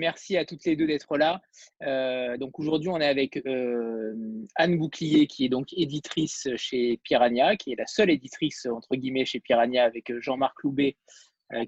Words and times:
merci 0.00 0.36
à 0.36 0.44
toutes 0.44 0.64
les 0.64 0.74
deux 0.74 0.86
d'être 0.86 1.16
là. 1.16 1.40
Euh, 1.82 2.36
donc 2.36 2.58
aujourd'hui, 2.58 2.88
on 2.88 2.98
est 2.98 3.06
avec 3.06 3.36
euh, 3.46 4.14
Anne 4.56 4.76
Bouclier, 4.78 5.26
qui 5.28 5.44
est 5.44 5.48
donc 5.48 5.72
éditrice 5.72 6.48
chez 6.56 6.98
Piranha, 7.04 7.56
qui 7.56 7.72
est 7.72 7.76
la 7.76 7.86
seule 7.86 8.10
éditrice 8.10 8.66
entre 8.66 8.96
guillemets 8.96 9.24
chez 9.24 9.38
Piranha, 9.38 9.84
avec 9.84 10.12
Jean-Marc 10.20 10.62
Loubet, 10.64 10.96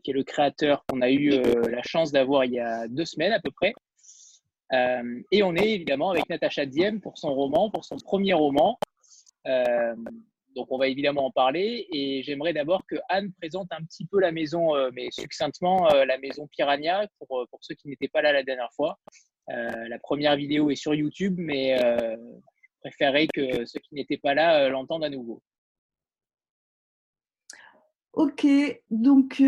qui 0.02 0.10
est 0.10 0.14
le 0.14 0.24
créateur 0.24 0.84
qu'on 0.86 1.00
a 1.00 1.10
eu 1.10 1.30
la 1.70 1.82
chance 1.82 2.12
d'avoir 2.12 2.44
il 2.44 2.52
y 2.52 2.60
a 2.60 2.88
deux 2.88 3.04
semaines 3.04 3.32
à 3.32 3.40
peu 3.40 3.50
près. 3.50 3.74
et 5.30 5.42
on 5.42 5.54
est 5.54 5.70
évidemment 5.70 6.10
avec 6.10 6.28
Natacha 6.28 6.66
Diem 6.66 7.00
pour 7.00 7.18
son 7.18 7.34
roman, 7.34 7.70
pour 7.70 7.84
son 7.84 7.96
premier 7.96 8.32
roman. 8.32 8.78
Donc, 10.54 10.70
on 10.70 10.78
va 10.78 10.88
évidemment 10.88 11.26
en 11.26 11.30
parler. 11.30 11.86
Et 11.92 12.22
j'aimerais 12.22 12.52
d'abord 12.52 12.84
que 12.86 12.96
Anne 13.08 13.32
présente 13.40 13.68
un 13.72 13.82
petit 13.84 14.06
peu 14.06 14.20
la 14.20 14.32
maison, 14.32 14.74
euh, 14.74 14.90
mais 14.92 15.08
succinctement, 15.10 15.90
euh, 15.92 16.04
la 16.04 16.18
maison 16.18 16.46
Piranha, 16.46 17.06
pour, 17.18 17.40
euh, 17.40 17.46
pour 17.50 17.60
ceux 17.62 17.74
qui 17.74 17.88
n'étaient 17.88 18.08
pas 18.08 18.22
là 18.22 18.32
la 18.32 18.42
dernière 18.42 18.72
fois. 18.72 18.98
la 19.48 19.98
première 19.98 20.36
vidéo 20.36 20.70
est 20.70 20.76
sur 20.76 20.94
YouTube, 20.94 21.34
mais 21.36 21.76
je 21.76 22.80
préférerais 22.80 23.26
que 23.26 23.64
ceux 23.66 23.80
qui 23.80 23.94
n'étaient 23.94 24.16
pas 24.16 24.34
là 24.34 24.68
l'entendent 24.68 25.04
à 25.04 25.10
nouveau. 25.10 25.42
Ok, 28.12 28.46
donc 28.90 29.42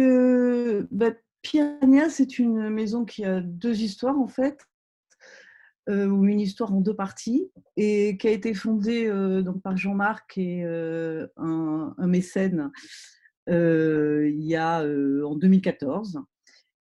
bah, 0.90 1.12
Piranha, 1.42 2.10
c'est 2.10 2.38
une 2.38 2.70
maison 2.70 3.04
qui 3.04 3.24
a 3.24 3.40
deux 3.40 3.82
histoires 3.82 4.18
en 4.18 4.28
fait. 4.28 4.58
Euh, 5.90 6.06
ou 6.06 6.24
une 6.24 6.40
histoire 6.40 6.72
en 6.72 6.80
deux 6.80 6.96
parties, 6.96 7.50
et 7.76 8.16
qui 8.16 8.28
a 8.28 8.30
été 8.30 8.54
fondée 8.54 9.06
euh, 9.06 9.42
donc 9.42 9.60
par 9.60 9.76
Jean-Marc 9.76 10.38
et 10.38 10.64
euh, 10.64 11.26
un, 11.36 11.94
mécène 12.06 12.70
il 13.46 14.42
y 14.42 14.56
a 14.56 14.82
en 14.82 15.36
2014. 15.36 16.20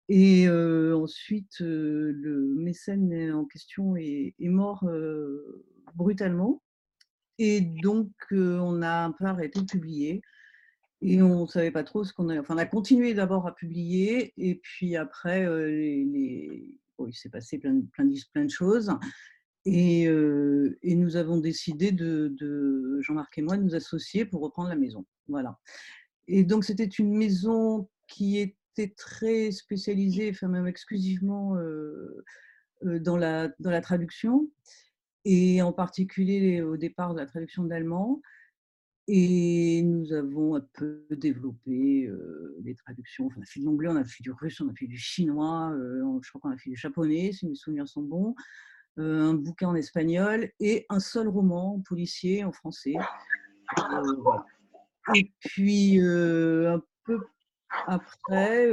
Et 0.09 0.47
ensuite, 0.47 1.59
le 1.59 2.53
mécène 2.55 3.33
en 3.33 3.45
question 3.45 3.95
est, 3.95 4.35
mort 4.39 4.87
brutalement. 5.95 6.61
Et 7.39 7.61
donc, 7.61 8.11
on 8.31 8.83
a 8.83 9.05
un 9.05 9.11
peu 9.11 9.25
arrêté 9.25 9.61
de 9.61 9.65
publier. 9.65 10.21
Et 11.01 11.23
on 11.23 11.43
ne 11.43 11.47
savait 11.47 11.71
pas 11.71 11.83
trop 11.83 12.03
ce 12.03 12.13
qu'on 12.13 12.29
a. 12.29 12.39
Enfin, 12.39 12.53
on 12.53 12.59
a 12.59 12.65
continué 12.67 13.15
d'abord 13.15 13.47
à 13.47 13.55
publier, 13.55 14.33
et 14.37 14.55
puis 14.55 14.95
après, 14.95 15.47
les, 15.63 16.80
il 17.07 17.13
s'est 17.13 17.29
passé 17.29 17.57
plein, 17.57 17.81
plein, 17.93 18.09
plein, 18.33 18.45
de 18.45 18.49
choses. 18.49 18.91
Et, 19.65 20.07
euh, 20.07 20.77
et, 20.81 20.95
nous 20.95 21.15
avons 21.15 21.37
décidé 21.37 21.91
de, 21.91 22.99
Jean-Marc 23.01 23.37
et 23.37 23.41
moi, 23.41 23.57
de 23.57 23.63
nous 23.63 23.75
associer 23.75 24.25
pour 24.25 24.41
reprendre 24.41 24.69
la 24.69 24.75
maison. 24.75 25.05
Voilà. 25.27 25.59
Et 26.27 26.43
donc, 26.43 26.65
c'était 26.65 26.85
une 26.85 27.15
maison 27.15 27.89
qui 28.07 28.39
était 28.39 28.93
très 28.95 29.51
spécialisée, 29.51 30.31
enfin 30.31 30.47
même 30.47 30.67
exclusivement 30.67 31.55
euh, 31.57 32.23
euh, 32.85 32.99
dans 32.99 33.17
la 33.17 33.81
traduction, 33.81 34.49
et 35.25 35.61
en 35.61 35.73
particulier 35.73 36.61
au 36.61 36.77
départ 36.77 37.13
de 37.13 37.19
la 37.19 37.25
traduction 37.25 37.63
d'allemand. 37.63 38.21
Et 39.13 39.81
nous 39.81 40.13
avons 40.13 40.55
un 40.55 40.65
peu 40.71 41.05
développé 41.11 42.09
des 42.59 42.75
traductions. 42.75 43.27
on 43.35 43.41
a 43.41 43.45
fait 43.45 43.59
de 43.59 43.65
l'anglais, 43.65 43.89
on 43.89 43.97
a 43.97 44.05
fait 44.05 44.23
du 44.23 44.31
russe, 44.31 44.61
on 44.61 44.69
a 44.69 44.73
fait 44.73 44.87
du 44.87 44.95
chinois, 44.95 45.73
je 45.75 46.29
crois 46.29 46.39
qu'on 46.39 46.51
a 46.51 46.57
fait 46.57 46.69
du 46.69 46.77
japonais, 46.77 47.33
si 47.33 47.45
mes 47.45 47.55
souvenirs 47.55 47.89
sont 47.89 48.03
bons, 48.03 48.35
un 48.95 49.33
bouquin 49.33 49.67
en 49.67 49.75
espagnol 49.75 50.49
et 50.61 50.85
un 50.87 51.01
seul 51.01 51.27
roman 51.27 51.83
policier 51.85 52.45
en 52.45 52.53
français. 52.53 52.93
Et 55.13 55.33
puis, 55.39 55.99
un 55.99 56.81
peu 57.03 57.19
après, 57.87 58.69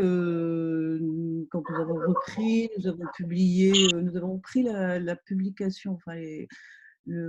quand 1.50 1.62
nous 1.68 1.80
avons 1.80 1.96
repris, 1.96 2.70
nous 2.78 2.86
avons 2.86 3.06
publié, 3.16 3.72
nous 3.92 4.16
avons 4.16 4.38
pris 4.38 4.62
la, 4.62 5.16
publication, 5.16 5.98
les, 6.06 6.46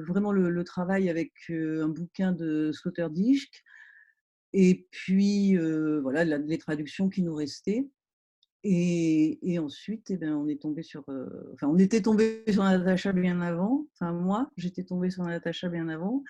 vraiment 0.08 0.32
le, 0.32 0.64
travail 0.64 1.10
avec 1.10 1.32
un 1.50 1.90
bouquin 1.90 2.32
de 2.32 2.72
Sloterdijk 2.74 3.64
et 4.54 4.88
puis 4.92 5.58
voilà 6.02 6.24
les 6.26 6.58
traductions 6.58 7.10
qui 7.10 7.24
nous 7.24 7.36
restaient. 7.36 7.88
Et, 8.66 9.58
ensuite, 9.58 10.12
eh 10.12 10.18
bien, 10.18 10.38
on 10.38 10.48
est 10.50 10.62
tombé 10.62 10.84
sur, 10.84 11.06
enfin, 11.54 11.68
on 11.68 11.78
était 11.78 12.02
tombé 12.02 12.44
sur 12.50 12.64
Natacha 12.64 13.14
bien 13.14 13.40
avant. 13.40 13.88
Enfin, 13.94 14.12
moi, 14.12 14.52
j'étais 14.58 14.84
tombée 14.84 15.10
sur 15.10 15.24
Natacha 15.24 15.70
bien 15.70 15.88
avant. 15.88 16.24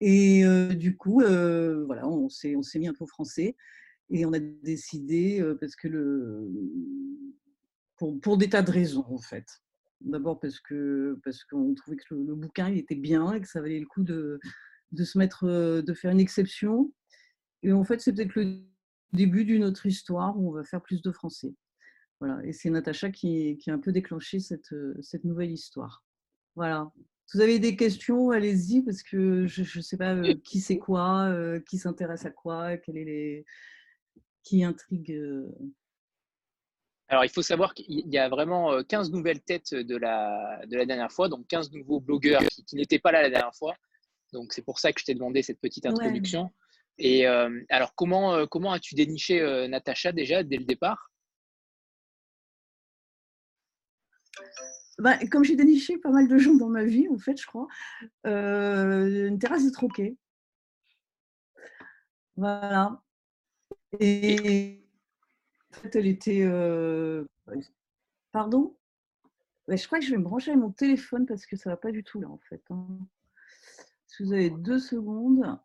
Et 0.00 0.44
du 0.76 0.96
coup, 0.96 1.20
voilà, 1.20 2.06
on 2.06 2.28
s'est, 2.28 2.54
on 2.54 2.62
s'est 2.62 2.78
mis 2.78 2.88
un 2.88 2.94
peu 2.94 3.04
au 3.04 3.08
français 3.08 3.56
et 4.10 4.24
on 4.26 4.32
a 4.32 4.38
décidé 4.38 5.44
parce 5.60 5.76
que 5.76 5.88
le, 5.88 6.48
pour, 7.98 8.18
pour 8.20 8.38
des 8.38 8.48
tas 8.48 8.62
de 8.62 8.70
raisons 8.70 9.04
en 9.08 9.18
fait. 9.18 9.46
D'abord 10.00 10.38
parce 10.38 10.60
que 10.60 11.18
parce 11.24 11.44
qu'on 11.44 11.74
trouvait 11.74 11.96
que 11.96 12.14
le, 12.14 12.34
bouquin 12.34 12.68
était 12.68 12.94
bien 12.94 13.32
et 13.32 13.40
que 13.40 13.48
ça 13.48 13.60
valait 13.60 13.80
le 13.80 13.86
coup 13.86 14.04
de, 14.04 14.38
se 14.96 15.18
mettre, 15.18 15.46
de 15.82 15.94
faire 15.94 16.12
une 16.12 16.20
exception. 16.20 16.92
Et 17.62 17.72
en 17.72 17.84
fait, 17.84 18.00
c'est 18.00 18.12
peut-être 18.12 18.36
le 18.36 18.62
début 19.12 19.44
d'une 19.44 19.64
autre 19.64 19.86
histoire 19.86 20.38
où 20.38 20.50
on 20.50 20.52
va 20.52 20.64
faire 20.64 20.82
plus 20.82 21.02
de 21.02 21.10
français. 21.10 21.52
Voilà. 22.20 22.44
Et 22.44 22.52
c'est 22.52 22.70
Natacha 22.70 23.10
qui, 23.10 23.58
a 23.66 23.72
un 23.72 23.78
peu 23.78 23.90
déclenché 23.90 24.38
cette, 24.38 24.74
cette 25.00 25.24
nouvelle 25.24 25.50
histoire. 25.50 26.04
Voilà. 26.54 26.92
Si 27.26 27.36
vous 27.36 27.42
avez 27.42 27.58
des 27.58 27.76
questions, 27.76 28.30
allez-y 28.30 28.82
parce 28.82 29.02
que 29.02 29.46
je 29.46 29.62
ne 29.62 29.82
sais 29.82 29.96
pas 29.96 30.16
qui 30.44 30.60
c'est 30.60 30.78
quoi, 30.78 31.32
qui 31.68 31.76
s'intéresse 31.76 32.24
à 32.24 32.30
quoi, 32.30 32.76
quel 32.78 32.96
est 32.96 33.04
les, 33.04 33.46
qui 34.48 34.64
intrigue. 34.64 35.20
Alors, 37.08 37.24
il 37.24 37.30
faut 37.30 37.42
savoir 37.42 37.72
qu'il 37.72 38.06
y 38.08 38.18
a 38.18 38.28
vraiment 38.28 38.82
15 38.84 39.08
euh, 39.08 39.12
nouvelles 39.12 39.40
têtes 39.40 39.74
de 39.74 39.96
la, 39.96 40.60
de 40.66 40.76
la 40.76 40.84
dernière 40.84 41.10
fois, 41.10 41.28
donc 41.28 41.46
15 41.46 41.72
nouveaux 41.72 42.00
blogueurs 42.00 42.42
qui, 42.42 42.76
n'étaient 42.76 42.98
pas 42.98 43.12
là 43.12 43.22
la 43.22 43.30
dernière 43.30 43.54
fois. 43.54 43.74
Donc, 44.34 44.52
c'est 44.52 44.62
pour 44.62 44.78
ça 44.78 44.92
que 44.92 45.00
je 45.00 45.06
t'ai 45.06 45.14
demandé 45.14 45.42
cette 45.42 45.60
petite 45.60 45.86
introduction. 45.86 46.50
Et 46.98 47.26
euh, 47.26 47.62
alors, 47.70 47.94
comment, 47.94 48.34
euh, 48.34 48.46
comment 48.46 48.72
as-tu 48.72 48.94
déniché 48.94 49.40
Natacha 49.68 50.12
déjà 50.12 50.42
dès 50.42 50.58
le 50.58 50.64
départ? 50.64 51.10
Bah, 54.98 55.16
Comme 55.30 55.44
j'ai 55.44 55.56
déniché 55.56 55.96
pas 55.96 56.10
mal 56.10 56.28
de 56.28 56.36
gens 56.36 56.54
dans 56.54 56.68
ma 56.68 56.84
vie, 56.84 57.08
en 57.08 57.18
fait, 57.18 57.40
je 57.40 57.46
crois, 57.46 57.68
une 58.24 59.38
terrasse 59.38 59.64
de 59.64 59.70
troquet. 59.70 60.16
Voilà. 62.36 63.00
Et 63.98 64.87
en 65.78 65.82
fait, 65.82 65.96
elle 65.96 66.06
était. 66.06 66.42
Euh, 66.42 67.24
pardon? 68.32 68.74
Je 69.68 69.86
crois 69.86 69.98
que 69.98 70.04
je 70.04 70.10
vais 70.10 70.16
me 70.16 70.24
brancher 70.24 70.50
avec 70.50 70.62
mon 70.62 70.70
téléphone 70.70 71.26
parce 71.26 71.46
que 71.46 71.56
ça 71.56 71.70
va 71.70 71.76
pas 71.76 71.92
du 71.92 72.02
tout 72.02 72.20
là 72.20 72.28
en 72.28 72.40
fait. 72.48 72.62
Hein. 72.70 72.86
Si 74.06 74.22
vous 74.22 74.32
avez 74.32 74.50
deux 74.50 74.78
secondes. 74.78 75.58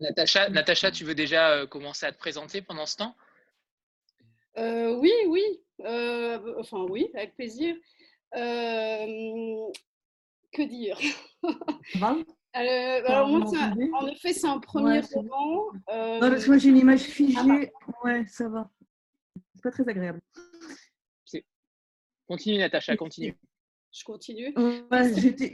Natacha, 0.00 0.48
Natacha, 0.50 0.90
tu 0.92 1.04
veux 1.04 1.14
déjà 1.14 1.66
commencer 1.66 2.06
à 2.06 2.12
te 2.12 2.18
présenter 2.18 2.62
pendant 2.62 2.86
ce 2.86 2.98
temps? 2.98 3.16
Euh, 4.58 4.94
Oui, 4.96 5.12
oui. 5.26 5.42
enfin, 6.58 6.86
oui, 6.88 7.10
avec 7.14 7.34
plaisir. 7.34 7.74
que 8.32 9.72
dire? 10.62 10.98
Euh, 12.56 13.02
alors, 13.06 13.28
moi, 13.28 13.44
en 13.94 14.06
effet, 14.08 14.32
c'est 14.32 14.46
un 14.46 14.58
premier 14.58 15.00
roman. 15.12 15.66
Euh... 15.88 16.20
Non, 16.20 16.30
parce 16.30 16.44
que 16.44 16.48
moi, 16.48 16.58
j'ai 16.58 16.70
une 16.70 16.78
image 16.78 17.02
figée. 17.02 17.70
Ouais, 18.04 18.26
ça 18.26 18.48
va. 18.48 18.68
C'est 19.54 19.62
pas 19.62 19.70
très 19.70 19.88
agréable. 19.88 20.20
Continue, 22.26 22.58
Natacha, 22.58 22.96
continue. 22.96 23.36
Je 23.92 24.04
continue. 24.04 24.54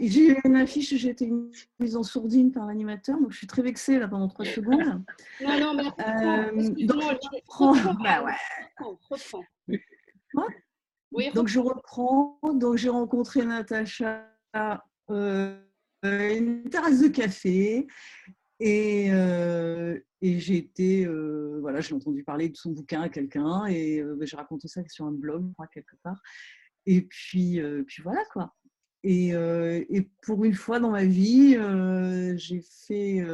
j'ai 0.03 0.29
eu 0.29 0.37
une 0.45 0.57
affiche, 0.57 0.95
j'ai 0.95 1.09
été 1.09 1.33
mise 1.79 1.97
en 1.97 2.03
sourdine 2.03 2.53
par 2.53 2.67
l'animateur, 2.67 3.19
donc 3.19 3.33
je 3.33 3.39
suis 3.39 3.47
très 3.47 3.63
vexée 3.63 3.99
là 3.99 4.09
pendant 4.09 4.29
trois 4.29 4.45
secondes. 4.45 5.03
Non, 5.41 5.59
non, 5.59 5.73
mais 5.73 5.85
euh, 6.07 6.53
donc, 6.85 7.01
je 7.01 7.35
reprends. 7.35 7.95
Bah 8.05 8.23
ouais. 8.23 8.35
reprends. 9.09 9.43
Oui, 11.13 11.31
donc 11.33 11.49
je 11.49 11.59
reprends. 11.59 12.39
Donc 12.53 12.77
j'ai 12.77 12.91
rencontré 12.91 13.43
Natacha. 13.47 14.29
Euh, 14.55 14.77
euh, 15.09 15.66
une 16.03 16.69
terrasse 16.71 17.01
de 17.01 17.09
café. 17.09 17.87
Et, 18.59 19.09
euh, 19.11 19.99
j'ai 20.23 20.57
été, 20.57 21.07
euh, 21.07 21.59
voilà, 21.61 21.81
j'ai 21.81 21.95
entendu 21.95 22.25
parler 22.25 22.49
de 22.49 22.57
son 22.57 22.73
bouquin 22.73 23.03
à 23.03 23.09
quelqu'un 23.09 23.67
et 23.67 24.03
ben, 24.03 24.27
j'ai 24.27 24.37
raconté 24.37 24.67
ça 24.67 24.83
sur 24.89 25.05
un 25.05 25.13
blog, 25.13 25.53
quelque 25.73 25.95
part. 26.03 26.21
Et 26.87 27.03
puis, 27.03 27.61
puis 27.87 28.03
voilà 28.03 28.25
quoi. 28.33 28.55
Et, 29.05 29.33
pour 30.23 30.45
une 30.45 30.55
fois 30.55 30.81
dans 30.81 30.91
ma 30.91 31.05
vie, 31.05 31.57
j'ai 32.39 32.63
fait, 32.87 33.25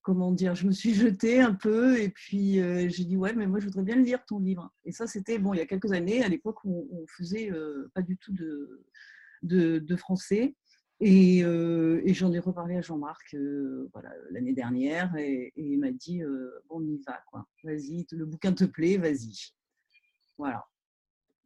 comment 0.00 0.32
dire, 0.32 0.54
je 0.54 0.66
me 0.66 0.72
suis 0.72 0.94
jetée 0.94 1.40
un 1.40 1.54
peu 1.54 2.00
et 2.00 2.08
puis 2.08 2.54
j'ai 2.88 3.04
dit 3.04 3.16
ouais, 3.16 3.34
mais 3.34 3.46
moi 3.46 3.60
je 3.60 3.66
voudrais 3.66 3.82
bien 3.82 3.96
lire 3.96 4.24
ton 4.24 4.38
livre. 4.38 4.72
Et 4.86 4.92
ça, 4.92 5.06
c'était 5.06 5.38
bon, 5.38 5.52
il 5.52 5.58
y 5.58 5.62
a 5.62 5.66
quelques 5.66 5.92
années, 5.92 6.22
à 6.22 6.28
l'époque 6.28 6.64
on, 6.64 7.04
faisait 7.08 7.50
pas 7.92 8.02
du 8.02 8.16
tout 8.16 8.32
de, 8.32 9.78
de 9.78 9.96
français. 9.96 10.54
Euh, 11.00 12.00
et, 12.04 12.12
j'en 12.12 12.32
ai 12.32 12.40
reparlé 12.40 12.76
à 12.76 12.80
Jean-Marc 12.80 13.34
euh, 13.34 13.88
voilà, 13.92 14.10
l'année 14.30 14.52
dernière 14.52 15.14
et, 15.16 15.52
il 15.56 15.78
m'a 15.78 15.92
dit 15.92 16.22
euh, 16.22 16.60
bon, 16.68 16.80
on 16.80 16.86
y 16.86 16.98
va, 17.06 17.20
quoi. 17.30 17.46
Vas-y, 17.62 18.04
le 18.10 18.24
bouquin 18.24 18.52
te 18.52 18.64
plaît, 18.64 18.96
vas-y. 18.96 19.52
Voilà. 20.36 20.66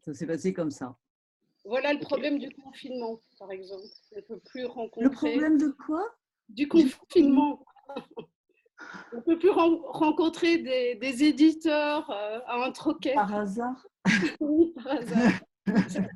Ça 0.01 0.15
s'est 0.15 0.27
passé 0.27 0.53
comme 0.53 0.71
ça. 0.71 0.97
Voilà 1.65 1.93
le 1.93 2.01
problème 2.01 2.39
du 2.39 2.51
confinement, 2.51 3.21
par 3.39 3.53
exemple. 3.53 3.85
On 4.13 4.17
ne 4.17 4.21
peut 4.23 4.41
plus 4.41 4.65
rencontrer. 4.65 5.05
Le 5.05 5.11
problème 5.11 5.59
de 5.59 5.69
quoi? 5.87 6.03
Du 6.49 6.67
confinement. 6.67 7.65
On 9.13 9.17
ne 9.17 9.21
peut 9.21 9.39
plus 9.39 9.51
rencontrer 9.51 10.59
des, 10.59 11.25
éditeurs 11.25 12.11
euh, 12.11 12.41
à 12.47 12.65
un 12.65 12.73
troquet. 12.73 13.15
Par 13.15 13.35
hasard? 13.35 13.87
Oui, 14.41 14.73
par 14.75 14.87
hasard. 14.89 15.33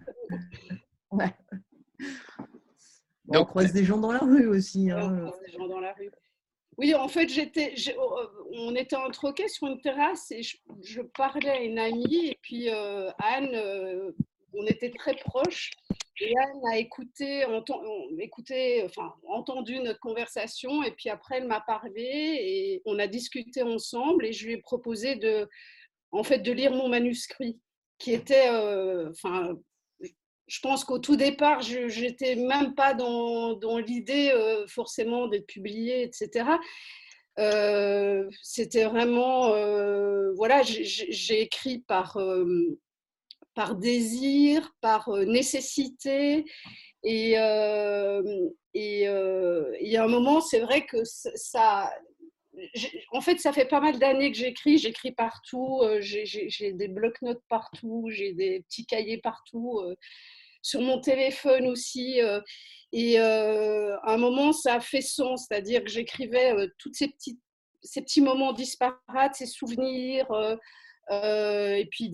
ouais. 1.12 1.34
On 3.28 3.44
croise 3.44 3.72
des 3.72 3.84
gens 3.84 3.98
dans 3.98 4.12
la 4.12 4.20
rue 4.20 4.46
aussi. 4.46 4.90
Hein. 4.90 5.18
On 5.24 5.30
croise 5.30 5.40
des 5.46 5.52
gens 5.52 5.66
dans 5.66 5.80
la 5.80 5.92
rue. 5.92 6.10
Oui, 6.78 6.94
en 6.94 7.08
fait, 7.08 7.28
j'étais, 7.28 7.74
euh, 7.88 8.26
on 8.52 8.74
était 8.74 8.96
en 8.96 9.10
troquet 9.10 9.48
sur 9.48 9.66
une 9.66 9.80
terrasse 9.80 10.30
et 10.30 10.42
je, 10.42 11.00
parlais 11.00 11.48
à 11.48 11.60
une 11.60 11.78
amie 11.78 12.26
et 12.26 12.38
puis 12.42 12.68
euh, 12.68 13.10
Anne, 13.18 14.12
on 14.52 14.66
était 14.66 14.90
très 14.90 15.14
proches. 15.14 15.70
Et 16.20 16.32
Anne 16.38 16.60
a 16.70 16.78
écouté, 16.78 17.44
écouté, 18.18 18.82
enfin, 18.84 19.14
entendu 19.26 19.78
notre 19.80 20.00
conversation 20.00 20.82
et 20.82 20.90
puis 20.90 21.10
après 21.10 21.38
elle 21.38 21.46
m'a 21.46 21.60
parlé 21.60 22.02
et 22.02 22.82
on 22.86 22.98
a 22.98 23.06
discuté 23.06 23.62
ensemble 23.62 24.24
et 24.26 24.32
je 24.32 24.46
lui 24.46 24.54
ai 24.54 24.58
proposé 24.58 25.16
de, 25.16 25.48
en 26.12 26.22
fait, 26.22 26.38
de 26.38 26.52
lire 26.52 26.72
mon 26.72 26.88
manuscrit 26.88 27.58
qui 27.98 28.12
était, 28.12 28.48
euh, 28.50 29.10
enfin, 29.10 29.56
je 30.46 30.60
pense 30.60 30.84
qu'au 30.84 30.98
tout 30.98 31.16
départ, 31.16 31.60
je 31.62 32.00
n'étais 32.00 32.36
même 32.36 32.74
pas 32.74 32.94
dans, 32.94 33.78
l'idée 33.78 34.30
euh, 34.32 34.66
forcément 34.66 35.28
d'être 35.28 35.46
publié, 35.46 36.02
etc. 36.02 36.50
Euh, 37.38 38.28
c'était 38.42 38.84
vraiment, 38.84 39.50
voilà, 40.34 40.62
j'ai 40.62 41.42
écrit 41.42 41.80
par 41.80 42.16
désir, 43.74 44.70
par 44.80 45.08
euh, 45.08 45.24
nécessité. 45.24 46.44
Et, 47.02 47.38
euh, 47.38 48.22
euh, 48.76 49.72
il 49.80 49.88
y 49.88 49.96
a 49.96 50.04
un 50.04 50.08
moment, 50.08 50.40
c'est 50.40 50.60
vrai 50.60 50.84
que 50.84 50.98
ça, 51.04 51.90
en 53.12 53.20
fait, 53.20 53.38
ça 53.38 53.52
fait 53.52 53.66
pas 53.66 53.80
mal 53.80 53.98
d'années 53.98 54.32
que 54.32 54.38
j'écris. 54.38 54.78
J'écris 54.78 55.12
partout. 55.12 55.82
J'ai 56.00 56.72
des 56.72 56.88
blocs-notes 56.88 57.42
partout. 57.48 58.08
J'ai 58.10 58.32
des 58.32 58.60
petits 58.60 58.86
cahiers 58.86 59.18
partout. 59.18 59.80
Sur 60.62 60.80
mon 60.80 61.00
téléphone 61.00 61.66
aussi. 61.66 62.20
Et 62.92 63.18
à 63.18 64.00
un 64.04 64.16
moment, 64.16 64.52
ça 64.52 64.74
a 64.74 64.80
fait 64.80 65.02
sens. 65.02 65.46
C'est-à-dire 65.48 65.82
que 65.82 65.90
j'écrivais 65.90 66.54
tous 66.78 66.92
ces 66.92 67.08
petits, 67.08 68.20
moments 68.20 68.52
disparates, 68.52 69.34
ces 69.34 69.46
souvenirs, 69.46 70.26
euh, 71.10 71.74
et 71.74 71.86
puis 71.86 72.10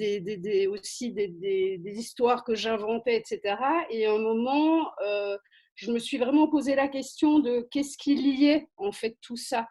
aussi 0.69 1.13
des, 1.13 1.81
histoires 1.87 2.45
que 2.45 2.55
j'inventais, 2.55 3.17
etc. 3.17 3.57
Et 3.91 4.07
à 4.07 4.13
un 4.13 4.19
moment, 4.19 4.91
euh, 5.05 5.37
je 5.75 5.91
me 5.91 5.99
suis 5.99 6.19
vraiment 6.19 6.49
posé 6.49 6.75
la 6.75 6.89
question 6.89 7.39
de 7.39 7.67
qu'est-ce 7.71 7.97
qui 7.97 8.15
liait 8.15 8.69
en 8.77 8.93
fait 8.93 9.17
tout 9.23 9.37
ça. 9.37 9.67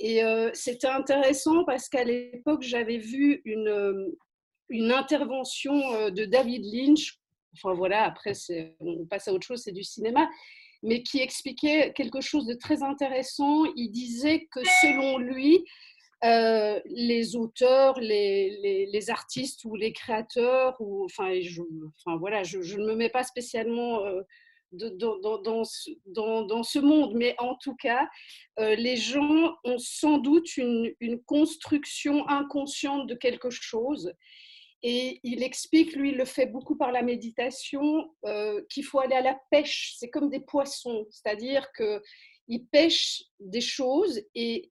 Et 0.00 0.24
euh, 0.24 0.50
c'était 0.54 0.88
intéressant 0.88 1.64
parce 1.64 1.88
qu'à 1.88 2.02
l'époque, 2.02 2.62
j'avais 2.62 2.98
vu 2.98 3.42
une, 3.44 4.12
une 4.68 4.90
intervention 4.90 6.10
de 6.10 6.24
David 6.24 6.64
Lynch. 6.64 7.20
Enfin 7.54 7.74
voilà, 7.74 8.04
après, 8.04 8.32
on 8.80 9.06
passe 9.06 9.28
à 9.28 9.32
autre 9.32 9.46
chose, 9.46 9.62
c'est 9.62 9.72
du 9.72 9.84
cinéma 9.84 10.28
mais 10.82 11.02
qui 11.02 11.20
expliquait 11.20 11.92
quelque 11.92 12.20
chose 12.20 12.46
de 12.46 12.54
très 12.54 12.82
intéressant. 12.82 13.64
Il 13.76 13.90
disait 13.90 14.48
que 14.50 14.60
selon 14.80 15.18
lui, 15.18 15.64
euh, 16.24 16.80
les 16.86 17.36
auteurs, 17.36 17.98
les, 17.98 18.86
les, 18.86 19.10
artistes 19.10 19.64
ou 19.64 19.74
les 19.74 19.92
créateurs, 19.92 20.76
ou, 20.80 21.04
enfin, 21.04 21.32
je, 21.40 21.62
enfin 21.98 22.16
voilà, 22.18 22.42
je, 22.42 22.58
ne 22.58 22.86
me 22.86 22.94
mets 22.94 23.08
pas 23.08 23.24
spécialement 23.24 24.04
euh, 24.04 24.22
dans, 24.72 25.38
dans, 25.38 25.64
ce 25.64 26.78
monde, 26.78 27.14
mais 27.14 27.34
en 27.38 27.56
tout 27.56 27.74
cas, 27.74 28.08
euh, 28.58 28.74
les 28.74 28.96
gens 28.96 29.56
ont 29.64 29.78
sans 29.78 30.18
doute 30.18 30.56
une, 30.56 30.94
construction 31.26 32.28
inconsciente 32.28 33.06
de 33.06 33.14
quelque 33.14 33.50
chose. 33.50 34.12
Et 34.82 35.20
il 35.22 35.42
explique, 35.42 35.94
lui, 35.94 36.10
il 36.10 36.16
le 36.16 36.24
fait 36.24 36.46
beaucoup 36.46 36.76
par 36.76 36.90
la 36.90 37.02
méditation, 37.02 38.14
qu'il 38.70 38.84
faut 38.84 39.00
aller 39.00 39.14
à 39.14 39.20
la 39.20 39.38
pêche. 39.50 39.94
C'est 39.98 40.08
comme 40.08 40.30
des 40.30 40.40
poissons, 40.40 41.06
c'est-à-dire 41.10 41.66
qu'il 41.76 42.66
pêche 42.72 43.22
des 43.40 43.60
choses 43.60 44.22
et 44.34 44.70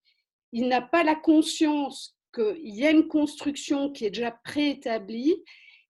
il 0.51 0.67
n'a 0.67 0.81
pas 0.81 1.03
la 1.03 1.15
conscience 1.15 2.17
qu'il 2.33 2.75
y 2.75 2.85
a 2.85 2.91
une 2.91 3.07
construction 3.07 3.91
qui 3.91 4.05
est 4.05 4.11
déjà 4.11 4.31
préétablie. 4.31 5.35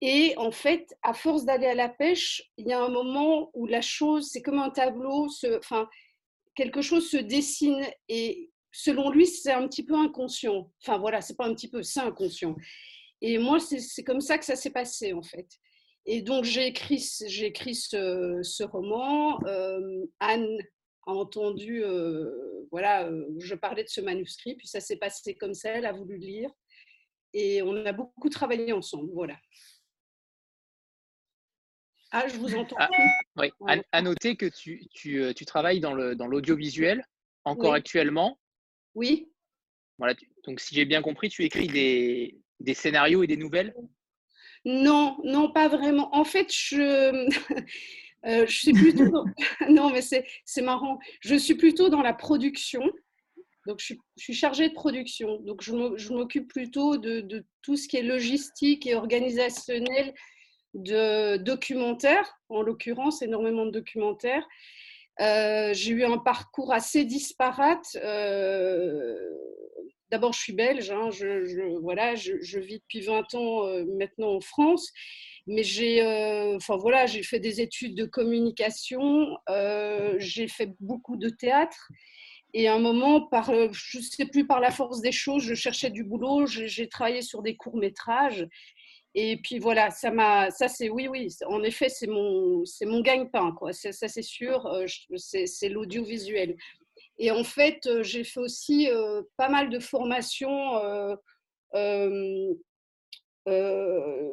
Et 0.03 0.35
en 0.39 0.51
fait, 0.51 0.95
à 1.03 1.13
force 1.13 1.45
d'aller 1.45 1.67
à 1.67 1.75
la 1.75 1.89
pêche, 1.89 2.43
il 2.57 2.67
y 2.67 2.73
a 2.73 2.83
un 2.83 2.89
moment 2.89 3.51
où 3.53 3.67
la 3.67 3.83
chose, 3.83 4.29
c'est 4.31 4.41
comme 4.41 4.59
un 4.59 4.71
tableau, 4.71 5.29
enfin, 5.59 5.89
quelque 6.55 6.81
chose 6.81 7.09
se 7.11 7.19
dessine 7.19 7.85
et 8.09 8.51
selon 8.73 9.11
lui, 9.11 9.27
c'est 9.27 9.53
un 9.53 9.67
petit 9.69 9.85
peu 9.85 9.95
inconscient. 9.95 10.73
Enfin 10.83 10.99
voilà, 10.99 11.21
c'est 11.21 11.37
pas 11.37 11.47
un 11.47 11.55
petit 11.55 11.69
peu, 11.69 11.83
c'est 11.83 12.01
inconscient. 12.01 12.57
Et 13.21 13.39
moi, 13.39 13.59
c'est 13.61 14.05
comme 14.05 14.21
ça 14.21 14.39
que 14.39 14.45
ça 14.45 14.57
s'est 14.57 14.71
passé 14.71 15.13
en 15.13 15.23
fait. 15.23 15.49
Et 16.07 16.23
donc 16.23 16.45
j'ai 16.45 16.67
écrit, 16.67 17.05
écrit 17.43 17.75
ce, 17.75 18.41
ce 18.43 18.65
roman. 18.65 19.39
Euh, 19.47 20.07
Anne 20.19 20.59
a 21.07 21.13
entendu, 21.13 21.85
euh, 21.85 22.67
voilà, 22.71 23.07
euh, 23.07 23.27
je 23.39 23.55
parlais 23.55 23.85
de 23.85 23.89
ce 23.89 24.01
manuscrit, 24.01 24.57
puis 24.57 24.67
ça 24.67 24.81
s'est 24.81 24.97
passé 24.97 25.35
comme 25.35 25.55
ça, 25.55 25.71
elle 25.71 25.87
a 25.87 25.93
voulu 25.93 26.19
lire, 26.19 26.51
et 27.33 27.63
on 27.63 27.85
a 27.87 27.93
beaucoup 27.93 28.29
travaillé 28.29 28.73
ensemble, 28.73 29.11
voilà. 29.13 29.37
Ah, 32.13 32.27
je 32.29 32.37
vous 32.37 32.55
entends. 32.55 32.77
Ah, 32.79 32.89
oui, 33.37 33.51
à, 33.93 34.03
noter 34.03 34.37
que 34.37 34.47
tu, 34.47 34.87
tu, 34.93 35.23
euh, 35.23 35.33
tu 35.33 35.45
travailles 35.45 35.81
dans 35.81 35.95
l'audiovisuel 35.95 37.05
dans 37.45 37.53
encore 37.53 37.75
actuellement. 37.75 38.39
Oui. 38.95 39.31
Voilà, 39.99 40.15
donc 40.45 40.61
si 40.61 40.75
j'ai 40.75 40.85
bien 40.85 41.03
compris, 41.03 41.29
tu 41.29 41.45
écris 41.45 41.69
des, 41.69 42.39
des 42.59 42.75
scénarios 42.75 43.23
et 43.23 43.27
des 43.27 43.37
nouvelles? 43.37 43.75
Non, 44.65 45.19
non, 45.25 45.53
pas 45.53 45.69
vraiment. 45.69 46.15
En 46.15 46.25
fait, 46.25 46.53
je, 46.53 47.29
Euh, 48.27 48.47
je 48.47 48.55
suis 48.55 48.73
plutôt 48.73 49.25
non, 49.69 49.91
mais 49.91 50.03
c'est 50.03 50.63
marrant. 50.63 50.99
Je 51.21 51.35
suis 51.35 51.55
plutôt 51.55 51.89
dans 51.89 52.03
la 52.03 52.13
production. 52.13 52.83
Donc, 53.67 53.81
je 53.81 53.95
suis, 54.17 54.35
chargée 54.35 54.69
de 54.69 54.75
production. 54.75 55.39
Donc, 55.41 55.63
je 55.63 56.13
m'occupe 56.13 56.49
plutôt 56.49 56.97
de, 56.97 57.45
tout 57.63 57.77
ce 57.77 57.89
qui 57.89 57.97
est 57.97 58.03
logistique 58.03 58.87
et 58.87 58.95
organisationnel 58.95 60.15
de 60.75 61.37
documentaires, 61.37 62.39
en 62.49 62.63
l'occurrence, 62.63 63.23
énormément 63.23 63.67
de 63.67 63.71
documentaires. 63.71 64.47
Euh, 65.21 65.75
j'ai 65.75 65.91
eu 65.91 66.05
un 66.05 66.19
parcours 66.19 66.73
assez 66.73 67.05
disparate. 67.05 67.97
Euh, 67.97 69.17
d'abord, 70.11 70.33
je 70.33 70.41
suis 70.41 70.53
belge, 70.53 70.91
hein, 70.91 71.11
je, 71.11 71.79
voilà, 71.81 72.15
je, 72.15 72.59
vis 72.59 72.79
depuis 72.79 73.01
20 73.01 73.35
ans 73.35 73.65
maintenant 73.99 74.37
en 74.37 74.41
France 74.41 74.93
mais 75.47 75.63
j'ai 75.63 76.03
euh, 76.03 76.57
enfin 76.57 76.77
voilà 76.77 77.07
fait 77.07 77.41
des 77.41 77.61
études 77.61 77.97
de 77.97 78.05
communication 78.05 79.37
euh, 79.49 80.15
j'ai 80.19 80.49
fait 80.49 80.71
beaucoup 80.81 81.17
de 81.17 81.29
théâtre 81.29 81.91
et 82.53 82.69
à 82.69 82.75
un 82.75 82.79
moment 82.79 83.23
par 83.27 83.51
euh, 83.51 83.69
je 83.73 84.01
sais 84.01 84.27
plus 84.27 84.47
par 84.47 84.61
la 84.61 84.71
force 84.71 85.01
des 85.01 85.13
choses 85.13 85.43
je 85.43 85.55
cherchais 85.55 85.91
du 85.91 86.05
boulot 86.05 86.47
j'ai 86.47 86.89
travaillé 86.89 87.23
sur 87.23 87.43
des 87.43 87.57
courts 87.57 87.77
métrages 87.77 88.47
et 89.15 89.37
puis 89.39 89.59
voilà 89.59 89.91
ça 89.91 90.11
m'a 90.11 90.51
ça 90.51 90.69
c'est 90.69 90.89
oui 90.89 91.09
oui 91.09 91.29
en 91.47 91.63
effet 91.63 91.89
c'est 91.89 92.07
mon 92.07 92.65
c'est 92.65 92.87
mon 92.87 93.01
gagne-pain 93.01 93.53
quoi. 93.53 93.73
Ça 93.73 93.93
c'est 93.93 94.23
sûr 94.23 94.69
c'est 95.17 95.69
l'audiovisuel. 95.69 96.57
Et 97.19 97.31
en 97.31 97.45
fait 97.45 97.89
j'ai 98.03 98.25
fait 98.25 98.41
aussi 98.41 98.89
pas 99.37 99.49
mal 99.49 99.71
de 99.71 99.79
formations 99.79 100.81
euh, 103.49 104.31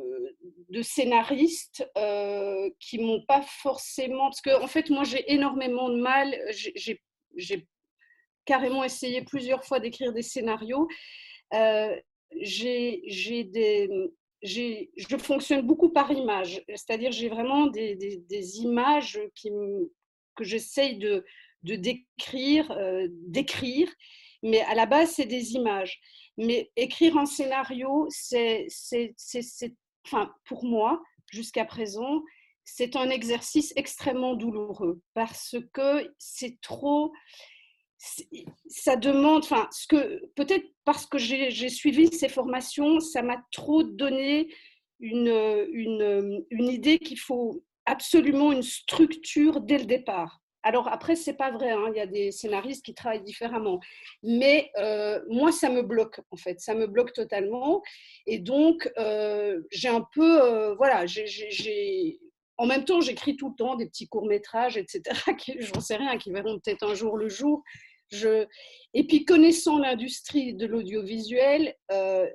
de 0.70 0.82
scénaristes 0.82 1.90
euh, 1.98 2.70
qui 2.80 3.00
m'ont 3.00 3.24
pas 3.26 3.42
forcément 3.42 4.26
parce 4.26 4.42
que 4.42 4.62
en 4.62 4.68
fait 4.68 4.90
moi 4.90 5.06
j'ai 5.06 5.32
énormément 5.32 5.90
de 5.90 5.96
mal 5.96 6.38
j'ai 6.52 7.68
carrément 8.44 8.84
essayé 8.84 9.22
plusieurs 9.22 9.64
fois 9.64 9.80
d'écrire 9.80 10.12
des 10.12 10.22
scénarios. 10.22 10.90
Euh, 11.54 11.96
j'ai 12.42 13.02
des 13.46 13.90
je 14.44 15.18
fonctionne 15.18 15.62
beaucoup 15.62 15.90
par 15.90 16.12
image 16.12 16.64
c'est-à-dire 16.68 17.12
j'ai 17.12 17.30
vraiment 17.30 17.68
des, 17.68 18.60
images 18.60 19.20
que 19.44 20.44
j'essaye 20.44 20.98
de, 20.98 21.26
décrire 21.64 22.76
d'écrire 23.10 23.90
mais 24.44 24.62
à 24.62 24.76
la 24.76 24.86
base 24.86 25.12
c'est 25.12 25.26
des 25.26 25.54
images 25.54 26.00
mais 26.38 26.72
écrire 26.76 27.18
un 27.18 27.26
scénario, 27.26 28.08
c'est, 28.10 28.68
enfin, 30.06 30.32
pour 30.46 30.64
moi, 30.64 31.02
jusqu'à 31.32 31.66
présent, 31.66 32.22
c'est 32.64 32.96
un 32.96 33.10
exercice 33.10 33.74
extrêmement 33.76 34.36
douloureux 34.36 35.02
parce 35.14 35.56
que 35.74 36.14
c'est 36.20 36.62
trop. 36.62 37.12
Ça 37.98 38.96
demande, 38.96 39.44
enfin, 39.44 39.68
ce 39.72 39.88
que 39.88 40.26
peut-être 40.36 40.66
parce 40.86 41.06
que 41.06 41.18
j'ai 41.18 41.70
suivi 41.70 42.08
ces 42.14 42.30
formations, 42.30 43.00
ça 43.00 43.22
m'a 43.22 43.44
trop 43.52 43.84
donné 43.84 44.50
une, 45.00 46.46
idée 46.52 47.00
qu'il 47.00 47.20
faut 47.20 47.64
absolument 47.86 48.52
une 48.52 48.64
structure 48.64 49.62
dès 49.62 49.80
le 49.80 49.86
départ. 49.86 50.42
Alors 50.64 50.90
après, 50.90 51.16
c'est 51.16 51.36
pas 51.36 51.50
vrai, 51.52 51.72
hein, 51.72 51.86
il 51.94 51.98
y 51.98 52.02
a 52.02 52.08
des 52.08 52.32
scénaristes 52.32 52.84
qui 52.84 52.94
travaillent 52.94 53.24
différemment. 53.24 53.80
Mais 54.22 54.70
euh, 54.78 55.22
moi, 55.30 55.52
ça 55.54 55.70
me 55.70 55.82
bloque, 55.82 56.20
en 56.30 56.36
fait, 56.36 56.60
ça 56.60 56.76
me 56.76 56.88
bloque 56.88 57.14
totalement. 57.14 57.82
Et 58.26 58.40
donc, 58.40 58.92
euh, 58.98 59.62
j'ai 59.72 59.88
un 59.88 60.06
peu, 60.14 60.42
euh, 60.42 60.76
voilà, 60.76 61.06
j'ai, 61.06 62.20
en 62.58 62.66
même 62.66 62.86
temps, 62.86 63.02
j'écris 63.02 63.36
tout 63.36 63.50
le 63.50 63.56
temps 63.56 63.76
des 63.76 63.88
petits 63.88 64.08
courts-métrages, 64.08 64.78
etc., 64.78 65.02
j'en 65.60 65.82
sais 65.82 65.96
rien, 65.96 66.18
qui 66.18 66.32
verront 66.32 66.60
peut-être 66.60 66.84
un 66.84 66.96
jour 66.96 67.18
le 67.18 67.30
jour. 67.30 67.64
Et 68.94 69.06
puis, 69.06 69.26
connaissant 69.26 69.80
l'industrie 69.80 70.54
de 70.54 70.66
l'audiovisuel, 70.66 71.76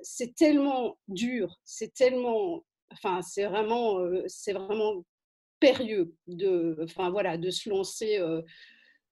c'est 0.01 0.35
tellement 0.35 0.97
dur, 1.07 1.55
c'est 1.65 1.93
tellement, 1.93 2.63
enfin, 2.91 3.21
c'est 3.21 3.45
vraiment, 3.45 3.97
c'est 4.27 4.53
vraiment 4.53 5.03
périlleux 5.63 6.13
de, 6.27 6.77
enfin, 6.83 7.09
voilà, 7.09 7.37
de 7.37 7.49
se 7.49 7.69
lancer 7.69 8.17
euh, 8.17 8.41
euh, 8.41 8.41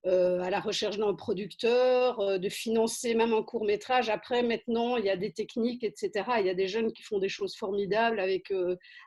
à 0.05 0.49
la 0.49 0.59
recherche 0.59 0.97
d'un 0.97 1.13
producteur, 1.13 2.19
euh, 2.19 2.37
de 2.37 2.49
financer 2.49 3.13
même 3.13 3.33
un 3.33 3.43
court 3.43 3.65
métrage. 3.65 4.09
Après, 4.09 4.41
maintenant, 4.41 4.97
il 4.97 5.05
y 5.05 5.09
a 5.09 5.17
des 5.17 5.31
techniques, 5.31 5.83
etc. 5.83 6.25
Il 6.39 6.45
y 6.45 6.49
a 6.49 6.55
des 6.55 6.67
jeunes 6.67 6.91
qui 6.91 7.03
font 7.03 7.19
des 7.19 7.29
choses 7.29 7.55
formidables 7.55 8.19
avec, 8.19 8.51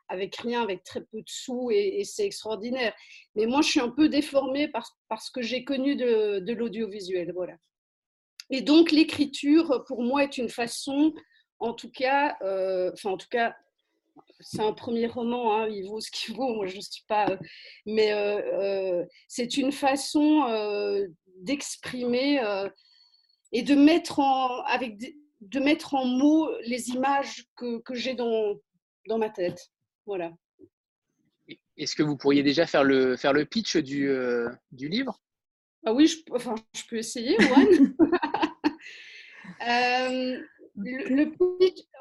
avec 0.08 0.36
rien, 0.36 0.62
avec 0.62 0.84
très 0.84 1.00
peu 1.00 1.18
de 1.18 1.28
sous, 1.28 1.70
et, 1.72 2.04
c'est 2.04 2.24
extraordinaire. 2.24 2.94
Mais 3.34 3.46
moi, 3.46 3.60
je 3.62 3.70
suis 3.70 3.80
un 3.80 3.90
peu 3.90 4.08
déformée 4.08 4.68
parce, 4.68 4.92
parce 5.08 5.30
que 5.30 5.42
j'ai 5.42 5.64
connu 5.64 5.96
de, 5.96 6.38
de 6.38 6.52
l'audiovisuel. 6.52 7.32
Voilà. 7.34 7.54
Et 8.50 8.60
donc, 8.60 8.92
l'écriture, 8.92 9.84
pour 9.86 10.02
moi, 10.02 10.22
est 10.22 10.38
une 10.38 10.48
façon, 10.48 11.12
en 11.58 11.72
tout 11.72 11.90
cas, 11.90 12.36
en 12.42 13.16
tout 13.16 13.28
cas, 13.30 13.56
c'est 14.44 14.60
un 14.60 14.72
premier 14.72 15.06
roman, 15.06 15.56
hein, 15.56 15.68
il 15.68 15.88
vaut 15.88 16.00
ce 16.00 16.10
qu'il 16.10 16.36
vaut, 16.36 16.54
moi 16.54 16.66
je 16.66 16.76
ne 16.76 16.80
suis 16.80 17.04
pas. 17.08 17.30
Euh, 17.30 17.36
mais 17.86 18.12
euh, 18.12 18.40
euh, 18.60 19.04
c'est 19.26 19.56
une 19.56 19.72
façon 19.72 20.46
d'exprimer 21.38 22.40
et 23.52 23.62
de 23.62 23.74
mettre, 23.74 24.20
en, 24.20 24.62
avec, 24.64 24.98
de 25.40 25.60
mettre 25.60 25.94
en 25.94 26.04
mots 26.04 26.50
les 26.60 26.90
images 26.90 27.44
que, 27.56 27.80
que 27.80 27.94
j'ai 27.94 28.14
dans, 28.14 28.54
dans 29.08 29.18
ma 29.18 29.30
tête. 29.30 29.70
Voilà. 30.06 30.32
Est-ce 31.76 31.96
que 31.96 32.02
vous 32.02 32.16
pourriez 32.16 32.42
déjà 32.42 32.66
faire 32.66 32.84
le, 32.84 33.16
faire 33.16 33.32
le 33.32 33.44
pitch 33.44 33.76
du, 33.76 34.08
du 34.70 34.88
livre? 34.88 35.20
Ah 35.86 35.92
oui, 35.92 36.06
je, 36.06 36.16
enfin, 36.30 36.54
je 36.74 36.82
peux 36.88 36.96
essayer, 36.96 37.36
Juan. 37.40 37.94
le, 40.76 41.32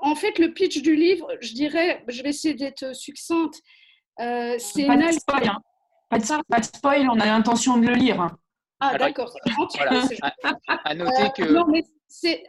en 0.01 0.15
fait, 0.15 0.39
le 0.39 0.53
pitch 0.53 0.81
du 0.81 0.95
livre, 0.95 1.27
je 1.41 1.53
dirais, 1.53 2.03
je 2.07 2.23
vais 2.23 2.29
essayer 2.29 2.53
d'être 2.53 2.95
succincte. 2.95 3.61
Euh, 4.19 4.55
c'est 4.59 4.85
pas, 4.85 4.97
de 4.97 5.11
spoil, 5.11 5.47
hein. 5.47 5.61
pas, 6.09 6.19
de, 6.19 6.65
spoil, 6.65 7.09
on 7.09 7.19
a 7.19 7.25
l'intention 7.25 7.77
de 7.77 7.87
le 7.87 7.93
lire. 7.93 8.21
Hein. 8.21 8.37
Ah, 8.79 8.97
d'accord. 8.97 9.33
Voilà. 9.75 10.03
À, 10.67 10.93
noter 10.95 11.29
que. 11.35 11.43
Euh, 11.43 11.53
non, 11.53 11.65
mais 11.67 11.83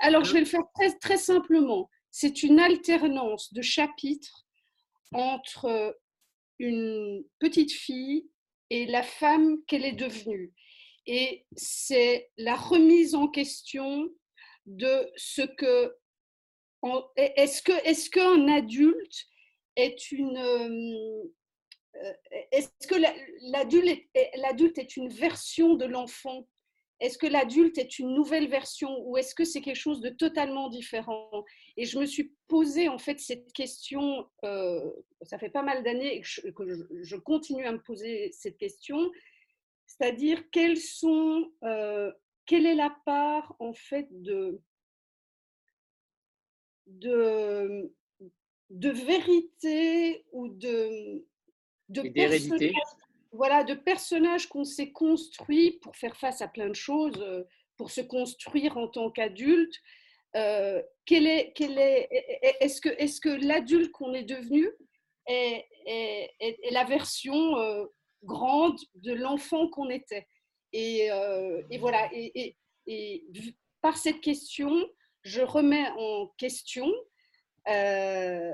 alors, 0.01 0.25
je 0.25 0.33
vais 0.33 0.41
le 0.41 0.47
faire 0.47 0.65
très, 0.75 0.93
très 0.99 1.17
simplement. 1.17 1.89
C'est 2.11 2.43
une 2.43 2.61
alternance 2.61 3.53
de 3.53 3.63
chapitres 3.63 4.45
entre 5.13 5.97
une 6.59 7.25
petite 7.39 7.73
fille 7.73 8.29
et 8.71 8.87
la 8.87 9.03
femme 9.03 9.59
qu'elle 9.67 9.85
est 9.85 9.93
devenue. 9.93 10.53
Et 11.07 11.47
c'est 11.57 12.31
la 12.39 12.55
remise 12.57 13.15
en 13.15 13.29
question 13.29 14.09
de 14.67 15.11
ce 15.17 15.43
que 15.43 15.95
est-ce 17.17 17.63
que 17.63 17.73
est-ce 17.87 18.11
qu'un 18.11 18.49
adulte 18.49 19.27
est 19.77 20.13
une 20.13 20.37
euh, 20.37 21.25
euh, 22.03 22.13
est-ce 22.53 22.87
que 22.87 22.97
l'adulte 23.51 24.03
l'adulte 24.37 24.79
est 24.79 24.97
une 24.97 25.09
version 25.09 25.75
de 25.75 25.85
l'enfant? 25.85 26.47
Est-ce 27.01 27.19
que 27.19 27.27
l'adulte 27.27 27.77
est 27.79 27.99
une 27.99 28.15
nouvelle 28.15 28.49
version 28.49 29.01
ou 29.05 29.17
est-ce 29.17 29.35
que 29.35 29.45
c'est 29.45 29.61
quelque 29.61 29.77
chose 29.77 30.01
de 30.01 30.11
totalement 30.11 30.69
différent? 30.69 31.45
Et 31.77 31.85
je 31.85 31.99
me 31.99 32.07
suis 32.07 32.33
posé 32.47 32.89
en 32.89 32.99
fait 32.99 33.19
cette 33.19 33.53
question. 33.53 34.29
Euh, 34.45 34.91
ça 35.23 35.39
fait 35.39 35.51
pas 35.51 35.63
mal 35.63 35.83
d'années 35.83 36.23
que, 36.57 36.65
je, 37.03 37.17
continue 37.17 37.67
à 37.67 37.73
me 37.73 37.83
poser 37.83 38.31
cette 38.33 38.59
question, 38.59 39.11
c'est-à-dire 39.87 40.43
quelles 40.51 40.79
sont 40.79 41.51
quelle 42.47 42.67
est 42.67 42.75
la 42.75 42.95
part 43.07 43.57
en 43.59 43.73
fait 43.73 44.07
de 44.11 44.61
de, 46.87 47.93
de 48.71 48.91
vérité 48.91 50.25
ou 50.33 50.49
de, 50.49 51.25
de 51.89 52.09
personnages, 52.09 52.73
voilà, 53.33 53.65
de 53.65 53.75
personnages 53.75 54.49
qu'on 54.49 54.65
s'est 54.65 54.93
construits 54.93 55.73
pour 55.83 55.97
faire 55.97 56.17
face 56.17 56.41
à 56.41 56.49
plein 56.49 56.69
de 56.69 56.75
choses, 56.75 57.21
euh, 57.21 57.45
pour 57.77 57.91
se 57.91 58.01
construire 58.01 58.77
en 58.77 58.89
tant 58.89 59.11
qu'adulte. 59.11 59.75
Euh, 60.37 60.83
est, 61.11 61.53
est, 61.61 62.57
est-ce 62.61 62.81
que, 62.81 62.89
est 62.89 63.21
que 63.21 63.29
l'adulte 63.29 63.93
qu'on 63.93 64.15
est 64.15 64.25
devenu 64.25 64.69
est, 65.29 65.65
est, 65.87 66.71
la 66.73 66.85
version 66.85 67.57
euh, 67.59 67.87
grande 68.25 68.79
de 68.95 69.13
l'enfant 69.13 69.69
qu'on 69.69 69.91
était? 69.91 70.27
Et, 70.73 71.11
euh, 71.13 71.63
et, 71.71 71.79
voilà, 71.79 72.11
et, 72.13 72.57
et, 72.87 73.25
par 73.81 73.97
cette 73.97 74.21
question, 74.21 74.89
je 75.25 75.41
remets 75.41 75.89
en 75.97 76.29
question 76.39 76.93
euh, 77.69 78.53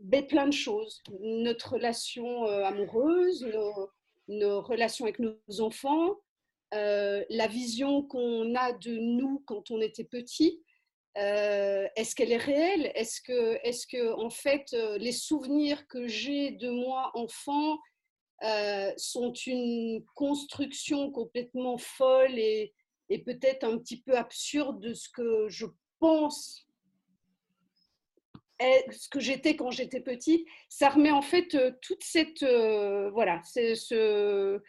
ben, 0.00 0.26
plein 0.26 0.46
de 0.46 0.52
choses. 0.52 1.02
Notre 1.20 1.74
relation 1.74 2.46
euh, 2.46 2.64
amoureuse, 2.64 3.44
nos, 4.28 4.60
relations 4.62 5.04
avec 5.04 5.18
nos 5.18 5.36
enfants, 5.60 6.16
euh, 6.74 7.24
la 7.28 7.48
vision 7.48 8.02
qu'on 8.02 8.54
a 8.54 8.72
de 8.72 8.96
nous 8.96 9.42
quand 9.46 9.70
on 9.70 9.80
était 9.80 10.04
petit. 10.04 10.62
est-ce 11.16 12.14
qu'elle 12.14 12.32
est 12.32 12.36
réelle? 12.36 12.92
Est-ce 12.94 13.20
que, 13.20 13.58
est 13.66 13.86
que, 13.90 14.12
en 14.14 14.30
fait, 14.30 14.72
les 14.98 15.12
souvenirs 15.12 15.86
que 15.88 16.06
j'ai 16.06 16.52
de 16.52 16.70
moi 16.70 17.10
enfant 17.14 17.78
sont 18.96 19.32
une 19.46 20.04
construction 20.14 21.10
complètement 21.10 21.76
folle 21.76 22.38
et, 22.38 22.72
et 23.08 23.18
peut-être 23.18 23.64
un 23.64 23.78
petit 23.78 24.00
peu 24.00 24.16
absurde 24.16 24.80
de 24.80 24.94
ce 24.94 25.08
que 25.08 25.48
je 25.48 25.66
pense 25.98 26.66
ce 28.90 29.08
que 29.08 29.20
j'étais 29.20 29.56
quand 29.56 29.70
j'étais 29.70 30.00
petite, 30.00 30.46
ça 30.68 30.90
remet 30.90 31.10
en 31.10 31.22
fait 31.22 31.54
euh, 31.54 31.72
toute 31.80 32.02
cette 32.02 32.42
euh, 32.42 33.10
voilà, 33.10 33.40
c'est 33.44 33.74
ce 33.74 34.60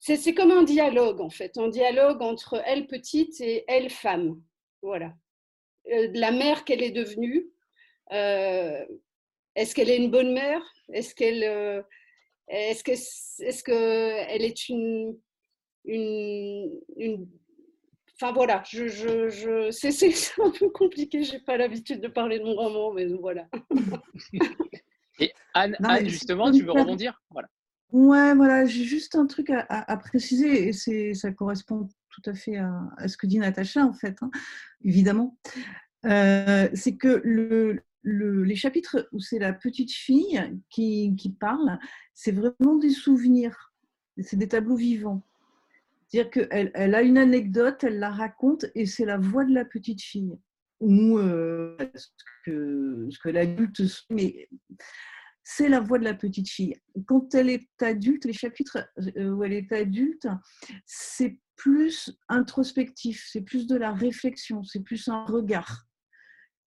c'est 0.00 0.34
comme 0.34 0.52
un 0.52 0.62
dialogue 0.62 1.20
en 1.20 1.30
fait, 1.30 1.58
un 1.58 1.68
dialogue 1.68 2.22
entre 2.22 2.62
elle 2.64 2.86
petite 2.86 3.40
et 3.40 3.64
elle 3.66 3.90
femme, 3.90 4.40
voilà, 4.80 5.12
euh, 5.92 6.08
la 6.14 6.30
mère 6.30 6.64
qu'elle 6.64 6.82
est 6.82 6.92
devenue. 6.92 7.48
est-ce 8.10 9.74
qu'elle 9.74 9.90
est 9.90 9.96
une 9.96 10.10
bonne 10.10 10.32
mère? 10.32 10.62
Est-ce 10.92 11.14
qu'elle 11.14 11.42
est-ce 12.48 12.84
que 12.84 12.92
est-ce 12.92 13.62
que 13.62 13.72
elle 14.28 14.44
est 14.44 14.68
une 14.68 15.18
Enfin 18.20 18.32
voilà, 18.32 18.64
je, 18.68 18.88
je, 18.88 19.28
je... 19.28 19.70
c'est 19.70 20.40
un 20.42 20.50
peu 20.50 20.68
compliqué, 20.70 21.22
j'ai 21.22 21.38
pas 21.38 21.56
l'habitude 21.56 22.00
de 22.00 22.08
parler 22.08 22.40
de 22.40 22.44
mon 22.44 22.54
roman, 22.54 22.92
mais 22.92 23.06
voilà. 23.06 23.48
Et 25.20 25.32
Anne, 25.54 25.76
Anne 25.84 26.08
justement, 26.08 26.50
tu 26.50 26.64
veux 26.64 26.72
rebondir? 26.72 27.22
Voilà. 27.30 27.48
Ouais, 27.92 28.34
voilà, 28.34 28.66
j'ai 28.66 28.84
juste 28.84 29.14
un 29.14 29.26
truc 29.26 29.50
à, 29.50 29.96
préciser, 29.96 30.68
et 30.68 31.14
ça 31.14 31.30
correspond 31.32 31.88
tout 32.10 32.22
à 32.28 32.34
fait 32.34 32.56
à, 32.56 33.06
ce 33.06 33.16
que 33.16 33.26
dit 33.26 33.38
Natacha, 33.38 33.84
en 33.84 33.94
fait, 33.94 34.16
hein, 34.20 34.30
évidemment. 34.82 35.38
Euh, 36.04 36.68
c'est 36.74 36.96
que 36.96 37.20
le, 37.24 37.82
le, 38.02 38.42
les 38.42 38.56
chapitres 38.56 39.08
où 39.12 39.20
c'est 39.20 39.38
la 39.38 39.52
petite 39.52 39.92
fille 39.92 40.40
qui, 40.70 41.14
qui 41.16 41.30
parle, 41.30 41.78
c'est 42.14 42.32
vraiment 42.32 42.76
des 42.76 42.90
souvenirs, 42.90 43.72
c'est 44.22 44.36
des 44.36 44.48
tableaux 44.48 44.76
vivants. 44.76 45.22
C'est-à-dire 46.08 46.30
qu'elle 46.30 46.70
elle 46.74 46.94
a 46.94 47.02
une 47.02 47.18
anecdote, 47.18 47.84
elle 47.84 47.98
la 47.98 48.10
raconte 48.10 48.66
et 48.74 48.86
c'est 48.86 49.04
la 49.04 49.18
voix 49.18 49.44
de 49.44 49.52
la 49.52 49.64
petite 49.64 50.02
fille. 50.02 50.32
Ou 50.80 51.18
euh, 51.18 51.76
ce 51.94 52.08
que, 52.46 53.28
l'adulte. 53.28 53.82
Mais 54.10 54.48
c'est 55.44 55.68
la 55.68 55.80
voix 55.80 55.98
de 55.98 56.04
la 56.04 56.14
petite 56.14 56.48
fille. 56.48 56.74
Quand 57.06 57.34
elle 57.34 57.50
est 57.50 57.68
adulte, 57.80 58.24
les 58.24 58.32
chapitres 58.32 58.88
euh, 59.16 59.30
où 59.30 59.44
elle 59.44 59.52
est 59.52 59.72
adulte, 59.72 60.28
c'est 60.86 61.38
plus 61.56 62.16
introspectif, 62.28 63.28
c'est 63.30 63.42
plus 63.42 63.66
de 63.66 63.76
la 63.76 63.92
réflexion, 63.92 64.62
c'est 64.62 64.80
plus 64.80 65.08
un 65.08 65.24
regard. 65.24 65.84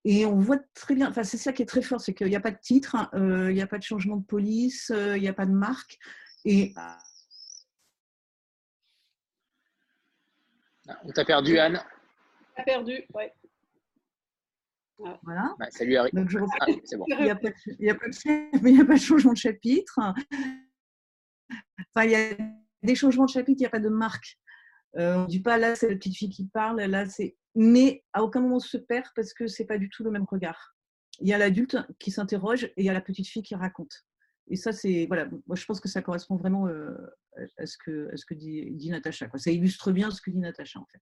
Et 0.04 0.26
on 0.26 0.40
voit 0.40 0.60
très 0.74 0.96
bien, 0.96 1.10
enfin 1.10 1.24
c'est 1.24 1.38
ça 1.38 1.54
qui 1.54 1.62
est 1.62 1.68
très 1.68 1.84
fort, 1.84 2.02
c'est 2.02 2.14
qu'il 2.14 2.28
n'y 2.28 2.36
a 2.36 2.42
pas 2.42 2.52
de 2.52 2.60
titre, 2.62 2.96
hein, 2.96 3.10
euh, 3.14 3.52
il 3.52 3.56
n'y 3.56 3.62
a 3.62 3.68
pas 3.68 3.78
de 3.78 3.84
changement 3.84 4.18
de 4.18 4.26
police, 4.26 4.92
il 4.96 5.22
n'y 5.22 5.28
a 5.28 5.34
pas 5.34 5.46
de 5.46 5.54
marque. 5.54 5.98
Et 6.44 6.74
on 11.04 11.12
t'a 11.12 11.26
perdu, 11.26 11.58
Anne 11.58 11.82
On 12.58 12.64
perdu, 12.64 13.04
oui. 13.14 13.24
Voilà. 15.24 15.56
Bah, 15.58 15.66
ça 15.72 15.84
lui 15.84 15.98
arrive. 15.98 16.14
Donc, 16.14 16.30
je 16.30 16.38
Ah, 16.60 16.66
bon. 16.98 17.06
Il 17.08 17.24
n'y 17.24 17.30
a, 17.32 17.36
pas 17.36 17.50
de- 17.50 17.90
a 17.90 18.82
a 18.82 18.86
pas 18.86 18.96
changement 18.98 19.34
de 19.34 19.38
chapitre. 19.38 20.00
Enfin, 21.96 22.06
il 22.06 22.12
y 22.12 22.16
a 22.16 22.36
des 22.84 22.96
changements 22.96 23.26
de 23.26 23.32
chapitre, 23.32 23.58
il 23.60 23.64
n'y 23.64 23.68
a 23.68 23.72
pas 23.72 23.80
de 23.80 23.90
marque. 23.90 24.38
Euh, 24.98 25.16
on 25.16 25.22
ne 25.24 25.28
dit 25.28 25.42
pas 25.42 25.58
là, 25.58 25.76
c'est 25.76 25.90
la 25.90 25.96
petite 25.96 26.16
fille 26.18 26.30
qui 26.30 26.46
parle, 26.48 26.82
là, 26.82 27.08
c'est. 27.08 27.36
Mais 27.56 28.04
à 28.14 28.24
aucun 28.24 28.40
moment 28.42 28.58
on 28.58 28.60
se 28.60 28.78
perd 28.78 29.08
parce 29.16 29.34
que 29.34 29.48
c'est 29.48 29.66
pas 29.66 29.78
du 29.78 29.90
tout 29.90 30.04
le 30.04 30.12
même 30.12 30.24
regard. 30.30 30.74
Il 31.20 31.28
y 31.28 31.34
a 31.34 31.38
l'adulte 31.38 31.78
qui 32.00 32.10
s'interroge 32.12 32.64
et 32.66 32.74
il 32.78 32.86
y 32.86 32.90
a 32.90 32.94
la 32.94 33.02
petite 33.02 33.28
fille 33.28 33.44
qui 33.44 33.56
raconte. 33.56 34.06
Et 34.52 34.58
ça, 34.58 34.72
c'est. 34.74 35.06
Voilà, 35.08 35.28
moi 35.48 35.56
je 35.56 35.66
pense 35.66 35.80
que 35.80 35.88
ça 35.88 36.02
correspond 36.02 36.36
vraiment 36.36 36.68
euh, 36.68 36.94
à 37.58 37.66
ce 37.66 37.78
que, 37.78 38.12
à 38.14 38.18
ce 38.18 38.26
que 38.26 38.34
dit, 38.34 38.70
dit 38.72 38.90
Natacha. 38.90 39.28
Quoi. 39.28 39.40
Ça 39.40 39.50
illustre 39.50 39.92
bien 39.94 40.12
ce 40.12 40.22
que 40.22 40.30
dit 40.30 40.40
Natacha, 40.40 40.80
en 40.80 40.86
fait. 40.86 41.02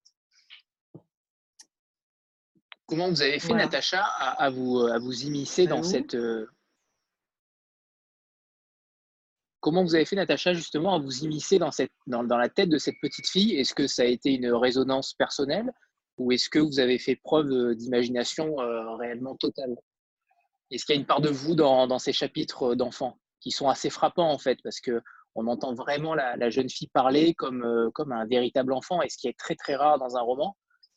Comment 2.86 3.08
vous 3.08 3.22
avez 3.22 3.38
fait, 3.38 3.48
Voilà. 3.48 3.64
Natacha, 3.64 4.02
à, 4.02 4.44
à 4.44 4.50
vous, 4.50 4.78
à 4.78 4.98
vous 4.98 5.24
immiscer 5.24 5.66
dans 5.66 5.82
cette. 5.82 6.14
euh, 6.14 6.46
Comment 9.60 9.82
vous 9.82 9.94
avez 9.94 10.06
fait, 10.06 10.16
Natacha, 10.16 10.54
justement, 10.54 10.94
à 10.94 10.98
vous 10.98 11.18
immiscer 11.24 11.58
dans, 11.58 11.70
cette, 11.70 11.92
dans, 12.06 12.24
dans 12.24 12.38
la 12.38 12.48
tête 12.48 12.70
de 12.70 12.78
cette 12.78 12.96
petite 13.02 13.26
fille? 13.28 13.56
Est-ce 13.56 13.74
que 13.74 13.86
ça 13.86 14.02
a 14.02 14.06
été 14.06 14.32
une 14.32 14.50
résonance 14.52 15.12
personnelle 15.14 15.70
ou 16.16 16.32
est-ce 16.32 16.48
que 16.48 16.58
vous 16.58 16.80
avez 16.80 16.98
fait 16.98 17.16
preuve 17.16 17.50
euh, 17.50 17.74
d'imagination 17.74 18.58
euh, 18.60 18.94
réellement 18.96 19.36
totale? 19.36 19.76
Est-ce 20.70 20.84
qu'il 20.86 20.94
y 20.94 20.98
a 20.98 21.00
une 21.00 21.06
part 21.06 21.20
de 21.20 21.28
vous 21.28 21.54
dans, 21.54 21.86
dans 21.86 21.98
ces 21.98 22.12
chapitres 22.12 22.74
d'enfants? 22.74 23.18
Qui 23.40 23.50
sont 23.50 23.68
assez 23.68 23.90
frappants, 23.90 24.30
en 24.30 24.38
fait, 24.38 24.58
parce 24.62 24.80
que 24.80 25.00
on 25.34 25.46
entend 25.46 25.74
vraiment 25.74 26.14
la, 26.14 26.50
jeune 26.50 26.68
fille 26.68 26.88
parler 26.88 27.34
comme, 27.34 27.64
euh, 27.64 27.90
comme 27.92 28.12
un 28.12 28.26
véritable 28.26 28.72
enfant, 28.72 29.00
et 29.02 29.08
ce 29.08 29.16
qui 29.16 29.28
est 29.28 29.38
très, 29.38 29.54
très 29.54 29.76
rare 29.76 29.98
dans 29.98 30.16
un 30.16 30.20
roman. 30.20 30.56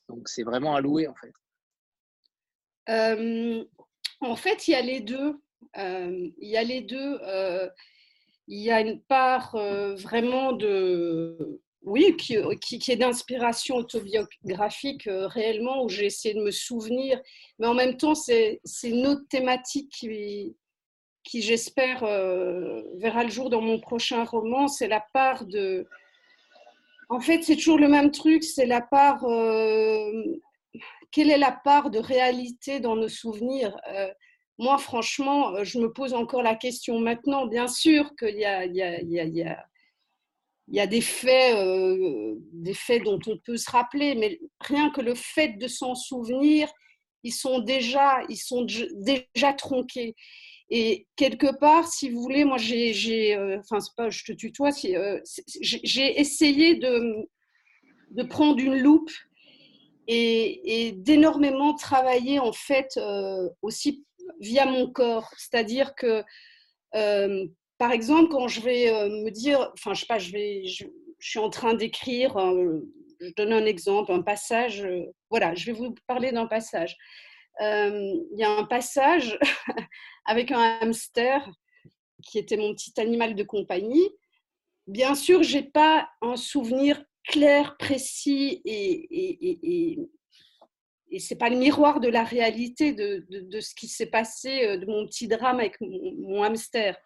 Donc, 0.09 0.27
c'est 0.27 0.43
vraiment 0.43 0.75
à 0.75 0.81
louer, 0.81 1.07
en 1.07 1.15
fait. 1.15 1.31
Euh, 2.89 3.63
en 4.21 4.35
fait, 4.35 4.67
il 4.67 4.71
y 4.71 4.75
a 4.75 4.81
les 4.81 5.01
deux. 5.01 5.39
Euh, 5.77 6.29
il 6.37 6.49
y 6.49 6.57
a 6.57 6.63
les 6.63 6.81
deux. 6.81 7.19
il 8.47 8.59
y 8.59 8.71
a 8.71 8.81
une 8.81 9.01
part 9.01 9.55
vraiment 9.97 10.51
de, 10.51 11.61
oui, 11.83 12.17
qui, 12.17 12.37
qui, 12.59 12.91
est 12.91 12.97
d'inspiration 12.97 13.75
autobiographique 13.75 15.07
réellement, 15.07 15.83
où 15.83 15.89
j'ai 15.89 16.05
essayé 16.05 16.33
de 16.33 16.41
me 16.41 16.51
souvenir, 16.51 17.21
mais 17.59 17.67
en 17.67 17.75
même 17.75 17.97
temps, 17.97 18.15
c'est 18.15 18.59
une 18.83 19.07
autre 19.07 19.25
thématique 19.29 19.89
qui, 19.91 20.55
qui 21.23 21.41
j'espère, 21.41 22.03
euh, 22.03 22.81
verra 22.95 23.23
le 23.23 23.29
jour 23.29 23.49
dans 23.49 23.61
mon 23.61 23.79
prochain 23.79 24.23
roman, 24.23 24.67
c'est 24.67 24.87
la 24.87 25.03
part 25.13 25.45
de... 25.45 25.87
En 27.09 27.19
fait, 27.19 27.43
c'est 27.43 27.55
toujours 27.55 27.77
le 27.79 27.87
même 27.87 28.11
truc, 28.11 28.43
c'est 28.43 28.65
la 28.65 28.81
part... 28.81 29.23
euh, 29.25 30.23
quelle 31.11 31.29
est 31.29 31.37
la 31.37 31.51
part 31.51 31.89
de 31.91 31.99
réalité 31.99 32.79
dans 32.79 32.95
nos 32.95 33.09
souvenirs? 33.09 33.75
Euh, 33.91 34.11
Moi, 34.59 34.77
franchement, 34.77 35.63
je 35.63 35.79
me 35.79 35.91
pose 35.91 36.13
encore 36.13 36.43
la 36.43 36.55
question 36.55 36.99
maintenant. 36.99 37.47
Bien 37.47 37.67
sûr 37.67 38.15
qu'il 38.15 38.35
y 38.37 38.45
a, 38.45 38.65
il 38.65 38.75
y 38.75 38.81
a- 38.83 39.01
il 39.01 39.11
y 39.11 39.19
a- 39.19 39.25
il 39.25 40.75
y 40.75 40.79
a- 40.79 40.87
des 40.87 41.01
faits, 41.01 41.55
des 42.53 42.73
faits 42.73 43.03
dont 43.03 43.19
on 43.27 43.37
peut 43.37 43.57
se 43.57 43.69
rappeler, 43.71 44.15
mais 44.15 44.39
rien 44.59 44.89
que 44.91 45.01
le 45.01 45.15
fait 45.15 45.49
de 45.57 45.67
s'en 45.67 45.95
souvenir, 45.95 46.71
ils 47.23 47.33
sont 47.33 47.59
déjà, 47.59 48.21
ils 48.29 48.37
sont 48.37 48.65
déjà 48.65 49.53
tronqués. 49.53 50.15
Et 50.69 51.07
quelque 51.15 51.55
part, 51.57 51.87
si 51.87 52.09
vous 52.09 52.21
voulez, 52.21 52.45
moi, 52.45 52.57
j'ai, 52.57 53.35
euh, 53.35 53.59
enfin, 53.59 53.79
c'est 53.79 53.95
pas, 53.95 54.09
je 54.09 54.23
te 54.23 54.31
tutoie, 54.31 54.71
euh, 54.85 55.19
j'ai 55.61 56.19
essayé 56.19 56.75
de, 56.75 57.27
prendre 58.29 58.59
une 58.59 58.77
loupe 58.77 59.11
et, 60.07 60.93
d'énormément 60.97 61.73
travailler 61.73 62.39
en 62.39 62.53
fait 62.53 62.97
euh, 62.97 63.49
aussi 63.61 64.05
via 64.39 64.65
mon 64.65 64.89
corps. 64.91 65.29
C'est-à-dire 65.37 65.95
que, 65.95 66.23
par 67.77 67.91
exemple, 67.91 68.31
quand 68.31 68.47
je 68.47 68.61
vais 68.61 68.91
me 69.09 69.29
dire, 69.29 69.71
enfin, 69.73 69.93
je 69.93 70.01
sais 70.01 70.07
pas, 70.07 70.19
je 70.19 70.31
vais, 70.31 70.65
je, 70.65 70.85
suis 71.19 71.39
en 71.39 71.49
train 71.49 71.73
d'écrire, 71.73 72.33
je 73.19 73.31
donne 73.37 73.53
un 73.53 73.65
exemple, 73.65 74.11
un 74.11 74.21
passage. 74.21 74.85
voilà, 75.29 75.55
je 75.55 75.67
vais 75.67 75.71
vous 75.71 75.95
parler 76.07 76.31
d'un 76.31 76.47
passage. 76.47 76.97
Euh, 77.61 78.13
Il 78.31 78.39
y 78.39 78.43
a 78.43 78.51
un 78.51 78.65
passage 78.65 79.37
avec 80.25 80.51
un 80.51 80.79
hamster 80.81 81.47
qui 82.23 82.39
était 82.39 82.57
mon 82.57 82.73
petit 82.73 82.93
animal 82.99 83.35
de 83.35 83.43
compagnie. 83.43 84.09
Bien 84.87 85.15
sûr, 85.15 85.43
j'ai 85.43 85.63
pas 85.63 86.09
un 86.21 86.35
souvenir 86.35 87.03
clair, 87.25 87.77
précis 87.77 88.61
et, 88.65 89.07
et, 89.11 89.99
et, 91.11 91.19
c'est 91.19 91.35
pas 91.35 91.49
le 91.49 91.57
miroir 91.57 91.99
de 91.99 92.07
la 92.07 92.23
réalité 92.23 92.91
de, 92.93 93.59
ce 93.59 93.75
qui 93.75 93.87
s'est 93.87 94.07
passé, 94.07 94.65
euh, 94.65 94.77
de 94.77 94.85
mon 94.85 95.05
petit 95.05 95.27
drame 95.27 95.59
avec 95.59 95.79
mon 95.79 96.43
hamster. 96.43 96.97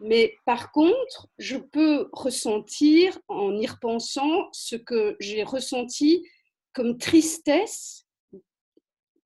Mais 0.00 0.34
par 0.44 0.72
contre, 0.72 1.28
je 1.38 1.56
peux 1.56 2.08
ressentir 2.12 3.18
en 3.28 3.56
y 3.56 3.66
repensant 3.66 4.48
ce 4.52 4.76
que 4.76 5.16
j'ai 5.20 5.44
ressenti 5.44 6.26
comme 6.72 6.98
tristesse, 6.98 8.03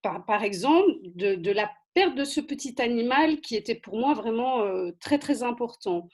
par, 0.02 0.42
exemple, 0.42 0.90
de, 1.14 1.50
la 1.50 1.70
perte 1.94 2.14
de 2.14 2.24
ce 2.24 2.40
petit 2.40 2.80
animal 2.80 3.40
qui 3.40 3.56
était 3.56 3.74
pour 3.74 3.98
moi 3.98 4.14
vraiment 4.14 4.62
euh, 4.62 4.90
très 5.00 5.18
très 5.18 5.42
important. 5.42 6.08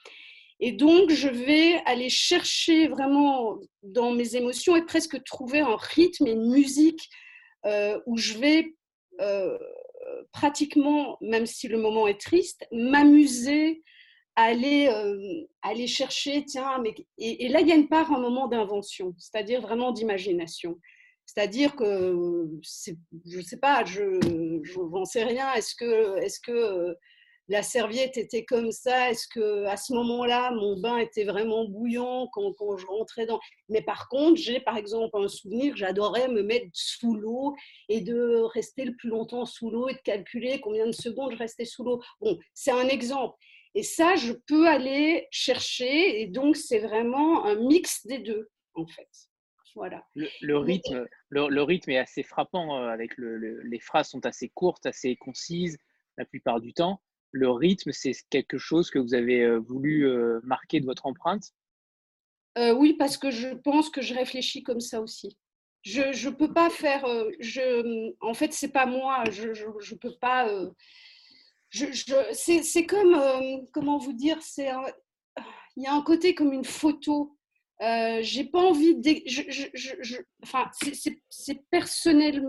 Et 0.59 0.71
donc, 0.71 1.11
je 1.11 1.27
vais 1.27 1.81
aller 1.85 2.09
chercher 2.09 2.87
vraiment 2.87 3.59
dans 3.83 4.11
mes 4.11 4.35
émotions 4.35 4.75
et 4.75 4.85
presque 4.85 5.21
trouver 5.23 5.59
un 5.59 5.75
rythme 5.75 6.27
et 6.27 6.31
une 6.31 6.49
musique 6.49 7.09
euh, 7.65 7.99
où 8.05 8.17
je 8.17 8.37
vais 8.37 8.73
euh, 9.19 9.57
pratiquement, 10.31 11.17
même 11.21 11.45
si 11.45 11.67
le 11.67 11.77
moment 11.77 12.07
est 12.07 12.19
triste, 12.19 12.65
m'amuser, 12.71 13.83
aller, 14.37 14.89
aller 15.61 15.87
chercher, 15.87 16.43
tiens, 16.45 16.79
mais... 16.81 16.93
Et, 17.17 17.47
là, 17.47 17.61
il 17.61 17.67
y 17.67 17.71
a 17.71 17.75
une 17.75 17.87
part, 17.87 18.11
un 18.11 18.19
moment 18.19 18.47
d'invention, 18.47 19.13
c'est-à-dire 19.17 19.61
vraiment 19.61 19.91
d'imagination. 19.91 20.77
C'est-à-dire 21.25 21.75
que, 21.75 22.47
je 22.61 23.37
ne 23.37 23.41
sais 23.41 23.57
pas, 23.57 23.83
je 23.85 24.19
n'en 24.77 25.05
sais 25.05 25.23
rien, 25.23 25.53
est-ce 25.53 25.75
que... 25.75 26.95
La 27.47 27.61
serviette 27.61 28.17
était 28.17 28.43
comme 28.43 28.71
ça? 28.71 29.11
Est-ce 29.11 29.27
que 29.27 29.65
à 29.65 29.77
ce 29.77 29.93
moment-là, 29.93 30.49
mon 30.49 30.79
bain 30.79 30.97
était 30.97 31.25
vraiment 31.25 31.65
bouillant 31.65 32.27
quand, 32.33 32.53
quand 32.53 32.75
je 32.75 32.87
rentrais 32.87 33.27
dans? 33.27 33.39
Mais 33.69 33.83
par 33.83 34.09
contre, 34.09 34.41
j'ai 34.41 34.59
par 34.59 34.77
exemple 34.77 35.11
un 35.13 35.27
souvenir, 35.27 35.77
j'adorais 35.77 36.27
me 36.27 36.41
mettre 36.41 36.65
sous 36.73 37.13
l'eau 37.13 37.53
et 37.87 38.01
de 38.01 38.41
rester 38.51 38.83
le 38.83 38.95
plus 38.95 39.09
longtemps 39.09 39.45
sous 39.45 39.69
l'eau 39.69 39.87
et 39.89 39.93
de 39.93 39.99
calculer 39.99 40.59
combien 40.59 40.87
de 40.87 40.91
secondes 40.91 41.33
je 41.33 41.37
restais 41.37 41.65
sous 41.65 41.83
l'eau. 41.83 42.01
Bon, 42.19 42.35
c'est 42.55 42.71
un 42.71 42.87
exemple. 42.87 43.37
Et 43.75 43.83
ça, 43.83 44.15
je 44.15 44.33
peux 44.47 44.67
aller 44.67 45.27
chercher. 45.29 46.21
Et 46.21 46.25
donc, 46.25 46.55
c'est 46.55 46.79
vraiment 46.79 47.45
un 47.45 47.53
mix 47.53 48.07
des 48.07 48.17
deux, 48.17 48.49
en 48.73 48.87
fait. 48.87 49.07
Voilà. 49.75 50.05
Le, 50.15 50.27
le 50.41 50.57
rythme, 50.57 51.05
le, 51.29 51.47
le, 51.49 51.63
rythme 51.63 51.91
est 51.91 51.97
assez 51.97 52.23
frappant. 52.23 52.77
euh, 52.81 52.87
Avec 52.89 53.17
le, 53.17 53.61
les 53.61 53.79
phrases 53.79 54.09
sont 54.09 54.25
assez 54.25 54.49
courtes, 54.49 54.85
assez 54.85 55.15
concises 55.17 55.77
la 56.17 56.25
plupart 56.25 56.61
du 56.61 56.73
temps 56.73 57.01
le 57.35 57.51
rythme, 57.51 57.91
c'est 57.91 58.13
quelque 58.29 58.57
chose 58.57 58.89
que 58.89 58.97
vous 58.97 59.13
avez 59.13 59.41
euh, 59.41 59.57
voulu 59.59 60.07
euh, 60.07 60.39
marquer 60.43 60.79
de 60.79 60.85
votre 60.85 61.05
empreinte? 61.05 61.51
Euh, 62.57 62.73
Oui, 62.73 62.93
parce 62.93 63.17
que 63.17 63.29
je 63.29 63.49
pense 63.49 63.89
que 63.89 64.01
je 64.01 64.13
réfléchis 64.13 64.63
comme 64.63 64.79
ça 64.79 65.01
aussi. 65.01 65.37
Je 65.81 66.01
ne 66.01 66.33
peux 66.33 66.51
pas 66.51 66.69
faire. 66.69 67.05
Je, 67.39 68.11
en 68.21 68.33
fait, 68.33 68.53
c'est 68.53 68.71
pas 68.71 68.87
moi. 68.87 69.25
Je 69.29 69.49
ne 69.49 69.97
peux 69.97 70.15
pas. 70.19 70.49
Je, 71.69 71.91
je, 71.91 72.15
c'est 72.31 72.85
comme. 72.87 73.67
comment 73.71 73.99
vous 73.99 74.13
dire 74.13 74.39
Il 74.57 75.83
y 75.83 75.85
a 75.85 75.93
un 75.93 76.01
côté 76.01 76.33
comme 76.33 76.53
une 76.53 76.65
photo. 76.65 77.34
Euh, 77.81 78.19
j'ai 78.21 78.45
pas 78.45 78.59
envie 78.59 78.95
de. 78.95 80.23
Enfin, 80.43 80.69
c'est 81.29 81.69
personnel, 81.69 82.43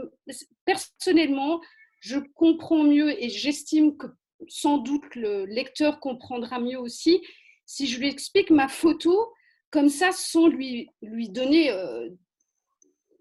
personnellement, 0.65 1.61
je 2.01 2.19
comprends 2.35 2.85
mieux 2.85 3.21
et 3.23 3.29
j'estime 3.29 3.97
que 3.97 4.07
sans 4.49 4.79
doute 4.79 5.15
le 5.15 5.45
lecteur 5.47 5.99
comprendra 5.99 6.61
mieux 6.61 6.79
aussi 6.79 7.23
si 7.65 7.87
je 7.87 7.99
lui 7.99 8.09
explique 8.09 8.51
ma 8.51 8.69
photo 8.69 9.33
comme 9.71 9.89
ça 9.89 10.12
sans 10.12 10.47
lui, 10.47 10.89
lui 11.03 11.29
donner 11.29 11.71
euh, 11.71 12.09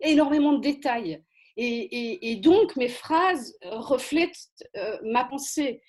énormément 0.02 0.54
de 0.54 0.62
détails. 0.62 1.24
Et, 1.58 2.36
donc 2.42 2.76
mes 2.76 2.90
phrases 2.90 3.58
reflètent 3.64 4.50
euh, 4.76 5.00
ma 5.04 5.24
pensée. 5.24 5.82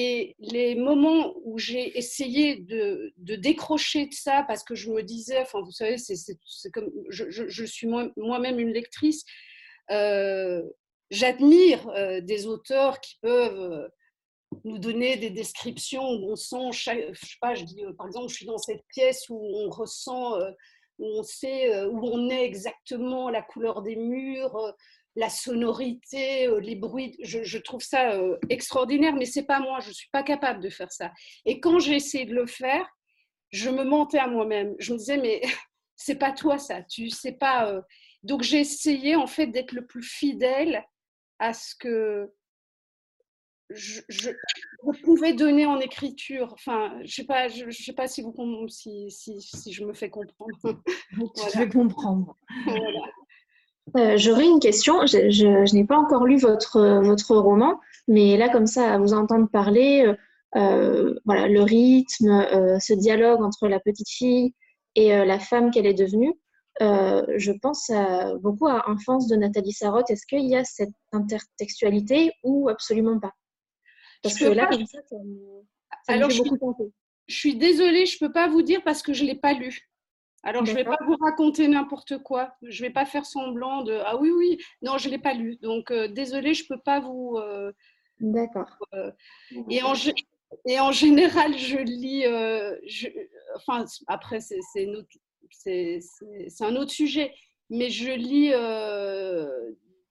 Et 0.00 0.36
les 0.38 0.76
moments 0.76 1.34
où 1.42 1.58
j'ai 1.58 1.98
essayé 1.98 2.54
de, 2.54 3.12
décrocher 3.18 4.06
de 4.06 4.14
ça, 4.14 4.44
parce 4.46 4.62
que 4.62 4.76
je 4.76 4.92
me 4.92 5.02
disais, 5.02 5.40
enfin 5.40 5.60
vous 5.60 5.72
savez, 5.72 5.98
c'est 5.98 6.70
comme 6.72 6.88
je, 7.08 7.64
suis 7.64 7.88
moi-même 7.88 8.60
une 8.60 8.72
lectrice, 8.72 9.24
euh, 9.90 10.62
j'admire 11.10 11.88
euh, 11.88 12.20
des 12.20 12.46
auteurs 12.46 13.00
qui 13.00 13.16
peuvent 13.22 13.90
nous 14.62 14.78
donner 14.78 15.16
des 15.16 15.30
descriptions 15.30 16.08
où 16.08 16.30
on 16.30 16.36
sent, 16.36 16.70
je 16.70 16.82
sais 17.14 17.36
pas, 17.40 17.56
je 17.56 17.64
dis 17.64 17.82
par 17.96 18.06
exemple, 18.06 18.28
je 18.28 18.36
suis 18.36 18.46
dans 18.46 18.58
cette 18.58 18.84
pièce 18.94 19.28
où 19.28 19.36
on 19.36 19.68
ressent, 19.68 20.38
où 21.00 21.06
on 21.06 21.24
sait 21.24 21.86
où 21.86 22.06
on 22.06 22.30
est 22.30 22.44
exactement 22.44 23.30
la 23.30 23.42
couleur 23.42 23.82
des 23.82 23.96
murs, 23.96 24.76
la 25.18 25.28
sonorité, 25.28 26.46
euh, 26.46 26.60
les 26.60 26.76
bruits, 26.76 27.16
je, 27.24 27.58
trouve 27.58 27.82
ça 27.82 28.12
euh, 28.12 28.38
extraordinaire, 28.50 29.14
mais 29.14 29.24
c'est 29.24 29.42
pas 29.42 29.58
moi, 29.58 29.80
je 29.80 29.90
suis 29.90 30.08
pas 30.12 30.22
capable 30.22 30.62
de 30.62 30.70
faire 30.70 30.92
ça. 30.92 31.12
Et 31.44 31.58
quand 31.58 31.80
j'ai 31.80 31.96
essayé 31.96 32.24
de 32.24 32.34
le 32.34 32.46
faire, 32.46 32.86
je 33.50 33.68
me 33.68 33.82
mentais 33.82 34.20
à 34.20 34.28
moi-même. 34.28 34.76
Je 34.78 34.92
me 34.92 34.98
disais, 34.98 35.16
mais 35.16 35.42
c'est 35.96 36.14
pas 36.14 36.30
toi 36.30 36.56
ça, 36.56 36.82
tu 36.84 37.10
sais 37.10 37.32
pas. 37.32 37.68
Euh. 37.68 37.82
Donc 38.22 38.42
j'ai 38.42 38.60
essayé 38.60 39.16
en 39.16 39.26
fait 39.26 39.48
d'être 39.48 39.72
le 39.72 39.86
plus 39.86 40.04
fidèle 40.04 40.84
à 41.40 41.52
ce 41.52 41.74
que 41.74 42.32
je, 43.70 44.30
pouvais 45.02 45.32
donner 45.32 45.66
en 45.66 45.80
écriture. 45.80 46.52
Enfin, 46.52 46.96
je 47.04 47.12
sais 47.12 47.24
pas, 47.24 47.48
je, 47.48 47.68
sais 47.70 47.92
pas 47.92 48.06
si 48.06 48.22
vous 48.22 48.68
si, 48.68 49.10
si, 49.10 49.42
si 49.42 49.72
je 49.72 49.84
me 49.84 49.94
fais 49.94 50.10
comprendre. 50.10 50.56
Je 51.10 51.58
vais 51.58 51.68
comprendre. 51.68 52.36
Voilà. 52.66 53.00
Euh, 53.96 54.16
j'aurais 54.16 54.46
une 54.46 54.60
question. 54.60 55.06
Je, 55.06 55.74
n'ai 55.74 55.84
pas 55.84 55.98
encore 55.98 56.26
lu 56.26 56.36
votre, 56.36 57.00
votre 57.02 57.36
roman, 57.36 57.80
mais 58.06 58.36
là, 58.36 58.48
comme 58.48 58.66
ça, 58.66 58.94
à 58.94 58.98
vous 58.98 59.12
entendre 59.12 59.48
parler, 59.48 60.14
euh, 60.56 61.14
voilà, 61.24 61.48
le 61.48 61.62
rythme, 61.62 62.30
euh, 62.30 62.78
ce 62.78 62.92
dialogue 62.94 63.42
entre 63.42 63.68
la 63.68 63.80
petite 63.80 64.08
fille 64.08 64.54
et 64.94 65.10
la 65.10 65.38
femme 65.38 65.70
qu'elle 65.70 65.86
est 65.86 65.94
devenue, 65.94 66.34
je 66.80 67.52
pense 67.60 67.90
beaucoup 68.40 68.66
à 68.66 68.88
Enfance 68.88 69.28
de 69.28 69.36
Nathalie 69.36 69.72
Sarotte. 69.72 70.10
Est-ce 70.10 70.26
qu'il 70.26 70.48
y 70.48 70.56
a 70.56 70.64
cette 70.64 70.94
intertextualité 71.12 72.32
ou 72.42 72.68
absolument 72.68 73.20
pas? 73.20 73.32
Parce 74.22 74.36
que 74.36 74.46
là, 74.46 74.66
comme 74.66 74.86
ça, 74.86 74.98
ça, 75.08 75.16
me, 76.16 76.28
fait 76.28 76.38
beaucoup 76.38 76.58
penser. 76.58 76.92
Je 77.28 77.36
suis 77.36 77.56
désolée, 77.56 78.06
je 78.06 78.16
ne 78.20 78.26
peux 78.26 78.32
pas 78.32 78.48
vous 78.48 78.62
dire 78.62 78.82
parce 78.84 79.02
que 79.02 79.12
je 79.12 79.22
ne 79.22 79.28
l'ai 79.28 79.34
pas 79.36 79.52
lu. 79.52 79.88
Alors, 80.44 80.64
je 80.64 80.70
ne 80.72 80.76
vais 80.76 80.84
pas 80.84 80.98
vous 81.04 81.16
raconter 81.20 81.66
n'importe 81.68 82.18
quoi. 82.18 82.52
Je 82.62 82.82
ne 82.82 82.88
vais 82.88 82.92
pas 82.92 83.04
faire 83.04 83.26
semblant 83.26 83.82
de 83.82 83.98
Ah 84.04 84.16
oui, 84.16 84.30
oui, 84.30 84.58
non, 84.82 84.96
je 84.98 85.08
ne 85.08 85.12
l'ai 85.12 85.18
pas 85.18 85.34
lu. 85.34 85.56
Donc, 85.62 85.90
euh, 85.90 86.08
désolée, 86.08 86.54
je 86.54 86.62
ne 86.64 86.68
peux 86.68 86.80
pas 86.82 87.00
vous. 87.00 87.36
Euh, 87.38 87.72
D'accord. 88.20 88.68
Euh, 88.94 89.10
et, 89.68 89.82
en, 89.82 89.94
et 90.66 90.80
en 90.80 90.92
général, 90.92 91.56
je 91.58 91.78
lis. 91.78 92.24
enfin, 93.56 93.84
après, 94.06 94.40
c'est 94.40 94.86
un 96.60 96.76
autre 96.76 96.92
sujet. 96.92 97.34
Mais 97.70 97.90
je 97.90 98.10
lis 98.12 98.50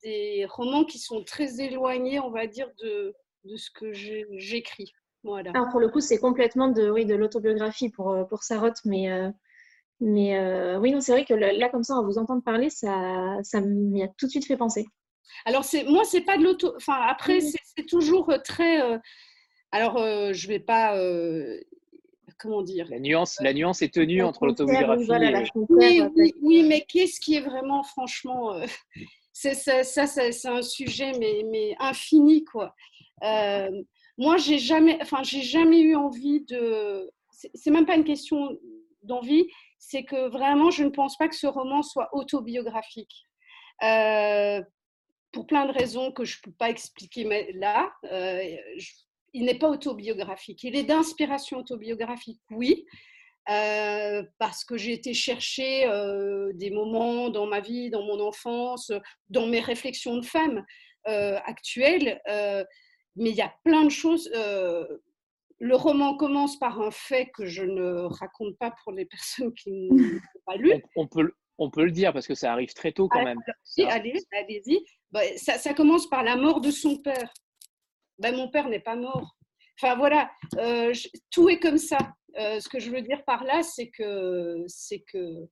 des 0.03 0.45
romans 0.45 0.83
qui 0.83 0.99
sont 0.99 1.23
très 1.23 1.61
éloignés, 1.61 2.19
on 2.19 2.29
va 2.29 2.47
dire, 2.47 2.69
de, 2.83 3.15
de 3.45 3.55
ce 3.55 3.71
que 3.71 3.93
j'écris. 3.93 4.91
Voilà. 5.23 5.51
Alors, 5.55 5.69
pour 5.69 5.79
le 5.79 5.89
coup, 5.89 6.01
c'est 6.01 6.19
complètement 6.19 6.67
de, 6.67 6.89
oui, 6.89 7.05
de 7.05 7.15
l'autobiographie 7.15 7.89
pour, 7.89 8.27
pour 8.29 8.43
Sarotte, 8.43 8.83
mais 8.85 9.09
mais 9.99 10.37
euh, 10.37 10.79
oui, 10.79 10.91
non, 10.91 11.01
c'est 11.01 11.11
vrai 11.11 11.25
que 11.25 11.33
là, 11.33 11.69
comme 11.69 11.83
ça, 11.83 11.95
en 11.95 12.03
vous 12.03 12.17
entendre 12.17 12.43
parler, 12.43 12.69
ça, 12.69 13.37
ça 13.41 13.61
m'y 13.61 14.03
a 14.03 14.07
tout 14.07 14.27
de 14.27 14.31
suite 14.31 14.45
fait 14.45 14.57
penser. 14.57 14.85
Alors, 15.45 15.63
c'est, 15.63 15.83
moi, 15.85 16.03
c'est 16.03 16.21
pas 16.21 16.37
de 16.37 16.43
l'auto. 16.43 16.73
Enfin, 16.77 16.99
après, 17.07 17.39
c'est, 17.41 17.85
toujours 17.87 18.29
euh, 18.29 18.37
très. 18.37 18.81
Euh, 18.81 18.97
alors, 19.71 19.97
je 19.97 20.47
vais 20.47 20.59
pas. 20.59 20.95
comment 22.37 22.61
dire? 22.61 22.87
La 22.89 22.99
nuance, 22.99 23.37
la 23.41 23.53
nuance 23.53 23.81
est 23.81 23.93
tenue 23.93 24.23
entre 24.23 24.45
l'autobiographie 24.45 25.11
et... 25.81 26.01
oui, 26.05 26.33
oui, 26.41 26.63
mais 26.63 26.85
qu'est-ce 26.87 27.19
qui 27.19 27.35
est 27.35 27.41
vraiment, 27.41 27.83
franchement. 27.83 28.61
c'est, 29.33 29.55
ça, 29.55 29.83
ça, 29.83 30.05
c'est 30.05 30.47
un 30.47 30.61
sujet, 30.61 31.11
mais, 31.19 31.43
mais 31.51 31.75
infini, 31.79 32.43
quoi. 32.45 32.75
moi, 34.17 34.37
j'ai 34.37 34.59
jamais, 34.59 34.99
enfin, 35.01 35.23
j'ai 35.23 35.41
jamais 35.41 35.81
eu 35.81 35.95
envie 35.95 36.45
de. 36.45 37.09
C'est 37.31 37.71
même 37.71 37.85
pas 37.85 37.95
une 37.95 38.05
question 38.05 38.57
d'envie, 39.03 39.47
c'est 39.77 40.03
que 40.03 40.27
vraiment, 40.29 40.71
je 40.71 40.83
ne 40.83 40.89
pense 40.89 41.17
pas 41.17 41.27
que 41.27 41.35
ce 41.35 41.47
roman 41.47 41.83
soit 41.83 42.09
autobiographique. 42.13 43.23
Euh, 43.83 44.61
pour 45.31 45.45
plein 45.45 45.65
de 45.65 45.71
raisons 45.71 46.11
que 46.11 46.25
je 46.25 46.37
ne 46.37 46.41
peux 46.43 46.55
pas 46.57 46.69
expliquer 46.69 47.51
là, 47.53 47.91
euh, 48.05 48.43
il 49.33 49.45
n'est 49.45 49.59
pas 49.59 49.69
autobiographique. 49.69 50.63
Il 50.63 50.75
est 50.75 50.83
d'inspiration 50.83 51.59
autobiographique, 51.59 52.41
oui, 52.49 52.85
euh, 53.49 54.23
parce 54.39 54.65
que 54.65 54.77
j'ai 54.77 54.93
été 54.93 55.13
chercher 55.13 55.87
des 56.55 56.71
moments 56.71 57.29
dans 57.29 57.45
ma 57.45 57.59
vie, 57.59 57.89
dans 57.89 58.03
mon 58.03 58.19
enfance, 58.19 58.91
dans 59.29 59.45
mes 59.47 59.59
réflexions 59.59 60.17
de 60.17 60.25
femme 60.25 60.65
actuelles. 61.05 62.19
mais 63.15 63.29
il 63.29 63.35
y 63.35 63.41
a 63.41 63.53
plein 63.63 63.83
de 63.83 63.89
choses 63.89 64.29
le 65.59 65.75
roman 65.75 66.15
commence 66.15 66.57
par 66.59 66.81
un 66.81 66.91
fait 66.91 67.29
que 67.33 67.45
je 67.45 67.63
ne 67.63 68.01
raconte 68.03 68.57
pas 68.57 68.73
pour 68.83 68.93
les 68.93 69.05
personnes 69.05 69.53
qui 69.53 69.71
n'ont 69.71 69.89
pas 70.45 70.55
lu. 70.55 70.73
On, 70.95 71.07
peut, 71.07 71.31
on 71.57 71.69
peut 71.69 71.85
le 71.85 71.91
dire 71.91 72.13
parce 72.13 72.27
que 72.27 72.35
ça 72.35 72.51
arrive 72.51 72.73
très 72.73 72.91
tôt 72.91 73.07
quand 73.07 73.23
même. 73.23 73.39
Allez, 73.87 74.13
allez-y. 74.31 74.79
Bah, 75.11 75.21
ça, 75.37 75.73
commence 75.73 76.09
par 76.09 76.23
la 76.23 76.35
mort 76.35 76.61
de 76.61 76.71
son 76.71 76.97
père. 76.97 77.31
Ben, 78.19 78.35
mon 78.35 78.49
père 78.49 78.69
n'est 78.69 78.79
pas 78.79 78.95
mort. 78.95 79.35
Enfin 79.79 79.95
voilà, 79.95 80.31
euh, 80.57 80.93
tout 81.29 81.49
est 81.49 81.59
comme 81.59 81.77
ça. 81.77 81.97
Euh, 82.39 82.59
ce 82.59 82.67
que 82.67 82.79
je 82.79 82.89
veux 82.89 83.01
dire 83.01 83.23
par 83.25 83.43
là, 83.43 83.63
c'est 83.63 83.89
que, 83.89 84.63
c'est 84.67 85.03
que 85.11 85.47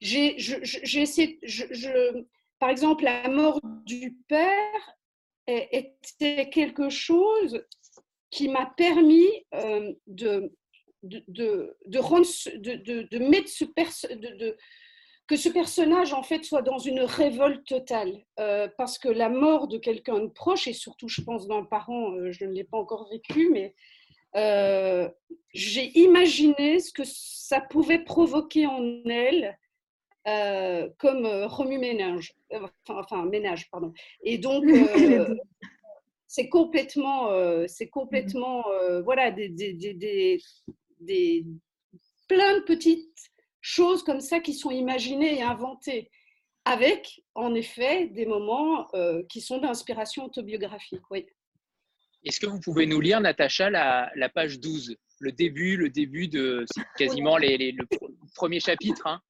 j'ai, 0.00 0.36
essayé, 0.36 1.38
je, 1.42 2.24
par 2.58 2.70
exemple, 2.70 3.04
la 3.04 3.28
mort 3.28 3.60
du 3.84 4.16
père 4.26 4.94
était 5.46 6.50
quelque 6.50 6.90
chose 6.90 7.64
qui 8.30 8.48
m'a 8.48 8.66
permis 8.76 9.26
euh, 9.54 9.92
de, 10.06 10.52
de, 11.02 11.26
de, 11.86 13.18
mettre 13.18 13.48
ce 13.48 13.64
de, 14.14 14.56
que 15.26 15.36
ce 15.36 15.48
personnage 15.48 16.12
en 16.12 16.22
fait 16.22 16.44
soit 16.44 16.62
dans 16.62 16.78
une 16.78 17.00
révolte 17.00 17.64
totale. 17.66 18.24
Euh, 18.38 18.68
parce 18.76 18.98
que 18.98 19.08
la 19.08 19.28
mort 19.28 19.68
de 19.68 19.78
quelqu'un 19.78 20.20
de 20.20 20.26
proche 20.26 20.66
et 20.68 20.72
surtout 20.72 21.08
je 21.08 21.22
pense 21.22 21.46
d'un 21.46 21.64
parent 21.64 22.12
euh, 22.12 22.32
je 22.32 22.44
ne 22.44 22.52
l'ai 22.52 22.64
pas 22.64 22.78
encore 22.78 23.08
vécu 23.10 23.50
mais 23.50 23.74
j'ai 25.54 25.98
imaginé 25.98 26.78
ce 26.80 26.92
que 26.92 27.02
ça 27.04 27.60
pouvait 27.60 28.04
provoquer 28.04 28.66
en 28.66 28.82
elle 29.06 29.58
comme 30.98 31.26
remue-ménage 31.26 32.34
enfin, 32.52 32.70
enfin, 33.00 33.24
ménage 33.24 33.70
pardon. 33.70 33.92
Et 34.22 34.36
donc 34.36 34.64
c'est 36.28 36.50
complètement, 36.50 37.30
euh, 37.30 37.64
c'est 37.66 37.88
complètement, 37.88 38.70
euh, 38.70 39.00
voilà, 39.00 39.30
des, 39.30 39.48
des, 39.48 39.72
des, 39.72 40.38
des, 41.00 41.46
plein 42.28 42.58
de 42.58 42.64
petites 42.64 43.30
choses 43.62 44.04
comme 44.04 44.20
ça 44.20 44.38
qui 44.38 44.52
sont 44.52 44.70
imaginées 44.70 45.38
et 45.38 45.42
inventées, 45.42 46.10
avec 46.66 47.22
en 47.34 47.54
effet 47.54 48.08
des 48.08 48.26
moments 48.26 48.86
euh, 48.94 49.22
qui 49.30 49.40
sont 49.40 49.56
d'inspiration 49.58 50.26
autobiographique. 50.26 51.00
Oui. 51.10 51.26
Est-ce 52.24 52.40
que 52.40 52.46
vous 52.46 52.60
pouvez 52.60 52.84
nous 52.84 53.00
lire, 53.00 53.22
Natacha, 53.22 53.70
la, 53.70 54.10
la 54.14 54.28
page 54.28 54.60
12, 54.60 54.96
le 55.20 55.32
début, 55.32 55.78
le 55.78 55.88
début 55.88 56.28
de 56.28 56.66
quasiment 56.98 57.38
les, 57.38 57.56
les, 57.56 57.72
le 57.72 57.86
premier 58.34 58.60
chapitre, 58.60 59.06
hein, 59.06 59.22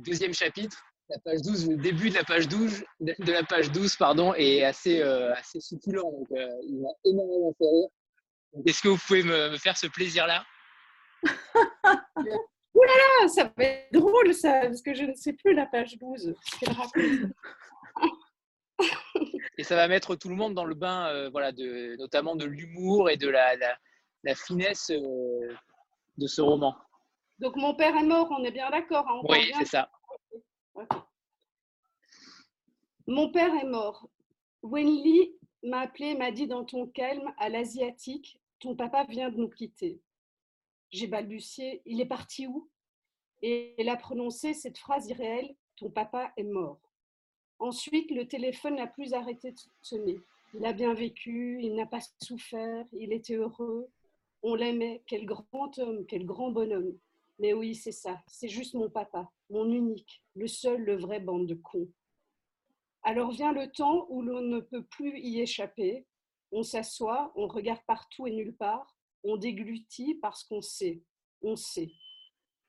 deuxième 0.00 0.34
chapitre? 0.34 0.84
La 1.08 1.18
page 1.20 1.42
12, 1.42 1.70
le 1.70 1.76
début 1.76 2.10
de 2.10 2.14
la 2.16 2.24
page 2.24 2.48
12, 2.48 2.84
de 3.00 3.32
la 3.32 3.44
page 3.44 3.70
12 3.70 3.96
pardon, 3.96 4.34
est 4.34 4.64
assez, 4.64 5.00
euh, 5.00 5.32
assez 5.34 5.60
succulent. 5.60 6.10
Donc, 6.10 6.26
euh, 6.32 6.48
il 6.64 6.80
m'a 6.80 6.88
énormément 7.04 7.54
fait 7.58 7.64
rire. 7.64 7.88
Est-ce 8.66 8.82
que 8.82 8.88
vous 8.88 8.98
pouvez 9.06 9.22
me, 9.22 9.56
faire 9.58 9.76
ce 9.76 9.86
plaisir-là? 9.86 10.44
Ouh 12.76 12.82
là 12.82 12.92
là, 13.22 13.28
ça 13.28 13.44
va 13.44 13.64
être 13.64 13.92
drôle 13.92 14.34
ça, 14.34 14.60
parce 14.62 14.82
que 14.82 14.94
je 14.94 15.04
ne 15.04 15.14
sais 15.14 15.32
plus 15.32 15.54
la 15.54 15.66
page 15.66 15.96
12. 15.98 16.34
et 19.58 19.64
ça 19.64 19.76
va 19.76 19.88
mettre 19.88 20.16
tout 20.16 20.28
le 20.28 20.34
monde 20.34 20.54
dans 20.54 20.64
le 20.64 20.74
bain, 20.74 21.06
euh, 21.08 21.30
voilà, 21.30 21.52
de, 21.52 21.96
notamment 21.96 22.36
de 22.36 22.44
l'humour 22.44 23.08
et 23.08 23.16
de 23.16 23.28
la, 23.28 23.54
la, 24.24 24.34
finesse 24.34 24.90
euh, 24.90 25.54
de 26.18 26.26
ce 26.26 26.42
roman. 26.42 26.76
Donc 27.38 27.56
mon 27.56 27.74
père 27.74 27.96
est 27.96 28.02
mort, 28.02 28.28
on 28.30 28.44
est 28.44 28.50
bien 28.50 28.68
d'accord. 28.70 29.06
Hein, 29.08 29.20
oui, 29.28 29.52
c'est 29.58 29.66
ça. 29.66 29.88
Mon 33.06 33.30
père 33.30 33.54
est 33.54 33.66
mort. 33.66 34.08
Wenli 34.62 35.32
m'a 35.62 35.80
appelé 35.80 36.14
m'a 36.14 36.30
dit 36.30 36.46
dans 36.46 36.64
ton 36.64 36.86
calme, 36.86 37.32
à 37.38 37.48
l'asiatique, 37.48 38.40
ton 38.58 38.74
papa 38.74 39.04
vient 39.04 39.30
de 39.30 39.36
nous 39.36 39.48
quitter. 39.48 40.00
J'ai 40.90 41.06
balbutié, 41.06 41.82
il 41.84 42.00
est 42.00 42.06
parti 42.06 42.46
où? 42.46 42.68
Et 43.42 43.74
elle 43.78 43.88
a 43.88 43.96
prononcé 43.96 44.54
cette 44.54 44.78
phrase 44.78 45.08
irréelle, 45.08 45.54
ton 45.76 45.90
papa 45.90 46.32
est 46.36 46.44
mort. 46.44 46.80
Ensuite, 47.58 48.10
le 48.10 48.26
téléphone 48.26 48.76
n'a 48.76 48.86
plus 48.86 49.14
arrêté 49.14 49.52
de 49.52 49.58
sonner. 49.82 50.18
Il 50.54 50.64
a 50.64 50.72
bien 50.72 50.94
vécu, 50.94 51.60
il 51.62 51.74
n'a 51.74 51.86
pas 51.86 52.00
souffert, 52.22 52.86
il 52.92 53.12
était 53.12 53.34
heureux, 53.34 53.88
on 54.42 54.54
l'aimait, 54.54 55.02
quel 55.06 55.26
grand 55.26 55.78
homme, 55.78 56.06
quel 56.06 56.24
grand 56.24 56.50
bonhomme. 56.50 56.96
Mais 57.38 57.52
oui, 57.52 57.74
c'est 57.74 57.92
ça, 57.92 58.22
c'est 58.26 58.48
juste 58.48 58.74
mon 58.74 58.88
papa, 58.88 59.30
mon 59.50 59.70
unique, 59.70 60.22
le 60.34 60.48
seul, 60.48 60.82
le 60.82 60.96
vrai 60.96 61.20
bande 61.20 61.46
de 61.46 61.54
cons. 61.54 61.88
Alors 63.02 63.30
vient 63.30 63.52
le 63.52 63.70
temps 63.70 64.06
où 64.10 64.22
l'on 64.22 64.40
ne 64.40 64.60
peut 64.60 64.84
plus 64.84 65.18
y 65.20 65.40
échapper. 65.40 66.06
On 66.52 66.62
s'assoit, 66.62 67.32
on 67.36 67.46
regarde 67.46 67.82
partout 67.86 68.26
et 68.26 68.32
nulle 68.32 68.56
part, 68.56 68.96
on 69.22 69.36
déglutit 69.36 70.14
parce 70.16 70.44
qu'on 70.44 70.62
sait, 70.62 71.02
on 71.42 71.56
sait. 71.56 71.92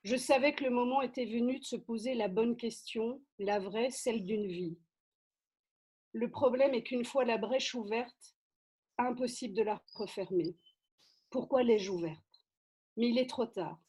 Je 0.04 0.16
savais 0.16 0.54
que 0.54 0.64
le 0.64 0.70
moment 0.70 1.02
était 1.02 1.26
venu 1.26 1.60
de 1.60 1.66
se 1.66 1.76
poser 1.76 2.14
la 2.14 2.28
bonne 2.28 2.56
question, 2.56 3.22
la 3.40 3.60
vraie, 3.60 3.92
celle 3.92 4.26
d'une 4.26 4.48
vie. 4.48 4.78
Le 6.14 6.30
problème 6.32 6.74
est 6.74 6.84
qu'une 6.84 7.06
fois 7.06 7.26
la 7.26 7.38
brèche 7.38 7.76
ouverte, 7.76 8.36
impossible 8.98 9.54
de 9.54 9.64
la 9.64 9.82
refermer. 9.96 10.56
Pourquoi 11.30 11.64
l'ai-je 11.64 11.92
ouverte? 11.92 12.24
Mais 12.96 13.10
il 13.10 13.18
est 13.18 13.30
trop 13.30 13.46
tard. 13.46 13.80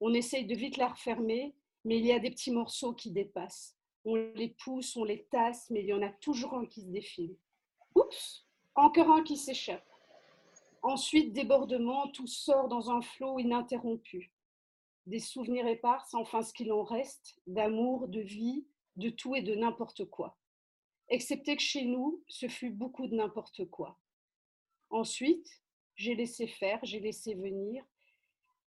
On 0.00 0.14
essaye 0.14 0.46
de 0.46 0.54
vite 0.54 0.76
la 0.76 0.88
refermer, 0.88 1.54
mais 1.86 1.98
il 1.98 2.04
y 2.04 2.12
a 2.12 2.18
des 2.18 2.32
petits 2.32 2.50
morceaux 2.50 2.92
qui 2.94 3.12
dépassent. 3.12 3.76
On 4.04 4.16
les 4.16 4.48
pousse, 4.48 4.96
on 4.96 5.04
les 5.04 5.24
tasse, 5.26 5.70
mais 5.70 5.82
il 5.82 5.86
y 5.86 5.92
en 5.92 6.02
a 6.02 6.08
toujours 6.08 6.54
un 6.54 6.66
qui 6.66 6.82
se 6.82 6.88
défile. 6.88 7.36
Oups, 7.94 8.44
encore 8.74 9.08
un 9.12 9.22
qui 9.22 9.36
s'échappe. 9.36 9.88
Ensuite, 10.82 11.32
débordement, 11.32 12.08
tout 12.08 12.26
sort 12.26 12.66
dans 12.66 12.90
un 12.90 13.02
flot 13.02 13.38
ininterrompu. 13.38 14.32
Des 15.06 15.20
souvenirs 15.20 15.68
épars, 15.68 16.04
enfin 16.14 16.42
ce 16.42 16.52
qu'il 16.52 16.72
en 16.72 16.82
reste, 16.82 17.38
d'amour, 17.46 18.08
de 18.08 18.20
vie, 18.20 18.66
de 18.96 19.08
tout 19.08 19.36
et 19.36 19.42
de 19.42 19.54
n'importe 19.54 20.06
quoi. 20.06 20.36
Excepté 21.08 21.54
que 21.54 21.62
chez 21.62 21.84
nous, 21.84 22.20
ce 22.26 22.48
fut 22.48 22.70
beaucoup 22.70 23.06
de 23.06 23.14
n'importe 23.14 23.64
quoi. 23.70 23.96
Ensuite, 24.90 25.62
j'ai 25.94 26.16
laissé 26.16 26.48
faire, 26.48 26.80
j'ai 26.82 26.98
laissé 26.98 27.36
venir 27.36 27.84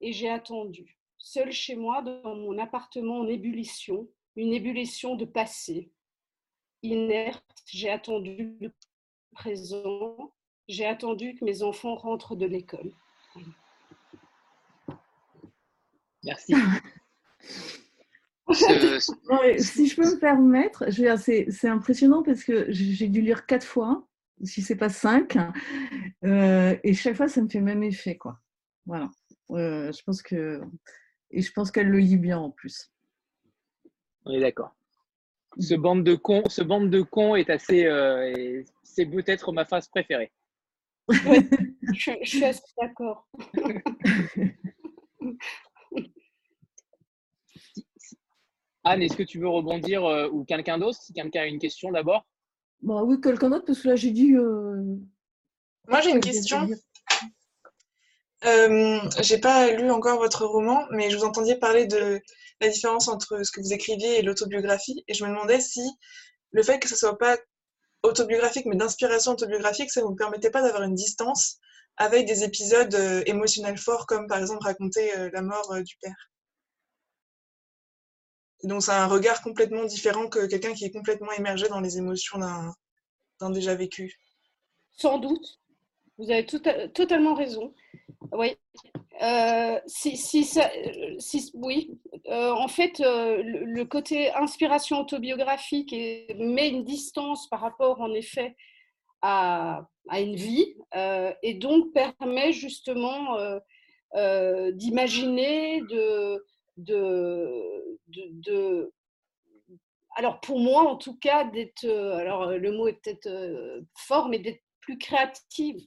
et 0.02 0.12
j'ai 0.12 0.30
attendu. 0.30 1.00
Seul 1.28 1.52
chez 1.52 1.76
moi, 1.76 2.04
dans 2.04 2.36
mon 2.36 2.60
appartement 2.60 3.22
en 3.22 3.28
ébullition, 3.28 4.08
une 4.36 4.54
ébullition 4.54 5.16
de 5.16 5.26
passé. 5.26 5.92
Inerte, 6.84 7.64
j'ai 7.66 7.90
attendu 7.90 8.56
le 8.62 8.72
présent, 9.32 10.36
j'ai 10.68 10.86
attendu 10.86 11.34
que 11.34 11.44
mes 11.44 11.64
enfants 11.64 11.96
rentrent 11.96 12.36
de 12.36 12.46
l'école. 12.46 12.92
Merci. 16.24 16.54
si 18.54 19.88
je 19.88 19.96
peux 19.96 20.06
me 20.06 20.20
permettre, 20.20 20.92
c'est 20.92 21.68
impressionnant 21.68 22.22
parce 22.22 22.44
que 22.44 22.68
j'ai 22.70 23.08
dû 23.08 23.22
lire 23.22 23.48
quatre 23.48 23.66
fois, 23.66 24.08
si 24.44 24.62
c'est 24.62 24.76
pas 24.76 24.90
cinq, 24.90 25.40
euh, 26.24 26.78
et 26.84 26.94
chaque 26.94 27.16
fois 27.16 27.28
ça 27.28 27.42
me 27.42 27.50
fait 27.50 27.58
le 27.58 27.66
même 27.66 27.82
effet, 27.82 28.16
quoi. 28.16 28.40
Voilà. 28.86 29.10
Euh, 29.50 29.92
je 29.92 30.04
pense 30.04 30.22
que 30.22 30.62
et 31.32 31.42
je 31.42 31.52
pense 31.52 31.72
qu'elle 31.72 31.90
le 31.90 32.00
lit 32.00 32.18
bien 32.18 32.38
en 32.40 32.52
plus. 32.52 32.92
On 34.26 34.32
est 34.32 34.40
d'accord. 34.40 34.76
Ce 35.58 35.76
bande 35.76 36.04
de 36.04 36.16
cons, 36.16 36.44
ce 36.50 36.62
bande 36.62 36.90
de 36.90 37.02
cons 37.02 37.36
est 37.36 37.50
assez, 37.50 37.86
euh, 37.86 38.64
c'est 38.84 39.06
peut-être 39.06 39.52
ma 39.52 39.66
phase 39.66 39.88
préférée. 39.88 40.32
je, 41.10 42.18
suis 42.24 42.44
assez 42.44 42.64
d'accord. 42.82 43.28
Anne, 48.84 49.02
est-ce 49.02 49.16
que 49.16 49.24
tu 49.24 49.40
veux 49.40 49.48
rebondir 49.48 50.06
euh, 50.06 50.30
ou 50.30 50.46
quelqu'un 50.46 50.78
d'autre 50.78 51.02
Si 51.02 51.14
quelqu'un 51.14 51.42
a 51.42 51.46
une 51.48 51.60
question 51.60 51.92
d'abord? 51.92 52.26
Bah 52.82 53.04
oui, 53.04 53.20
quelqu'un 53.20 53.50
d'autre 53.50 53.66
parce 53.66 53.82
que 53.82 53.90
là 53.90 53.96
j'ai 53.96 54.12
dit. 54.12 54.36
Euh, 54.36 54.96
Moi 55.88 56.02
j'ai 56.02 56.12
une 56.12 56.20
question. 56.20 56.68
Euh, 58.44 59.00
j'ai 59.22 59.40
pas 59.40 59.72
lu 59.72 59.90
encore 59.90 60.20
votre 60.20 60.46
roman, 60.46 60.86
mais 60.92 61.10
je 61.10 61.18
vous 61.18 61.24
entendais 61.24 61.56
parler 61.56 61.88
de 61.88 62.22
la 62.62 62.68
différence 62.68 63.08
entre 63.08 63.44
ce 63.44 63.52
que 63.52 63.62
vous 63.62 63.74
écriviez 63.74 64.20
et 64.20 64.22
l'autobiographie, 64.22 65.04
et 65.08 65.14
je 65.14 65.24
me 65.24 65.30
demandais 65.30 65.62
si 65.62 65.82
le 66.52 66.64
fait 66.64 66.80
que 66.80 66.88
ce 66.90 66.96
soit 66.96 67.18
pas 67.18 67.38
autobiographique, 68.04 68.66
mais 68.66 68.76
d'inspiration 68.76 69.32
autobiographique, 69.32 69.92
ça 69.92 70.02
vous 70.02 70.16
permettait 70.16 70.52
pas 70.52 70.62
d'avoir 70.62 70.84
une 70.84 70.94
distance 70.96 71.60
avec 71.98 72.28
des 72.28 72.44
épisodes 72.44 72.94
euh, 72.94 73.24
émotionnels 73.26 73.78
forts, 73.78 74.06
comme 74.06 74.28
par 74.28 74.40
exemple 74.40 74.64
raconter 74.64 75.18
euh, 75.18 75.30
la 75.34 75.42
mort 75.42 75.74
du 75.82 75.96
père. 76.02 76.30
donc 78.64 78.84
c'est 78.84 78.92
un 78.92 79.08
regard 79.08 79.42
complètement 79.42 79.86
différent 79.86 80.28
que 80.28 80.46
quelqu'un 80.46 80.74
qui 80.74 80.86
est 80.86 80.92
complètement 80.92 81.32
immergé 81.32 81.68
dans 81.70 81.80
les 81.80 81.98
émotions 81.98 82.40
d'un 83.40 83.50
déjà 83.50 83.76
vécu. 83.76 84.14
Sans 84.92 85.20
doute. 85.20 85.60
Vous 86.18 86.32
avez 86.32 86.46
totalement 86.46 87.34
raison. 87.34 87.74
Oui. 88.32 88.56
Euh, 89.22 89.80
si, 89.86 90.18
si, 90.18 91.52
oui. 91.54 92.00
Euh, 92.28 92.52
en 92.52 92.68
fait, 92.68 93.00
euh, 93.00 93.42
le, 93.44 93.86
côté 93.86 94.32
inspiration 94.34 95.00
autobiographique 95.00 95.92
met 96.38 96.70
une 96.70 96.84
distance 96.84 97.48
par 97.50 97.62
rapport, 97.62 98.02
en 98.02 98.14
effet, 98.14 98.56
à, 99.22 99.88
à 100.10 100.22
une 100.22 100.36
vie 100.36 100.76
et 101.44 101.54
donc 101.56 101.94
permet 101.94 102.52
justement 102.54 103.38
d'imaginer, 104.74 105.82
de, 105.82 106.46
de, 106.78 107.50
de, 108.08 108.94
alors 110.16 110.40
pour 110.42 110.60
moi 110.60 110.84
en 110.84 110.96
tout 110.96 111.18
cas, 111.18 111.46
d'être, 111.46 111.86
alors 111.88 112.52
le 112.52 112.72
mot 112.72 112.88
est 112.88 113.02
peut-être 113.02 113.84
fort, 113.96 114.30
mais 114.30 114.40
d'être 114.40 114.62
plus 114.82 114.98
créative 114.98 115.82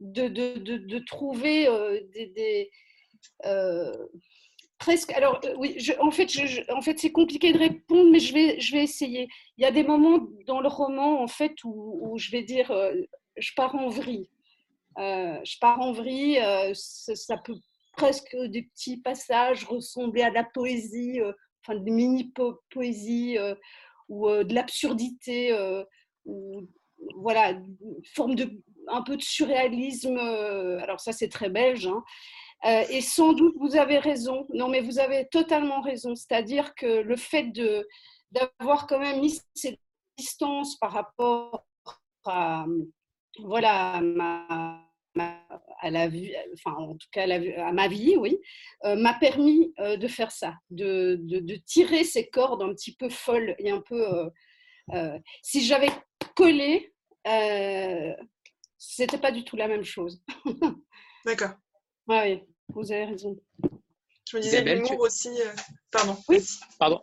de, 0.00 0.28
de, 0.28 0.76
de, 0.76 0.98
trouver 1.00 1.68
euh, 1.68 2.00
des, 2.14 2.70
euh, 3.46 4.06
presque. 4.78 5.12
Alors 5.12 5.40
euh, 5.44 5.54
oui, 5.58 5.76
en 6.00 6.10
fait, 6.10 6.28
en 6.70 6.80
fait, 6.80 6.98
c'est 6.98 7.12
compliqué 7.12 7.52
de 7.52 7.58
répondre, 7.58 8.10
mais 8.10 8.18
je 8.18 8.32
vais, 8.32 8.60
je 8.60 8.72
vais 8.72 8.82
essayer. 8.82 9.28
Il 9.58 9.62
y 9.62 9.66
a 9.66 9.70
des 9.70 9.84
moments 9.84 10.26
dans 10.46 10.60
le 10.60 10.68
roman, 10.68 11.22
en 11.22 11.28
fait, 11.28 11.54
où, 11.64 12.16
je 12.18 12.30
vais 12.30 12.42
dire, 12.42 12.72
je 13.36 13.50
pars 13.54 13.74
en 13.74 13.88
vrille. 13.88 14.30
je 14.96 15.58
pars 15.60 15.80
en 15.80 15.92
vrille. 15.92 16.40
Ça, 16.74 17.36
peut 17.44 17.56
presque 17.92 18.36
des 18.36 18.62
petits 18.62 18.98
passages 18.98 19.64
ressembler 19.64 20.22
à 20.22 20.30
de 20.30 20.34
la 20.34 20.44
poésie, 20.44 21.20
enfin 21.62 21.78
de 21.78 21.90
mini 21.90 22.32
poésie 22.70 23.36
ou 24.08 24.28
de 24.28 24.54
l'absurdité 24.54 25.54
ou 26.24 26.66
voilà, 27.16 27.58
forme 28.14 28.34
de 28.34 28.50
un 28.90 29.02
peu 29.02 29.16
de 29.16 29.22
surréalisme. 29.22 30.18
Euh, 30.18 30.80
alors 30.82 31.00
ça, 31.00 31.12
c'est 31.12 31.28
très 31.28 31.50
belge. 31.50 31.86
Hein. 31.86 32.02
Euh, 32.66 32.84
et 32.90 33.00
sans 33.00 33.32
doute, 33.32 33.54
vous 33.58 33.76
avez 33.76 33.98
raison. 33.98 34.46
Non, 34.52 34.68
mais 34.68 34.80
vous 34.80 34.98
avez 34.98 35.28
totalement 35.28 35.80
raison. 35.80 36.14
C'est-à-dire 36.14 36.74
que 36.74 37.00
le 37.02 37.16
fait 37.16 37.44
de 37.44 37.86
d'avoir 38.32 38.86
quand 38.86 39.00
même 39.00 39.20
mis 39.20 39.40
cette 39.54 39.80
distance 40.16 40.76
par 40.78 40.92
rapport 40.92 41.66
à 42.24 42.64
voilà 43.40 44.00
ma, 44.00 44.86
à 45.80 45.90
la 45.90 46.06
vie, 46.06 46.32
enfin 46.52 46.76
en 46.76 46.94
tout 46.94 47.08
cas 47.10 47.24
à, 47.24 47.72
ma 47.72 47.88
vie, 47.88 48.16
oui, 48.16 48.38
euh, 48.84 48.94
m'a 48.94 49.14
permis 49.14 49.74
de 49.78 50.06
faire 50.06 50.30
ça, 50.30 50.54
de, 50.70 51.18
de, 51.22 51.56
tirer 51.56 52.04
ces 52.04 52.28
cordes 52.28 52.62
un 52.62 52.72
petit 52.72 52.94
peu 52.94 53.08
folles 53.08 53.56
et 53.58 53.70
un 53.72 53.80
peu. 53.80 54.30
si 55.42 55.64
j'avais 55.64 55.90
collé, 56.36 56.92
c'était 58.80 59.18
pas 59.18 59.30
du 59.30 59.44
tout 59.44 59.56
la 59.56 59.68
même 59.68 59.84
chose. 59.84 60.22
D'accord. 61.26 61.50
oui, 62.08 62.42
vous 62.68 62.90
avez 62.90 63.04
raison. 63.04 63.38
Je 64.28 64.36
me 64.36 64.42
disais 64.42 64.62
l'humour 64.62 65.00
aussi. 65.00 65.28
Euh, 65.28 65.52
pardon. 65.90 66.16
Oui. 66.28 66.42
Pardon. 66.78 67.02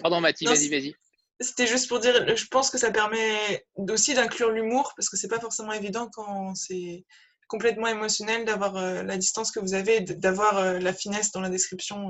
Pardon, 0.00 0.20
Mathie, 0.20 0.44
vas-y, 0.44 0.68
vas-y. 0.68 0.94
C'était 1.38 1.68
juste 1.68 1.88
pour 1.88 2.00
dire, 2.00 2.36
je 2.36 2.46
pense 2.48 2.70
que 2.70 2.76
ça 2.76 2.90
permet 2.90 3.64
aussi 3.76 4.14
d'inclure 4.14 4.50
l'humour 4.50 4.92
parce 4.96 5.08
que 5.08 5.16
c'est 5.16 5.28
pas 5.28 5.40
forcément 5.40 5.72
évident 5.72 6.10
quand 6.12 6.54
c'est 6.54 7.04
complètement 7.46 7.86
émotionnel 7.86 8.44
d'avoir 8.44 8.76
euh, 8.76 9.02
la 9.04 9.16
distance 9.16 9.50
que 9.52 9.60
vous 9.60 9.74
avez, 9.74 10.00
d'avoir 10.00 10.58
euh, 10.58 10.78
la 10.80 10.92
finesse 10.92 11.30
dans 11.30 11.40
la 11.40 11.48
description 11.48 12.08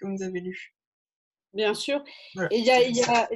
que 0.00 0.06
vous 0.06 0.22
avez 0.22 0.40
lue. 0.40 0.74
Bien 1.52 1.74
sûr. 1.74 2.02
Et 2.50 2.58
il 2.58 2.64
y 2.64 2.70
a, 3.02 3.28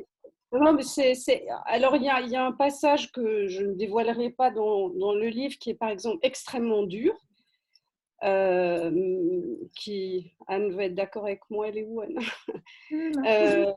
non, 0.52 0.72
mais 0.74 0.82
c'est, 0.82 1.46
Alors, 1.66 1.96
il 1.96 2.02
y, 2.02 2.08
a, 2.08 2.20
y, 2.20 2.36
a, 2.36 2.44
un 2.44 2.52
passage 2.52 3.10
que 3.12 3.48
je 3.48 3.62
ne 3.62 3.74
dévoilerai 3.74 4.30
pas 4.30 4.50
dans, 4.50 4.90
dans, 4.90 5.14
le 5.14 5.28
livre 5.28 5.56
qui 5.58 5.70
est, 5.70 5.74
par 5.74 5.88
exemple, 5.88 6.18
extrêmement 6.22 6.82
dur. 6.82 7.14
Euh, 8.24 9.56
qui 9.74 10.32
Anne 10.46 10.70
va 10.76 10.84
être 10.84 10.94
d'accord 10.94 11.24
avec 11.24 11.40
moi, 11.50 11.68
elle 11.68 11.78
est 11.78 11.86
où 11.88 12.00
Anne? 12.00 12.18
Euh, 12.92 13.72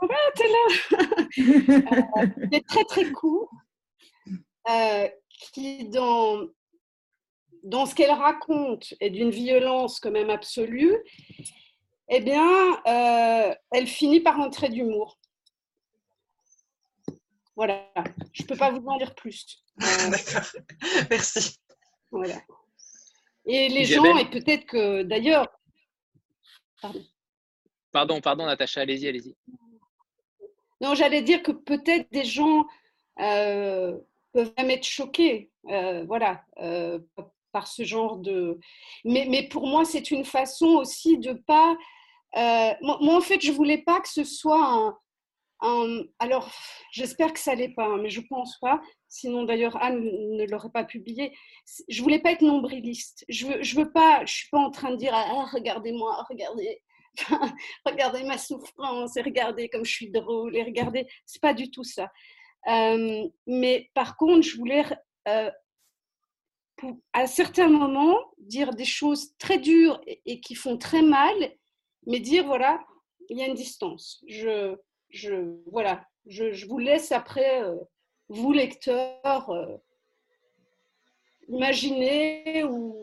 ah, 0.00 0.14
t'es 0.34 0.48
là 0.48 1.24
euh, 2.18 2.48
est 2.52 2.66
très 2.66 2.84
très 2.84 3.10
court, 3.12 3.50
euh, 4.68 5.08
qui 5.52 5.88
dans, 5.88 6.46
dans 7.62 7.86
ce 7.86 7.94
qu'elle 7.94 8.10
raconte 8.10 8.94
est 9.00 9.10
d'une 9.10 9.30
violence 9.30 10.00
quand 10.00 10.10
même 10.10 10.30
absolue, 10.30 10.96
eh 12.08 12.20
bien, 12.20 12.80
elle 12.84 13.86
finit 13.86 14.20
par 14.20 14.48
trait 14.50 14.70
d'humour. 14.70 15.18
Voilà, 17.58 17.90
je 18.32 18.44
ne 18.44 18.46
peux 18.46 18.54
pas 18.54 18.70
vous 18.70 18.86
en 18.86 18.96
dire 18.98 19.14
plus. 19.16 19.64
Euh, 19.82 20.10
D'accord, 20.10 20.48
merci. 21.10 21.58
Voilà. 22.12 22.36
Et 23.46 23.68
les 23.68 23.84
gens, 23.84 24.16
et 24.16 24.30
peut-être 24.30 24.64
que 24.64 25.02
d'ailleurs. 25.02 25.48
Pardon. 27.92 28.20
pardon, 28.20 28.46
Natacha, 28.46 28.82
allez-y, 28.82 29.08
allez-y. 29.08 29.36
Non, 30.80 30.94
j'allais 30.94 31.22
dire 31.22 31.42
que 31.42 31.50
peut-être 31.50 32.08
des 32.12 32.24
gens 32.24 32.64
euh, 33.18 33.98
peuvent 34.32 34.52
même 34.56 34.70
être 34.70 34.86
choqués, 34.86 35.50
euh, 35.68 36.04
voilà, 36.04 36.44
par 37.50 37.66
ce 37.66 37.82
genre 37.82 38.18
de. 38.18 38.60
Mais, 39.04 39.26
mais 39.28 39.48
pour 39.48 39.66
moi, 39.66 39.84
c'est 39.84 40.12
une 40.12 40.24
façon 40.24 40.76
aussi 40.76 41.18
de 41.18 41.32
pas. 41.32 41.76
Moi, 42.34 42.98
moi, 43.00 43.16
en 43.16 43.20
fait, 43.20 43.40
je 43.40 43.50
voulais 43.50 43.78
pas 43.78 44.00
que 44.00 44.08
ce 44.08 44.22
soit 44.22 44.64
un, 44.64 44.98
un- 45.60 46.02
alors, 46.18 46.50
j'espère 46.92 47.32
que 47.32 47.40
ça 47.40 47.54
l'est 47.54 47.74
pas, 47.74 47.86
hein, 47.86 47.98
mais 48.02 48.10
je 48.10 48.20
pense 48.20 48.58
pas. 48.60 48.80
Sinon, 49.08 49.44
d'ailleurs, 49.44 49.76
Anne 49.82 50.02
ne 50.02 50.44
l'aurait 50.46 50.70
pas 50.70 50.84
publié. 50.84 51.36
Je 51.88 52.02
voulais 52.02 52.20
pas 52.20 52.32
être 52.32 52.42
nombriliste. 52.42 53.24
Je 53.28 53.46
veux, 53.46 53.62
je 53.62 53.76
veux 53.76 53.90
pas. 53.90 54.24
Je 54.24 54.32
suis 54.32 54.48
pas 54.50 54.58
en 54.58 54.70
train 54.70 54.90
de 54.92 54.96
dire 54.96 55.12
ah, 55.14 55.46
regardez-moi, 55.52 56.24
regardez, 56.28 56.82
regardez 57.86 58.24
ma 58.24 58.38
souffrance 58.38 59.16
et 59.16 59.22
regardez 59.22 59.68
comme 59.68 59.84
je 59.84 59.92
suis 59.92 60.10
drôle 60.10 60.56
et 60.56 60.62
regardez. 60.62 61.06
C'est 61.26 61.42
pas 61.42 61.54
du 61.54 61.70
tout 61.70 61.84
ça. 61.84 62.10
Euh, 62.68 63.28
mais 63.46 63.90
par 63.94 64.16
contre, 64.16 64.42
je 64.42 64.56
voulais 64.56 64.84
euh, 65.26 65.50
à 67.12 67.26
certains 67.26 67.68
moments 67.68 68.18
dire 68.38 68.74
des 68.74 68.84
choses 68.84 69.36
très 69.38 69.58
dures 69.58 70.00
et, 70.06 70.20
et 70.26 70.40
qui 70.40 70.54
font 70.54 70.76
très 70.78 71.02
mal, 71.02 71.34
mais 72.06 72.20
dire 72.20 72.44
voilà, 72.46 72.80
il 73.28 73.38
y 73.38 73.42
a 73.42 73.46
une 73.46 73.54
distance. 73.54 74.22
Je, 74.28 74.76
je, 75.10 75.56
voilà, 75.70 76.04
je, 76.26 76.66
vous 76.66 76.78
laisse 76.78 77.12
après, 77.12 77.62
euh, 77.62 77.76
vous 78.28 78.52
lecteurs, 78.52 79.50
euh, 79.50 79.76
imaginer 81.48 82.64
ou, 82.64 82.96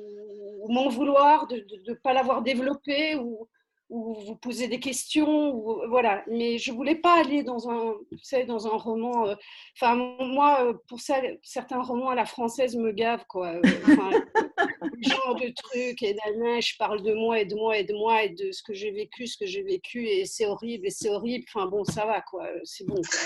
ou 0.61 0.71
m'en 0.71 0.89
vouloir 0.89 1.47
de 1.47 1.65
ne 1.87 1.93
pas 1.93 2.13
l'avoir 2.13 2.41
développé 2.41 3.15
ou, 3.15 3.47
ou 3.89 4.15
vous 4.25 4.35
poser 4.35 4.67
des 4.67 4.79
questions. 4.79 5.51
Ou, 5.53 5.81
voilà. 5.89 6.23
Mais 6.27 6.57
je 6.57 6.71
voulais 6.71 6.95
pas 6.95 7.19
aller 7.19 7.43
dans 7.43 7.69
un, 7.69 7.95
sais, 8.21 8.45
dans 8.45 8.67
un 8.67 8.77
roman. 8.77 9.27
euh, 9.27 9.35
Enfin, 9.79 9.95
moi, 9.95 10.65
euh, 10.65 10.73
pour 10.87 10.99
ça, 11.01 11.21
certains 11.43 11.81
romans 11.81 12.09
à 12.09 12.15
la 12.15 12.25
française 12.25 12.75
me 12.75 12.91
gavent, 12.91 13.25
quoi. 13.27 13.49
Euh, 13.49 13.61
genre 15.01 15.35
de 15.35 15.49
trucs 15.53 16.01
et 16.03 16.13
d'un 16.13 16.59
je 16.59 16.77
parle 16.77 17.01
de 17.03 17.13
moi 17.13 17.39
et 17.39 17.45
de 17.45 17.55
moi 17.55 17.77
et 17.77 17.83
de 17.83 17.93
moi 17.93 18.23
et 18.23 18.29
de 18.29 18.51
ce 18.51 18.63
que 18.63 18.73
j'ai 18.73 18.91
vécu, 18.91 19.27
ce 19.27 19.37
que 19.37 19.45
j'ai 19.45 19.63
vécu 19.63 20.07
et 20.07 20.25
c'est 20.25 20.45
horrible 20.45 20.87
et 20.87 20.91
c'est 20.91 21.09
horrible. 21.09 21.45
Enfin 21.53 21.67
bon, 21.67 21.83
ça 21.83 22.05
va 22.05 22.21
quoi, 22.21 22.47
c'est 22.63 22.85
bon. 22.85 22.95
quoi. 22.95 23.19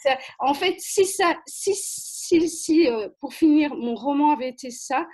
Ça- 0.00 0.18
en 0.38 0.54
fait, 0.54 0.76
si 0.78 1.04
ça, 1.06 1.36
si, 1.46 1.74
si, 1.74 2.48
si 2.48 2.86
euh, 2.88 3.08
pour 3.20 3.34
finir, 3.34 3.74
mon 3.74 3.94
roman 3.94 4.32
avait 4.32 4.48
été 4.50 4.70
ça, 4.70 5.06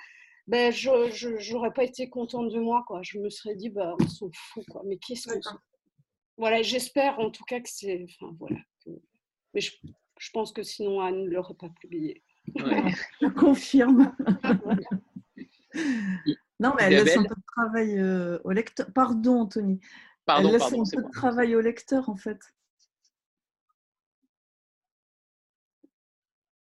ben 0.46 0.70
je, 0.72 1.10
je 1.12 1.38
j'aurais 1.38 1.72
pas 1.72 1.84
été 1.84 2.08
contente 2.10 2.50
de 2.52 2.58
moi 2.60 2.84
quoi. 2.86 3.00
Je 3.02 3.18
me 3.18 3.30
serais 3.30 3.54
dit 3.54 3.70
bah 3.70 3.94
on 4.00 4.06
s'en 4.08 4.28
fout 4.32 4.64
quoi. 4.70 4.82
Mais 4.84 4.96
qu'est-ce 4.98 5.28
qu'on. 5.28 5.40
Voilà, 6.36 6.62
j'espère 6.62 7.18
en 7.20 7.30
tout 7.30 7.44
cas 7.44 7.60
que 7.60 7.68
c'est, 7.68 8.04
enfin 8.20 8.34
voilà. 8.38 8.56
que- 8.84 8.90
Mais 9.54 9.60
je, 9.60 9.72
je 10.18 10.30
pense 10.32 10.52
que 10.52 10.62
sinon 10.62 11.00
Anne 11.00 11.24
ne 11.24 11.30
l'aurait 11.30 11.54
pas 11.54 11.68
publié. 11.80 12.22
Ouais. 12.56 12.82
Je 13.22 13.28
confirme. 13.28 14.14
Non, 16.60 16.72
mais 16.76 16.84
elle 16.84 16.94
laisse 17.04 17.16
un 17.16 17.24
peu 17.24 17.34
de 17.34 17.42
travail 17.48 17.98
euh, 17.98 18.38
au 18.44 18.52
lecteur. 18.52 18.86
Pardon, 18.94 19.40
Anthony. 19.40 19.80
Pardon, 20.24 20.46
elle 20.48 20.52
laisse 20.52 20.62
pardon, 20.62 20.82
un 20.82 20.84
peu 20.88 21.02
de 21.02 21.10
travail 21.10 21.56
au 21.56 21.60
lecteur, 21.60 22.08
en 22.08 22.14
fait. 22.16 22.38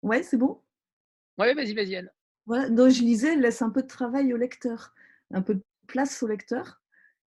Ouais, 0.03 0.21
c'est 0.21 0.37
bon? 0.37 0.61
Ouais, 1.39 1.53
vas-y, 1.55 1.73
vas-y, 1.73 1.95
Anne. 1.95 2.11
Voilà. 2.49 2.67
Donc, 2.67 2.89
je 2.89 3.03
lisais, 3.03 3.35
laisse 3.35 3.61
un 3.61 3.69
peu 3.69 3.83
de 3.83 3.87
travail 3.87 4.33
au 4.33 4.37
lecteur, 4.37 4.95
un 5.29 5.43
peu 5.43 5.53
de 5.53 5.63
place 5.85 6.23
au 6.23 6.27
lecteur. 6.27 6.81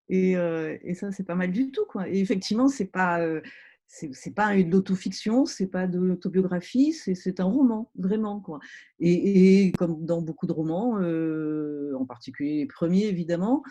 Et, 0.08 0.36
euh, 0.36 0.76
ça, 0.94 1.12
c'est 1.12 1.22
pas 1.22 1.36
mal 1.36 1.52
du 1.52 1.70
tout. 1.70 1.84
Quoi. 1.88 2.08
Et 2.08 2.18
effectivement, 2.18 2.66
c'est 2.66 2.86
pas, 2.86 3.20
euh, 3.20 3.40
c'est, 3.86 4.34
pas 4.34 4.56
de 4.56 4.68
l'autofiction, 4.68 5.46
c'est 5.46 5.68
pas 5.68 5.86
de 5.86 6.00
l'autobiographie, 6.00 6.92
c'est, 6.92 7.38
un 7.38 7.44
roman, 7.44 7.92
vraiment. 7.94 8.40
Quoi. 8.40 8.58
Et, 8.98 9.70
comme 9.78 10.04
dans 10.04 10.22
beaucoup 10.22 10.48
de 10.48 10.52
romans, 10.52 10.98
euh, 10.98 11.92
en 11.96 12.04
particulier 12.04 12.56
les 12.56 12.66
premiers, 12.66 13.04
évidemment, 13.04 13.62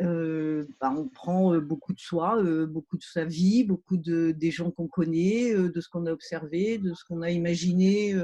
euh, 0.00 0.64
bah, 0.80 0.90
on 0.96 1.06
prend 1.06 1.58
beaucoup 1.58 1.92
de 1.92 2.00
soi, 2.00 2.42
beaucoup 2.66 2.96
de 2.96 3.02
sa 3.02 3.26
vie, 3.26 3.62
beaucoup 3.62 3.98
de, 3.98 4.30
des 4.30 4.50
gens 4.50 4.70
qu'on 4.70 4.88
connaît, 4.88 5.52
de 5.52 5.80
ce 5.82 5.90
qu'on 5.90 6.06
a 6.06 6.12
observé, 6.12 6.78
de 6.78 6.94
ce 6.94 7.04
qu'on 7.04 7.20
a 7.20 7.30
imaginé. 7.30 8.14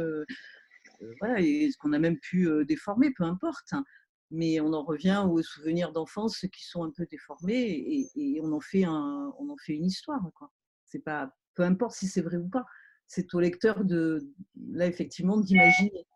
Voilà, 1.21 1.41
et 1.41 1.71
ce 1.71 1.77
qu'on 1.79 1.93
a 1.93 1.99
même 1.99 2.19
pu 2.19 2.49
déformer, 2.67 3.13
peu 3.17 3.25
importe. 3.25 3.73
hein. 3.73 3.85
Mais 4.31 4.59
on 4.59 4.73
en 4.73 4.83
revient 4.83 5.25
aux 5.31 5.43
souvenirs 5.43 5.93
d'enfance 5.93 6.41
qui 6.53 6.65
sont 6.65 6.83
un 6.83 6.91
peu 6.91 7.07
déformés 7.07 7.55
et, 7.55 8.11
et 8.17 8.41
on, 8.43 8.53
en 8.53 8.61
fait 8.61 8.85
un, 8.85 9.33
on 9.39 9.49
en 9.51 9.57
fait 9.57 9.75
une 9.75 9.85
histoire. 9.85 10.21
Quoi. 10.35 10.51
C'est 10.87 11.05
pas, 11.05 11.33
peu 11.55 11.63
importe 11.63 11.95
si 11.95 12.09
c'est 12.09 12.23
vrai 12.23 12.39
ou 12.39 12.49
pas, 12.49 12.65
c'est 13.07 13.33
au 13.35 13.41
lecteur 13.41 13.85
de, 13.85 14.27
là 14.73 14.87
effectivement, 14.87 15.37
d'imaginer 15.37 16.07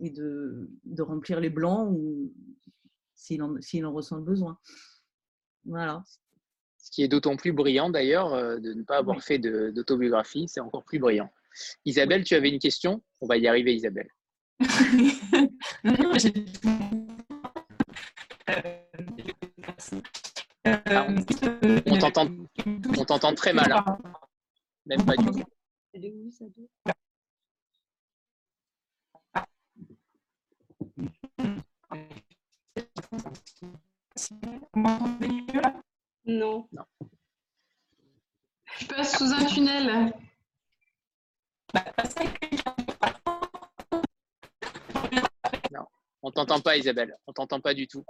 et 0.00 0.10
de, 0.10 0.70
de 0.84 1.02
remplir 1.02 1.38
les 1.40 1.50
blancs 1.50 1.92
ou 1.92 2.32
s'il 3.14 3.42
en, 3.42 3.60
s'il 3.60 3.84
en 3.86 3.92
ressent 3.92 4.16
le 4.16 4.24
besoin. 4.24 4.58
Voilà. 5.64 6.02
Ce 6.78 6.90
qui 6.90 7.02
est 7.04 7.08
d'autant 7.08 7.36
plus 7.36 7.52
brillant 7.52 7.90
d'ailleurs 7.90 8.60
de 8.60 8.72
ne 8.72 8.82
pas 8.82 8.96
avoir 8.96 9.18
Oui. 9.18 9.22
fait 9.22 9.38
de- 9.38 9.70
d'autobiographie, 9.70 10.48
c'est 10.48 10.60
encore 10.60 10.84
plus 10.84 10.98
brillant. 10.98 11.30
Isabelle, 11.84 12.24
tu 12.24 12.34
avais 12.34 12.48
une 12.48 12.58
question? 12.58 13.02
On 13.20 13.26
va 13.26 13.36
y 13.36 13.46
arriver, 13.46 13.74
Isabelle. 13.74 14.08
Non, 15.84 15.94
non, 15.98 16.18
j'ai 16.18 16.32
tout. 16.32 16.68
Euh, 18.48 18.62
euh, 20.66 21.80
On 21.86 21.98
t'entend, 21.98 22.28
on 22.66 23.04
t'entend 23.04 23.34
très 23.34 23.52
mal, 23.52 23.72
hein. 23.72 23.98
même 24.86 25.04
pas 25.04 25.16
du 25.16 25.26
tout. 25.26 25.42
Non. 36.24 36.68
Je 38.78 38.86
passe 38.86 39.18
sous 39.18 39.32
un 39.32 39.44
tunnel. 39.46 40.12
Bah, 41.74 41.84
On 46.22 46.30
t'entend 46.30 46.60
pas, 46.60 46.76
Isabelle. 46.76 47.16
On 47.26 47.32
t'entend 47.32 47.60
pas 47.60 47.74
du 47.74 47.88
tout. 47.88 48.04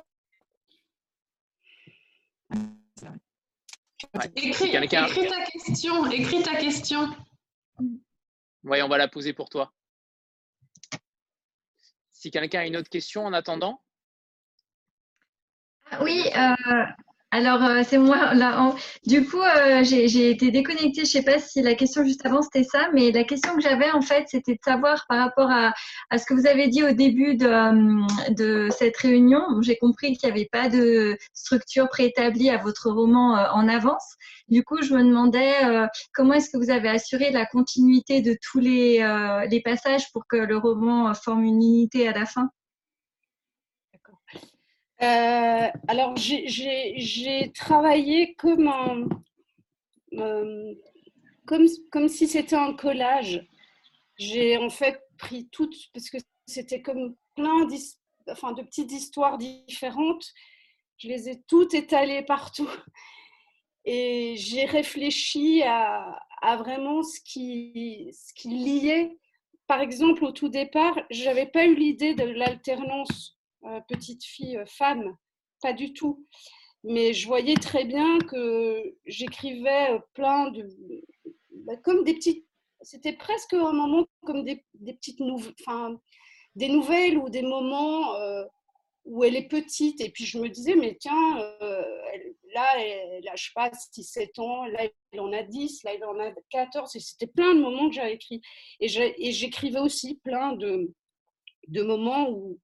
Ouais. 4.15 4.31
Écris, 4.37 4.73
ta 4.73 4.87
question. 4.87 6.11
Écris 6.11 6.43
ta 6.43 6.57
question. 6.57 7.09
Ouais, 8.65 8.83
on 8.83 8.89
va 8.89 8.99
la 8.99 9.09
poser 9.09 9.33
pour 9.33 9.49
toi. 9.49 9.73
Si 12.11 12.31
quelqu'un 12.31 12.61
a 12.61 12.67
une 12.67 12.77
autre 12.77 12.91
question 12.91 13.25
en 13.25 13.33
attendant, 13.33 13.83
Oui, 16.01 16.25
euh, 16.37 16.85
alors 17.33 17.63
euh, 17.65 17.83
c'est 17.83 17.97
moi 17.99 18.35
là. 18.35 18.61
en- 18.63 18.75
Du 19.07 19.27
coup, 19.27 19.41
euh, 19.41 19.83
j'ai 19.83 20.31
été 20.31 20.51
déconnectée. 20.51 21.07
Je 21.07 21.11
sais 21.11 21.23
pas 21.23 21.39
si 21.39 21.63
la 21.63 21.75
question 21.75 22.05
juste 22.05 22.25
avant 22.27 22.43
c'était 22.43 22.63
ça, 22.63 22.89
mais 22.93 23.11
la 23.11 23.25
question 23.25 23.55
que 23.57 23.63
j'avais 23.63 23.91
en 23.91 24.03
fait, 24.03 24.25
c'était 24.29 24.53
de 24.53 24.61
savoir 24.63 25.07
par 25.09 25.19
rapport 25.19 25.51
à, 25.51 25.73
ce 26.19 26.27
que 26.27 26.35
vous 26.35 26.47
avez 26.47 26.69
dit 26.69 26.85
au 26.85 26.93
début 26.93 27.37
de, 27.37 27.47
euh, 27.47 28.71
cette 28.71 28.97
réunion. 28.99 29.43
J'ai 29.63 29.77
compris 29.79 30.15
qu'il 30.17 30.29
n'y 30.29 30.39
avait 30.39 30.49
pas 30.53 30.69
de 30.69 31.17
structure 31.33 31.89
préétablie 31.89 32.51
à 32.51 32.59
votre 32.59 32.91
roman 32.91 33.33
en 33.33 33.67
avance. 33.67 34.17
Du 34.49 34.63
coup, 34.63 34.83
je 34.83 34.93
me 34.95 35.03
demandais 35.03 35.55
comment 36.13 36.35
est-ce 36.35 36.51
que 36.51 36.59
vous 36.59 36.71
avez 36.71 36.91
assuré 36.91 37.31
la 37.31 37.47
continuité 37.47 38.21
de 38.21 38.37
tous 38.43 38.59
les, 38.61 38.99
passages 39.65 40.13
pour 40.13 40.27
que 40.27 40.37
le 40.37 40.59
roman 40.59 41.15
forme 41.15 41.45
une 41.45 41.63
unité 41.63 42.09
à 42.09 42.13
la 42.13 42.27
fin? 42.27 42.51
Euh, 45.03 45.69
alors, 45.89 46.17
j'ai- 46.17 47.53
travaillé 47.55 48.37
euh, 50.15 50.75
comme, 51.47 51.67
comme 51.91 52.09
si 52.09 52.29
c'était 52.29 52.57
un 52.57 52.75
collage. 52.75 53.45
J'ai 54.19 54.59
en 54.59 54.71
fait 54.71 55.01
pris 55.19 55.49
toutes, 55.51 55.75
parce 55.93 56.09
que 56.09 56.19
c'était 56.47 56.83
comme 56.83 57.17
plein 57.35 57.65
de 57.67 58.63
petites 58.63 58.93
histoires 58.93 59.39
différentes. 59.39 60.27
Je 60.99 61.09
les 61.09 61.29
ai 61.31 61.43
toutes 61.49 61.75
étalées 61.75 62.23
partout. 62.23 62.71
Et 63.85 64.35
j'ai 64.37 64.65
réfléchi 64.65 65.63
à, 65.65 66.17
vraiment 66.59 67.03
ce 67.03 67.19
qui, 67.25 68.11
ce 68.13 68.33
qui 68.35 68.49
liait. 68.49 69.17
Par 69.67 69.81
exemple, 69.81 70.25
au 70.25 70.31
tout 70.33 70.49
départ, 70.49 70.97
je 71.11 71.25
n'avais 71.25 71.47
pas 71.47 71.67
eu 71.67 71.75
l'idée 71.75 72.15
de 72.15 72.25
l'alternance 72.25 73.37
petite 73.89 74.25
fille 74.25 74.57
euh, 74.57 74.67
femme, 74.67 75.17
pas 75.61 75.73
du 75.73 75.93
tout. 75.93 76.27
Mais 76.85 77.13
je 77.13 77.27
voyais 77.27 77.55
très 77.55 77.85
bien 77.85 78.19
que 78.19 78.97
j'écrivais 79.07 79.93
euh, 79.93 79.99
plein 80.15 80.51
de, 80.51 80.69
bah, 81.51 81.77
comme 81.77 82.05
des 82.05 82.15
petites, 82.15 82.47
c'était 82.83 83.13
presque 83.13 83.55
un 83.55 83.73
moment 83.73 84.07
comme 84.27 84.45
des, 84.45 84.65
des 84.75 84.95
petites 84.95 85.21
nouvelles, 85.21 85.55
enfin 85.61 86.01
des 86.57 86.69
nouvelles 86.69 87.19
ou 87.19 87.29
des 87.29 87.43
moments 87.43 88.15
euh, 88.17 88.45
où 89.05 89.25
elle 89.25 89.37
est 89.37 89.49
petite. 89.49 90.01
Et 90.01 90.11
puis 90.11 90.25
je 90.25 90.39
me 90.39 90.49
disais, 90.49 90.75
mais 90.75 90.97
tiens, 91.01 91.41
euh, 91.63 91.85
là, 92.55 92.79
elle 92.79 93.29
a, 93.29 93.37
je 93.37 93.45
sais 93.45 93.53
pas, 93.55 93.71
6-7 93.71 94.41
ans, 94.41 94.65
là, 94.67 94.87
elle 95.13 95.21
en 95.21 95.33
a 95.33 95.43
10, 95.43 95.85
là, 95.85 95.95
elle 95.95 96.05
en 96.05 96.19
a 96.19 96.33
14. 96.51 96.97
Et 96.97 97.01
c'était 97.01 97.27
plein 97.27 97.55
de 97.55 97.61
moments 97.61 97.89
que 97.89 97.95
j'avais 97.95 98.15
écrits. 98.15 98.43
Et 98.81 98.89
j'écrivais 98.89 99.81
aussi 99.81 100.17
plein 100.25 100.53
de, 100.55 100.93
de 101.69 101.83
moments 101.83 102.29
où, 102.31 102.59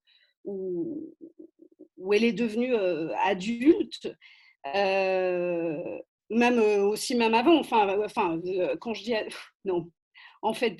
où, 0.49 2.13
elle 2.13 2.25
est 2.25 2.33
devenue 2.33 2.75
euh, 2.75 3.11
adulte. 3.25 4.13
Euh, 4.75 5.99
même 6.31 6.59
aussi 6.59 7.15
même 7.15 7.33
avant, 7.33 7.59
enfin, 7.59 7.99
enfin 8.05 8.39
quand 8.81 8.93
je 8.93 9.03
dis 9.03 9.15
non, 9.65 9.91
en 10.43 10.53
fait, 10.53 10.77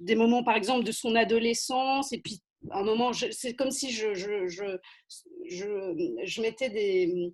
des 0.00 0.14
moments 0.14 0.44
par 0.44 0.56
exemple 0.56 0.84
de 0.84 0.92
son 0.92 1.14
adolescence, 1.14 2.12
et 2.12 2.18
puis 2.20 2.42
un 2.70 2.82
moment, 2.82 3.12
c'est 3.12 3.54
comme 3.54 3.70
si 3.70 3.90
je, 3.92 4.14
je, 4.14 4.46
je, 4.48 4.64
je, 5.48 6.40
mettais 6.40 6.70
des, 6.70 7.32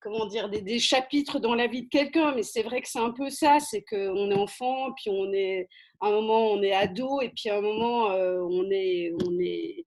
comment 0.00 0.26
dire, 0.26 0.48
des, 0.48 0.60
des, 0.60 0.78
chapitres 0.78 1.38
dans 1.38 1.54
la 1.54 1.66
vie 1.66 1.84
de 1.84 1.88
quelqu'un, 1.88 2.34
mais 2.34 2.42
c'est 2.42 2.62
vrai 2.62 2.80
que 2.82 2.88
c'est 2.88 2.98
un 2.98 3.12
peu 3.12 3.30
ça, 3.30 3.58
c'est 3.60 3.82
qu'on 3.82 4.30
est 4.30 4.36
enfant, 4.36 4.92
puis 4.96 5.10
on 5.10 5.32
est, 5.32 5.68
un 6.00 6.10
moment 6.10 6.52
on 6.52 6.62
est 6.62 6.72
ado, 6.72 7.20
et 7.20 7.30
puis 7.30 7.50
un 7.50 7.60
moment 7.60 8.06
on 8.06 8.70
est, 8.70 9.12
on 9.24 9.38
est, 9.40 9.86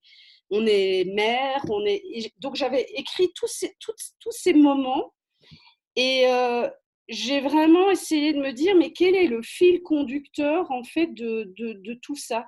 on 0.56 0.66
est 0.66 1.06
mère, 1.14 1.64
on 1.70 1.86
est. 1.86 2.02
Donc 2.40 2.56
j'avais 2.56 2.86
écrit 2.96 3.32
tous 3.36 3.48
ces, 3.48 3.76
tous, 3.80 4.32
ces 4.32 4.54
moments, 4.54 5.14
et 5.96 6.28
euh, 6.28 6.70
j'ai 7.08 7.40
vraiment 7.40 7.90
essayé 7.92 8.34
de 8.34 8.40
me 8.40 8.52
dire, 8.52 8.76
mais 8.76 8.92
quel 8.92 9.16
est 9.16 9.28
le 9.28 9.42
fil 9.42 9.82
conducteur 9.84 10.72
en 10.72 10.84
fait 10.84 11.08
de 11.14 11.94
tout 12.02 12.16
ça? 12.16 12.46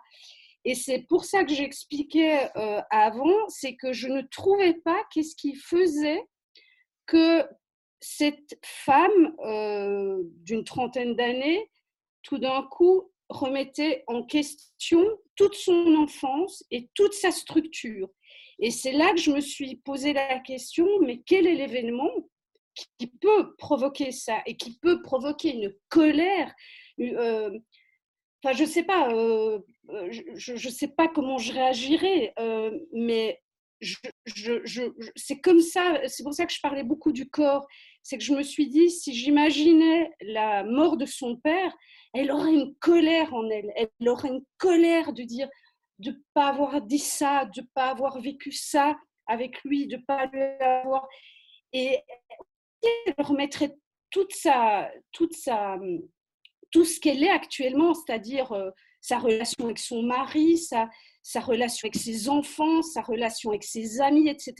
Et 0.68 0.76
c'est 0.76 1.04
pour 1.08 1.24
ça 1.24 1.46
que 1.46 1.54
j'expliquais 1.54 2.50
euh, 2.58 2.82
avant, 2.90 3.48
c'est 3.48 3.78
que 3.78 3.94
je 3.94 4.10
ne 4.10 4.22
trouvais 4.22 4.74
pas 4.74 5.02
qu'est-ce 5.12 5.34
qui 5.34 5.56
faisait 5.56 6.22
que 7.06 7.46
cette 8.02 8.60
femme 8.66 9.34
euh, 9.46 10.22
d'une 10.44 10.66
trentaine 10.66 11.16
d'années, 11.16 11.72
tout 12.22 12.38
d'un 12.38 12.64
coup, 12.64 13.10
remettait 13.30 14.04
en 14.08 14.24
question 14.24 15.06
toute 15.36 15.56
son 15.56 15.96
enfance 15.96 16.64
et 16.72 16.90
toute 16.94 17.14
sa 17.14 17.32
structure. 17.32 18.10
Et 18.60 18.72
c'est 18.72 18.92
là 18.92 19.12
que 19.12 19.20
je 19.20 19.32
me 19.32 19.42
suis 19.42 19.78
posé 19.78 20.14
la 20.14 20.40
question, 20.40 20.88
mais 21.02 21.22
quel 21.26 21.46
est 21.46 21.56
l'événement 21.56 22.12
qui 22.98 23.08
peut 23.08 23.56
provoquer 23.58 24.12
ça 24.12 24.42
et 24.46 24.56
qui 24.56 24.78
peut 24.80 25.02
provoquer 25.02 25.54
une 25.54 25.74
colère. 25.90 26.54
Euh, 27.00 27.58
enfin, 28.44 28.56
je 28.56 28.66
sais 28.66 28.84
pas, 28.84 29.12
euh, 29.14 29.60
je 30.10 30.54
ne 30.54 30.72
sais 30.72 30.90
pas 30.90 31.08
comment 31.08 31.38
je 31.38 31.54
réagirais, 31.54 32.34
euh, 32.40 32.72
mais 32.94 33.42
c'est 35.16 35.40
comme 35.42 35.62
ça. 35.62 36.02
C'est 36.08 36.24
pour 36.24 36.34
ça 36.34 36.46
que 36.46 36.54
je 36.54 36.62
parlais 36.62 36.84
beaucoup 36.84 37.12
du 37.12 37.30
corps. 37.30 37.68
C'est 38.08 38.18
que 38.18 38.24
je 38.24 38.34
me 38.34 38.42
suis 38.42 38.70
dit, 38.70 38.90
si 38.90 39.14
j'imaginais 39.14 40.10
la 40.22 40.64
mort 40.64 40.96
de 40.96 41.06
son 41.06 41.36
père, 41.36 41.76
elle 42.14 42.32
aurait 42.32 42.54
une 42.54 42.74
colère 42.76 43.34
en 43.34 43.50
elle. 43.50 43.74
Elle 43.76 44.08
aurait 44.08 44.30
une 44.30 44.46
colère 44.58 45.12
de 45.12 45.24
dire, 45.24 45.50
de 46.00 46.18
pas 46.34 46.48
avoir 46.48 46.82
dit 46.82 47.00
ça, 47.00 47.44
de 47.54 47.62
pas 47.74 47.90
avoir 47.90 48.22
vécu 48.22 48.54
ça 48.54 48.96
avec 49.26 49.62
lui, 49.66 49.88
de 49.88 49.98
pas 49.98 50.26
lui 50.28 50.42
avoir. 50.42 51.06
Et 51.74 51.98
elle 52.82 53.26
remettrait 53.26 53.76
toute 54.10 54.32
sa, 54.32 54.90
toute 55.12 55.34
sa, 55.34 55.78
tout 56.72 56.86
ce 56.86 57.02
qu'elle 57.02 57.22
est 57.22 57.30
actuellement, 57.30 57.94
c'est-à-dire 57.94 58.54
euh, 58.54 58.70
sa 59.02 59.20
relation 59.20 59.66
avec 59.66 59.80
son 59.80 60.02
mari, 60.02 60.58
sa, 60.58 60.90
sa 61.28 61.42
relation 61.42 61.88
avec 61.88 62.02
ses 62.02 62.30
enfants, 62.30 62.82
sa 62.82 63.02
relation 63.02 63.50
avec 63.50 63.66
ses 63.66 64.00
amis, 64.00 64.30
etc. 64.30 64.56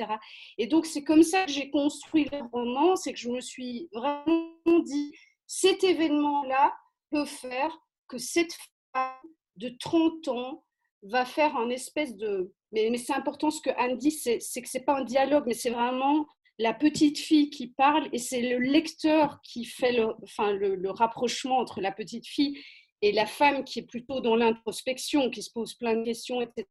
Et 0.58 0.68
donc, 0.68 0.86
c'est 0.86 1.02
comme 1.02 1.24
ça 1.24 1.46
que 1.46 1.52
j'ai 1.52 1.70
construit 1.70 2.28
le 2.30 2.42
roman, 2.52 2.98
c'est 2.98 3.14
que 3.14 3.20
je 3.20 3.30
me 3.30 3.40
suis 3.40 3.88
vraiment 3.94 4.82
dit, 4.84 5.14
cet 5.46 5.86
événement-là 5.86 6.76
peut 7.10 7.24
faire 7.24 7.72
que 8.10 8.18
cette 8.18 8.54
femme 8.92 9.14
de 9.56 9.70
30 9.80 10.28
ans 10.28 10.66
va 11.04 11.24
faire 11.24 11.56
un 11.56 11.70
espèce 11.70 12.18
de... 12.18 12.52
Mais, 12.74 12.98
c'est 12.98 13.14
important 13.14 13.50
ce 13.50 13.62
que 13.62 13.70
Anne 13.78 13.98
dit, 13.98 14.12
c'est 14.12 14.40
que 14.40 14.68
ce 14.68 14.78
n'est 14.78 14.84
pas 14.84 14.98
un 14.98 15.06
dialogue, 15.06 15.46
mais 15.48 15.54
c'est 15.54 15.70
vraiment 15.70 16.28
la 16.60 16.74
petite 16.74 17.18
fille 17.18 17.50
qui 17.50 17.68
parle 17.68 18.10
et 18.12 18.18
c'est 18.18 18.42
le 18.42 18.58
lecteur 18.58 19.40
qui 19.42 19.64
fait 19.64 19.94
le, 19.94 20.10
enfin, 20.22 20.52
le, 20.52 20.92
rapprochement 20.92 21.60
entre 21.60 21.80
la 21.80 21.94
petite 21.94 22.28
fille 22.28 22.62
et 23.02 23.12
la 23.12 23.26
femme 23.26 23.64
qui 23.64 23.80
est 23.80 23.88
plutôt 23.88 24.22
dans 24.22 24.36
l'introspection, 24.36 25.30
qui 25.30 25.44
se 25.44 25.52
pose 25.52 25.74
plein 25.76 25.96
de 25.96 26.04
questions, 26.04 26.42
etc. 26.42 26.66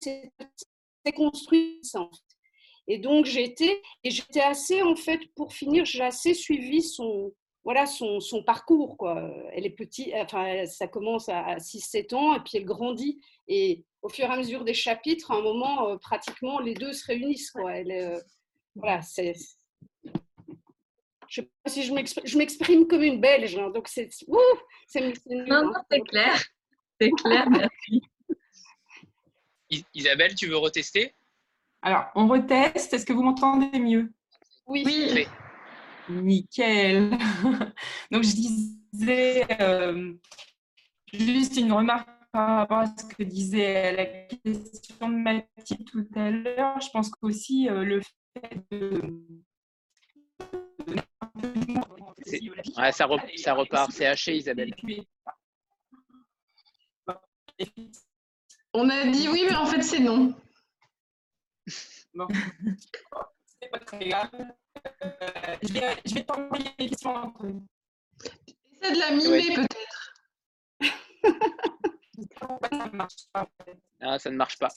C'est 0.00 0.32
construit 1.14 1.80
ça. 1.82 2.08
Et 2.86 2.98
donc 2.98 3.24
j'étais 3.24 3.80
et 4.02 4.10
j'étais 4.10 4.42
assez 4.42 4.82
en 4.82 4.96
fait 4.96 5.20
pour 5.34 5.52
finir, 5.52 5.84
j'ai 5.84 6.02
assez 6.02 6.34
suivi 6.34 6.82
son 6.82 7.32
voilà 7.64 7.86
son, 7.86 8.20
son, 8.20 8.42
parcours 8.42 8.98
quoi. 8.98 9.30
Elle 9.52 9.64
est 9.64 9.70
petite, 9.70 10.12
enfin 10.16 10.66
ça 10.66 10.86
commence 10.86 11.30
à 11.30 11.56
6-7 11.56 12.14
ans 12.14 12.34
et 12.34 12.40
puis 12.40 12.58
elle 12.58 12.66
grandit 12.66 13.22
et 13.48 13.84
au 14.04 14.10
fur 14.10 14.26
et 14.26 14.28
à 14.28 14.36
mesure 14.36 14.64
des 14.64 14.74
chapitres, 14.74 15.30
à 15.30 15.36
un 15.36 15.40
moment, 15.40 15.88
euh, 15.88 15.96
pratiquement, 15.96 16.60
les 16.60 16.74
deux 16.74 16.92
se 16.92 17.06
réunissent. 17.06 17.50
Quoi. 17.50 17.78
Elle, 17.78 17.90
euh, 17.90 18.20
voilà, 18.76 19.00
c'est. 19.00 19.32
Je 21.34 21.40
sais 21.40 21.50
pas 21.64 21.70
si 21.70 21.82
je 21.82 22.38
m'exprime 22.38 22.86
comme 22.86 23.02
une 23.02 23.20
Belge, 23.20 23.56
hein, 23.56 23.68
donc 23.70 23.88
c'est. 23.88 24.08
c'est 24.12 24.28
Non, 24.28 25.64
non, 25.64 25.72
c'est 25.90 26.00
clair. 26.02 26.40
C'est 27.00 27.10
clair, 27.10 27.50
merci. 27.50 28.02
Isabelle, 29.94 30.36
tu 30.36 30.46
veux 30.46 30.56
retester? 30.56 31.12
Alors, 31.82 32.04
on 32.14 32.28
reteste. 32.28 32.94
Est-ce 32.94 33.04
que 33.04 33.12
vous 33.12 33.24
m'entendez 33.24 33.80
mieux? 33.80 34.12
Oui. 34.66 34.84
oui. 34.86 35.26
Nickel. 36.08 37.10
donc, 38.12 38.22
je 38.22 38.36
disais 38.92 39.44
euh, 39.60 40.12
juste 41.12 41.56
une 41.56 41.72
remarque 41.72 42.08
par 42.30 42.58
rapport 42.58 42.78
à 42.78 42.86
ce 42.86 43.04
que 43.06 43.24
disait 43.24 43.92
la 43.96 44.06
question 44.06 45.08
de 45.08 45.16
Mathilde 45.16 45.84
tout 45.90 46.06
à 46.14 46.30
l'heure, 46.30 46.80
je 46.80 46.90
pense 46.90 47.10
qu'aussi 47.10 47.68
euh, 47.68 47.82
le 47.82 48.00
fait 48.00 48.60
de. 48.70 49.02
Ouais, 52.76 52.92
ça, 52.92 53.06
ça 53.36 53.54
repart, 53.54 53.92
c'est 53.92 54.06
haché, 54.06 54.36
Isabelle. 54.36 54.74
On 58.72 58.88
a 58.90 59.06
dit 59.06 59.28
oui, 59.28 59.44
mais 59.48 59.54
en 59.56 59.66
fait, 59.66 59.82
c'est 59.82 60.00
non. 60.00 60.34
Bon. 62.14 62.28
C'est 63.60 63.70
pas 63.70 63.78
très 63.80 64.08
grave. 64.08 64.30
Euh, 65.02 65.56
je 65.62 65.72
vais, 65.72 65.96
je 66.04 66.14
vais 66.14 66.24
t'envoyer 66.24 66.70
les 66.78 66.88
questions. 66.88 67.34
Essaie 68.82 68.94
de 68.94 68.98
la 68.98 69.10
mimer, 69.12 69.54
peut-être. 69.54 70.14
ça 72.70 72.86
ne 72.86 72.96
marche 72.96 73.26
pas. 73.32 73.48
Ah, 74.00 74.18
ça 74.18 74.30
ne 74.30 74.36
marche 74.36 74.58
pas. 74.58 74.68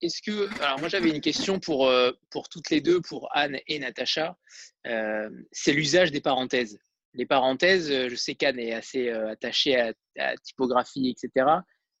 Est-ce 0.00 0.22
que, 0.22 0.62
alors 0.62 0.78
moi 0.80 0.88
j'avais 0.88 1.10
une 1.10 1.20
question 1.20 1.58
pour, 1.58 1.88
euh, 1.88 2.12
pour 2.30 2.48
toutes 2.48 2.70
les 2.70 2.80
deux, 2.80 3.00
pour 3.00 3.28
Anne 3.32 3.58
et 3.66 3.78
Natacha. 3.78 4.36
Euh, 4.86 5.28
c'est 5.52 5.72
l'usage 5.72 6.12
des 6.12 6.20
parenthèses. 6.20 6.78
Les 7.14 7.26
parenthèses, 7.26 7.88
je 7.88 8.14
sais 8.14 8.34
qu'Anne 8.34 8.58
est 8.58 8.72
assez 8.72 9.08
euh, 9.08 9.30
attachée 9.30 9.76
à, 9.76 9.92
la 10.16 10.36
typographie, 10.36 11.08
etc. 11.08 11.46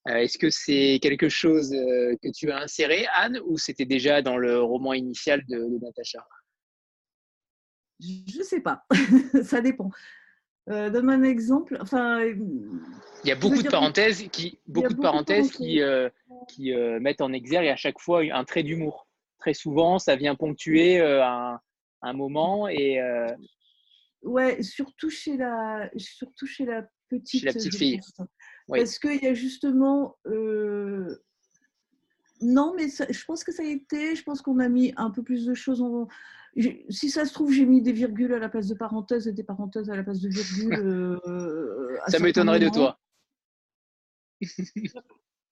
Est-ce 0.06 0.38
que 0.38 0.48
c'est 0.48 1.00
quelque 1.02 1.28
chose 1.28 1.70
que 1.70 2.32
tu 2.34 2.50
as 2.50 2.62
inséré, 2.62 3.06
Anne, 3.14 3.40
ou 3.44 3.58
c'était 3.58 3.84
déjà 3.84 4.22
dans 4.22 4.38
le 4.38 4.62
roman 4.62 4.94
initial 4.94 5.44
de, 5.46 5.58
de 5.58 5.84
Natacha? 5.84 6.26
Je 8.00 8.38
ne 8.38 8.44
sais 8.44 8.60
pas, 8.60 8.86
ça 9.42 9.60
dépend. 9.60 9.90
Euh, 10.70 10.90
donne-moi 10.90 11.14
un 11.14 11.22
exemple. 11.22 11.78
Enfin, 11.80 12.24
il 12.24 13.28
y 13.28 13.30
a 13.30 13.36
beaucoup 13.36 13.62
de 13.62 13.68
parenthèses 13.68 14.22
qui, 14.30 14.58
beaucoup 14.66 14.92
de 14.92 15.00
parenthèses 15.00 15.50
qui, 15.50 15.80
euh, 15.80 16.08
qui 16.48 16.74
euh, 16.74 17.00
mettent 17.00 17.20
en 17.20 17.32
exergue 17.32 17.68
à 17.68 17.76
chaque 17.76 17.98
fois 17.98 18.22
un 18.30 18.44
trait 18.44 18.62
d'humour. 18.62 19.06
Très 19.38 19.54
souvent, 19.54 19.98
ça 19.98 20.16
vient 20.16 20.34
ponctuer 20.34 21.00
un, 21.00 21.58
un, 22.02 22.12
moment 22.12 22.68
et. 22.68 23.00
Ouais, 24.22 24.62
surtout 24.62 25.10
chez 25.10 25.36
la, 25.36 25.88
surtout 25.96 26.46
chez 26.46 26.64
la 26.64 26.82
petite, 27.08 27.40
chez 27.40 27.46
la 27.46 27.52
petite 27.52 27.76
fille. 27.76 28.00
Parce 28.68 28.98
qu'il 28.98 29.22
y 29.22 29.26
a 29.26 29.34
justement. 29.34 30.16
Non, 32.40 32.72
mais 32.76 32.88
je 32.88 33.24
pense 33.24 33.42
que 33.42 33.52
ça 33.52 33.62
a 33.62 33.66
été. 33.66 34.16
Je 34.16 34.22
pense 34.22 34.42
qu'on 34.42 34.58
a 34.58 34.68
mis 34.68 34.92
un 34.96 35.10
peu 35.10 35.22
plus 35.22 35.46
de 35.46 35.54
choses 35.54 35.80
en 35.80 36.08
si 36.88 37.10
ça 37.10 37.24
se 37.24 37.32
trouve, 37.32 37.52
j'ai 37.52 37.64
mis 37.64 37.82
des 37.82 37.92
virgules 37.92 38.32
à 38.34 38.38
la 38.38 38.48
place 38.48 38.66
de 38.66 38.74
parenthèses 38.74 39.28
et 39.28 39.32
des 39.32 39.44
parenthèses 39.44 39.90
à 39.90 39.96
la 39.96 40.02
place 40.02 40.20
de 40.20 40.28
virgules. 40.28 41.18
Euh, 41.28 41.96
ça 42.08 42.18
m'étonnerait 42.18 42.60
de 42.60 42.68
toi. 42.68 42.98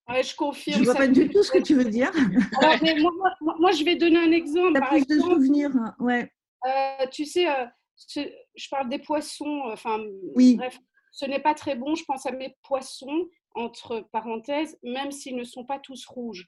Ouais, 0.09 0.23
je 0.23 0.37
confirme. 0.37 0.77
Je 0.77 0.81
ne 0.83 0.85
vois 0.85 0.95
pas 0.95 1.09
du 1.09 1.29
tout 1.29 1.43
ce 1.43 1.51
que 1.51 1.59
tu 1.59 1.75
veux 1.75 1.85
dire. 1.85 2.13
moi, 3.59 3.73
je 3.73 3.85
vais 3.85 3.97
donner 3.97 4.19
un 4.19 4.31
exemple. 4.31 4.79
Par 4.79 4.91
plus 4.91 5.05
de 5.05 5.19
souvenirs, 5.19 5.73
hein, 5.75 5.97
ouais. 5.99 6.31
Euh, 6.65 7.07
tu 7.11 7.25
sais, 7.25 7.49
euh, 7.49 7.67
je 8.15 8.69
parle 8.71 8.89
des 8.89 9.01
poissons. 9.01 9.63
Enfin, 9.65 9.99
oui. 10.37 10.55
bref, 10.55 10.79
ce 11.11 11.27
n'est 11.27 11.41
pas 11.41 11.55
très 11.55 11.75
bon. 11.75 11.97
Je 11.97 12.05
pense 12.05 12.25
à 12.25 12.31
mes 12.31 12.57
poissons 12.63 13.29
entre 13.57 14.07
parenthèses, 14.13 14.79
même 14.85 15.11
s'ils 15.11 15.35
ne 15.35 15.43
sont 15.43 15.65
pas 15.65 15.81
tous 15.81 16.07
rouges. 16.07 16.47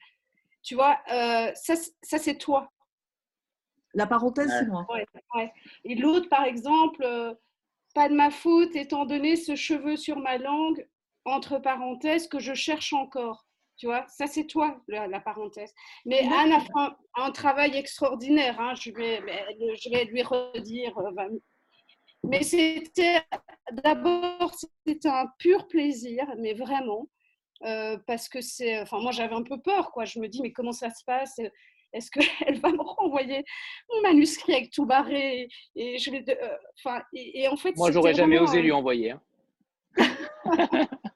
Tu 0.62 0.76
vois, 0.76 0.96
ça, 1.08 1.74
ça 2.04 2.18
c'est 2.18 2.38
toi. 2.38 2.70
La 3.94 4.06
parenthèse, 4.06 4.50
c'est 4.50 4.66
moi. 4.66 4.86
Et 5.84 5.94
l'autre, 5.94 6.28
par 6.28 6.44
exemple, 6.44 7.02
euh, 7.02 7.34
pas 7.94 8.08
de 8.08 8.14
ma 8.14 8.30
faute, 8.30 8.76
étant 8.76 9.06
donné 9.06 9.36
ce 9.36 9.56
cheveu 9.56 9.96
sur 9.96 10.18
ma 10.18 10.38
langue, 10.38 10.86
entre 11.24 11.58
parenthèses, 11.58 12.28
que 12.28 12.38
je 12.38 12.54
cherche 12.54 12.92
encore. 12.92 13.46
Tu 13.76 13.86
vois, 13.86 14.04
ça 14.08 14.26
c'est 14.26 14.46
toi, 14.46 14.80
la, 14.88 15.20
parenthèse. 15.20 15.72
Mais 16.04 16.20
Anne 16.20 16.52
a 16.52 16.60
fait 16.60 16.94
un, 17.14 17.30
travail 17.30 17.76
extraordinaire. 17.76 18.60
Hein. 18.60 18.74
Je, 18.74 18.90
vais, 18.90 19.22
je 19.76 19.90
vais 19.90 20.04
lui 20.04 20.22
redire. 20.22 20.98
Euh, 20.98 21.28
mais 22.24 22.42
c'était 22.42 23.22
d'abord, 23.84 24.52
c'était 24.84 25.08
un 25.08 25.26
pur 25.38 25.68
plaisir, 25.68 26.26
mais 26.38 26.54
vraiment. 26.54 27.08
Euh, 27.64 27.96
parce 28.06 28.28
que 28.28 28.40
c'est. 28.40 28.80
Enfin, 28.80 29.00
moi 29.00 29.12
j'avais 29.12 29.34
un 29.34 29.42
peu 29.44 29.60
peur, 29.60 29.92
quoi. 29.92 30.04
Je 30.04 30.18
me 30.18 30.28
dis, 30.28 30.42
mais 30.42 30.52
comment 30.52 30.72
ça 30.72 30.90
se 30.90 31.04
passe? 31.04 31.40
Est-ce 31.92 32.10
qu'elle 32.10 32.60
va 32.60 32.70
me 32.70 32.82
renvoyer 32.82 33.44
mon 33.90 34.02
manuscrit 34.02 34.54
avec 34.54 34.70
tout 34.70 34.86
barré 34.86 35.48
et 35.74 35.98
je 35.98 36.10
vais, 36.10 36.24
euh, 36.28 36.56
enfin, 36.78 37.02
et, 37.12 37.48
en 37.48 37.56
fait, 37.56 37.76
Moi, 37.76 37.90
j'aurais 37.90 38.14
jamais 38.14 38.38
osé 38.38 38.60
lui 38.60 38.72
envoyer. 38.72 39.12
Hein. 39.12 39.22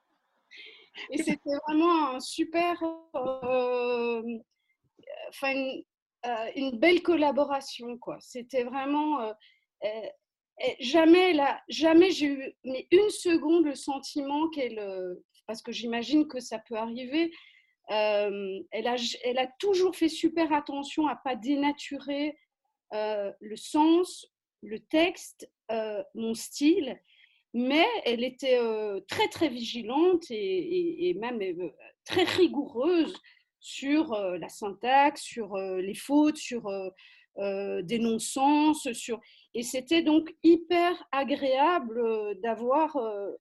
Et 1.11 1.19
c'était 1.19 1.57
vraiment 1.67 2.15
un 2.15 2.21
super, 2.21 2.83
euh, 3.15 4.23
enfin 5.29 5.55
euh, 6.27 6.51
une, 6.57 6.79
belle 6.79 7.03
collaboration 7.03 7.99
quoi. 7.99 8.19
C'était 8.21 8.65
vraiment 8.65 9.21
euh, 9.21 9.33
jamais 10.81 11.33
là, 11.33 11.61
jamais 11.69 12.11
j'ai 12.11 12.27
eu 12.27 12.53
mais 12.65 12.87
une 12.91 13.11
seconde 13.11 13.65
le 13.65 13.75
sentiment 13.75 14.49
qu'elle, 14.51 14.81
parce 15.47 15.63
que 15.63 15.73
j'imagine 15.73 16.29
que 16.29 16.41
ça 16.41 16.59
peut 16.59 16.77
arriver. 16.77 17.33
Elle, 17.89 18.87
a, 18.87 18.97
elle 19.25 19.39
a 19.39 19.47
toujours 19.59 19.95
fait 19.95 20.09
super 20.09 20.53
attention 20.53 21.07
à 21.09 21.17
pas 21.17 21.37
dénaturer 21.37 22.37
le 22.93 23.57
sens, 23.57 24.33
le 24.63 24.79
texte, 24.79 25.51
mon 26.15 26.35
style 26.35 27.01
mais 27.55 27.87
elle 28.05 28.25
était 28.25 28.59
très 29.09 29.29
très 29.29 29.49
vigilante 29.49 30.25
et, 30.31 31.15
même 31.21 31.41
très 32.05 32.25
rigoureuse 32.25 33.15
sur 33.61 34.15
la 34.15 34.49
syntaxe, 34.49 35.23
sur 35.23 35.57
les 35.57 35.95
fautes, 35.95 36.39
sur 36.39 36.69
des 37.37 37.99
non-sens, 37.99 38.91
sur 38.93 39.21
et 39.55 39.63
c'était 39.63 40.03
donc 40.03 40.35
hyper 40.43 41.07
agréable 41.13 42.41
d'avoir. 42.43 42.97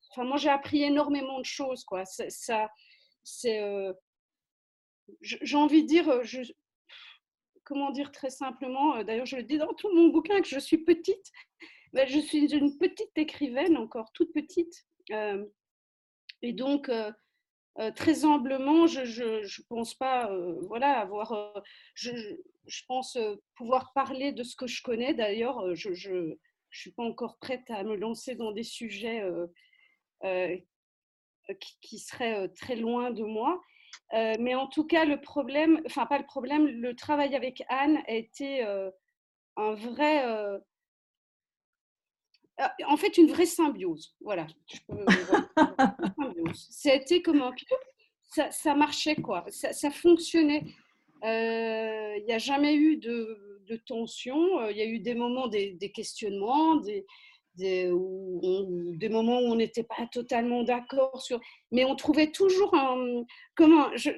Enfin, 0.09 0.25
moi 0.25 0.37
j'ai 0.37 0.49
appris 0.49 0.83
énormément 0.83 1.39
de 1.39 1.45
choses 1.45 1.83
quoi. 1.85 2.03
Ça, 2.05 2.69
c'est 3.23 3.61
j'ai 5.21 5.57
envie 5.57 5.83
de 5.83 5.87
dire, 5.87 6.21
comment 7.63 7.91
dire 7.91 8.11
très 8.11 8.29
simplement, 8.29 9.03
d'ailleurs 9.03 9.25
je 9.25 9.37
le 9.37 9.43
dis 9.43 9.57
dans 9.57 9.73
tout 9.73 9.93
mon 9.93 10.07
bouquin 10.07 10.41
que 10.41 10.47
je 10.47 10.59
suis 10.59 10.79
petite, 10.79 11.31
ben, 11.93 12.07
je 12.07 12.19
suis 12.19 12.53
une 12.53 12.77
petite 12.77 13.17
écrivaine, 13.17 13.77
encore 13.77 14.11
toute 14.13 14.31
petite. 14.33 14.85
Et 16.41 16.53
donc, 16.53 16.89
très 17.95 18.25
humblement, 18.25 18.87
je 18.87 19.01
ne 19.01 19.67
pense 19.67 19.95
pas 19.95 20.31
voilà, 20.61 20.99
avoir. 20.99 21.61
je, 21.95 22.35
pense 22.87 23.17
pouvoir 23.55 23.91
parler 23.93 24.31
de 24.31 24.43
ce 24.43 24.55
que 24.55 24.67
je 24.67 24.81
connais. 24.81 25.13
D'ailleurs, 25.13 25.75
je 25.75 26.11
ne 26.11 26.35
suis 26.71 26.91
pas 26.91 27.03
encore 27.03 27.37
prête 27.39 27.69
à 27.69 27.83
me 27.83 27.95
lancer 27.95 28.35
dans 28.35 28.51
des 28.51 28.63
sujets 28.63 29.23
qui, 31.81 31.99
seraient 31.99 32.49
très 32.49 32.75
loin 32.75 33.11
de 33.11 33.23
moi. 33.23 33.61
Mais 34.13 34.55
en 34.55 34.67
tout 34.67 34.85
cas, 34.85 35.05
le 35.05 35.19
problème, 35.21 35.81
enfin 35.85 36.05
pas 36.05 36.17
le 36.17 36.25
problème, 36.25 36.67
le 36.67 36.95
travail 36.95 37.35
avec 37.35 37.63
Anne 37.69 37.99
a 38.07 38.13
été 38.13 38.63
un 39.57 39.73
vrai 39.73 40.23
euh, 42.61 42.67
en 42.87 42.97
fait, 42.97 43.17
une 43.17 43.27
vraie 43.27 43.45
symbiose. 43.45 44.15
Voilà. 44.21 44.47
C'était 46.53 47.21
comme 47.21 47.41
un 47.41 47.53
ça, 48.23 48.51
ça 48.51 48.75
marchait, 48.75 49.15
quoi. 49.15 49.45
Ça, 49.49 49.91
fonctionnait. 49.91 50.63
Euh, 51.23 52.15
il 52.17 52.25
n'y 52.25 52.33
a 52.33 52.37
jamais 52.37 52.75
eu 52.75 52.97
de, 52.97 53.61
de 53.67 53.75
tension. 53.75 54.59
Euh, 54.59 54.71
il 54.71 54.77
y 54.77 54.81
a 54.81 54.85
eu 54.85 54.99
des 54.99 55.15
moments, 55.15 55.47
des, 55.47 55.73
des 55.73 55.91
questionnements, 55.91 56.75
des, 56.77 57.05
des, 57.55 57.91
des 58.97 59.09
moments 59.09 59.39
où 59.39 59.51
on 59.51 59.55
n'était 59.55 59.83
pas 59.83 60.07
totalement 60.11 60.63
d'accord 60.63 61.21
sur, 61.21 61.39
mais 61.71 61.83
on 61.85 61.95
trouvait 61.95 62.31
toujours 62.31 62.73
un, 62.75 63.23
comment, 63.55 63.95
je, 63.95 64.09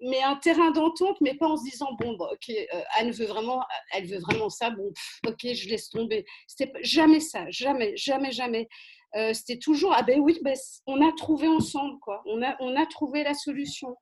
mais 0.00 0.22
un 0.22 0.36
terrain 0.36 0.70
d'entente, 0.70 1.20
mais 1.20 1.34
pas 1.34 1.48
en 1.48 1.56
se 1.56 1.64
disant 1.64 1.88
bon, 2.00 2.16
bah, 2.16 2.28
ok, 2.32 2.50
euh, 2.50 2.80
Anne 2.94 3.10
veut 3.10 3.26
vraiment, 3.26 3.62
elle 3.92 4.06
veut 4.06 4.20
vraiment 4.20 4.48
ça, 4.48 4.70
bon, 4.70 4.92
ok, 5.26 5.52
je 5.52 5.68
laisse 5.68 5.90
tomber. 5.90 6.24
C'était 6.46 6.72
jamais 6.82 7.20
ça, 7.20 7.46
jamais, 7.50 7.96
jamais, 7.96 8.30
jamais. 8.30 8.68
Euh, 9.16 9.32
c'était 9.32 9.58
toujours 9.58 9.94
ah 9.94 10.02
ben 10.02 10.20
oui, 10.20 10.38
ben, 10.42 10.54
on 10.86 11.00
a 11.06 11.10
trouvé 11.12 11.48
ensemble 11.48 11.98
quoi, 12.00 12.22
on 12.26 12.42
a, 12.42 12.56
on 12.60 12.76
a 12.76 12.86
trouvé 12.86 13.24
la 13.24 13.34
solution. 13.34 13.96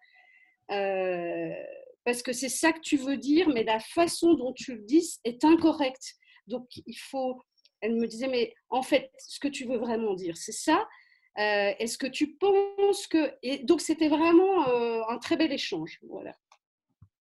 Euh, 0.73 1.55
parce 2.05 2.23
que 2.23 2.33
c'est 2.33 2.49
ça 2.49 2.73
que 2.73 2.81
tu 2.81 2.97
veux 2.97 3.17
dire, 3.17 3.49
mais 3.49 3.65
la 3.65 3.79
façon 3.79 4.35
dont 4.35 4.53
tu 4.53 4.75
le 4.75 4.83
dis 4.83 5.19
est 5.25 5.45
incorrecte. 5.45 6.15
Donc 6.47 6.67
il 6.87 6.99
faut 6.99 7.41
elle 7.81 7.95
me 7.97 8.07
disait, 8.07 8.29
mais 8.29 8.55
en 8.71 8.83
fait, 8.83 9.11
ce 9.19 9.39
que 9.39 9.49
tu 9.49 9.65
veux 9.65 9.79
vraiment 9.79 10.15
dire, 10.15 10.37
c'est 10.37 10.53
ça. 10.53 10.87
Euh, 11.39 11.73
est-ce 11.79 11.99
que 11.99 12.07
tu 12.07 12.35
penses 12.37 13.07
que... 13.07 13.33
Et 13.43 13.59
donc, 13.59 13.81
c'était 13.81 14.09
vraiment 14.09 14.69
euh, 14.69 15.03
un 15.09 15.19
très 15.19 15.37
bel 15.37 15.53
échange. 15.53 16.01
Voilà. 16.09 16.35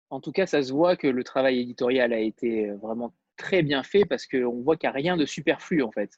En 0.09 0.19
tout 0.19 0.31
cas, 0.31 0.45
ça 0.45 0.61
se 0.61 0.73
voit 0.73 0.97
que 0.97 1.07
le 1.07 1.23
travail 1.23 1.59
éditorial 1.59 2.11
a 2.11 2.19
été 2.19 2.69
euh, 2.69 2.75
vraiment 2.75 3.13
très 3.37 3.63
bien 3.63 3.81
fait 3.81 4.05
parce 4.05 4.27
qu'on 4.27 4.61
voit 4.61 4.75
qu'il 4.75 4.87
n'y 4.89 4.91
a 4.91 4.95
rien 4.95 5.17
de 5.17 5.25
superflu, 5.25 5.81
en 5.81 5.91
fait. 5.91 6.11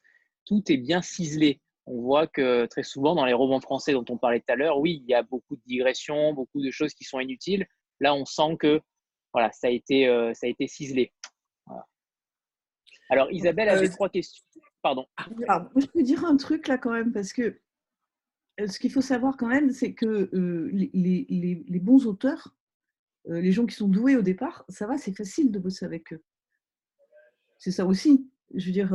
Tout 0.44 0.62
est 0.70 0.76
bien 0.76 1.00
ciselé. 1.00 1.60
On 1.86 2.00
voit 2.00 2.26
que 2.26 2.66
très 2.66 2.82
souvent, 2.82 3.14
dans 3.14 3.24
les 3.24 3.32
romans 3.32 3.60
français 3.60 3.92
dont 3.92 4.04
on 4.08 4.18
parlait 4.18 4.40
tout 4.40 4.52
à 4.52 4.56
l'heure, 4.56 4.80
oui, 4.80 5.02
il 5.04 5.10
y 5.10 5.14
a 5.14 5.22
beaucoup 5.22 5.54
de 5.54 5.62
digressions, 5.66 6.34
beaucoup 6.34 6.60
de 6.60 6.70
choses 6.72 6.92
qui 6.94 7.04
sont 7.04 7.20
inutiles. 7.20 7.66
Là, 8.00 8.14
on 8.14 8.24
sent 8.24 8.56
que 8.58 8.80
voilà, 9.32 9.52
ça, 9.52 9.68
a 9.68 9.70
été, 9.70 10.06
ça 10.34 10.46
a 10.46 10.50
été 10.50 10.66
ciselé. 10.66 11.12
Alors, 13.08 13.30
Isabelle 13.30 13.68
avait 13.68 13.88
euh, 13.88 13.92
trois 13.92 14.08
questions. 14.08 14.44
Pardon. 14.82 15.06
je 15.76 15.86
peux 15.86 16.02
dire 16.02 16.24
un 16.24 16.36
truc 16.36 16.68
là 16.68 16.78
quand 16.78 16.92
même, 16.92 17.12
parce 17.12 17.32
que 17.32 17.58
euh, 18.60 18.66
ce 18.68 18.78
qu'il 18.78 18.92
faut 18.92 19.00
savoir 19.00 19.36
quand 19.36 19.48
même, 19.48 19.70
c'est 19.70 19.94
que 19.94 20.30
euh, 20.32 20.70
les, 20.72 21.80
bons 21.80 22.06
auteurs, 22.06 22.54
les 23.26 23.52
gens 23.52 23.66
qui 23.66 23.74
sont 23.74 23.88
doués 23.88 24.16
au 24.16 24.22
départ, 24.22 24.64
ça 24.68 24.86
va, 24.86 24.98
c'est 24.98 25.16
facile 25.16 25.50
de 25.50 25.58
bosser 25.58 25.84
avec 25.84 26.12
eux. 26.12 26.22
C'est 27.58 27.72
ça 27.72 27.84
aussi. 27.84 28.30
Je 28.54 28.66
veux 28.66 28.72
dire, 28.72 28.90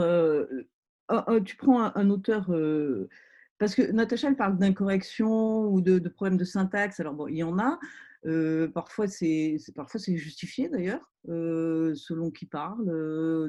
tu 1.43 1.57
prends 1.57 1.93
un, 1.95 2.09
auteur, 2.09 2.49
parce 3.57 3.75
que 3.75 3.91
Natacha, 3.91 4.29
elle 4.29 4.37
parle 4.37 4.57
d'incorrection 4.57 5.65
ou 5.65 5.81
de, 5.81 5.99
de 5.99 6.09
problèmes 6.09 6.37
de 6.37 6.45
syntaxe. 6.45 6.99
Alors, 7.01 7.13
bon, 7.13 7.27
il 7.27 7.37
y 7.37 7.43
en 7.43 7.59
a, 7.59 7.79
parfois, 8.73 9.07
c'est 9.07 9.57
justifié 10.15 10.69
d'ailleurs, 10.69 11.11
selon 11.25 12.31
qui 12.31 12.45
parle, 12.45 12.85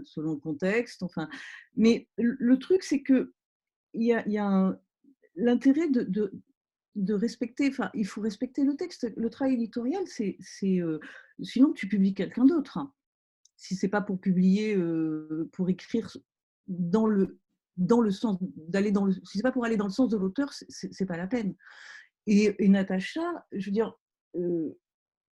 selon 0.04 0.32
le 0.32 0.38
contexte. 0.38 1.02
Enfin, 1.02 1.28
mais 1.76 2.08
le 2.16 2.58
truc, 2.58 2.82
c'est 2.82 3.02
que 3.02 3.32
y 3.94 4.12
a, 4.12 4.78
l'intérêt 5.36 5.88
de, 5.90 7.14
respecter. 7.14 7.68
Enfin, 7.68 7.90
il 7.94 8.06
faut 8.06 8.20
respecter 8.20 8.64
le 8.64 8.76
texte. 8.76 9.12
Le 9.16 9.30
travail 9.30 9.54
éditorial, 9.54 10.02
c'est 10.06 10.38
sinon 10.40 11.72
tu 11.72 11.88
publies 11.88 12.14
quelqu'un 12.14 12.44
d'autre. 12.44 12.78
Hein. 12.78 12.92
Si 13.56 13.76
c'est 13.76 13.88
pas 13.88 14.02
pour 14.02 14.20
publier, 14.20 14.76
pour 15.52 15.68
écrire 15.68 16.16
dans 16.68 17.06
le 17.06 17.38
dans 17.78 18.02
le 18.02 18.10
sens 18.10 18.36
d'aller 18.40 18.92
dans 18.92 19.06
le 19.06 19.12
si 19.12 19.38
c'est 19.38 19.42
pas 19.42 19.52
pour 19.52 19.64
aller 19.64 19.78
dans 19.78 19.86
le 19.86 19.92
sens 19.92 20.10
de 20.10 20.16
l'auteur, 20.16 20.52
c'est 20.52 21.06
pas 21.06 21.16
la 21.16 21.26
peine. 21.26 21.54
Et, 22.26 22.54
et, 22.64 22.68
Natacha, 22.68 23.46
je 23.50 23.66
veux 23.66 23.72
dire, 23.72 23.98
je 24.34 24.72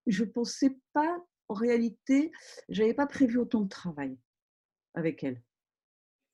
je 0.06 0.24
pensais 0.24 0.76
pas, 0.94 1.22
en 1.48 1.54
réalité, 1.54 2.32
j'avais 2.68 2.94
pas 2.94 3.06
prévu 3.06 3.38
autant 3.38 3.60
de 3.60 3.68
travail 3.68 4.16
avec 4.94 5.22
elle. 5.22 5.42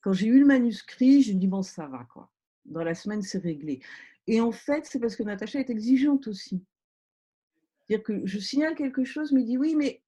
Quand 0.01 0.13
j'ai 0.13 0.27
eu 0.27 0.39
le 0.39 0.47
manuscrit, 0.47 1.23
je 1.23 1.33
dis 1.33 1.49
bon, 1.49 1.63
ça 1.63 1.87
va 1.87 2.05
quoi. 2.05 2.31
Dans 2.65 2.85
la 2.85 2.95
semaine, 2.95 3.23
c'est 3.23 3.39
réglé. 3.39 3.81
Et 4.27 4.41
en 4.41 4.53
fait, 4.53 4.87
c'est 4.87 5.01
parce 5.01 5.17
que 5.17 5.23
Natacha 5.23 5.59
est 5.59 5.71
exigeante 5.71 6.29
aussi. 6.29 6.65
C'est-à-dire 7.87 8.05
que 8.05 8.27
je 8.27 8.39
signale 8.39 8.75
quelque 8.75 9.05
chose, 9.05 9.33
mais 9.33 9.43
dit 9.45 9.59
oui, 9.59 9.75
mais 9.75 10.03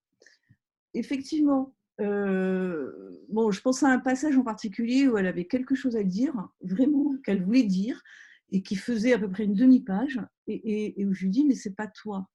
effectivement, 0.94 1.74
bon, 1.98 3.50
je 3.50 3.61
pense 3.61 3.82
à 3.82 3.88
un 3.88 3.98
passage 3.98 4.36
en 4.36 4.44
particulier 4.44 5.09
où 5.09 5.18
elle 5.18 5.26
avait 5.26 5.46
quelque 5.46 5.74
chose 5.74 5.96
à 5.96 6.02
dire, 6.02 6.34
vraiment, 6.62 7.16
qu'elle 7.24 7.42
voulait 7.42 7.64
dire, 7.64 8.02
et 8.50 8.62
qui 8.62 8.76
faisait 8.76 9.12
à 9.12 9.18
peu 9.18 9.30
près 9.30 9.44
une 9.44 9.54
demi-page, 9.54 10.20
et, 10.46 11.00
et, 11.00 11.04
où 11.04 11.12
je 11.12 11.24
lui 11.24 11.30
dis, 11.30 11.44
mais 11.44 11.54
c'est 11.54 11.74
pas 11.74 11.88
toi 11.88 12.28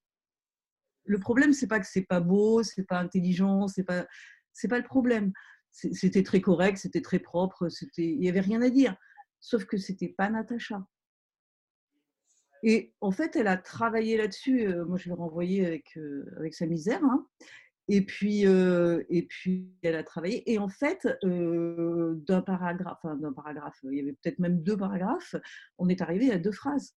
le 1.04 1.18
problème, 1.18 1.52
c'est 1.52 1.66
pas 1.66 1.80
que 1.80 1.86
c'est 1.86 2.06
pas 2.06 2.20
beau, 2.20 2.62
c'est 2.62 2.84
pas 2.84 2.98
intelligent, 2.98 3.68
c'est 3.68 3.84
pas, 3.84 4.06
c'est 4.52 4.68
pas 4.68 4.78
le 4.78 4.84
problème. 4.84 5.32
C'était 5.70 6.22
très 6.22 6.40
correct, 6.40 6.76
c'était 6.76 7.00
très 7.00 7.18
propre, 7.18 7.68
il 7.96 8.22
y 8.22 8.28
avait 8.28 8.40
rien 8.40 8.60
à 8.62 8.68
dire. 8.68 8.96
Sauf 9.40 9.64
que 9.64 9.78
c'était 9.78 10.10
pas 10.16 10.28
Natacha. 10.28 10.86
Et 12.62 12.94
en 13.00 13.10
fait, 13.10 13.34
elle 13.36 13.48
a 13.48 13.56
travaillé 13.56 14.16
là-dessus. 14.16 14.68
Euh, 14.68 14.84
moi, 14.84 14.96
je 14.96 15.08
l'ai 15.08 15.14
renvoyé 15.14 15.66
avec, 15.66 15.96
euh, 15.96 16.24
avec 16.36 16.54
sa 16.54 16.66
misère. 16.66 17.02
Hein. 17.02 17.26
Et 17.88 18.04
puis, 18.04 18.46
euh, 18.46 19.02
et 19.08 19.26
puis, 19.26 19.74
elle 19.82 19.96
a 19.96 20.04
travaillé. 20.04 20.50
Et 20.50 20.58
en 20.58 20.68
fait, 20.68 21.08
d'un 21.24 22.42
paragraphe, 22.42 22.98
enfin, 23.02 23.16
d'un 23.16 23.32
paragraphe, 23.32 23.78
il 23.82 23.94
y 23.94 24.00
avait 24.00 24.12
peut-être 24.12 24.38
même 24.38 24.62
deux 24.62 24.76
paragraphes, 24.76 25.34
on 25.78 25.88
est 25.88 26.00
arrivé 26.00 26.30
à 26.30 26.38
deux 26.38 26.52
phrases. 26.52 26.94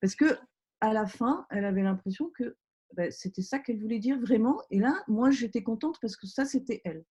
Parce 0.00 0.16
que 0.16 0.36
à 0.80 0.92
la 0.92 1.06
fin, 1.06 1.46
elle 1.50 1.64
avait 1.64 1.82
l'impression 1.82 2.30
que 2.36 2.56
ben, 2.92 3.10
c'était 3.10 3.42
ça 3.42 3.58
qu'elle 3.58 3.80
voulait 3.80 3.98
dire 3.98 4.20
vraiment. 4.20 4.60
Et 4.70 4.78
là, 4.78 5.02
moi, 5.08 5.30
j'étais 5.30 5.62
contente 5.62 5.98
parce 6.00 6.16
que 6.16 6.26
ça, 6.26 6.44
c'était 6.44 6.80
elle. 6.84 7.04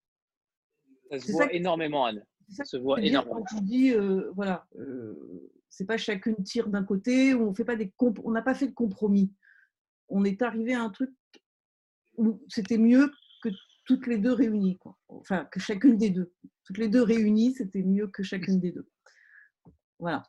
Ça 1.12 1.20
se 1.20 1.32
voit 1.32 1.54
énormément, 1.54 2.06
Anne. 2.06 2.26
Ça, 2.50 2.64
se 2.66 2.78
voit 2.78 3.02
énormément. 3.02 3.44
Quand 3.44 3.58
on 3.58 3.62
dit, 3.62 3.92
euh, 3.92 4.32
voilà, 4.36 4.68
euh, 4.78 5.52
c'est 5.70 5.86
pas 5.86 5.98
chacune 5.98 6.44
tire 6.44 6.68
d'un 6.68 6.84
côté, 6.84 7.34
on 7.34 7.54
fait 7.54 7.66
pas 7.66 7.76
des 7.76 7.94
on 8.00 8.32
n'a 8.32 8.42
pas 8.42 8.54
fait 8.54 8.68
de 8.68 8.74
compromis. 8.74 9.34
On 10.10 10.24
est 10.24 10.42
arrivé 10.42 10.74
à 10.74 10.82
un 10.82 10.90
truc 10.90 11.12
où 12.18 12.42
c'était 12.48 12.78
mieux 12.78 13.12
que 13.42 13.50
toutes 13.86 14.08
les 14.08 14.18
deux 14.18 14.34
réunies, 14.34 14.78
quoi. 14.78 14.98
Enfin, 15.08 15.46
que 15.46 15.60
chacune 15.60 15.98
des 15.98 16.10
deux. 16.10 16.32
Toutes 16.66 16.78
les 16.78 16.88
deux 16.88 17.02
réunies, 17.02 17.54
c'était 17.54 17.84
mieux 17.84 18.08
que 18.08 18.24
chacune 18.24 18.60
des 18.60 18.72
deux. 18.72 18.88
Voilà. 20.00 20.24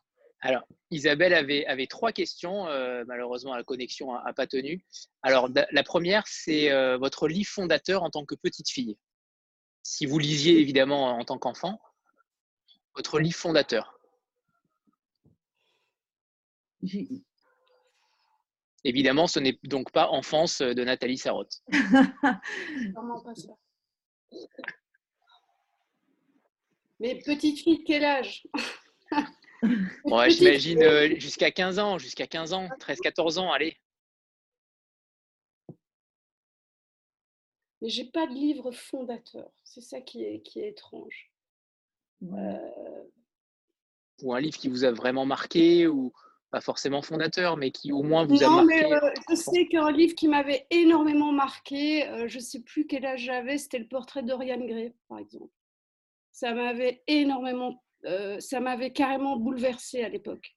Alors, 0.44 0.62
Isabelle 0.90 1.32
avait, 1.32 1.64
avait 1.64 1.86
trois 1.86 2.12
questions. 2.12 2.68
Euh, 2.68 3.02
malheureusement, 3.06 3.56
la 3.56 3.64
connexion 3.64 4.12
n'a 4.12 4.34
pas 4.34 4.46
tenu. 4.46 4.84
Alors, 5.22 5.48
la 5.70 5.82
première, 5.82 6.26
c'est 6.26 6.70
euh, 6.70 6.98
votre 6.98 7.28
livre 7.28 7.48
fondateur 7.48 8.02
en 8.02 8.10
tant 8.10 8.26
que 8.26 8.34
petite 8.34 8.68
fille. 8.68 8.98
Si 9.82 10.04
vous 10.04 10.18
lisiez 10.18 10.60
évidemment 10.60 11.16
en 11.18 11.24
tant 11.24 11.38
qu'enfant, 11.38 11.80
votre 12.94 13.18
livre 13.20 13.36
fondateur. 13.36 13.98
Évidemment, 18.86 19.26
ce 19.26 19.40
n'est 19.40 19.58
donc 19.62 19.90
pas 19.92 20.08
Enfance 20.08 20.60
de 20.60 20.84
Nathalie 20.84 21.16
Sarraute. 21.16 21.62
Mais 27.00 27.18
petite 27.24 27.60
fille 27.60 27.78
de 27.78 27.84
quel 27.84 28.04
âge? 28.04 28.46
Ouais, 30.04 30.30
j'imagine 30.30 30.82
euh, 30.82 31.14
jusqu'à 31.18 31.50
15 31.50 31.78
ans, 31.78 31.98
jusqu'à 31.98 32.26
15 32.26 32.52
ans, 32.52 32.68
13-14 32.80 33.38
ans, 33.38 33.52
allez. 33.52 33.76
Mais 37.80 37.88
j'ai 37.88 38.04
pas 38.04 38.26
de 38.26 38.32
livre 38.32 38.70
fondateur. 38.72 39.50
C'est 39.62 39.82
ça 39.82 40.00
qui 40.00 40.24
est, 40.24 40.40
qui 40.40 40.60
est 40.60 40.68
étrange. 40.68 41.30
Euh, 42.22 43.02
ou 44.22 44.32
un 44.32 44.40
livre 44.40 44.56
qui 44.56 44.68
vous 44.68 44.84
a 44.84 44.92
vraiment 44.92 45.26
marqué, 45.26 45.86
ou 45.86 46.12
pas 46.50 46.60
forcément 46.60 47.02
fondateur, 47.02 47.56
mais 47.56 47.70
qui 47.70 47.92
au 47.92 48.02
moins 48.02 48.24
vous 48.24 48.42
a 48.42 48.48
marqué. 48.48 48.66
Mais, 48.66 48.92
euh, 48.92 49.10
je 49.28 49.34
sais 49.34 49.66
qu'un 49.66 49.90
livre 49.90 50.14
qui 50.14 50.28
m'avait 50.28 50.66
énormément 50.70 51.32
marqué, 51.32 52.08
je 52.26 52.36
ne 52.36 52.42
sais 52.42 52.60
plus 52.60 52.86
quel 52.86 53.04
âge 53.04 53.20
j'avais, 53.20 53.58
c'était 53.58 53.80
le 53.80 53.88
portrait 53.88 54.22
d'Oriane 54.22 54.66
Gray, 54.66 54.94
par 55.08 55.18
exemple. 55.18 55.52
Ça 56.32 56.54
m'avait 56.54 57.02
énormément 57.06 57.83
euh, 58.06 58.38
ça 58.40 58.60
m'avait 58.60 58.92
carrément 58.92 59.36
bouleversée 59.36 60.02
à 60.02 60.08
l'époque. 60.08 60.50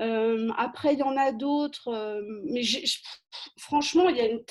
Euh, 0.00 0.50
après, 0.58 0.92
il 0.92 0.98
y 0.98 1.02
en 1.02 1.16
a 1.16 1.32
d'autres, 1.32 1.88
euh, 1.88 2.20
mais 2.44 2.62
franchement, 3.58 4.08
il 4.10 4.16
y 4.16 4.20
a 4.20 4.26
une 4.26 4.44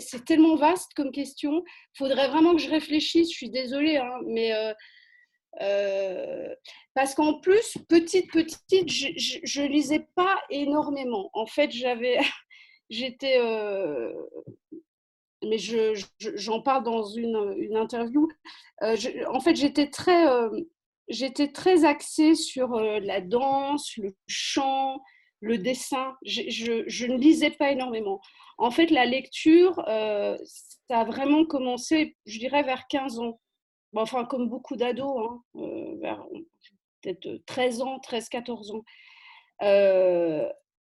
c'est 0.00 0.24
tellement 0.24 0.56
vaste 0.56 0.92
comme 0.94 1.12
question. 1.12 1.62
Il 1.94 1.98
faudrait 1.98 2.28
vraiment 2.28 2.52
que 2.54 2.60
je 2.62 2.70
réfléchisse. 2.70 3.30
Je 3.30 3.36
suis 3.36 3.50
désolée, 3.50 3.98
hein, 3.98 4.18
mais 4.26 4.52
parce 6.94 7.14
qu'en 7.14 7.38
plus, 7.40 7.76
petite, 7.88 8.32
petite, 8.32 8.90
je, 8.90 9.60
ne 9.62 9.68
lisais 9.68 10.06
pas 10.16 10.42
énormément. 10.50 11.30
En 11.32 11.46
fait, 11.46 11.70
j'avais, 11.70 12.18
j'étais, 12.90 13.38
mais 15.44 15.58
j'en 16.18 16.60
parle 16.60 16.82
dans 16.82 17.04
une, 17.04 17.54
une 17.58 17.76
interview. 17.76 18.28
en 18.80 19.40
fait, 19.40 19.54
j'étais 19.54 19.90
très 19.90 20.26
j'étais 21.08 21.48
très 21.48 21.84
axée 21.84 22.34
sur 22.34 22.74
euh, 22.74 23.00
la 23.00 23.20
danse, 23.20 23.96
le 23.96 24.14
chant, 24.26 25.02
le 25.40 25.58
dessin. 25.58 26.14
Je, 26.24 27.06
ne 27.06 27.16
lisais 27.16 27.50
pas 27.50 27.70
énormément. 27.72 28.20
En 28.58 28.70
fait, 28.70 28.90
la 28.90 29.04
lecture, 29.04 29.82
euh, 29.88 30.36
ça 30.88 31.00
a 31.00 31.04
vraiment 31.04 31.44
commencé, 31.44 32.16
je 32.26 32.38
dirais, 32.38 32.62
vers 32.62 32.86
15 32.88 33.18
ans. 33.18 33.40
enfin, 33.94 34.24
comme 34.24 34.48
beaucoup 34.48 34.76
d'ados, 34.76 35.28
hein, 35.28 35.42
euh, 35.56 35.96
vers 36.00 36.24
peut-être 37.02 37.44
13 37.46 37.82
ans, 37.82 37.98
13-14 37.98 38.76
ans. 38.76 38.84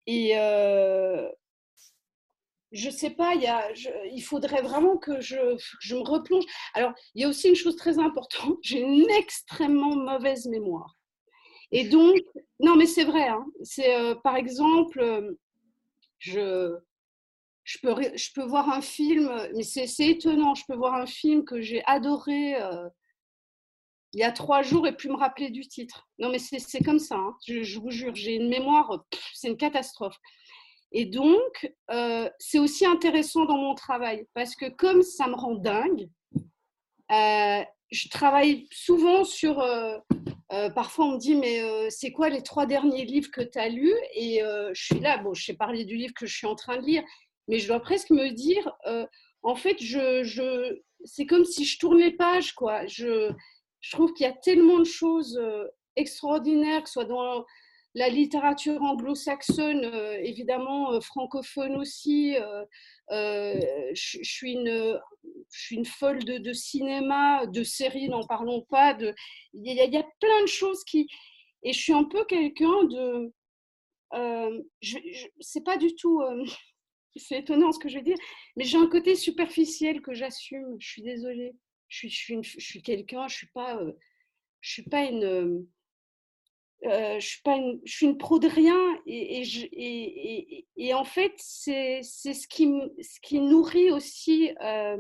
et 0.08 0.36
je 2.72 2.90
sais 2.90 3.10
pas, 3.10 3.34
il, 3.36 4.24
faudrait 4.24 4.62
vraiment 4.62 4.98
que 4.98 5.20
je, 5.20 5.36
me 5.94 6.00
replonge. 6.00 6.46
Alors, 6.74 6.94
il 7.16 7.22
y 7.22 7.26
a 7.26 7.28
aussi 7.28 7.50
une 7.50 7.56
chose 7.56 7.76
très 7.76 8.00
importante, 8.00 8.58
j'ai 8.64 8.82
une 8.82 9.10
extrêmement 9.10 9.96
mauvaise 9.96 10.48
mémoire. 10.48 10.96
Et 11.72 11.88
donc, 11.88 12.18
non, 12.60 12.76
mais 12.76 12.86
c'est 12.86 13.06
vrai, 13.06 13.28
hein, 13.28 13.46
euh, 13.80 14.16
par 14.16 14.36
exemple, 14.36 15.00
euh, 15.00 15.40
je, 16.20 16.78
je, 17.64 17.78
peux, 17.82 17.96
je 18.16 18.30
peux 18.34 18.44
voir 18.44 18.70
un 18.70 18.82
film, 18.82 19.32
mais 19.56 19.64
c'est 19.64 20.08
étonnant, 20.08 20.54
je 20.54 20.64
peux 20.68 20.76
voir 20.76 20.96
un 20.96 21.06
film 21.06 21.46
que 21.46 21.62
j'ai 21.62 21.82
adoré 21.86 22.62
euh, 22.62 22.90
il 24.14 24.20
y 24.20 24.24
a 24.24 24.32
trois 24.32 24.62
jours 24.62 24.88
et 24.88 24.96
puis 24.96 25.10
me 25.10 25.16
rappeler 25.16 25.50
du 25.50 25.66
titre. 25.68 26.08
Non, 26.20 26.30
mais 26.30 26.40
c'est 26.40 26.84
comme 26.84 27.00
ça, 27.00 27.16
hein, 27.16 27.36
je, 27.48 27.80
vous 27.80 27.92
jure, 27.92 28.14
j'ai 28.16 28.36
une 28.36 28.50
mémoire, 28.50 29.06
c'est 29.34 29.48
une 29.48 29.58
catastrophe. 29.58 30.18
Et 30.92 31.06
donc, 31.06 31.74
euh, 31.90 32.30
c'est 32.40 32.60
aussi 32.60 32.86
intéressant 32.86 33.46
dans 33.46 33.58
mon 33.58 33.76
travail 33.76 34.28
parce 34.34 34.56
que 34.56 34.70
comme 34.70 35.02
ça 35.02 35.28
me 35.28 35.36
rend 35.36 35.56
dingue, 35.56 36.10
euh, 37.12 37.64
je 37.92 38.10
travaille 38.10 38.68
souvent 38.72 39.24
sur... 39.24 39.60
Euh, 39.60 39.98
parfois, 40.76 41.06
on 41.06 41.12
me 41.14 41.18
dit, 41.18 41.36
mais 41.36 41.62
c'est 41.90 42.12
quoi 42.12 42.28
les 42.28 42.44
trois 42.44 42.66
derniers 42.66 43.06
livres 43.06 43.32
que 43.32 43.40
tu 43.40 43.58
as 43.58 43.70
lus? 43.70 43.96
Et 44.16 44.42
je 44.74 44.84
suis 44.84 45.00
là, 45.00 45.18
bon, 45.18 45.34
je 45.34 45.46
sais 45.46 45.54
parler 45.54 45.86
du 45.86 45.96
livre 45.96 46.14
que 46.14 46.26
je 46.26 46.36
suis 46.36 46.48
en 46.48 46.56
train 46.56 46.76
de 46.76 46.86
lire, 46.86 47.04
mais 47.48 47.58
je 47.58 47.70
dois 47.70 47.80
presque 47.80 48.10
me 48.10 48.32
dire, 48.32 48.70
en 49.44 49.56
fait, 49.56 49.82
je, 49.82 50.24
je, 50.24 50.78
c'est 51.06 51.26
comme 51.26 51.46
si 51.46 51.64
je 51.64 51.80
tournais 51.80 52.10
les 52.10 52.18
pages, 52.18 52.52
quoi. 52.52 52.86
Je, 52.86 53.32
je 53.80 53.92
trouve 53.92 54.12
qu'il 54.12 54.26
y 54.26 54.30
a 54.30 54.34
tellement 54.34 54.80
de 54.80 54.84
choses 54.84 55.42
extraordinaires, 55.96 56.84
que 56.84 56.90
ce 56.90 56.94
soit 56.94 57.06
dans 57.06 57.46
la 57.94 58.10
littérature 58.10 58.82
anglo-saxonne, 58.82 59.84
euh, 59.86 60.18
évidemment 60.22 60.94
euh, 60.94 61.02
francophone 61.02 61.76
aussi. 61.76 62.38
Euh, 62.38 63.60
je, 63.94 64.20
suis 64.24 64.54
une, 64.54 65.00
une 65.72 65.86
folle 65.86 66.24
de, 66.24 66.54
cinéma, 66.54 67.46
de 67.48 67.64
séries, 67.64 68.08
n'en 68.08 68.26
parlons 68.26 68.62
pas. 68.62 68.98
Il, 69.54 69.66
y 69.66 69.98
a, 69.98 70.04
plein 70.20 70.42
de 70.42 70.48
choses 70.48 70.84
qui. 70.86 71.08
Et 71.64 71.74
je 71.74 71.80
suis 71.80 71.94
un 71.94 72.06
peu 72.06 72.24
quelqu'un 72.26 72.84
de. 72.86 73.34
c'est 75.42 75.64
pas 75.64 75.78
du 75.78 75.94
tout. 75.96 76.22
c'est 77.18 77.40
étonnant 77.40 77.74
ce 77.74 77.80
que 77.80 77.90
je 77.90 77.98
vais 77.98 78.04
dire, 78.04 78.18
mais 78.56 78.64
j'ai 78.64 78.78
un 78.78 78.88
côté 78.88 79.16
superficiel 79.16 80.02
que 80.02 80.14
j'assume. 80.14 80.78
Je 80.80 80.88
suis 80.88 81.02
désolée. 81.02 81.54
Je 81.90 82.08
suis, 82.08 82.82
quelqu'un, 82.82 83.28
je 83.28 83.36
suis 83.36 83.50
suis 84.62 84.84
pas 84.84 85.04
une, 85.04 85.68
euh, 86.86 87.20
je, 87.20 87.38
suis 87.86 88.08
une, 88.08 88.18
pro 88.18 88.40
de 88.40 88.48
rien 88.48 89.00
et, 89.06 90.94
en 90.94 91.04
fait, 91.04 91.34
c'est 91.38 92.02
ce 92.02 92.48
qui, 92.48 93.40
nourrit 93.40 93.92
aussi 93.92 94.52
euh, 94.62 94.98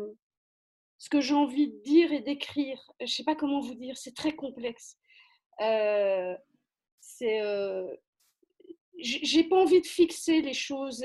ce 0.99 1.09
que 1.09 1.21
j'ai 1.21 1.33
envie 1.33 1.69
de 1.69 1.81
dire 1.81 2.13
et 2.13 2.21
d'écrire. 2.21 2.79
Je 2.99 3.05
ne 3.05 3.09
sais 3.09 3.23
pas 3.23 3.35
comment 3.35 3.61
vous 3.61 3.73
dire, 3.73 3.97
c'est 3.97 4.15
très 4.15 4.33
complexe. 4.35 4.97
Euh, 5.61 6.35
c'est, 6.99 7.41
euh, 7.41 7.87
j'ai 8.99 9.43
pas 9.43 9.57
envie 9.57 9.81
de 9.81 9.87
fixer 9.87 10.41
les 10.41 10.53
choses. 10.53 11.03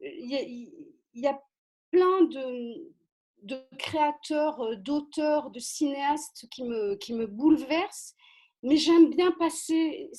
Il 0.00 0.70
y, 1.14 1.26
a 1.26 1.42
plein 1.90 2.22
de, 2.22 3.66
créateurs, 3.78 4.76
d'auteurs, 4.76 5.50
de 5.50 5.58
cinéastes 5.58 6.46
qui 6.50 6.62
me 6.62 7.26
bouleversent 7.26 8.14
mais 8.62 8.76
j'aime 8.76 9.10
bien 9.10 9.30
passer. 9.32 10.10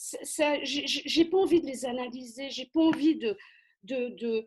J'ai 0.63 1.25
pas 1.25 1.37
envie 1.37 1.61
de 1.61 1.67
les 1.67 1.85
analyser, 1.85 2.49
j'ai 2.49 2.65
pas 2.65 2.81
envie 2.81 3.15
de. 3.15 3.37
de, 3.83 4.09
de 4.09 4.45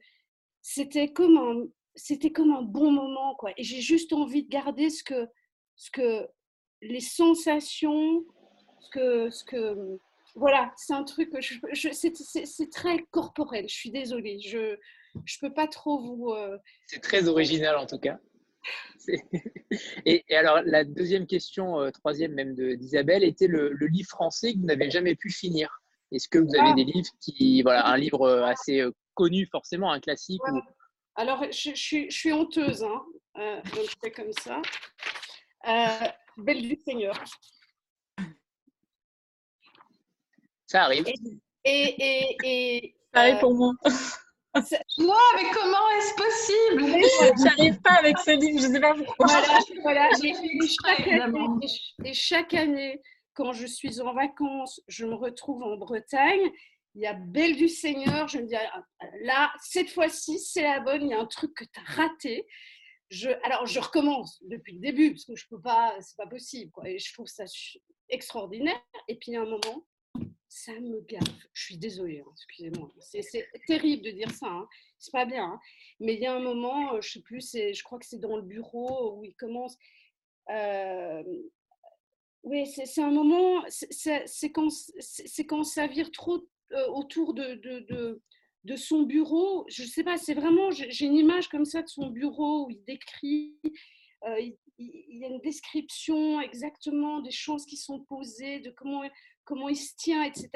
c'était 0.63 1.09
comme 1.09 1.37
un 1.37 1.67
c'était 1.95 2.31
comme 2.31 2.53
un 2.53 2.63
bon 2.63 2.91
moment 2.91 3.35
quoi 3.35 3.53
et 3.57 3.63
j'ai 3.63 3.81
juste 3.81 4.13
envie 4.13 4.45
de 4.45 4.49
garder 4.49 4.89
ce 4.91 5.05
que 5.05 5.29
ce 5.77 5.91
que 5.91 6.27
les 6.81 7.01
sensations 7.01 8.25
ce 8.81 8.91
que 8.91 9.31
ce 9.31 9.45
que 9.45 9.99
voilà 10.35 10.73
c'est 10.77 10.95
un 10.95 11.05
truc 11.05 11.31
je, 11.41 11.57
je 11.73 11.89
c'est 11.93 12.71
très 12.71 13.03
corporel 13.11 13.69
je 13.69 13.75
suis 13.75 13.91
désolée 13.91 14.39
je 14.41 14.79
je 15.27 15.39
peux 15.41 15.53
pas 15.53 15.67
trop 15.67 16.01
vous 16.01 16.31
euh, 16.31 16.57
c'est 16.87 17.03
très 17.03 17.29
original 17.29 17.77
en 17.77 17.87
tout 17.87 17.99
cas 17.99 18.19
et, 20.07 20.25
alors, 20.35 20.61
la 20.65 20.85
deuxième 20.85 21.27
question, 21.27 21.81
euh, 21.81 21.91
troisième 21.91 22.33
même 22.33 22.55
d'Isabelle, 22.55 23.25
était 23.25 23.47
le, 23.47 23.73
livre 23.87 24.09
français 24.09 24.55
que 24.55 24.59
vous 24.59 24.67
n'avez 24.67 24.91
jamais 24.91 25.15
pu 25.15 25.31
finir. 25.31 25.81
Est-ce 26.11 26.29
que 26.29 26.39
vous 26.39 26.55
avez 26.55 26.71
ah. 26.71 26.75
des 26.75 26.85
livres 26.85 27.11
qui, 27.21 27.63
voilà, 27.63 27.87
un 27.87 27.97
livre 27.97 28.23
euh, 28.23 28.45
assez 28.45 28.81
euh, 28.81 28.91
connu 29.15 29.47
forcément, 29.51 29.91
un 29.91 30.01
classique 30.01 30.43
Alors, 31.17 31.45
je, 31.51 31.73
suis, 31.75 32.33
honteuse, 32.33 32.85
hein. 32.85 33.03
donc 33.75 33.87
c'est 34.03 34.11
comme 34.11 34.33
ça. 34.33 34.61
Belle 36.37 36.63
du 36.63 36.77
Seigneur. 36.77 37.15
Ça 40.67 40.85
arrive. 40.85 41.05
Et, 41.65 42.37
et, 42.45 42.95
Pareil 43.13 43.39
pour 43.41 43.55
moi. 43.55 43.75
Non, 44.99 45.15
mais 45.37 45.51
comment 45.53 45.91
est-ce 45.97 46.15
possible? 46.15 47.43
J'arrive 47.43 47.81
pas 47.81 47.95
avec 47.95 48.19
ce 48.19 48.33
livre, 48.33 48.61
je 48.61 48.69
sais 48.69 48.81
pas 48.81 48.95
pourquoi. 48.95 49.27
Voilà, 49.27 49.59
voilà. 49.83 50.09
Et, 50.23 50.29
et 50.29 50.69
chaque 50.69 51.09
année, 51.09 51.47
et 52.05 52.13
chaque 52.13 52.55
année, 52.55 53.01
quand 53.35 53.53
je 53.53 53.67
suis 53.67 54.01
en 54.01 54.13
vacances, 54.13 54.83
je 54.89 55.07
me 55.07 55.15
retrouve 55.15 55.63
en 55.63 55.77
Bretagne. 55.77 56.51
Il 56.95 57.01
y 57.01 57.07
a 57.07 57.15
Belle 57.15 57.57
du 57.57 57.69
Seigneur. 57.69 58.29
Je 58.29 58.39
me 58.39 58.47
dis, 58.47 58.55
ah, 58.55 58.85
là, 59.23 59.51
cette 59.63 59.89
fois-ci, 59.89 60.39
c'est 60.39 60.61
la 60.61 60.81
bonne. 60.81 61.05
Il 61.05 61.09
y 61.09 61.15
a 61.15 61.21
un 61.21 61.27
truc 61.27 61.55
que 61.55 61.65
tu 61.65 61.81
as 61.81 61.91
raté. 61.95 62.47
Je, 63.09 63.31
alors, 63.45 63.67
je 63.67 63.81
recommence 63.81 64.39
depuis 64.43 64.75
le 64.75 64.81
début 64.81 65.13
parce 65.13 65.25
que 65.25 65.35
je 65.35 65.47
peux 65.49 65.61
pas, 65.61 65.97
c'est 66.01 66.17
pas 66.19 66.27
possible. 66.27 66.71
Quoi. 66.71 66.91
Et 66.91 66.99
je 66.99 67.11
trouve 67.15 67.27
ça 67.27 67.45
extraordinaire. 68.11 68.79
Et 69.09 69.17
puis, 69.17 69.31
il 69.31 69.35
y 69.35 69.37
a 69.39 69.41
un 69.41 69.47
moment, 69.47 69.87
ça 70.53 70.79
me 70.81 71.01
gaffe. 71.01 71.49
Je 71.55 71.65
suis 71.65 71.79
désolée, 71.79 72.21
hein, 72.21 72.31
excusez-moi. 72.35 72.91
C'est 73.01 73.49
terrible 73.67 74.05
de 74.05 74.11
dire 74.11 74.31
ça. 74.31 74.49
Hein. 74.49 74.69
C'est 74.99 75.11
pas 75.11 75.25
bien. 75.25 75.45
Hein. 75.45 75.61
Mais 75.99 76.15
il 76.15 76.21
y 76.21 76.27
a 76.27 76.35
un 76.35 76.41
moment, 76.41 76.95
euh, 76.95 77.01
je 77.01 77.13
sais 77.13 77.23
plus, 77.23 77.53
je 77.53 77.83
crois 77.83 77.99
que 77.99 78.05
c'est 78.05 78.21
dans 78.21 78.37
le 78.37 78.43
bureau 78.43 79.17
où 79.17 79.25
il 79.25 79.35
commence. 79.35 79.77
Euh, 80.51 81.23
oui, 82.43 82.67
c'est 82.67 83.01
un 83.01 83.11
moment, 83.11 83.65
c'est 83.69 84.53
quand, 84.53 84.69
quand 85.49 85.65
ça 85.65 85.87
vire 85.87 86.11
trop 86.11 86.47
euh, 86.73 86.87
autour 86.89 87.33
de, 87.33 87.55
de, 87.55 88.21
de, 88.65 88.77
son 88.77 89.05
bureau. 89.05 89.65
Je 89.69 89.85
sais 89.85 90.05
pas, 90.05 90.19
c'est 90.19 90.35
vraiment, 90.35 90.71
j'ai 90.71 91.07
une 91.07 91.17
image 91.17 91.49
comme 91.49 91.65
ça 91.65 91.83
de 91.83 91.89
son 91.89 92.11
bureau 92.11 92.67
où 92.67 92.71
il 92.71 92.85
décrit, 92.85 93.57
il, 94.39 94.57
il, 94.79 95.19
y 95.19 95.25
a 95.25 95.29
une 95.29 95.41
description 95.41 96.41
exactement 96.41 97.21
des 97.21 97.31
choses 97.31 97.65
qui 97.65 97.77
sont 97.77 98.01
posées, 98.01 98.61
de 98.61 98.71
comment, 98.71 99.03
comment 99.45 99.69
il 99.69 99.77
se 99.77 99.95
tient, 99.97 100.23
etc. 100.25 100.51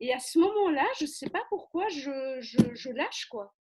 Et 0.00 0.12
à 0.12 0.18
ce 0.18 0.38
moment-là, 0.38 0.84
je 0.98 1.04
ne 1.04 1.08
sais 1.08 1.30
pas 1.30 1.42
pourquoi 1.48 1.88
je, 1.88 2.38
je, 2.40 2.58
je, 2.74 2.90
lâche, 2.90 3.26
quoi. 3.30 3.54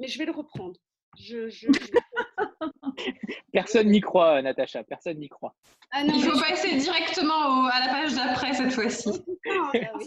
Mais 0.00 0.08
je 0.08 0.18
vais 0.18 0.24
le 0.24 0.32
reprendre. 0.32 0.78
Je, 1.18 1.48
je, 1.48 1.68
Personne 3.52 3.88
n'y 3.90 4.00
croit, 4.00 4.40
Natacha. 4.42 4.82
Personne 4.82 5.18
n'y 5.18 5.28
croit. 5.28 5.54
Ah 5.90 6.02
Il 6.04 6.22
faut 6.22 6.38
passer 6.38 6.76
directement 6.76 7.66
à 7.66 7.80
la 7.80 7.88
page 7.88 8.14
d'après 8.14 8.54
cette 8.54 8.72
fois-ci. 8.72 9.10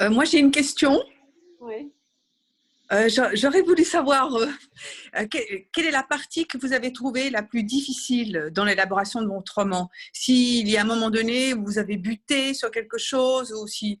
Euh, 0.00 0.10
moi, 0.10 0.24
j'ai 0.24 0.38
une 0.38 0.50
question. 0.50 1.02
Oui. 1.60 1.92
Euh, 2.92 3.08
j'aurais 3.34 3.62
voulu 3.62 3.84
savoir 3.84 4.34
euh, 4.36 4.46
quelle 5.30 5.86
est 5.86 5.90
la 5.90 6.02
partie 6.02 6.46
que 6.46 6.58
vous 6.58 6.74
avez 6.74 6.92
trouvée 6.92 7.30
la 7.30 7.42
plus 7.42 7.62
difficile 7.62 8.50
dans 8.52 8.64
l'élaboration 8.64 9.22
de 9.22 9.28
votre 9.28 9.54
roman? 9.54 9.88
S'il 10.12 10.68
y 10.68 10.76
a 10.76 10.82
un 10.82 10.86
moment 10.86 11.08
donné 11.08 11.54
où 11.54 11.64
vous 11.64 11.78
avez 11.78 11.96
buté 11.96 12.52
sur 12.52 12.70
quelque 12.70 12.98
chose 12.98 13.52
ou 13.52 13.66
s'il 13.66 13.98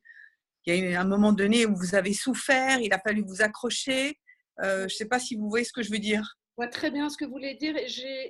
y 0.66 0.72
a 0.72 0.76
eu 0.76 0.94
un 0.94 1.04
moment 1.04 1.32
donné 1.32 1.64
où 1.64 1.74
vous 1.74 1.94
avez 1.94 2.12
souffert, 2.12 2.80
il 2.80 2.92
a 2.92 2.98
fallu 2.98 3.22
vous 3.26 3.40
accrocher. 3.40 4.18
je 4.62 4.84
ne 4.84 4.88
sais 4.88 5.06
pas 5.06 5.18
si 5.18 5.36
vous 5.36 5.48
voyez 5.48 5.64
ce 5.64 5.72
que 5.72 5.82
je 5.82 5.90
veux 5.90 5.98
dire. 5.98 6.36
Vois 6.58 6.68
très 6.68 6.90
bien 6.90 7.08
ce 7.08 7.16
que 7.16 7.24
vous 7.24 7.32
voulez 7.32 7.54
dire. 7.54 7.74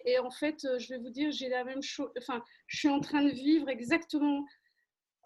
Et, 0.05 0.19
en 0.21 0.31
fait, 0.31 0.65
je 0.79 0.89
vais 0.91 0.99
vous 0.99 1.11
dire, 1.11 1.33
j'ai 1.33 1.49
la 1.49 1.65
même 1.65 1.83
chose. 1.83 2.11
Enfin, 2.19 2.41
je 2.69 2.79
suis 2.79 2.89
en 2.89 3.01
train 3.01 3.25
de 3.25 3.31
vivre 3.31 3.69
exactement 3.69 4.45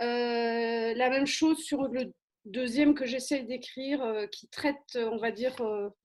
euh, 0.01 0.95
la 0.95 1.11
même 1.11 1.27
chose 1.27 1.59
sur 1.59 1.89
le 1.89 2.13
deuxième 2.47 2.95
que 2.95 3.07
j'essaie 3.07 3.43
d'écrire, 3.43 4.03
euh, 4.03 4.27
qui 4.27 4.49
traite, 4.49 4.97
euh, 4.97 5.11
on 5.11 5.19
va 5.19 5.31
dire, 5.31 5.55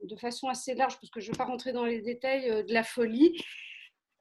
de 0.04 0.16
façon 0.18 0.48
assez 0.48 0.74
large, 0.74 0.96
parce 1.00 1.10
que 1.10 1.20
je 1.20 1.28
ne 1.28 1.34
vais 1.34 1.38
pas 1.38 1.46
rentrer 1.46 1.72
dans 1.72 1.86
les 1.86 2.02
détails, 2.02 2.66
de 2.66 2.74
la 2.74 2.84
folie, 2.84 3.42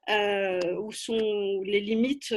où 0.08 0.92
sont 0.92 1.60
les 1.64 1.80
limites. 1.80 2.34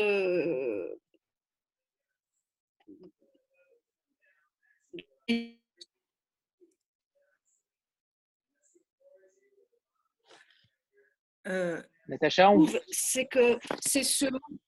Natacha, 12.07 12.51
c'est 12.89 13.25
que 13.27 13.57
c'est 13.79 14.03
ce. 14.03 14.25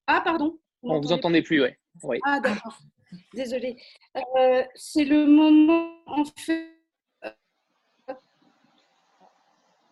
Ah, 0.07 0.21
pardon. 0.23 0.59
On 0.83 0.99
vous 0.99 1.11
entendait 1.11 1.41
plus, 1.41 1.61
ouais. 1.61 1.77
oui. 2.03 2.19
Ah, 2.23 2.39
d'accord. 2.39 2.79
Désolée. 3.33 3.75
Euh, 4.15 4.63
c'est 4.75 5.05
le 5.05 5.25
moment, 5.25 5.91
en 6.05 6.25
fait, 6.25 6.71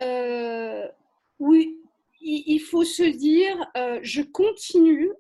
euh, 0.01 0.87
oui, 1.39 1.79
il 2.21 2.59
faut 2.59 2.83
se 2.83 3.03
dire, 3.03 3.57
euh, 3.77 3.99
je 4.01 4.21
continue. 4.21 5.11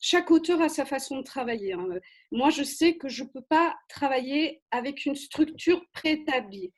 chaque 0.00 0.30
auteur 0.30 0.60
a 0.60 0.68
sa 0.68 0.84
façon 0.84 1.18
de 1.18 1.22
travailler. 1.22 1.72
Hein. 1.72 1.86
Moi, 2.30 2.50
je 2.50 2.62
sais 2.62 2.96
que 2.96 3.08
je 3.08 3.24
ne 3.24 3.28
peux 3.28 3.42
pas 3.42 3.74
travailler 3.88 4.62
avec 4.70 5.06
une 5.06 5.16
structure 5.16 5.82
préétablie. 5.92 6.72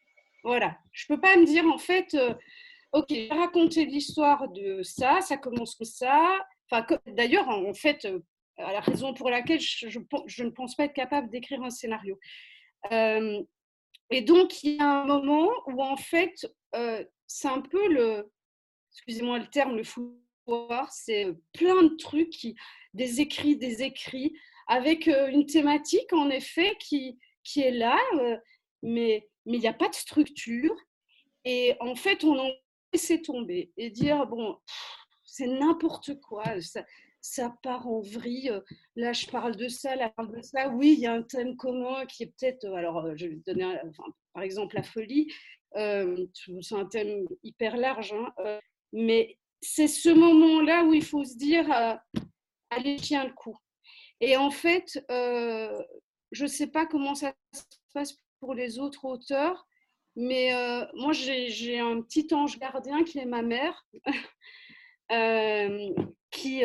Voilà. 0.44 0.78
Je 0.92 1.06
ne 1.08 1.16
peux 1.16 1.20
pas 1.20 1.36
me 1.36 1.44
dire, 1.44 1.66
en 1.66 1.78
fait, 1.78 2.16
OK, 2.92 3.06
j'ai 3.10 3.28
raconté 3.28 3.84
l'histoire 3.84 4.48
de 4.50 4.82
ça, 4.82 5.20
ça 5.20 5.36
commence 5.36 5.74
comme 5.74 5.86
ça, 5.86 6.46
D'ailleurs, 7.06 7.48
en 7.48 7.74
fait, 7.74 8.06
euh, 8.60 8.72
la 8.72 8.80
raison 8.80 9.12
pour 9.14 9.30
laquelle 9.30 9.60
je, 9.60 9.98
ne 9.98 10.50
pense 10.50 10.74
pas 10.74 10.84
être 10.84 10.94
capable 10.94 11.30
d'écrire 11.30 11.62
un 11.62 11.70
scénario. 11.70 12.18
Euh, 12.92 13.42
et 14.10 14.22
donc, 14.22 14.62
il 14.62 14.76
y 14.76 14.80
a 14.80 15.02
un 15.02 15.04
moment 15.04 15.50
où, 15.66 15.82
en 15.82 15.96
fait, 15.96 16.46
euh, 16.74 17.04
c'est 17.26 17.48
un 17.48 17.60
peu 17.60 17.88
le, 17.92 18.30
excusez-moi 18.92 19.38
le 19.38 19.48
terme, 19.48 19.76
le 19.76 19.84
foutoir, 19.84 20.90
c'est 20.92 21.26
plein 21.52 21.82
de 21.82 21.96
trucs, 21.96 22.30
qui, 22.30 22.54
des 22.94 23.20
écrits, 23.20 23.56
des 23.56 23.82
écrits, 23.82 24.34
avec 24.68 25.06
une 25.06 25.46
thématique, 25.46 26.12
en 26.12 26.30
effet, 26.30 26.76
qui, 26.80 27.18
qui 27.44 27.60
est 27.60 27.72
là, 27.72 27.98
mais 28.82 29.28
il 29.44 29.60
n'y 29.60 29.68
a 29.68 29.72
pas 29.72 29.88
de 29.88 29.94
structure. 29.94 30.74
Et 31.44 31.76
en 31.78 31.94
fait, 31.94 32.24
on 32.24 32.38
en 32.38 32.50
laisse 32.92 33.12
tomber 33.22 33.70
et 33.76 33.90
dire, 33.90 34.26
bon, 34.26 34.58
c'est 35.24 35.46
n'importe 35.46 36.20
quoi. 36.20 36.44
Part 37.62 37.86
en 37.88 38.00
vrille. 38.00 38.52
Là, 38.94 39.12
je 39.12 39.26
parle 39.26 39.56
de 39.56 39.68
ça, 39.68 39.96
là, 39.96 40.08
je 40.08 40.14
parle 40.14 40.36
de 40.36 40.42
ça. 40.42 40.68
Oui, 40.68 40.94
il 40.94 41.00
y 41.00 41.06
a 41.06 41.12
un 41.12 41.22
thème 41.22 41.56
commun 41.56 42.06
qui 42.06 42.24
est 42.24 42.26
peut-être. 42.26 42.66
Alors, 42.74 43.04
euh, 43.04 43.12
je 43.16 43.26
vais 43.26 43.36
donner, 43.46 43.78
par 44.32 44.42
exemple, 44.42 44.76
la 44.76 44.82
folie. 44.82 45.32
Euh, 45.76 46.26
c'est 46.62 46.74
un 46.74 46.86
thème 46.86 47.26
hyper 47.42 47.76
large, 47.76 48.12
hein, 48.12 48.32
euh, 48.40 48.60
mais 48.92 49.36
c'est 49.60 49.88
ce 49.88 50.08
moment-là 50.08 50.84
où 50.84 50.94
il 50.94 51.04
faut 51.04 51.24
se 51.24 51.36
dire 51.36 51.70
allez, 52.70 52.96
tiens 52.96 53.26
le 53.26 53.32
coup. 53.34 53.56
Et 54.20 54.36
en 54.36 54.50
fait, 54.50 54.98
je 55.10 56.42
ne 56.42 56.46
sais 56.46 56.68
pas 56.68 56.86
comment 56.86 57.14
ça 57.14 57.34
se 57.52 57.62
passe 57.92 58.16
pour 58.40 58.54
les 58.54 58.78
autres 58.78 59.04
auteurs, 59.04 59.66
mais 60.14 60.50
moi, 60.94 61.12
j'ai 61.12 61.78
un 61.78 62.00
petit 62.00 62.32
ange 62.32 62.58
gardien 62.58 63.02
qui 63.04 63.18
est 63.18 63.26
ma 63.26 63.42
mère. 63.42 63.86
Euh, 65.12 65.90
qui, 66.30 66.62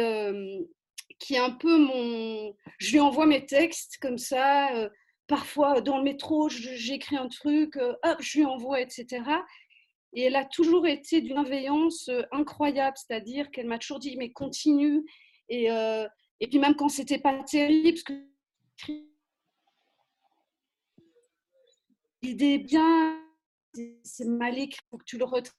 qui 1.20 1.36
est 1.36 1.40
un 1.40 1.52
peu 1.52 1.78
mon... 1.78 2.56
Je 2.78 2.92
lui 2.92 3.00
envoie 3.00 3.26
mes 3.26 3.46
textes 3.46 3.98
comme 4.02 4.18
ça, 4.18 4.90
parfois 5.28 5.82
dans 5.82 5.98
le 5.98 6.04
métro, 6.04 6.50
j'écris 6.50 7.18
un 7.18 7.28
truc, 7.28 7.78
hop, 7.78 8.18
je 8.20 8.40
lui 8.40 8.46
envoie, 8.46 8.82
etc. 8.82 9.24
Et 10.14 10.24
elle 10.24 10.36
a 10.36 10.46
toujours 10.46 10.88
été 10.88 11.22
d'une 11.22 11.34
bienveillance 11.34 12.10
incroyable, 12.32 12.98
c'est-à-dire 12.98 13.50
qu'elle 13.52 13.68
m'a 13.68 13.80
toujours 13.80 14.00
dit, 14.00 14.18
mais 14.18 14.32
continue. 14.32 15.06
Et, 15.48 15.68
et 15.68 16.48
puis 16.48 16.60
même 16.60 16.76
quand 16.76 16.90
c'était 16.90 17.20
pas 17.20 17.42
terrible, 17.44 17.94
parce 17.94 18.04
que 18.04 18.14
l'idée 22.22 22.54
est 22.54 22.60
bien, 22.60 23.22
c'est 24.04 24.26
mal 24.26 24.58
écrit, 24.58 24.82
faut 24.90 24.98
que 24.98 25.06
tu 25.06 25.18
le 25.18 25.26
retraites. 25.26 25.56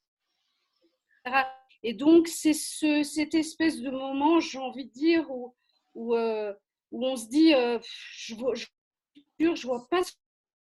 Et 1.82 1.94
donc, 1.94 2.28
c'est 2.28 2.52
ce, 2.52 3.02
cette 3.02 3.34
espèce 3.34 3.80
de 3.80 3.90
moment, 3.90 4.40
j'ai 4.40 4.58
envie 4.58 4.86
de 4.86 4.92
dire, 4.92 5.28
où, 5.30 5.54
où, 5.94 6.14
euh, 6.14 6.54
on 6.92 7.16
se 7.16 7.26
dit, 7.28 7.54
euh, 7.54 7.78
je 8.16 8.34
vois, 8.34 8.54
je, 8.54 9.66
vois 9.66 9.88
pas 9.90 10.04
ce 10.04 10.12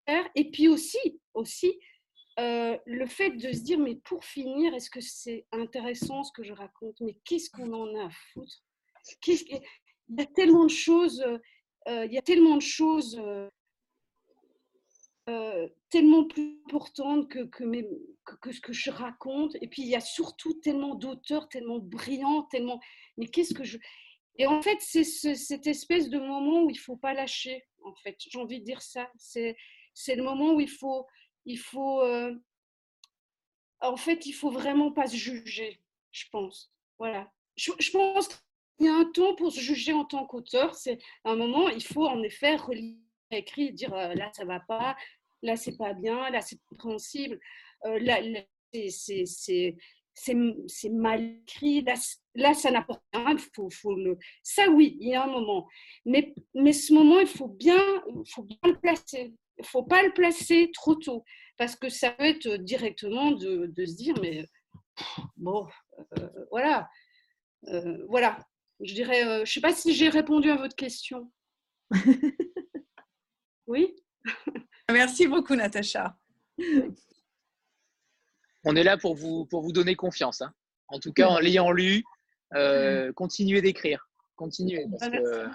faire. 0.06 0.28
Et 0.34 0.50
puis 0.50 0.68
aussi, 0.68 1.20
aussi 1.34 1.78
euh, 2.38 2.78
le 2.86 3.06
fait 3.06 3.30
de 3.30 3.52
se 3.52 3.60
dire, 3.60 3.78
mais 3.78 3.96
pour 3.96 4.24
finir, 4.24 4.74
est-ce 4.74 4.90
que 4.90 5.00
c'est 5.00 5.46
intéressant 5.52 6.24
ce 6.24 6.32
que 6.32 6.42
je 6.42 6.54
raconte? 6.54 6.98
Mais 7.00 7.18
qu'est-ce 7.24 7.50
qu'on 7.50 7.72
en 7.72 7.94
a 7.96 8.06
à 8.06 8.10
foutre? 8.32 8.62
Il 9.26 10.18
y 10.18 10.22
a 10.22 10.26
tellement 10.26 10.64
de 10.64 10.70
choses, 10.70 11.24
il 11.86 12.12
y 12.12 12.18
a 12.18 12.22
tellement 12.22 12.56
de 12.56 12.62
choses 12.62 13.20
tellement 15.90 16.24
plus 16.24 16.60
importante 16.66 17.28
que, 17.28 17.44
que, 17.44 17.64
que, 18.38 18.50
que 18.60 18.72
je 18.72 18.90
raconte. 18.90 19.56
Et 19.60 19.68
puis, 19.68 19.82
il 19.82 19.88
y 19.88 19.96
a 19.96 20.00
surtout 20.00 20.54
tellement 20.54 20.94
d'auteurs, 20.94 21.48
tellement 21.48 21.78
brillants, 21.78 22.42
tellement... 22.44 22.80
Mais 23.16 23.26
qu'est-ce 23.26 23.54
que 23.54 23.64
je... 23.64 23.78
Et 24.36 24.46
en 24.46 24.62
fait, 24.62 24.78
c'est 24.80 25.04
cette 25.04 25.66
espèce 25.66 26.08
de 26.08 26.18
moment 26.18 26.62
où 26.62 26.70
il 26.70 26.78
faut 26.78 26.96
pas 26.96 27.14
lâcher, 27.14 27.64
en 27.84 27.94
fait. 27.94 28.16
J'ai 28.18 28.38
envie 28.38 28.60
de 28.60 28.64
dire 28.64 28.82
ça. 28.82 29.10
C'est 29.16 29.56
le 30.08 30.22
moment 30.22 30.54
où 30.54 30.60
il 30.60 30.70
faut... 30.70 31.06
Il 31.46 31.58
faut 31.58 32.02
euh, 32.02 32.34
En 33.80 33.96
fait, 33.96 34.26
il 34.26 34.32
faut 34.32 34.50
vraiment 34.50 34.92
pas 34.92 35.06
se 35.06 35.16
juger, 35.16 35.80
je 36.12 36.24
pense. 36.30 36.72
Voilà. 36.98 37.30
Je, 37.56 37.90
pense 37.90 38.28
qu'il 38.28 38.86
y 38.86 38.88
a 38.88 38.94
un 38.94 39.04
temps 39.06 39.34
pour 39.34 39.52
se 39.52 39.60
juger 39.60 39.92
en 39.92 40.04
tant 40.04 40.26
qu'auteur. 40.26 40.74
C'est 40.74 40.98
un 41.24 41.36
moment, 41.36 41.68
il 41.68 41.82
faut 41.82 42.06
en 42.06 42.22
effet 42.22 42.56
relire 42.56 42.96
écrit, 43.36 43.72
dire 43.72 43.94
euh, 43.94 44.14
là 44.14 44.30
ça 44.34 44.44
va 44.44 44.60
pas, 44.60 44.96
là 45.42 45.56
c'est 45.56 45.76
pas 45.76 45.92
bien, 45.92 46.30
là 46.30 46.40
c'est 46.40 46.58
compréhensible, 46.68 47.40
là, 47.84 48.20
là, 48.20 48.40
c'est- 48.88 49.76
mal 50.90 51.22
écrit, 51.42 51.84
là, 52.34 52.54
ça 52.54 52.70
n'apporte 52.70 53.02
rien, 53.12 53.32
il 53.32 53.38
faut, 53.54 53.70
faut 53.70 53.94
le... 53.94 54.18
ça 54.42 54.68
oui, 54.68 54.96
il 55.00 55.08
y 55.08 55.14
a 55.14 55.24
un 55.24 55.30
moment. 55.30 55.66
Mais, 56.04 56.34
mais 56.54 56.72
ce 56.72 56.92
moment, 56.92 57.20
il 57.20 57.26
faut 57.26 57.48
bien, 57.48 57.82
il 58.08 58.30
faut 58.30 58.42
bien 58.42 58.58
le 58.64 58.78
placer. 58.78 59.34
Il 59.58 59.62
ne 59.62 59.66
faut 59.66 59.82
pas 59.82 60.02
le 60.02 60.12
placer 60.12 60.70
trop 60.72 60.94
tôt, 60.94 61.24
parce 61.58 61.76
que 61.76 61.88
ça 61.90 62.12
peut 62.12 62.24
être 62.24 62.56
directement 62.56 63.32
de, 63.32 63.66
de 63.66 63.84
se 63.84 63.94
dire, 63.96 64.14
mais 64.20 64.46
bon, 65.36 65.66
euh, 66.18 66.28
voilà. 66.50 66.88
Euh, 67.68 67.98
voilà, 68.08 68.38
je 68.80 68.94
dirais, 68.94 69.22
euh, 69.26 69.36
je 69.38 69.40
ne 69.42 69.44
sais 69.46 69.60
pas 69.60 69.74
si 69.74 69.92
j'ai 69.94 70.08
répondu 70.08 70.50
à 70.50 70.56
votre 70.56 70.76
question. 70.76 71.30
Oui? 73.66 73.94
Merci 74.90 75.28
beaucoup, 75.28 75.54
Natacha. 75.54 76.16
On 78.64 78.76
est 78.76 78.82
là 78.82 78.96
pour 78.98 79.14
vous, 79.14 79.46
pour 79.46 79.62
vous 79.62 79.72
donner 79.72 79.94
confiance. 79.96 80.42
hein. 80.42 80.52
En 80.88 80.98
tout 80.98 81.12
cas, 81.12 81.28
en 81.28 81.38
l'ayant 81.38 81.70
lu, 81.70 82.04
euh, 82.54 83.12
continuez 83.12 83.62
d'écrire. 83.62 84.08
Continuez, 84.36 84.86
parce 84.90 85.10
que 85.10 85.46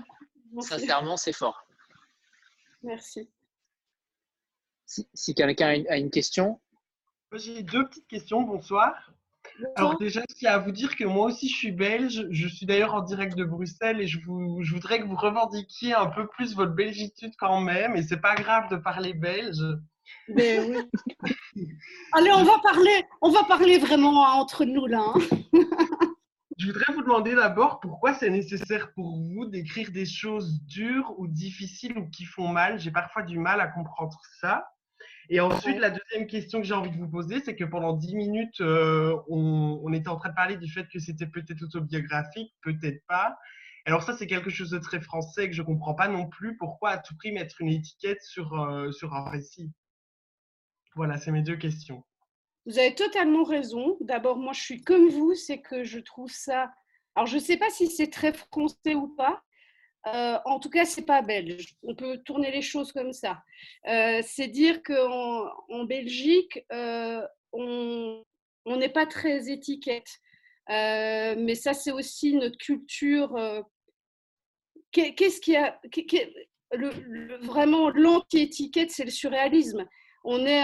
Merci. 0.54 0.70
sincèrement, 0.70 1.18
c'est 1.18 1.34
fort. 1.34 1.66
Merci. 2.84 3.30
Si, 4.86 5.08
si 5.14 5.34
quelqu'un 5.34 5.68
a 5.68 5.76
une- 5.76 5.88
a 5.88 5.98
une 5.98 6.12
question, 6.12 6.62
J'ai 7.34 7.64
deux 7.64 7.86
petites 7.88 8.08
questions. 8.08 8.44
Bonsoir. 8.44 9.12
Alors 9.76 9.98
déjà, 9.98 10.22
je 10.30 10.36
tiens 10.36 10.54
à 10.54 10.58
vous 10.60 10.72
dire 10.72 10.96
que 10.96 11.04
moi 11.04 11.26
aussi, 11.26 11.50
je 11.50 11.56
suis 11.56 11.72
belge. 11.72 12.26
Je 12.30 12.48
suis 12.48 12.66
d'ailleurs 12.66 12.94
en 12.94 13.02
direct 13.02 13.36
de 13.36 13.44
Bruxelles 13.44 14.00
et 14.00 14.08
je, 14.08 14.20
vous, 14.22 14.62
je 14.64 14.74
voudrais 14.74 15.00
que 15.00 15.06
vous 15.06 15.16
revendiquiez 15.18 15.94
un 15.94 16.06
peu 16.08 16.28
plus 16.28 16.56
votre 16.56 16.72
belgitude 16.74 17.34
quand 17.38 17.60
même. 17.60 17.96
Et 17.98 18.04
c'est 18.04 18.22
pas 18.22 18.36
grave 18.36 18.70
de 18.70 18.78
parler 18.78 19.14
belge. 19.14 19.60
Mais 20.28 20.60
oui. 20.60 20.78
Allez, 22.14 22.32
on 22.32 22.44
va 22.44 22.60
parler, 22.64 23.04
on 23.22 23.30
va 23.32 23.44
parler 23.44 23.78
vraiment 23.78 24.22
entre 24.40 24.66
nous 24.66 24.86
là. 24.86 25.02
hein. 25.14 25.20
Je 26.58 26.68
voudrais 26.68 26.94
vous 26.94 27.02
demander 27.02 27.36
d'abord 27.36 27.82
pourquoi 27.82 28.14
c'est 28.14 28.30
nécessaire 28.30 28.94
pour 28.94 29.18
vous 29.18 29.46
d'écrire 29.46 29.92
des 29.92 30.06
choses 30.06 30.62
dures 30.64 31.14
ou 31.18 31.28
difficiles 31.28 31.98
ou 31.98 32.10
qui 32.10 32.24
font 32.24 32.48
mal. 32.48 32.80
J'ai 32.80 32.92
parfois 32.92 33.24
du 33.24 33.38
mal 33.40 33.60
à 33.60 33.68
comprendre 33.68 34.18
ça. 34.40 34.66
Et 35.30 35.42
ensuite, 35.42 35.80
la 35.80 35.90
deuxième 35.90 36.28
question 36.28 36.60
que 36.62 36.66
j'ai 36.66 36.74
envie 36.74 36.92
de 36.92 36.98
vous 36.98 37.10
poser, 37.10 37.42
c'est 37.44 37.56
que 37.58 37.66
pendant 37.66 37.92
dix 37.94 38.16
minutes, 38.16 38.62
euh, 38.62 39.18
on, 39.28 39.82
on 39.84 39.92
était 39.92 40.08
en 40.08 40.16
train 40.16 40.30
de 40.30 40.36
parler 40.36 40.56
du 40.56 40.72
fait 40.72 40.88
que 40.88 41.00
c'était 41.00 41.28
peut-être 41.28 41.62
autobiographique, 41.64 42.54
peut-être 42.62 43.04
pas. 43.08 43.36
Alors 43.86 44.04
ça, 44.04 44.16
c'est 44.16 44.28
quelque 44.28 44.50
chose 44.50 44.70
de 44.70 44.80
très 44.80 45.02
français 45.02 45.50
que 45.50 45.56
je 45.56 45.62
comprends 45.62 45.94
pas 45.94 46.08
non 46.08 46.28
plus. 46.28 46.56
Pourquoi 46.58 46.92
à 46.92 46.98
tout 47.00 47.16
prix 47.18 47.32
mettre 47.34 47.56
une 47.60 47.70
étiquette 47.70 48.22
sur, 48.22 48.54
euh, 48.60 48.92
sur 48.92 49.14
un 49.14 49.30
récit? 49.30 49.72
Voilà, 50.96 51.18
c'est 51.18 51.32
mes 51.32 51.42
deux 51.42 51.58
questions. 51.58 52.04
Vous 52.66 52.80
avez 52.80 52.96
totalement 52.96 53.44
raison. 53.44 53.98
D'abord, 54.02 54.38
moi, 54.38 54.54
je 54.54 54.62
suis 54.62 54.82
comme 54.84 55.10
vous, 55.10 55.36
c'est 55.36 55.62
que 55.62 55.84
je 55.84 56.00
trouve 56.00 56.32
ça. 56.32 56.72
Alors, 57.16 57.28
je 57.28 57.36
ne 57.36 57.42
sais 57.42 57.58
pas 57.58 57.70
si 57.70 57.88
c'est 57.88 58.10
très 58.10 58.34
français 58.34 58.96
ou 58.96 59.08
pas. 59.10 59.42
Euh, 60.08 60.38
en 60.46 60.60
tout 60.60 60.70
cas, 60.70 60.86
c'est 60.86 61.06
pas 61.06 61.22
belge. 61.22 61.76
On 61.84 61.96
peut 61.96 62.20
tourner 62.20 62.52
les 62.52 62.62
choses 62.62 62.92
comme 62.92 63.12
ça. 63.14 63.44
Euh, 63.88 64.22
c'est 64.26 64.48
dire 64.48 64.82
qu'en 64.84 65.50
en 65.70 65.84
Belgique, 65.86 66.64
euh, 66.72 67.22
on 67.54 68.24
n'est 68.66 68.90
pas 68.90 69.06
très 69.06 69.50
étiquette. 69.50 70.10
Mais 70.70 71.56
ça, 71.56 71.74
c'est 71.74 71.92
aussi 71.92 72.34
notre 72.36 72.58
culture. 72.58 73.36
qu'est- 74.92 75.14
Qu'est-ce 75.14 75.42
qui 75.42 75.56
a 75.56 75.80
vraiment 77.42 77.90
l'anti-étiquette, 77.90 78.92
c'est 78.92 79.06
le 79.06 79.12
surréalisme. 79.12 79.86
On 80.28 80.46
est 80.46 80.64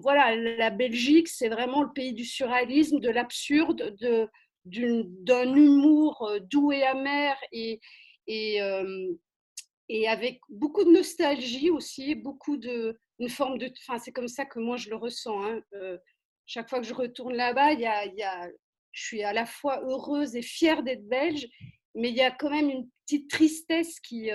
voilà, 0.00 0.34
la 0.34 0.70
Belgique, 0.70 1.28
c'est 1.28 1.50
vraiment 1.50 1.82
le 1.82 1.92
pays 1.92 2.14
du 2.14 2.24
surréalisme, 2.24 3.00
de 3.00 3.10
l'absurde, 3.10 3.94
de 4.00 4.28
d'un 4.64 5.54
humour 5.54 6.22
euh, 6.22 6.38
doux 6.38 6.70
et 6.70 6.84
amer 6.84 7.36
et 7.50 7.80
euh, 8.30 9.12
et 9.88 10.08
avec 10.08 10.40
beaucoup 10.48 10.84
de 10.84 10.90
nostalgie 10.90 11.70
aussi, 11.70 12.14
beaucoup 12.14 12.56
de 12.56 12.96
une 13.18 13.28
forme 13.28 13.58
de, 13.58 13.70
enfin 13.80 13.98
c'est 13.98 14.12
comme 14.12 14.28
ça 14.28 14.46
que 14.46 14.60
moi 14.60 14.76
je 14.76 14.88
le 14.88 14.96
ressens. 14.96 15.42
hein. 15.44 15.60
Euh, 15.74 15.98
chaque 16.46 16.68
fois 16.70 16.80
que 16.80 16.86
je 16.86 16.94
retourne 16.94 17.34
là-bas, 17.34 17.72
il 17.72 17.80
y 17.80 17.86
a, 17.86 18.48
je 18.92 19.02
suis 19.02 19.22
à 19.22 19.32
la 19.32 19.46
fois 19.46 19.80
heureuse 19.84 20.36
et 20.36 20.42
fière 20.42 20.82
d'être 20.82 21.06
belge, 21.08 21.48
mais 21.94 22.10
il 22.10 22.16
y 22.16 22.20
a 22.22 22.30
quand 22.30 22.50
même 22.50 22.70
une 22.70 22.88
petite 23.04 23.28
tristesse 23.30 24.00
qui, 24.00 24.30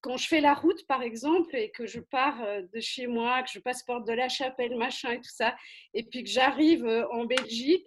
quand 0.00 0.16
je 0.16 0.28
fais 0.28 0.40
la 0.40 0.54
route 0.54 0.86
par 0.86 1.02
exemple 1.02 1.54
et 1.56 1.70
que 1.70 1.86
je 1.86 2.00
pars 2.00 2.42
euh, 2.42 2.62
de 2.72 2.80
chez 2.80 3.06
moi, 3.06 3.42
que 3.42 3.50
je 3.50 3.58
passe 3.58 3.82
porte 3.82 4.06
de 4.06 4.12
la 4.12 4.28
chapelle, 4.28 4.76
machin 4.76 5.12
et 5.12 5.20
tout 5.20 5.30
ça, 5.30 5.56
et 5.94 6.02
puis 6.04 6.24
que 6.24 6.30
j'arrive 6.30 6.84
euh, 6.84 7.08
en 7.10 7.24
Belgique, 7.24 7.86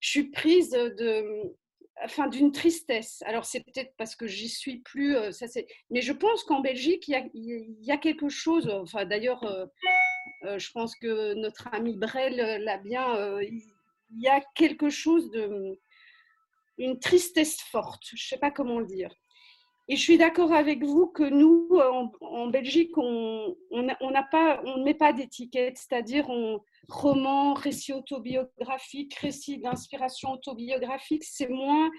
je 0.00 0.08
suis 0.08 0.30
prise 0.30 0.70
de, 0.70 1.42
enfin, 2.02 2.28
d'une 2.28 2.52
tristesse. 2.52 3.22
Alors 3.26 3.44
c'est 3.44 3.60
peut-être 3.60 3.92
parce 3.96 4.16
que 4.16 4.26
j'y 4.26 4.48
suis 4.48 4.78
plus, 4.80 5.16
euh, 5.16 5.32
ça 5.32 5.46
c'est. 5.46 5.66
Mais 5.90 6.02
je 6.02 6.12
pense 6.12 6.44
qu'en 6.44 6.60
Belgique 6.60 7.08
il 7.08 7.76
y 7.80 7.92
a, 7.92 7.98
quelque 7.98 8.28
chose. 8.28 8.68
Enfin 8.68 9.04
d'ailleurs, 9.04 9.44
je 10.42 10.70
pense 10.72 10.96
que 10.96 11.34
notre 11.34 11.68
ami 11.72 11.96
Brel 11.96 12.62
l'a 12.64 12.78
bien. 12.78 13.40
il 13.42 13.62
y 14.20 14.28
a 14.28 14.40
quelque 14.54 14.88
chose 14.90 15.30
de, 15.30 15.78
une 16.78 16.98
tristesse 16.98 17.60
forte. 17.60 18.02
Je 18.14 18.26
sais 18.26 18.38
pas 18.38 18.50
comment 18.50 18.80
le 18.80 18.86
dire. 18.86 19.14
Et 19.90 19.96
je 19.96 20.02
suis 20.02 20.18
d'accord 20.18 20.52
avec 20.52 20.84
vous 20.84 21.08
que 21.08 21.24
nous, 21.24 21.68
euh, 21.72 21.90
en, 21.90 22.12
en 22.20 22.46
Belgique, 22.46 22.96
on 22.96 23.56
on 23.72 23.82
n'a 23.82 23.96
on 24.00 24.12
n'a 24.12 24.22
pas, 24.22 24.62
on 24.64 24.78
ne 24.78 24.84
met 24.84 24.94
pas 24.94 25.12
d'étiquette, 25.12 25.78
c'est-à-dire 25.78 26.30
on 26.30 26.60
roman, 26.88 27.54
récit 27.54 27.92
autobiographique, 27.92 29.16
récit 29.16 29.58
d'inspiration 29.58 30.30
autobiographique, 30.30 31.24
c'est 31.24 31.48
moins 31.48 31.90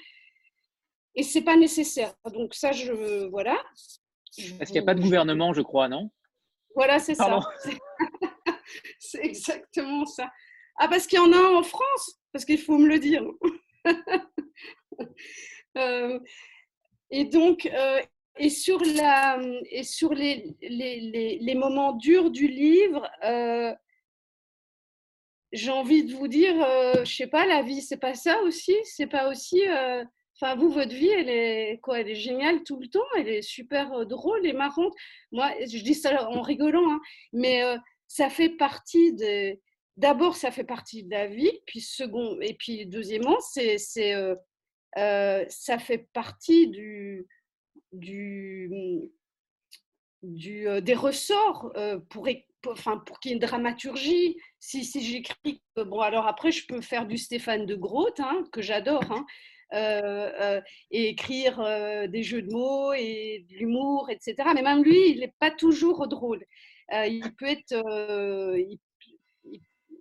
et 1.15 1.23
c'est 1.23 1.41
pas 1.41 1.57
nécessaire. 1.57 2.13
Donc 2.33 2.53
ça, 2.53 2.71
je 2.71 3.27
voilà. 3.27 3.61
Je 4.37 4.53
parce 4.53 4.71
qu'il 4.71 4.79
n'y 4.79 4.85
a 4.85 4.93
pas 4.93 4.95
de 4.95 5.01
gouvernement, 5.01 5.51
je 5.51 5.61
crois, 5.61 5.89
non? 5.89 6.09
Voilà, 6.73 6.97
c'est 6.97 7.15
ça. 7.15 7.39
C'est 8.99 9.25
exactement 9.25 10.05
ça. 10.05 10.31
Ah, 10.77 10.87
parce 10.87 11.05
qu'il 11.05 11.17
y 11.17 11.21
en 11.21 11.33
a 11.33 11.35
un 11.35 11.57
en 11.57 11.63
France, 11.63 12.21
parce 12.31 12.45
qu'il 12.45 12.57
faut 12.57 12.77
me 12.77 12.87
le 12.87 12.99
dire. 12.99 13.25
Euh, 15.77 16.19
et 17.11 17.25
donc, 17.25 17.65
euh, 17.65 18.01
et 18.37 18.49
sur, 18.49 18.79
la, 18.79 19.39
et 19.69 19.83
sur 19.83 20.13
les, 20.13 20.55
les, 20.61 21.39
les, 21.39 21.55
moments 21.55 21.93
durs 21.93 22.31
du 22.31 22.47
livre, 22.47 23.09
euh, 23.23 23.73
j'ai 25.51 25.71
envie 25.71 26.05
de 26.05 26.13
vous 26.15 26.29
dire, 26.29 26.55
euh, 26.63 27.03
je 27.03 27.13
sais 27.13 27.27
pas, 27.27 27.45
la 27.45 27.61
vie, 27.61 27.81
c'est 27.81 27.97
pas 27.97 28.13
ça 28.13 28.41
aussi? 28.43 28.75
C'est 28.85 29.07
pas 29.07 29.29
aussi. 29.29 29.61
Enfin, 30.35 30.55
vous, 30.55 30.69
votre 30.71 30.93
vie, 30.93 31.09
elle 31.09 31.29
est 31.29 31.79
quoi? 31.83 31.99
Elle 31.99 32.09
est 32.09 32.15
géniale 32.15 32.63
tout 32.63 32.79
le 32.79 32.87
temps. 32.87 32.99
Elle 33.17 33.27
est 33.27 33.41
super 33.41 34.05
drôle 34.05 34.45
et 34.45 34.53
marrante. 34.53 34.93
Moi, 35.31 35.51
je 35.61 35.83
dis 35.83 35.93
ça 35.93 36.29
en 36.29 36.41
rigolant, 36.41 36.89
hein, 36.89 37.01
mais 37.33 37.61
ça 38.07 38.29
fait 38.29 38.49
partie 38.49 39.13
de. 39.13 39.57
D'abord, 39.97 40.35
ça 40.35 40.51
fait 40.51 40.63
partie 40.63 41.03
de 41.03 41.11
la 41.11 41.27
vie. 41.27 41.51
Puis 41.65 41.81
second, 41.81 42.37
et 42.41 42.55
puis 42.55 42.85
deuxièmement, 42.85 43.37
c'est, 43.39 43.77
euh, 44.13 44.35
euh, 44.97 45.45
ça 45.49 45.77
fait 45.79 46.09
partie 46.13 46.67
du, 46.67 47.27
euh, 50.23 50.81
des 50.81 50.93
ressorts 50.93 51.71
euh, 51.75 51.99
pour, 52.09 52.27
qu'il 52.27 52.41
y 53.25 53.29
ait 53.29 53.33
une 53.33 53.39
dramaturgie. 53.39 54.37
Si, 54.59 54.83
j'écris, 55.01 55.61
bon, 55.75 55.99
alors 56.01 56.27
après, 56.27 56.51
je 56.51 56.65
peux 56.67 56.81
faire 56.81 57.07
du 57.07 57.17
Stéphane 57.17 57.65
de 57.65 57.75
Groot, 57.75 58.19
hein, 58.19 58.43
que 58.51 58.61
j'adore, 58.61 59.03
hein, 59.11 59.25
et 60.91 61.07
écrire 61.09 61.57
des 62.09 62.23
jeux 62.23 62.41
de 62.41 62.51
mots 62.51 62.93
et 62.93 63.45
de 63.49 63.55
l'humour, 63.55 64.09
etc. 64.09 64.49
Mais 64.53 64.61
même 64.61 64.83
lui, 64.83 65.11
il 65.11 65.19
n'est 65.21 65.33
pas 65.39 65.51
toujours 65.51 66.07
drôle. 66.07 66.43
Il 66.91 67.33
peut 67.37 67.45
être. 67.47 67.73
il- 68.57 68.79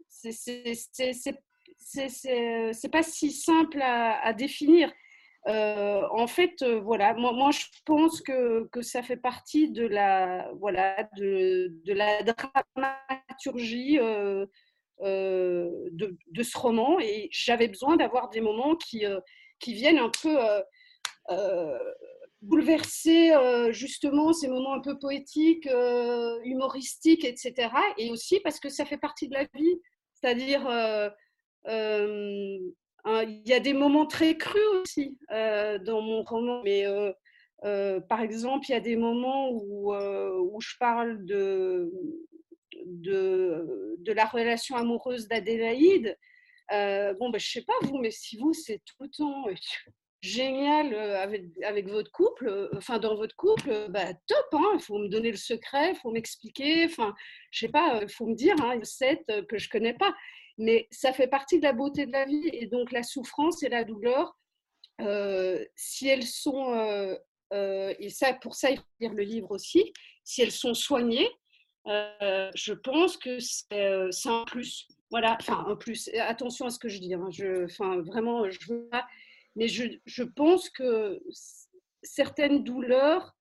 c'est- 0.08 1.42
c'est- 1.90 2.88
pas 2.90 3.02
si 3.02 3.30
simple 3.30 3.80
à, 3.82 4.32
définir. 4.32 4.92
Euh, 5.48 6.02
en 6.12 6.26
fait, 6.26 6.60
euh, 6.62 6.80
voilà, 6.80 7.14
moi, 7.14 7.50
je 7.50 7.64
pense 7.86 8.20
que, 8.20 8.68
ça 8.82 9.02
fait 9.02 9.16
partie 9.16 9.70
de 9.70 9.86
la, 9.86 10.50
voilà, 10.58 11.08
de, 11.16 11.72
de 11.84 11.92
la 11.92 12.22
dramaturgie 12.22 13.98
euh, 13.98 14.46
de, 15.02 16.16
de 16.30 16.42
ce 16.42 16.58
roman 16.58 17.00
et 17.00 17.28
j'avais 17.32 17.68
besoin 17.68 17.96
d'avoir 17.96 18.28
des 18.28 18.40
moments 18.42 18.76
qui, 18.76 19.04
qui 19.58 19.74
viennent 19.74 19.98
un 19.98 20.10
peu 20.22 20.36
bouleverser 22.42 23.32
justement 23.70 24.32
ces 24.32 24.48
moments 24.48 24.74
un 24.74 24.80
peu 24.80 24.98
poétiques, 24.98 25.68
humoristiques, 26.44 27.24
etc. 27.24 27.70
Et 27.96 28.10
aussi 28.10 28.40
parce 28.40 28.60
que 28.60 28.68
ça 28.68 28.84
fait 28.84 28.98
partie 28.98 29.28
de 29.28 29.34
la 29.34 29.44
vie, 29.54 29.80
c'est-à-dire 30.12 30.68
il 31.66 33.42
y 33.44 33.52
a 33.52 33.60
des 33.60 33.72
moments 33.72 34.06
très 34.06 34.36
crus 34.36 34.62
aussi 34.82 35.18
dans 35.30 36.00
mon 36.00 36.22
roman, 36.22 36.62
mais 36.62 36.84
par 37.62 38.20
exemple, 38.20 38.66
il 38.68 38.72
y 38.72 38.76
a 38.76 38.80
des 38.80 38.96
moments 38.96 39.50
où, 39.50 39.92
je 40.60 40.76
parle 40.78 41.24
de, 41.24 41.90
de, 42.84 44.12
la 44.12 44.26
relation 44.26 44.76
amoureuse 44.76 45.28
d'Adélaïde. 45.28 46.16
Bon, 46.70 47.30
ben, 47.30 47.38
je 47.38 47.50
sais 47.50 47.64
pas 47.64 47.74
vous, 47.82 47.98
mais 47.98 48.10
si 48.10 48.36
vous, 48.36 48.52
c'est 48.52 48.80
tout 48.84 49.02
le 49.02 49.10
temps 49.10 49.46
génial 50.22 50.94
avec, 51.64 51.88
votre 51.88 52.12
couple, 52.12 52.70
enfin 52.76 52.98
dans 52.98 53.16
votre 53.16 53.36
couple, 53.36 53.86
bah, 53.88 54.12
top, 54.26 54.46
hein, 54.52 54.70
il 54.74 54.80
faut 54.80 54.98
me 54.98 55.08
donner 55.08 55.30
le 55.30 55.36
secret, 55.36 55.92
il 55.92 55.96
faut 55.96 56.10
m'expliquer, 56.10 56.84
enfin, 56.84 57.14
je 57.50 57.60
sais 57.60 57.72
pas, 57.72 58.00
il 58.02 58.08
faut 58.08 58.26
me 58.26 58.34
dire 58.34 58.54
hein, 58.62 58.72
une 58.72 58.80
recette 58.80 59.46
que 59.48 59.58
je 59.58 59.68
connais 59.68 59.94
pas. 59.94 60.14
Mais 60.60 60.86
ça 60.90 61.12
fait 61.12 61.26
partie 61.26 61.58
de 61.58 61.64
la 61.64 61.72
beauté 61.72 62.06
de 62.06 62.12
la 62.12 62.24
vie 62.24 62.48
et 62.52 62.66
donc 62.66 62.92
la 62.92 63.02
souffrance 63.02 63.62
et 63.62 63.68
la 63.68 63.84
douleur, 63.84 64.36
si 65.74 66.08
elles 66.08 66.26
sont 66.26 67.16
euh, 67.52 67.94
et 67.98 68.10
ça, 68.10 68.32
pour 68.34 68.54
ça, 68.54 68.70
il 68.70 68.76
faut 68.76 68.84
lire 69.00 69.12
le 69.12 69.22
livre 69.22 69.50
aussi, 69.50 69.92
si 70.24 70.42
elles 70.42 70.52
sont 70.52 70.74
soignées, 70.74 71.28
euh, 71.86 72.50
je 72.54 72.72
pense 72.72 73.16
que 73.16 73.38
euh, 73.72 74.10
c'est 74.10 74.28
un 74.28 74.44
plus. 74.44 74.88
Voilà, 75.10 75.36
enfin, 75.40 75.64
un 75.66 75.76
plus. 75.76 76.08
Attention 76.14 76.66
à 76.66 76.70
ce 76.70 76.78
que 76.78 76.88
je 76.88 76.98
dis. 76.98 77.14
Hein. 77.14 77.28
Je, 77.30 77.64
enfin, 77.64 78.00
vraiment, 78.02 78.48
je 78.48 78.58
veux 78.68 78.86
pas. 78.90 79.06
Mais 79.56 79.66
je 79.66 80.22
pense 80.22 80.70
que 80.70 81.20
certaines 82.02 82.62
douleurs, 82.62 83.34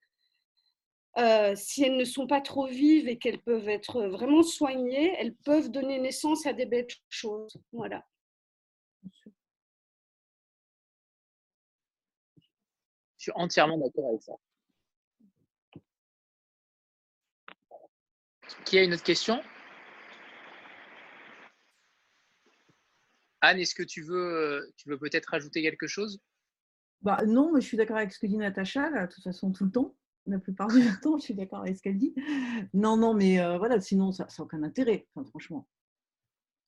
si 1.56 1.84
elles 1.84 1.98
ne 1.98 2.06
sont 2.06 2.28
pas 2.28 2.42
trop 2.42 2.68
vives 2.68 3.08
et 3.08 3.18
qu'elles 3.18 3.42
peuvent 3.42 3.70
être 3.70 4.04
vraiment 4.08 4.44
soignées, 4.44 5.14
elles 5.18 5.36
peuvent 5.36 5.70
donner 5.70 6.00
naissance 6.00 6.46
à 6.46 6.54
des 6.54 6.66
belles 6.66 6.88
choses. 7.10 7.58
Voilà. 7.72 8.06
Je 13.18 13.24
suis 13.24 13.32
entièrement 13.36 13.78
d'accord 13.78 14.10
avec 14.10 14.24
ça. 14.24 14.34
Qui 18.66 18.80
a 18.80 18.84
une 18.84 18.94
autre 18.94 19.04
question? 19.04 19.42
Anne, 23.42 23.60
est-ce 23.60 23.76
que 23.76 23.84
tu 23.84 24.04
veux, 24.04 24.74
tu 24.78 24.90
veux 24.90 24.98
peut-être 24.98 25.28
rajouter 25.28 25.62
quelque 25.62 25.88
chose? 25.88 26.22
Bah, 27.02 27.18
Non, 27.26 27.52
mais 27.54 27.62
je 27.62 27.68
suis 27.68 27.78
d'accord 27.78 27.98
avec 27.98 28.12
ce 28.12 28.20
que 28.20 28.28
dit 28.28 28.38
Natacha, 28.38 28.90
de 28.90 29.12
toute 29.12 29.24
façon, 29.24 29.52
tout 29.52 29.66
le 29.66 29.72
temps. 29.72 29.96
La 30.26 30.40
plupart 30.40 30.68
du 30.68 30.82
temps, 31.02 31.18
je 31.18 31.24
suis 31.24 31.34
d'accord 31.34 31.62
avec 31.62 31.78
ce 31.78 31.82
qu'elle 31.82 31.98
dit. 31.98 32.14
Non, 32.74 32.98
non, 32.98 33.14
mais 33.14 33.42
euh, 33.42 33.58
voilà, 33.58 33.80
sinon, 33.82 34.12
ça 34.12 34.26
n'a 34.26 34.44
aucun 34.44 34.64
intérêt, 34.64 35.08
franchement. 35.26 35.68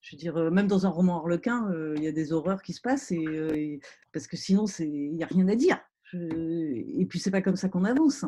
Je 0.01 0.15
veux 0.15 0.19
dire, 0.19 0.35
euh, 0.37 0.49
même 0.49 0.67
dans 0.67 0.85
un 0.87 0.89
roman 0.89 1.17
harlequin, 1.17 1.69
euh, 1.71 1.93
il 1.97 2.03
y 2.03 2.07
a 2.07 2.11
des 2.11 2.33
horreurs 2.33 2.61
qui 2.63 2.73
se 2.73 2.81
passent, 2.81 3.11
et, 3.11 3.79
parce 4.13 4.27
que 4.27 4.37
sinon, 4.37 4.65
il 4.79 5.15
n'y 5.15 5.23
a 5.23 5.27
rien 5.27 5.47
à 5.47 5.55
dire. 5.55 5.79
Et 6.13 7.05
puis, 7.07 7.19
c'est 7.19 7.31
pas 7.31 7.41
comme 7.41 7.55
ça 7.55 7.69
qu'on 7.69 7.85
avance. 7.85 8.25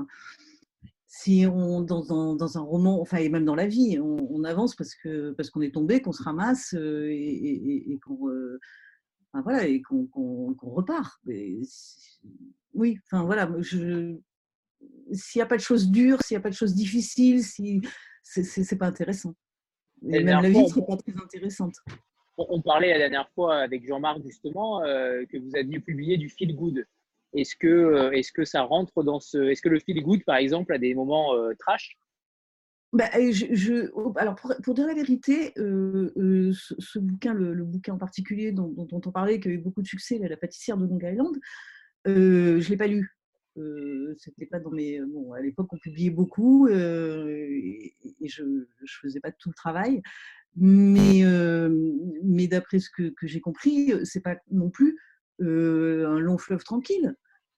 Si 1.08 1.46
on, 1.48 1.82
dans, 1.82 2.58
un 2.58 2.62
roman, 2.62 3.02
enfin, 3.02 3.18
et 3.18 3.30
même 3.30 3.46
dans 3.46 3.56
la 3.56 3.68
vie, 3.68 4.00
on, 4.00 4.44
avance 4.44 4.76
parce 4.76 4.96
que 4.96 5.32
parce 5.32 5.50
qu'on 5.50 5.62
est 5.62 5.74
tombé, 5.74 6.02
qu'on 6.02 6.12
se 6.12 6.24
ramasse 6.24 6.74
et, 6.74 8.00
qu'on 8.04 8.18
voilà, 9.34 9.68
et 9.68 9.82
qu'on 9.82 10.56
repart. 10.62 11.20
oui, 12.74 13.00
enfin 13.06 13.24
voilà, 13.24 13.50
s'il 15.12 15.40
n'y 15.40 15.44
a 15.44 15.48
pas 15.48 15.58
de 15.58 15.62
choses 15.62 15.90
dures, 15.90 16.22
s'il 16.22 16.36
n'y 16.36 16.40
a 16.40 16.44
pas 16.44 16.50
de 16.50 16.56
choses 16.56 16.74
difficiles, 16.74 17.44
si, 17.44 17.82
c'est 18.24 18.78
pas 18.78 18.88
intéressant. 18.88 19.34
Et, 20.08 20.24
même 20.24 20.42
la 20.42 20.50
vie 20.50 20.58
ne 20.58 20.86
pas 20.86 20.98
très 20.98 21.14
intéressante. 21.22 21.76
On, 22.38 22.62
parlait 22.62 22.90
la 22.90 22.98
dernière 22.98 23.30
fois 23.36 23.58
avec 23.58 23.86
Jean-Marc 23.86 24.24
justement 24.24 24.84
euh, 24.84 25.24
que 25.32 25.38
vous 25.38 25.56
aviez 25.56 25.80
publié 25.80 26.18
du 26.18 26.30
feel 26.30 26.56
good. 26.56 26.84
Est-ce 27.34 27.56
que, 27.56 27.68
euh, 27.68 28.12
est 28.12 28.32
que 28.32 28.46
ça 28.46 28.62
rentre 28.62 29.04
dans 29.04 29.20
ce. 29.20 29.38
Est-ce 29.38 29.62
que 29.62 29.70
le 29.70 29.80
feel 29.80 30.02
good, 30.04 30.24
par 30.24 30.38
exemple, 30.38 30.74
a 30.74 30.78
des 30.78 30.94
moments 30.94 31.34
euh, 31.36 31.54
trash? 31.58 31.98
Bah, 32.92 33.10
je, 33.32 33.90
oh, 33.96 34.14
alors 34.18 34.36
pour, 34.36 34.76
dire 34.76 34.86
la 34.86 34.94
vérité, 34.94 35.52
euh, 35.58 36.54
ce, 36.54 37.00
bouquin, 37.00 37.34
le, 37.34 37.64
bouquin 37.64 37.96
en 37.96 37.98
particulier 37.98 38.52
dont, 38.52 38.88
on 38.92 39.00
parlait, 39.00 39.40
qui 39.40 39.48
a 39.48 39.52
eu 39.52 39.58
beaucoup 39.58 39.82
de 39.82 39.88
succès, 39.88 40.20
La 40.20 40.38
pâtissière 40.38 40.78
de 40.78 40.86
Long 40.86 41.00
Island, 41.02 41.36
je 42.06 42.12
ne 42.12 42.70
l'ai 42.70 42.78
pas 42.78 42.86
lu. 42.86 43.18
C'était 44.18 44.46
pas 44.46 44.60
dans 44.60 44.72
mes. 44.72 45.00
Bon, 45.02 45.34
à 45.34 45.42
l'époque, 45.42 45.72
on 45.72 45.78
publiait 45.78 46.10
beaucoup 46.10 46.68
et, 46.68 47.94
je 48.26 48.44
ne 48.44 48.66
faisais 49.02 49.20
pas 49.20 49.32
tout 49.32 49.50
le 49.50 49.56
travail. 49.56 50.02
Mais, 50.56 51.24
mais 52.24 52.48
d'après 52.48 52.80
ce 52.80 52.90
que, 52.90 53.14
j'ai 53.24 53.42
compris, 53.42 53.94
c'est 54.04 54.22
pas 54.22 54.38
non 54.52 54.70
plus 54.70 54.98
un 55.40 56.20
long 56.20 56.38
fleuve 56.38 56.64
tranquille 56.64 57.16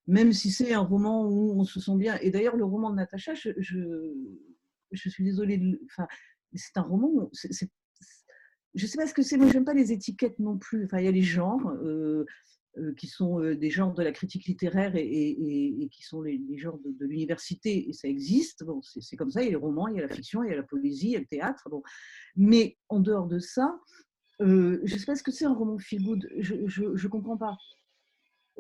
même 0.08 0.34
si 0.34 0.52
c'est 0.52 0.74
un 0.74 0.82
roman 0.82 1.28
où 1.28 1.60
on 1.60 1.64
se 1.64 1.80
sent 1.80 1.96
bien. 1.98 2.18
Et 2.22 2.30
d'ailleurs, 2.30 2.56
le 2.56 2.66
roman 2.66 2.92
de 2.92 2.96
Natacha, 2.96 3.34
je, 3.34 3.50
je, 3.60 5.10
suis 5.10 5.24
désolée, 5.24 5.80
enfin, 5.86 6.08
c'est 6.54 6.78
un 6.78 6.82
roman, 6.84 7.30
c'est, 7.34 7.70
je 8.76 8.86
sais 8.86 8.98
pas 8.98 9.08
ce 9.08 9.14
que 9.14 9.22
c'est, 9.22 9.38
moi 9.38 9.48
j'aime 9.52 9.66
pas 9.66 9.74
les 9.74 9.92
étiquettes 9.92 10.38
non 10.40 10.58
plus. 10.58 10.86
Enfin, 10.86 11.00
il 11.00 11.06
y 11.06 11.08
a 11.08 11.12
les 11.12 11.22
genres 11.22 11.68
euh, 11.68 12.26
euh, 12.26 12.26
qui 12.98 13.08
sont 13.08 13.42
euh, 13.42 13.56
des 13.56 13.70
genres 13.70 13.94
de 13.94 14.04
la 14.04 14.12
critique 14.12 14.46
littéraire 14.46 14.94
et, 14.96 15.88
qui 15.92 16.04
sont 16.04 16.22
les, 16.22 16.40
genres 16.58 16.80
de, 16.80 17.06
l'université, 17.06 17.90
et 17.90 17.94
ça 17.94 18.08
existe. 18.08 18.64
Bon, 18.64 18.82
c'est, 18.82 19.16
comme 19.16 19.32
ça, 19.32 19.42
il 19.42 19.46
y 19.46 19.48
a 19.48 19.52
les 19.52 19.56
romans, 19.56 19.88
il 19.88 19.98
y 19.98 20.00
a 20.00 20.08
la 20.08 20.14
fiction, 20.14 20.44
il 20.44 20.50
y 20.50 20.54
a 20.54 20.58
la 20.58 20.64
poésie, 20.64 21.08
il 21.08 21.12
y 21.12 21.16
a 21.16 21.20
le 21.20 21.26
théâtre. 21.26 21.70
Bon. 21.70 21.82
Mais 22.36 22.78
en 22.90 23.00
dehors 23.00 23.28
de 23.28 23.40
ça, 23.40 23.80
je 24.40 24.82
ne 24.82 24.88
sais 24.88 25.06
pas 25.06 25.16
ce 25.16 25.24
que 25.24 25.32
c'est 25.32 25.46
un 25.46 25.54
roman 25.54 25.78
feel 25.78 26.04
good, 26.04 26.28
je 26.38 26.54
ne 26.56 27.08
comprends 27.08 27.38
pas. 27.38 27.56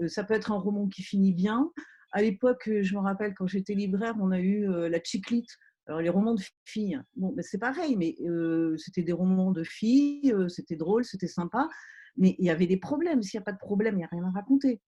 Euh, 0.02 0.08
ça 0.08 0.24
peut 0.24 0.34
être 0.34 0.52
un 0.52 0.58
roman 0.58 0.88
qui 0.88 1.04
finit 1.04 1.34
bien. 1.34 1.72
À 2.12 2.22
l'époque, 2.22 2.70
je 2.82 2.96
me 2.96 3.02
rappelle, 3.02 3.34
quand 3.34 3.48
j'étais 3.48 3.74
libraire, 3.74 4.16
on 4.20 4.32
a 4.32 4.40
eu 4.40 4.70
euh, 4.70 4.90
la 4.90 5.02
chiclite. 5.04 5.50
Alors, 5.88 6.02
les 6.02 6.10
romans 6.10 6.34
de 6.34 6.42
filles, 6.64 7.00
bon, 7.16 7.32
ben, 7.34 7.44
c'est 7.44 7.60
pareil, 7.60 7.96
mais 7.96 8.16
euh, 8.22 8.76
c'était 8.78 9.04
des 9.04 9.14
romans 9.14 9.52
de 9.52 9.64
filles, 9.64 10.34
c'était 10.48 10.76
drôle, 10.76 11.06
c'était 11.06 11.28
sympa, 11.28 11.70
mais 12.18 12.36
il 12.40 12.46
y 12.46 12.50
avait 12.50 12.68
des 12.68 12.78
problèmes. 12.78 13.22
S'il 13.22 13.38
n'y 13.38 13.44
a 13.44 13.46
pas 13.46 13.52
de 13.52 13.58
problème, 13.58 13.96
il 13.96 13.98
n'y 13.98 14.04
a 14.04 14.10
rien 14.12 14.24
à 14.26 14.32
raconter. 14.32 14.82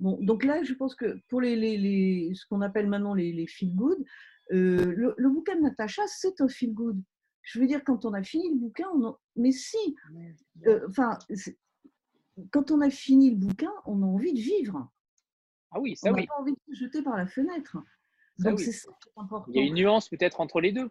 Bon, 0.00 0.18
donc 0.20 0.44
là, 0.44 0.62
je 0.62 0.74
pense 0.74 0.94
que 0.94 1.20
pour 1.28 1.40
les, 1.40 1.56
les, 1.56 2.32
ce 2.34 2.46
qu'on 2.46 2.60
appelle 2.60 2.88
maintenant 2.88 3.14
les, 3.14 3.32
les 3.32 3.46
feel 3.46 3.74
good, 3.74 4.04
le, 4.50 5.28
bouquin 5.28 5.56
de 5.56 5.62
Natacha, 5.62 6.02
c'est 6.06 6.40
un 6.40 6.48
feel 6.48 6.74
good. 6.74 7.00
Je 7.42 7.60
veux 7.60 7.66
dire, 7.66 7.84
quand 7.84 8.04
on 8.04 8.12
a 8.14 8.22
fini 8.22 8.50
le 8.50 8.56
bouquin, 8.56 8.88
on 8.94 9.16
mais 9.36 9.52
si, 9.52 9.96
enfin, 10.88 11.18
quand 12.50 12.70
on 12.70 12.80
a 12.80 12.90
fini 12.90 13.30
le 13.30 13.36
bouquin, 13.36 13.72
on 13.84 14.02
a 14.02 14.06
envie 14.06 14.32
de 14.32 14.40
vivre. 14.40 14.90
Ah 15.70 15.80
oui, 15.80 15.96
ça 15.96 16.10
on 16.10 16.14
oui. 16.14 16.22
n'a 16.22 16.26
pas 16.26 16.40
envie 16.40 16.52
de 16.52 16.74
se 16.74 16.84
jeter 16.84 17.02
par 17.02 17.16
la 17.16 17.26
fenêtre. 17.26 17.76
Donc 18.38 18.60
c'est 18.60 18.72
ça 18.72 18.90
qui 19.00 19.08
est 19.08 19.20
important. 19.20 19.52
Il 19.52 19.60
y 19.60 19.64
a 19.64 19.66
une 19.66 19.74
nuance 19.74 20.08
peut-être 20.08 20.40
entre 20.40 20.60
les 20.60 20.72
deux. 20.72 20.90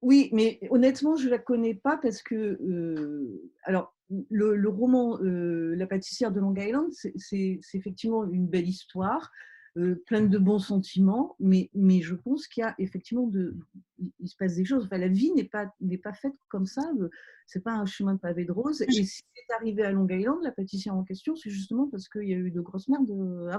Oui, 0.00 0.30
mais 0.32 0.60
honnêtement, 0.70 1.16
je 1.16 1.26
ne 1.26 1.30
la 1.30 1.38
connais 1.38 1.74
pas 1.74 1.96
parce 1.96 2.22
que, 2.22 2.34
euh, 2.34 3.50
alors, 3.64 3.94
le, 4.30 4.68
roman 4.68 5.18
euh, 5.20 5.74
La 5.76 5.86
pâtissière 5.86 6.32
de 6.32 6.40
Long 6.40 6.54
Island, 6.54 6.92
c'est 6.92 7.60
effectivement 7.74 8.24
une 8.24 8.46
belle 8.46 8.68
histoire. 8.68 9.30
Euh, 9.78 9.94
pleine 10.06 10.28
de 10.28 10.38
bons 10.38 10.58
sentiments, 10.58 11.36
mais, 11.38 11.70
mais 11.72 12.00
je 12.00 12.14
pense 12.14 12.48
qu'il 12.48 12.62
y 12.62 12.64
a 12.64 12.74
effectivement 12.78 13.30
il 14.18 14.28
se 14.28 14.34
passe 14.36 14.56
des 14.56 14.64
choses. 14.64 14.84
Enfin, 14.86 14.98
la 14.98 15.08
vie 15.08 15.30
n'est 15.32 15.44
pas 15.44 15.72
n'est 15.80 15.98
pas 15.98 16.14
faite 16.14 16.34
comme 16.48 16.66
ça. 16.66 16.82
Euh, 16.98 17.10
c'est 17.46 17.62
pas 17.62 17.74
un 17.74 17.86
chemin 17.86 18.14
de 18.14 18.18
pavé 18.18 18.44
de 18.44 18.50
rose. 18.50 18.82
Et 18.82 18.90
si 18.90 19.22
c'est 19.34 19.54
arrivé 19.54 19.84
à 19.84 19.92
Long 19.92 20.08
Island, 20.08 20.38
la 20.42 20.50
pâtissière 20.50 20.96
en 20.96 21.04
question, 21.04 21.36
c'est 21.36 21.50
justement 21.50 21.86
parce 21.86 22.08
qu'il 22.08 22.28
y 22.28 22.34
a 22.34 22.36
eu 22.36 22.50
de 22.50 22.60
grosses 22.60 22.88
merdes 22.88 23.10
euh, 23.10 23.50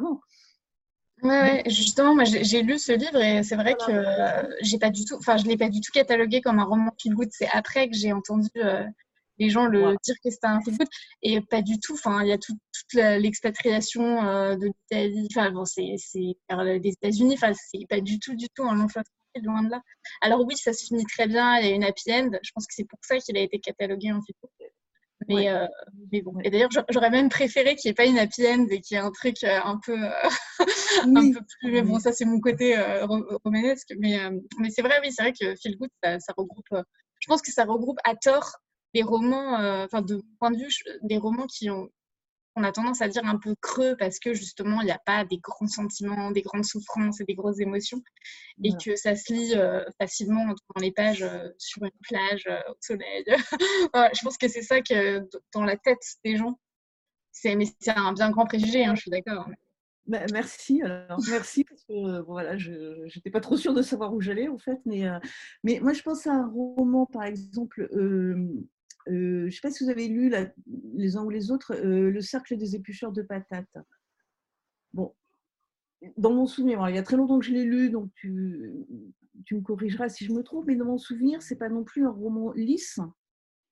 avant. 1.21 1.29
Ouais, 1.29 1.63
justement, 1.67 2.15
moi 2.15 2.23
j'ai 2.25 2.61
lu 2.61 2.79
ce 2.79 2.91
livre 2.91 3.21
et 3.21 3.43
c'est 3.43 3.55
vrai 3.55 3.75
que 3.75 4.55
j'ai 4.61 4.77
pas 4.79 4.89
du 4.89 5.05
tout, 5.05 5.15
enfin 5.15 5.37
je 5.37 5.45
l'ai 5.45 5.57
pas 5.57 5.69
du 5.69 5.81
tout 5.81 5.91
catalogué 5.93 6.41
comme 6.41 6.59
un 6.59 6.63
roman 6.63 6.91
feel 7.01 7.13
good. 7.13 7.29
C'est 7.31 7.49
après 7.49 7.89
que 7.89 7.95
j'ai 7.95 8.13
entendu 8.13 8.49
les 9.39 9.49
gens 9.49 9.65
le 9.65 9.95
dire 10.03 10.15
que 10.23 10.29
c'était 10.29 10.47
un 10.47 10.61
feel 10.61 10.77
good 10.77 10.87
et 11.23 11.41
pas 11.41 11.61
du 11.61 11.79
tout. 11.79 11.93
Enfin, 11.93 12.21
il 12.23 12.29
y 12.29 12.31
a 12.31 12.37
toute 12.37 12.57
l'expatriation 12.93 14.23
euh, 14.27 14.55
de 14.55 14.67
l'Italie. 14.67 15.27
Enfin, 15.31 15.51
bon, 15.51 15.65
c'est 15.65 15.95
des 16.09 16.89
États-Unis. 16.89 17.35
Enfin, 17.35 17.53
c'est 17.53 17.87
pas 17.89 18.01
du 18.01 18.19
tout, 18.19 18.35
du 18.35 18.47
tout 18.49 18.63
un 18.63 18.75
long 18.75 18.87
fleuve 18.87 19.05
loin 19.43 19.63
de 19.63 19.69
là. 19.69 19.81
Alors 20.21 20.43
oui, 20.45 20.57
ça 20.57 20.73
se 20.73 20.85
finit 20.85 21.05
très 21.05 21.27
bien. 21.27 21.59
Il 21.59 21.67
y 21.67 21.71
a 21.71 21.75
une 21.75 21.83
happy 21.83 22.11
end. 22.11 22.31
Je 22.43 22.51
pense 22.53 22.67
que 22.67 22.73
c'est 22.73 22.87
pour 22.87 22.99
ça 23.01 23.17
qu'il 23.17 23.37
a 23.37 23.41
été 23.41 23.59
catalogué 23.59 24.11
en 24.11 24.21
feel 24.21 24.35
good. 24.41 24.58
Mais, 25.29 25.49
euh, 25.49 25.65
mais 26.11 26.21
bon. 26.21 26.33
Et 26.43 26.49
d'ailleurs, 26.49 26.69
j'aurais 26.89 27.09
même 27.09 27.29
préféré 27.29 27.75
qu'il 27.75 27.89
n'y 27.89 27.91
ait 27.91 27.95
pas 27.95 28.05
une 28.05 28.17
happy 28.17 28.47
end 28.47 28.65
et 28.69 28.81
qu'il 28.81 28.95
y 28.95 28.99
ait 28.99 29.03
un 29.03 29.11
truc 29.11 29.35
euh, 29.43 29.59
un 29.63 29.79
peu, 29.85 29.95
un 31.03 31.31
peu 31.31 31.39
plus. 31.59 31.71
Mais 31.71 31.81
bon, 31.81 31.99
ça, 31.99 32.11
c'est 32.11 32.25
mon 32.25 32.39
côté 32.39 32.75
romanesque. 33.43 33.93
Mais, 33.99 34.17
mais 34.59 34.69
c'est 34.69 34.81
vrai, 34.81 34.99
oui, 35.01 35.11
c'est 35.11 35.23
vrai 35.23 35.33
que 35.33 35.55
Feel 35.55 35.77
Good, 35.77 35.89
ça, 36.03 36.19
ça 36.19 36.33
regroupe. 36.35 36.65
je 36.71 37.27
pense 37.27 37.41
que 37.41 37.51
ça 37.51 37.63
regroupe 37.63 37.99
à 38.03 38.15
tort 38.15 38.59
des 38.93 39.03
romans, 39.03 39.59
euh, 39.59 39.85
enfin 39.85 40.01
de 40.01 40.21
point 40.39 40.51
de 40.51 40.57
vue, 40.57 40.69
des 41.03 41.17
romans 41.17 41.47
qui 41.47 41.69
ont, 41.69 41.89
on 42.55 42.63
a 42.63 42.71
tendance 42.71 43.01
à 43.01 43.07
dire 43.07 43.25
un 43.25 43.37
peu 43.37 43.55
creux 43.61 43.95
parce 43.97 44.19
que 44.19 44.33
justement 44.33 44.81
il 44.81 44.85
n'y 44.85 44.91
a 44.91 44.99
pas 45.05 45.23
des 45.25 45.37
grands 45.37 45.67
sentiments, 45.67 46.31
des 46.31 46.41
grandes 46.41 46.65
souffrances 46.65 47.21
et 47.21 47.25
des 47.25 47.35
grosses 47.35 47.59
émotions 47.59 48.01
et 48.63 48.73
que 48.73 48.95
ça 48.95 49.15
se 49.15 49.31
lit 49.31 49.53
euh, 49.55 49.83
facilement 49.99 50.45
dans 50.45 50.81
les 50.81 50.91
pages 50.91 51.23
euh, 51.23 51.49
sur 51.57 51.83
une 51.83 51.91
plage 52.01 52.47
au 52.47 52.75
soleil. 52.81 53.23
je 53.27 54.23
pense 54.23 54.37
que 54.37 54.47
c'est 54.47 54.61
ça 54.61 54.81
que 54.81 55.27
dans 55.53 55.63
la 55.63 55.77
tête 55.77 56.03
des 56.23 56.35
gens, 56.35 56.59
c'est 57.31 57.55
mais 57.55 57.65
c'est 57.79 57.91
un 57.91 58.13
bien 58.13 58.31
grand 58.31 58.45
préjugé, 58.45 58.85
hein, 58.85 58.95
je 58.95 59.01
suis 59.01 59.11
d'accord. 59.11 59.47
Bah, 60.09 60.25
merci, 60.33 60.81
alors 60.81 61.19
merci 61.29 61.63
parce 61.63 61.83
que 61.83 61.93
euh, 61.93 62.21
voilà, 62.23 62.57
je 62.57 63.03
n'étais 63.15 63.29
pas 63.29 63.41
trop 63.41 63.57
sûre 63.57 63.75
de 63.75 63.83
savoir 63.83 64.11
où 64.11 64.21
j'allais 64.21 64.47
en 64.47 64.57
fait, 64.57 64.79
mais, 64.85 65.07
euh, 65.07 65.19
mais 65.63 65.79
moi 65.81 65.93
je 65.93 66.01
pense 66.01 66.25
à 66.25 66.33
un 66.33 66.47
roman 66.47 67.05
par 67.05 67.25
exemple, 67.25 67.87
euh, 67.93 68.35
je 69.09 69.45
ne 69.45 69.49
sais 69.49 69.61
pas 69.61 69.71
si 69.71 69.83
vous 69.83 69.89
avez 69.89 70.07
lu 70.07 70.31
les 70.95 71.17
uns 71.17 71.23
ou 71.23 71.29
les 71.29 71.51
autres, 71.51 71.75
Le 71.75 72.21
cercle 72.21 72.57
des 72.57 72.75
éplucheurs 72.75 73.11
de 73.11 73.21
patates. 73.21 73.77
Bon, 74.93 75.13
dans 76.17 76.33
mon 76.33 76.47
souvenir, 76.47 76.87
il 76.89 76.95
y 76.95 76.99
a 76.99 77.03
très 77.03 77.17
longtemps 77.17 77.39
que 77.39 77.45
je 77.45 77.51
l'ai 77.51 77.65
lu, 77.65 77.89
donc 77.89 78.11
tu, 78.15 78.85
tu 79.45 79.55
me 79.55 79.61
corrigeras 79.61 80.09
si 80.09 80.25
je 80.25 80.33
me 80.33 80.43
trompe, 80.43 80.65
mais 80.67 80.75
dans 80.75 80.85
mon 80.85 80.97
souvenir, 80.97 81.41
c'est 81.41 81.57
pas 81.57 81.69
non 81.69 81.83
plus 81.83 82.05
un 82.05 82.11
roman 82.11 82.51
lisse. 82.53 82.99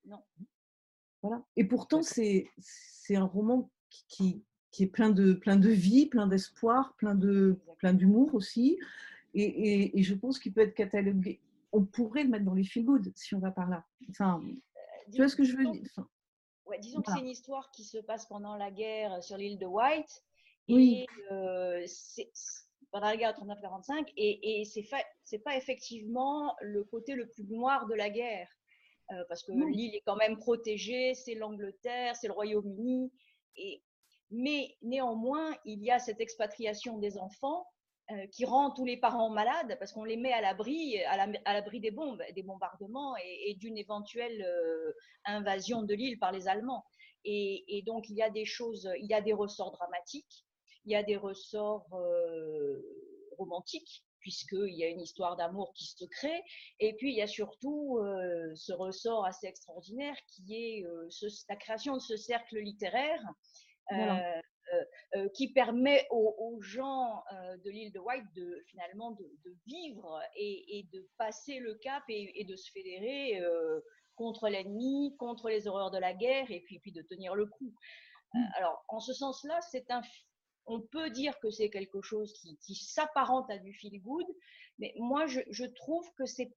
Non. 0.04 0.22
Voilà. 1.22 1.44
Et 1.56 1.64
pourtant, 1.64 2.02
c'est 2.02 2.46
un 3.10 3.24
roman 3.24 3.70
qui, 4.08 4.42
qui 4.70 4.84
est 4.84 4.88
plein 4.88 5.10
de, 5.10 5.32
plein 5.32 5.56
de 5.56 5.70
vie, 5.70 6.06
plein 6.06 6.26
d'espoir, 6.26 6.94
plein 6.96 7.14
de 7.14 7.58
plein 7.78 7.94
d'humour 7.94 8.34
aussi. 8.34 8.78
Et, 9.34 9.98
et, 9.98 10.02
je 10.02 10.14
pense 10.14 10.38
qu'il 10.38 10.52
peut 10.52 10.62
être 10.62 10.74
catalogué. 10.74 11.40
On 11.70 11.84
pourrait 11.84 12.24
le 12.24 12.30
mettre 12.30 12.44
dans 12.44 12.54
les 12.54 12.64
feel 12.64 12.84
good 12.84 13.12
si 13.14 13.34
on 13.34 13.38
va 13.38 13.50
par 13.50 13.68
là. 13.68 13.84
Enfin, 14.10 14.40
euh, 14.42 14.54
tu 15.10 15.16
vois 15.18 15.28
ce 15.28 15.36
que 15.36 15.44
je 15.44 15.56
veux 15.56 15.70
dire 15.70 15.90
ouais, 16.66 16.78
Disons 16.78 17.02
que 17.02 17.12
c'est 17.12 17.20
une 17.20 17.28
histoire 17.28 17.70
qui 17.70 17.84
se 17.84 17.98
passe 17.98 18.26
pendant 18.26 18.56
la 18.56 18.70
guerre 18.70 19.22
sur 19.22 19.36
l'île 19.36 19.58
de 19.58 19.66
White. 19.66 20.22
Oui. 20.68 21.06
Euh, 21.30 21.82
c'est 21.86 22.30
pendant 22.90 23.06
la 23.06 23.16
guerre 23.16 23.32
39-45, 23.32 24.12
et, 24.16 24.60
et 24.60 24.64
c'est 24.64 25.38
pas 25.38 25.56
effectivement 25.56 26.56
le 26.62 26.84
côté 26.84 27.14
le 27.14 27.28
plus 27.28 27.44
noir 27.44 27.86
de 27.86 27.94
la 27.94 28.08
guerre, 28.08 28.48
euh, 29.12 29.24
parce 29.28 29.42
que 29.42 29.52
l'île 29.52 29.94
est 29.94 30.02
quand 30.06 30.16
même 30.16 30.38
protégée, 30.38 31.14
c'est 31.14 31.34
l'Angleterre, 31.34 32.16
c'est 32.16 32.28
le 32.28 32.32
Royaume-Uni, 32.32 33.12
et 33.56 33.82
mais 34.30 34.76
néanmoins, 34.82 35.54
il 35.64 35.82
y 35.82 35.90
a 35.90 35.98
cette 35.98 36.20
expatriation 36.20 36.98
des 36.98 37.16
enfants 37.18 37.66
euh, 37.66 37.77
qui 38.32 38.44
rend 38.44 38.70
tous 38.70 38.84
les 38.84 38.96
parents 38.96 39.30
malades 39.30 39.76
parce 39.78 39.92
qu'on 39.92 40.04
les 40.04 40.16
met 40.16 40.32
à 40.32 40.40
l'abri, 40.40 41.02
à 41.04 41.52
l'abri 41.52 41.80
des 41.80 41.90
bombes, 41.90 42.22
des 42.34 42.42
bombardements 42.42 43.14
et, 43.16 43.54
d'une 43.54 43.76
éventuelle 43.76 44.42
euh, 44.42 44.92
invasion 45.24 45.82
de 45.82 45.94
l'île 45.94 46.18
par 46.18 46.32
les 46.32 46.48
Allemands. 46.48 46.84
Et, 47.24 47.82
donc, 47.86 48.08
il 48.08 48.16
y 48.16 48.22
a 48.22 48.30
des 48.30 48.46
choses, 48.46 48.88
il 49.00 49.06
y 49.06 49.12
a 49.12 49.20
des 49.20 49.34
ressorts 49.34 49.72
dramatiques, 49.72 50.46
il 50.86 50.92
y 50.92 50.96
a 50.96 51.02
des 51.02 51.16
ressorts 51.16 51.92
euh, 51.92 52.80
romantiques, 53.36 54.04
puisqu'il 54.20 54.74
y 54.74 54.84
a 54.84 54.88
une 54.88 55.02
histoire 55.02 55.36
d'amour 55.36 55.74
qui 55.74 55.84
se 55.84 56.04
crée. 56.06 56.42
Et 56.80 56.94
puis, 56.94 57.10
il 57.10 57.16
y 57.16 57.22
a 57.22 57.26
surtout 57.26 58.00
ce 58.54 58.72
ressort 58.72 59.26
assez 59.26 59.46
extraordinaire 59.46 60.16
qui 60.28 60.54
est 60.54 60.84
la 61.48 61.56
création 61.56 61.94
de 61.94 62.00
ce 62.00 62.16
cercle 62.16 62.58
littéraire 62.58 63.22
euh, 63.92 64.40
euh, 64.74 64.84
euh, 65.16 65.28
qui 65.30 65.52
permet 65.52 66.06
aux, 66.10 66.58
gens 66.60 67.22
de 67.64 67.70
l'île 67.70 67.92
de 67.92 67.98
White 68.00 68.24
de 68.34 68.62
finalement 68.66 69.12
de, 69.12 69.56
vivre 69.66 70.20
et, 70.36 70.86
de 70.92 71.08
passer 71.16 71.58
le 71.58 71.74
cap 71.76 72.02
et, 72.08 72.44
de 72.44 72.56
se 72.56 72.70
fédérer 72.72 73.40
contre 74.16 74.48
l'ennemi, 74.48 75.14
contre 75.18 75.48
les 75.48 75.68
horreurs 75.68 75.90
de 75.90 75.98
la 75.98 76.12
guerre 76.12 76.50
et 76.50 76.60
puis, 76.60 76.80
puis 76.80 76.92
de 76.92 77.02
tenir 77.02 77.34
le 77.34 77.46
coup. 77.46 77.72
Mmh. 78.34 78.44
alors, 78.56 78.84
en 78.88 79.00
ce 79.00 79.14
sens-là, 79.14 79.58
c'est 79.70 79.90
un, 79.90 80.02
on 80.66 80.80
peut 80.80 81.10
dire 81.10 81.38
que 81.40 81.50
c'est 81.50 81.70
quelque 81.70 82.02
chose 82.02 82.32
qui, 82.60 82.74
s'apparente 82.74 83.50
à 83.50 83.58
du 83.58 83.72
feel 83.72 84.02
good, 84.02 84.26
mais 84.78 84.92
moi, 84.98 85.26
je, 85.26 85.64
trouve 85.64 86.06
que 86.14 86.26
c'est 86.26 86.52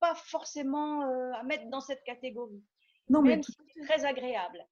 pas 0.00 0.14
forcément 0.14 1.02
à 1.34 1.42
mettre 1.44 1.68
dans 1.68 1.80
cette 1.80 2.02
catégorie. 2.04 2.64
Non, 3.08 3.22
mais 3.22 3.40
c'est 3.42 3.84
très 3.84 4.04
agréable 4.04 4.66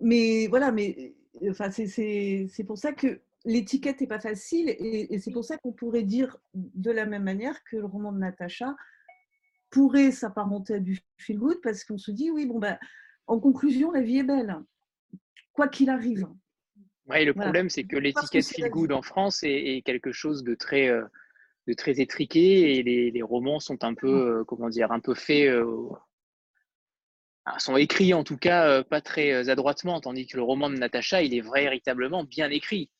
mais 0.00 0.46
voilà, 0.48 0.72
mais 0.72 1.14
enfin, 1.48 1.70
c'est 1.70 2.64
pour 2.66 2.78
ça 2.78 2.92
que 2.92 3.20
l'étiquette 3.44 4.00
n'est 4.00 4.06
pas 4.06 4.20
facile 4.20 4.68
et, 4.68 5.18
c'est 5.18 5.30
pour 5.30 5.44
ça 5.44 5.56
qu'on 5.56 5.72
pourrait 5.72 6.02
dire 6.02 6.36
de 6.54 6.90
la 6.90 7.06
même 7.06 7.22
manière 7.22 7.62
que 7.64 7.76
le 7.76 7.86
roman 7.86 8.12
de 8.12 8.18
Natacha 8.18 8.74
pourrait 9.70 10.10
s'apparenter 10.10 10.74
à 10.74 10.80
du 10.80 10.98
feel 11.18 11.38
good 11.38 11.60
parce 11.62 11.84
qu'on 11.84 11.98
se 11.98 12.10
dit 12.10 12.30
oui, 12.30 12.46
bon, 12.46 12.58
ben, 12.58 12.78
en 13.26 13.40
conclusion, 13.40 13.90
la 13.90 14.00
vie 14.00 14.18
est 14.18 14.24
belle, 14.24 14.56
quoi 15.52 15.68
qu'il 15.68 15.90
arrive. 15.90 16.28
Oui, 17.08 17.24
le 17.24 17.34
problème, 17.34 17.70
c'est 17.70 17.84
que 17.84 17.96
l'étiquette 17.96 18.46
feel 18.46 18.68
good 18.68 18.92
en 18.92 19.02
France 19.02 19.40
est, 19.42 19.82
quelque 19.84 20.12
chose 20.12 20.42
de 20.42 20.54
très, 20.54 20.88
de 20.88 21.72
très 21.72 22.00
étriqué 22.00 22.76
et 22.76 22.82
les, 22.82 23.10
les 23.10 23.22
romans 23.22 23.60
sont 23.60 23.84
un 23.84 23.94
peu, 23.94 24.44
comment 24.44 24.68
dire, 24.68 24.92
un 24.92 25.00
peu 25.00 25.14
faits 25.14 25.52
sont 27.58 27.76
écrits 27.76 28.14
en 28.14 28.24
tout 28.24 28.36
cas 28.36 28.68
euh, 28.68 28.82
pas 28.82 29.00
très 29.00 29.32
euh, 29.32 29.50
adroitement, 29.50 30.00
tandis 30.00 30.26
que 30.26 30.36
le 30.36 30.42
roman 30.42 30.68
de 30.70 30.76
Natacha, 30.76 31.22
il 31.22 31.34
est 31.34 31.40
véritablement 31.40 32.24
bien 32.24 32.50
écrit. 32.50 32.90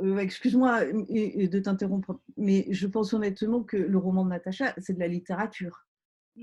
Euh, 0.00 0.18
excuse-moi 0.18 0.84
de 0.86 1.58
t'interrompre, 1.58 2.20
mais 2.36 2.66
je 2.70 2.86
pense 2.86 3.12
honnêtement 3.12 3.62
que 3.62 3.76
le 3.76 3.98
roman 3.98 4.24
de 4.24 4.30
Natacha, 4.30 4.74
c'est 4.78 4.94
de 4.94 5.00
la 5.00 5.08
littérature. 5.08 5.86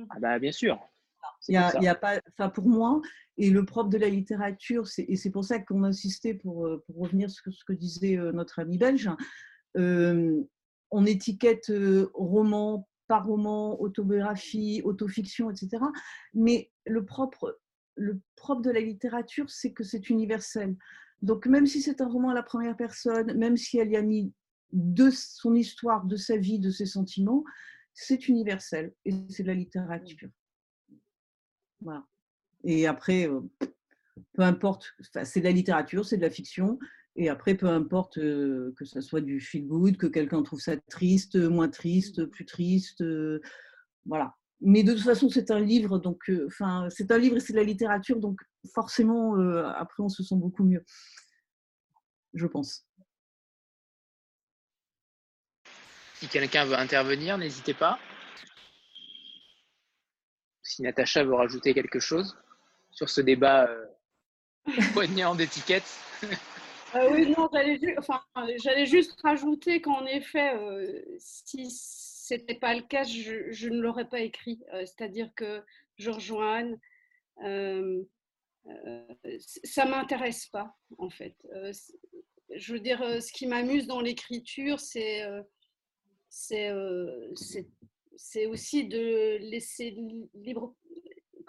Ah 0.09 0.19
bah 0.19 0.39
bien 0.39 0.51
sûr. 0.51 0.79
Il 1.47 1.53
y 1.53 1.57
a, 1.57 1.71
y 1.81 1.87
a 1.87 1.95
pas, 1.95 2.19
enfin 2.33 2.49
pour 2.49 2.67
moi, 2.67 3.01
et 3.37 3.49
le 3.49 3.65
propre 3.65 3.89
de 3.89 3.97
la 3.97 4.09
littérature, 4.09 4.85
et 4.97 5.15
c'est 5.15 5.31
pour 5.31 5.43
ça 5.43 5.59
qu'on 5.59 5.83
insistait 5.83 6.33
pour, 6.33 6.67
pour 6.85 6.97
revenir 6.97 7.29
sur 7.29 7.51
ce 7.53 7.63
que 7.65 7.73
disait 7.73 8.17
notre 8.33 8.59
ami 8.59 8.77
belge, 8.77 9.09
on 9.75 11.05
étiquette 11.05 11.71
roman, 12.13 12.87
par 13.07 13.25
roman, 13.25 13.79
autobiographie, 13.81 14.81
autofiction, 14.83 15.49
etc. 15.49 15.83
Mais 16.33 16.71
le 16.85 17.05
propre, 17.05 17.59
le 17.95 18.19
propre 18.35 18.61
de 18.61 18.71
la 18.71 18.81
littérature, 18.81 19.49
c'est 19.49 19.73
que 19.73 19.83
c'est 19.83 20.09
universel. 20.09 20.75
Donc 21.21 21.45
même 21.47 21.65
si 21.65 21.81
c'est 21.81 22.01
un 22.01 22.07
roman 22.07 22.29
à 22.29 22.33
la 22.33 22.43
première 22.43 22.75
personne, 22.75 23.33
même 23.37 23.57
si 23.57 23.77
elle 23.77 23.91
y 23.91 23.97
a 23.97 24.01
mis 24.01 24.33
de 24.73 25.09
son 25.09 25.55
histoire, 25.55 26.05
de 26.05 26.17
sa 26.17 26.37
vie, 26.37 26.59
de 26.59 26.69
ses 26.69 26.85
sentiments, 26.85 27.43
c'est 27.93 28.27
universel 28.27 28.93
et 29.05 29.13
c'est 29.29 29.43
de 29.43 29.47
la 29.47 29.53
littérature. 29.53 30.29
Voilà. 31.81 32.05
Et 32.63 32.87
après, 32.87 33.29
euh, 33.29 33.41
peu 34.33 34.41
importe, 34.41 34.93
c'est 35.23 35.39
de 35.39 35.45
la 35.45 35.51
littérature, 35.51 36.05
c'est 36.05 36.17
de 36.17 36.21
la 36.21 36.29
fiction, 36.29 36.79
et 37.15 37.29
après, 37.29 37.55
peu 37.55 37.67
importe 37.67 38.17
euh, 38.17 38.73
que 38.77 38.83
ce 38.83 38.99
soit 38.99 39.21
du 39.21 39.39
feel 39.39 39.65
good, 39.67 39.97
que 39.97 40.07
quelqu'un 40.07 40.43
trouve 40.43 40.59
ça 40.59 40.75
triste, 40.77 41.37
moins 41.37 41.69
triste, 41.69 42.25
plus 42.25 42.45
triste, 42.45 43.01
euh, 43.01 43.41
voilà. 44.05 44.35
Mais 44.59 44.83
de 44.83 44.93
toute 44.93 45.03
façon, 45.03 45.29
c'est 45.29 45.49
un 45.51 45.59
livre, 45.59 45.97
donc, 45.97 46.29
euh, 46.29 46.45
enfin, 46.47 46.87
c'est 46.89 47.11
un 47.11 47.17
livre 47.17 47.37
et 47.37 47.39
c'est 47.39 47.53
de 47.53 47.57
la 47.57 47.63
littérature, 47.63 48.19
donc 48.19 48.41
forcément, 48.73 49.35
après, 49.75 50.03
on 50.03 50.09
se 50.09 50.23
sent 50.23 50.35
beaucoup 50.35 50.63
mieux, 50.63 50.83
je 52.33 52.47
pense. 52.47 52.85
Si 56.15 56.27
quelqu'un 56.27 56.65
veut 56.65 56.75
intervenir, 56.75 57.37
n'hésitez 57.37 57.73
pas. 57.73 57.99
Si 60.63 60.81
Natacha 60.81 61.23
veut 61.23 61.35
rajouter 61.35 61.73
quelque 61.73 61.99
chose 61.99 62.37
sur 62.91 63.09
ce 63.09 63.21
débat 63.21 63.69
poignant 64.93 65.35
d'étiquettes. 65.35 65.99
Euh, 66.95 67.11
oui, 67.11 67.29
non, 67.29 67.49
j'allais 68.57 68.85
juste 68.85 69.19
rajouter 69.21 69.81
qu'en 69.81 70.05
effet, 70.05 70.55
euh, 70.55 71.03
si 71.17 71.69
ce 71.69 72.33
n'était 72.33 72.55
pas 72.55 72.73
le 72.73 72.81
cas, 72.81 73.03
je, 73.03 73.67
ne 73.67 73.81
l'aurais 73.81 74.07
pas 74.07 74.21
écrit. 74.21 74.61
Euh, 74.73 74.85
c'est-à-dire 74.85 75.29
que 75.35 75.61
je 75.97 76.09
rejoins 76.09 76.57
Anne. 76.57 78.05
ça 79.63 79.85
ne 79.85 79.91
m'intéresse 79.91 80.47
pas, 80.47 80.75
en 80.97 81.09
fait. 81.09 81.35
je 82.55 82.73
veux 82.73 82.79
dire, 82.79 82.99
ce 83.21 83.31
qui 83.33 83.47
m'amuse 83.47 83.87
dans 83.87 84.01
l'écriture, 84.01 84.79
c'est 84.79 85.23
c'est 86.29 86.71
aussi 88.45 88.87
de 88.87 89.37
laisser 89.37 89.95
libre 90.33 90.75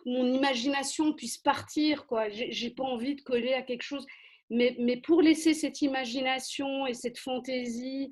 mon 0.07 0.25
imagination 0.33 1.13
puisse 1.13 1.37
partir. 1.37 2.07
Je 2.11 2.65
n'ai 2.65 2.71
pas 2.71 2.85
envie 2.85 3.17
de 3.17 3.23
coller 3.23 3.53
à 3.53 3.63
quelque 3.63 3.83
chose 3.83 4.07
mais, 4.51 5.01
pour 5.05 5.23
laisser 5.23 5.55
cette 5.55 5.83
imagination 5.83 6.87
et 6.87 6.95
cette 6.95 7.19
fantaisie 7.19 8.11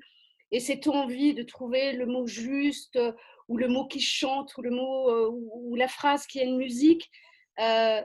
et 0.51 0.59
cette 0.59 0.87
envie 0.87 1.33
de 1.33 1.43
trouver 1.43 1.93
le 1.93 2.05
mot 2.05 2.27
juste 2.27 2.99
ou 3.47 3.57
le 3.57 3.67
mot 3.67 3.87
qui 3.87 4.01
chante 4.01 4.55
ou 4.57 4.61
le 4.61 4.71
mot 4.71 5.09
euh, 5.09 5.29
ou, 5.31 5.75
la 5.75 5.87
phrase 5.87 6.25
qui 6.27 6.39
a 6.39 6.43
une 6.43 6.57
musique, 6.57 7.09
euh, 7.59 8.01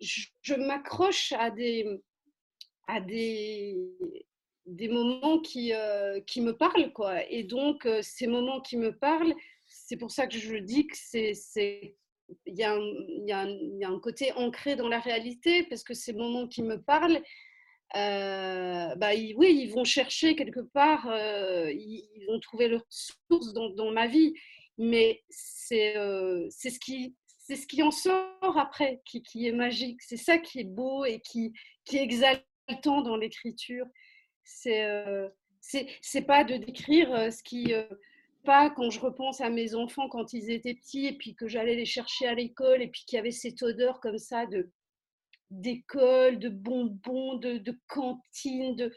je, 0.00 0.54
m'accroche 0.54 1.32
à 1.32 1.50
des 1.50 1.86
à 2.88 3.00
des, 3.00 3.76
des 4.66 4.88
moments 4.88 5.40
qui, 5.40 5.72
euh, 5.72 6.20
qui 6.20 6.40
me 6.40 6.56
parlent 6.56 6.92
quoi. 6.92 7.24
Et 7.30 7.42
donc 7.42 7.88
ces 8.02 8.26
moments 8.26 8.60
qui 8.60 8.76
me 8.76 8.96
parlent, 8.96 9.34
c'est 9.66 9.96
pour 9.96 10.12
ça 10.12 10.26
que 10.26 10.38
je 10.38 10.56
dis 10.56 10.86
que 10.86 10.96
c'est 10.96 11.96
il 12.44 12.54
y, 12.54 12.62
y 12.62 13.28
y, 13.28 13.84
a 13.84 13.88
un 13.88 14.00
côté 14.00 14.32
ancré 14.32 14.76
dans 14.76 14.88
la 14.88 14.98
réalité 14.98 15.64
parce 15.64 15.84
que 15.84 15.94
ces 15.94 16.12
moments 16.12 16.48
qui 16.48 16.62
me 16.62 16.80
parlent, 16.80 17.22
euh, 17.94 18.94
bah, 18.96 19.10
oui, 19.36 19.60
ils 19.62 19.72
vont 19.72 19.84
chercher 19.84 20.34
quelque 20.34 20.60
part, 20.60 21.08
euh, 21.08 21.70
ils, 21.72 22.26
vont 22.26 22.40
trouver 22.40 22.68
leur 22.68 22.84
source 22.90 23.52
dans, 23.52 23.92
ma 23.92 24.08
vie, 24.08 24.34
mais 24.76 25.22
c'est 25.30 25.96
euh, 25.96 26.48
ce, 26.50 26.78
qui, 26.78 27.14
ce 27.48 27.66
qui 27.66 27.82
en 27.82 27.92
sort 27.92 28.58
après 28.58 29.00
qui, 29.04 29.22
qui 29.22 29.46
est 29.46 29.52
magique. 29.52 30.02
C'est 30.02 30.16
ça 30.16 30.38
qui 30.38 30.60
est 30.60 30.64
beau 30.64 31.04
et 31.04 31.20
qui, 31.20 31.52
qui 31.84 31.98
le 31.98 32.80
temps 32.82 33.02
dans 33.02 33.16
l'écriture. 33.16 33.86
C'est 34.42 34.84
euh, 34.84 35.28
c'est 35.60 36.22
pas 36.22 36.44
de 36.44 36.56
décrire 36.56 37.32
ce 37.32 37.42
qui 37.42 37.72
pas 38.44 38.70
quand 38.70 38.90
je 38.90 39.00
repense 39.00 39.40
à 39.40 39.50
mes 39.50 39.74
enfants 39.74 40.08
quand 40.08 40.32
ils 40.32 40.50
étaient 40.50 40.74
petits 40.74 41.06
et 41.06 41.12
puis 41.12 41.34
que 41.34 41.48
j'allais 41.48 41.74
les 41.74 41.84
chercher 41.84 42.28
à 42.28 42.34
l'école 42.34 42.82
et 42.82 42.86
puis 42.86 43.02
qu'il 43.04 43.16
y 43.16 43.20
avait 43.20 43.32
cette 43.32 43.60
odeur 43.62 44.00
comme 44.00 44.18
ça 44.18 44.46
de 44.46 44.70
d'école, 45.50 46.38
de 46.38 46.48
bonbons, 46.48 47.36
de, 47.36 47.58
de 47.58 47.78
cantine, 47.86 48.76
de, 48.76 48.92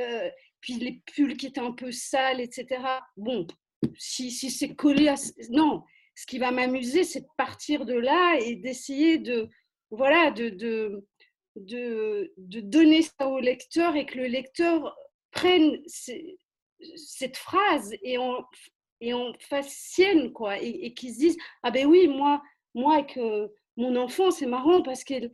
euh, 0.00 0.30
puis 0.60 0.74
les 0.74 1.02
pulls 1.06 1.36
qui 1.36 1.46
étaient 1.46 1.60
un 1.60 1.72
peu 1.72 1.92
sales, 1.92 2.40
etc. 2.40 2.82
Bon, 3.16 3.46
si, 3.96 4.30
si 4.30 4.50
c'est 4.50 4.74
collé 4.74 5.08
à... 5.08 5.14
Non, 5.50 5.82
ce 6.14 6.26
qui 6.26 6.38
va 6.38 6.50
m'amuser, 6.50 7.04
c'est 7.04 7.20
de 7.20 7.28
partir 7.36 7.84
de 7.84 7.94
là 7.94 8.38
et 8.40 8.56
d'essayer 8.56 9.18
de, 9.18 9.48
voilà, 9.90 10.30
de, 10.30 10.48
de, 10.50 11.04
de, 11.56 12.60
donner 12.60 13.02
ça 13.02 13.28
au 13.28 13.40
lecteur 13.40 13.96
et 13.96 14.06
que 14.06 14.18
le 14.18 14.26
lecteur 14.26 14.96
prenne 15.30 15.82
cette 16.96 17.36
phrase 17.36 17.94
et 18.02 18.18
en, 18.18 18.44
et 19.00 19.12
en 19.12 19.32
fasse 19.40 19.74
sienne, 19.74 20.32
quoi, 20.32 20.60
et, 20.60 20.86
et 20.86 20.94
qu'ils 20.94 21.14
se 21.14 21.18
disent, 21.18 21.38
ah 21.62 21.70
ben 21.70 21.86
oui, 21.86 22.08
moi, 22.08 22.42
moi 22.74 22.94
avec 22.94 23.18
mon 23.76 23.96
enfant, 23.96 24.30
c'est 24.30 24.46
marrant 24.46 24.82
parce 24.82 25.04
qu'elle 25.04 25.32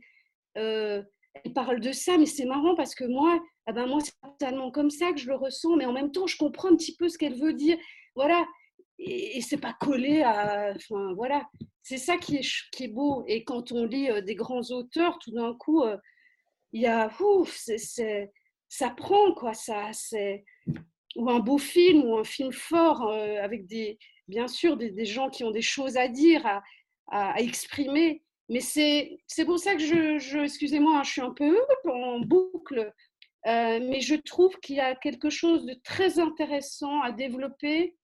euh, 0.57 1.01
elle 1.43 1.53
parle 1.53 1.79
de 1.79 1.91
ça, 1.91 2.17
mais 2.17 2.25
c'est 2.25 2.45
marrant 2.45 2.75
parce 2.75 2.95
que 2.95 3.05
moi, 3.05 3.41
ah 3.65 3.71
ben 3.71 3.87
moi 3.87 3.99
c'est 4.01 4.13
totalement 4.21 4.71
comme 4.71 4.89
ça 4.89 5.11
que 5.13 5.19
je 5.19 5.27
le 5.27 5.35
ressens, 5.35 5.75
mais 5.77 5.85
en 5.85 5.93
même 5.93 6.11
temps, 6.11 6.27
je 6.27 6.37
comprends 6.37 6.69
un 6.69 6.75
petit 6.75 6.95
peu 6.95 7.09
ce 7.09 7.17
qu'elle 7.17 7.39
veut 7.39 7.53
dire. 7.53 7.77
Voilà, 8.15 8.45
et, 8.99 9.41
c'est 9.41 9.57
pas 9.57 9.73
collé 9.73 10.21
à. 10.21 10.73
Enfin, 10.75 11.13
voilà, 11.15 11.47
c'est 11.81 11.97
ça 11.97 12.17
qui 12.17 12.37
est, 12.37 12.47
qui 12.71 12.85
est 12.85 12.87
beau. 12.89 13.23
Et 13.27 13.43
quand 13.43 13.71
on 13.71 13.85
lit 13.85 14.09
des 14.23 14.35
grands 14.35 14.69
auteurs, 14.71 15.19
tout 15.19 15.31
d'un 15.31 15.55
coup, 15.55 15.83
il 16.73 16.81
y 16.81 16.87
a. 16.87 17.09
Ouf, 17.21 17.55
c'est, 17.55 18.31
ça 18.67 18.89
prend, 18.89 19.33
quoi. 19.33 19.53
Ça, 19.53 19.91
ou 21.15 21.29
un 21.29 21.39
beau 21.39 21.57
film, 21.57 22.03
ou 22.03 22.17
un 22.17 22.23
film 22.23 22.51
fort, 22.51 23.09
avec 23.09 23.67
des, 23.67 23.97
bien 24.27 24.47
sûr 24.47 24.77
des, 24.77 25.05
gens 25.05 25.29
qui 25.29 25.43
ont 25.43 25.51
des 25.51 25.61
choses 25.61 25.97
à 25.97 26.07
dire, 26.07 26.61
à 27.07 27.41
exprimer. 27.41 28.23
Mais 28.51 28.59
c'est, 28.59 29.45
pour 29.45 29.59
ça 29.59 29.75
que 29.75 29.79
je, 29.79 30.43
excusez-moi, 30.43 30.99
hein, 30.99 31.03
je 31.03 31.11
suis 31.11 31.21
un 31.21 31.31
peu 31.31 31.57
en 31.85 32.19
boucle, 32.19 32.93
mais 33.45 34.01
je 34.01 34.15
trouve 34.15 34.59
qu'il 34.59 34.75
y 34.75 34.81
a 34.81 34.93
quelque 34.93 35.29
chose 35.29 35.65
de 35.65 35.73
très 35.85 36.19
intéressant 36.19 37.01
à 37.01 37.13
développer 37.13 37.95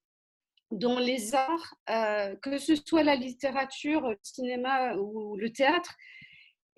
dans 0.72 1.00
les 1.00 1.36
arts, 1.36 1.76
euh, 1.90 2.36
que 2.38 2.58
ce 2.58 2.76
soit 2.76 3.04
la 3.04 3.16
littérature, 3.16 4.10
le 4.10 4.18
cinéma 4.24 4.96
ou 4.96 5.36
le 5.36 5.52
théâtre, 5.52 5.96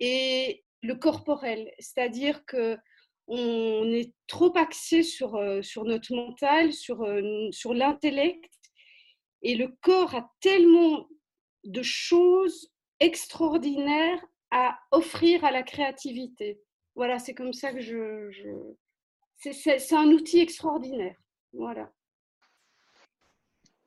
et 0.00 0.64
le 0.82 0.94
corporel. 0.94 1.72
C'est-à-dire 1.78 2.44
que 2.46 2.76
on 3.32 3.84
est 3.92 4.12
trop 4.26 4.56
axé 4.56 5.04
sur, 5.04 5.36
euh, 5.36 5.62
sur 5.62 5.84
notre 5.84 6.12
mental, 6.12 6.72
sur, 6.72 7.02
euh, 7.02 7.48
sur 7.52 7.74
l'intellect, 7.74 8.50
et 9.42 9.54
le 9.54 9.68
corps 9.82 10.16
a 10.16 10.28
tellement 10.40 11.08
de 11.62 11.82
choses 11.82 12.72
extraordinaires 13.00 14.24
à 14.50 14.78
offrir 14.90 15.44
à 15.44 15.50
la 15.50 15.62
créativité. 15.62 16.60
Voilà, 16.94 17.18
c'est 17.18 17.34
comme 17.34 17.52
ça 17.52 17.72
que 17.72 17.80
je... 17.80 18.30
je... 18.30 18.48
C'est 19.52 19.94
un 19.94 20.08
outil 20.08 20.40
extraordinaire. 20.40 21.16
Voilà. 21.52 21.90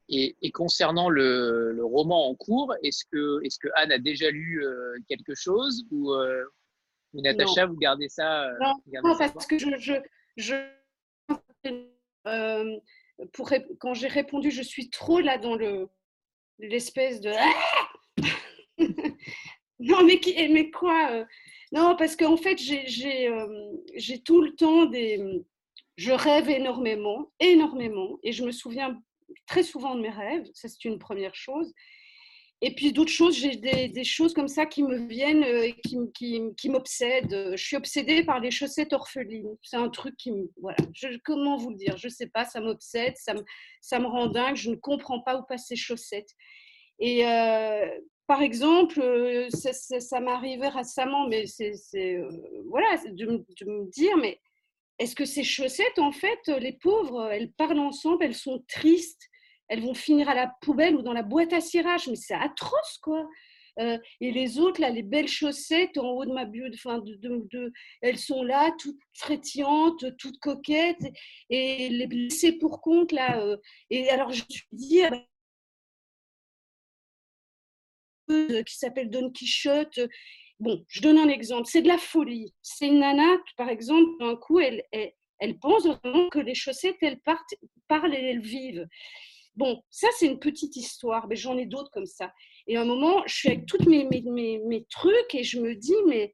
Et, 0.10 0.52
concernant 0.52 1.10
le, 1.10 1.80
roman 1.82 2.30
en 2.30 2.36
cours, 2.36 2.74
est-ce 2.84 3.06
que, 3.06 3.44
est 3.44 3.58
que 3.60 3.68
Anne 3.76 3.92
a 3.92 4.00
déjà 4.00 4.30
lu 4.30 4.64
euh, 4.64 4.96
quelque 5.08 5.34
chose 5.34 5.86
ou, 5.92 6.12
euh, 6.14 6.44
Natacha, 7.14 7.66
vous 7.66 7.78
gardez 7.78 8.10
ça 8.10 8.48
euh, 8.48 8.58
Non, 9.04 9.18
parce 9.18 9.46
que 9.48 9.58
je, 9.58 9.70
je, 10.38 10.56
pour, 13.32 13.52
quand 13.80 13.94
j'ai 13.94 14.08
répondu, 14.08 14.52
je 14.52 14.62
suis 14.62 14.90
trop 14.90 15.20
là 15.20 15.38
dans 15.38 15.56
le 15.56 15.88
l'espèce 16.60 17.20
de 17.20 17.32
non 19.80 20.04
mais 20.04 20.20
mais 20.50 20.70
quoi 20.72 21.26
non 21.72 21.96
parce 21.98 22.16
qu'en 22.16 22.38
fait 22.38 22.58
j'ai 22.58 24.20
tout 24.24 24.42
le 24.42 24.56
temps 24.56 24.86
des 24.86 25.22
je 25.98 26.12
rêve 26.12 26.50
énormément 26.50 27.32
énormément 27.40 28.20
et 28.24 28.32
je 28.32 28.44
me 28.44 28.52
souviens 28.52 29.00
très 29.48 29.64
souvent 29.64 29.96
de 29.96 30.02
mes 30.02 30.10
rêves, 30.10 30.50
ça 30.54 30.68
c'est 30.68 30.86
une 30.86 31.00
première 31.00 31.36
chose. 31.36 31.74
Et 32.66 32.74
puis 32.76 32.94
d'autres 32.94 33.12
choses, 33.12 33.38
j'ai 33.38 33.58
des, 33.58 34.04
choses 34.06 34.34
comme 34.34 34.48
ça 34.48 34.66
qui 34.66 34.84
me 34.84 35.06
viennent 35.08 35.44
euh, 35.44 35.70
qui, 35.86 35.98
qui, 36.14 36.42
qui 36.56 36.70
m'obsèdent. 36.70 37.52
Je 37.58 37.62
suis 37.62 37.76
obsédée 37.76 38.24
par 38.24 38.40
les 38.40 38.52
chaussettes 38.52 38.94
orphelines. 38.94 39.58
C'est 39.64 39.76
un 39.76 39.90
truc 39.90 40.16
qui 40.16 40.32
me... 40.32 40.50
Voilà. 40.62 40.78
Comment 41.26 41.58
vous 41.58 41.72
le 41.72 41.76
dire? 41.76 41.98
Je 41.98 42.08
ne 42.08 42.12
sais 42.12 42.28
pas, 42.28 42.46
ça 42.46 42.62
m'obsède, 42.62 43.18
ça 43.18 43.34
me, 43.34 43.44
ça 43.82 44.00
me 44.00 44.06
rend 44.06 44.28
dingue. 44.28 44.56
Je 44.56 44.70
ne 44.70 44.76
comprends 44.76 45.20
pas 45.20 45.38
où 45.38 45.44
passent 45.44 45.68
ces 45.68 45.76
chaussettes. 45.76 46.32
Et 47.00 47.28
euh, 47.28 47.86
par 48.28 48.42
exemple, 48.42 49.02
euh, 49.02 49.50
ça, 49.50 49.74
ça, 49.74 50.20
m'est 50.20 50.32
arrivé 50.32 50.68
récemment, 50.68 51.28
mais 51.28 51.46
c'est... 51.46 51.74
voilà, 52.70 52.98
de, 53.06 53.26
me 53.26 53.90
dire, 53.92 54.18
mais 54.18 54.40
est-ce 55.00 55.16
que 55.16 55.26
ces 55.26 55.44
chaussettes, 55.44 56.00
en 56.00 56.12
fait, 56.12 56.48
les 56.60 56.74
pauvres, 56.74 57.30
elles 57.32 57.52
parlent 57.52 57.80
ensemble, 57.80 58.24
elles 58.24 58.36
sont 58.36 58.64
tristes, 58.68 59.30
elles 59.68 59.82
vont 59.82 59.94
finir 59.94 60.30
à 60.30 60.36
la 60.36 60.54
poubelle 60.62 60.96
ou 60.96 61.02
dans 61.02 61.14
la 61.14 61.24
boîte 61.24 61.54
à 61.54 61.62
cirage, 61.62 62.08
mais 62.08 62.16
c'est 62.16 62.36
atroce, 62.36 63.00
quoi. 63.02 63.28
Euh, 63.80 63.98
et 64.22 64.32
les 64.32 64.60
autres, 64.60 64.82
là, 64.82 64.90
les 64.90 65.02
belles 65.02 65.28
chaussettes 65.28 65.98
en 65.98 66.12
haut 66.12 66.26
de 66.26 66.32
ma 66.32 66.46
bio, 66.46 66.70
de, 66.70 67.48
de, 67.50 67.74
elles 68.02 68.20
sont 68.20 68.44
là, 68.44 68.72
toutes 68.78 69.00
frétillantes, 69.14 70.16
toutes 70.18 70.40
coquettes, 70.40 71.06
et 71.50 71.90
les 71.90 72.08
blessés 72.08 72.54
pour 72.54 72.82
compte, 72.82 73.12
là. 73.12 73.42
Euh, 73.42 73.58
et 73.90 74.10
alors, 74.10 74.32
je 74.32 74.44
me 74.44 74.50
suis 74.50 75.02
ah 75.04 75.10
ben, 75.10 75.24
qui 78.28 78.78
s'appelle 78.78 79.10
Don 79.10 79.32
Quichotte, 79.32 80.00
Bon, 80.64 80.82
je 80.88 81.02
donne 81.02 81.18
un 81.18 81.28
exemple. 81.28 81.68
C'est 81.68 81.82
de 81.82 81.88
la 81.90 81.98
folie. 81.98 82.54
C'est 82.62 82.88
une 82.88 83.00
nana, 83.00 83.38
par 83.58 83.68
exemple, 83.68 84.10
d'un 84.20 84.38
coup, 84.38 84.60
elle, 84.60 84.84
elle, 84.92 85.60
pense 85.60 85.86
vraiment 85.86 86.30
que 86.30 86.40
les 86.40 86.56
chaussettes, 86.56 86.96
elles 87.02 87.20
partent, 87.20 87.54
parlent 87.90 88.16
et 88.16 88.22
elles 88.22 88.40
vivent. 88.40 88.88
Bon, 89.56 89.84
ça, 89.90 90.08
c'est 90.18 90.26
une 90.26 90.40
petite 90.40 90.78
histoire, 90.78 91.28
mais 91.28 91.36
j'en 91.36 91.58
ai 91.58 91.66
d'autres 91.66 91.92
comme 91.92 92.06
ça. 92.06 92.34
Et 92.68 92.78
à 92.78 92.82
un 92.82 92.86
moment, 92.86 93.24
je 93.28 93.36
suis 93.36 93.50
avec 93.50 93.66
tous 93.66 93.84
mes, 93.90 94.06
mes, 94.06 94.60
mes, 94.60 94.86
trucs 94.86 95.36
et 95.36 95.44
je 95.44 95.60
me 95.60 95.76
dis, 95.76 95.96
mais 96.08 96.34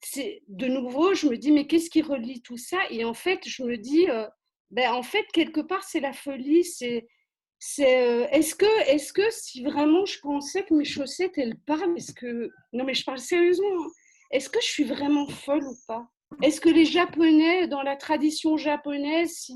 c'est 0.00 0.42
de 0.48 0.66
nouveau, 0.66 1.14
je 1.14 1.26
me 1.26 1.36
dis, 1.36 1.52
mais 1.52 1.66
qu'est-ce 1.66 1.90
qui 1.90 2.00
relie 2.00 2.40
tout 2.40 2.56
ça? 2.56 2.78
Et 2.90 3.04
en 3.04 3.14
fait, 3.14 3.40
je 3.46 3.62
me 3.62 3.76
dis, 3.76 4.08
euh, 4.08 4.26
ben, 4.70 4.92
en 4.92 5.02
fait, 5.02 5.26
quelque 5.34 5.60
part, 5.60 5.84
c'est 5.84 6.00
la 6.00 6.12
folie, 6.12 6.64
c'est 6.64 7.06
euh, 7.80 8.26
est-ce 8.30 8.54
que 8.54 8.90
est-ce 8.90 9.12
que 9.12 9.28
si 9.30 9.62
vraiment 9.62 10.04
je 10.06 10.18
pensais 10.20 10.64
que 10.64 10.74
mes 10.74 10.84
chaussettes 10.84 11.38
elles 11.38 11.58
parlent 11.58 11.96
est-ce 11.96 12.12
que 12.12 12.50
non 12.72 12.84
mais 12.84 12.94
je 12.94 13.04
parle 13.04 13.18
sérieusement 13.18 13.66
hein. 13.66 13.90
est-ce 14.30 14.48
que 14.48 14.60
je 14.60 14.66
suis 14.66 14.84
vraiment 14.84 15.26
folle 15.28 15.64
ou 15.64 15.76
pas? 15.86 16.06
Est-ce 16.42 16.60
que 16.60 16.68
les 16.68 16.84
japonais 16.84 17.68
dans 17.68 17.82
la 17.82 17.96
tradition 17.96 18.56
japonaise 18.56 19.48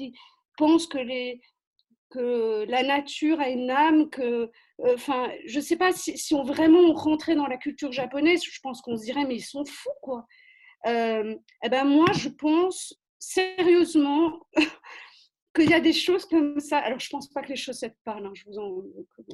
pensent 0.56 0.86
que 0.86 2.64
la 2.64 2.82
nature 2.82 3.40
a 3.40 3.48
une 3.48 3.70
âme 3.70 4.08
que 4.08 4.22
euh, 4.22 4.94
enfin 4.94 5.30
je 5.46 5.60
sais 5.60 5.76
pas 5.76 5.92
si, 5.92 6.16
si, 6.16 6.34
on 6.34 6.42
vraiment 6.42 6.92
rentrait 6.92 7.34
dans 7.34 7.46
la 7.46 7.56
culture 7.56 7.92
japonaise 7.92 8.42
je 8.44 8.60
pense 8.62 8.80
qu'on 8.80 8.96
se 8.96 9.04
dirait 9.04 9.24
mais 9.24 9.36
ils 9.36 9.44
sont 9.44 9.64
fous 9.64 9.90
quoi 10.00 10.26
euh, 10.86 11.36
eh 11.62 11.68
ben 11.68 11.84
moi 11.84 12.06
je 12.12 12.28
pense 12.28 12.94
sérieusement 13.18 14.40
qu'il 15.54 15.70
y 15.70 15.74
a 15.74 15.80
des 15.80 15.92
choses 15.92 16.24
comme 16.24 16.60
ça. 16.60 16.78
Alors, 16.78 17.00
je 17.00 17.08
pense 17.08 17.28
pas 17.28 17.42
que 17.42 17.48
les 17.48 17.56
chaussettes 17.56 17.96
parlent, 18.04 18.26
hein, 18.26 18.32
je 18.34 18.44
vous 18.46 18.58
en 18.58 18.82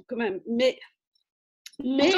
quand 0.06 0.16
même. 0.16 0.40
Mais, 0.46 0.78
mais 1.82 2.10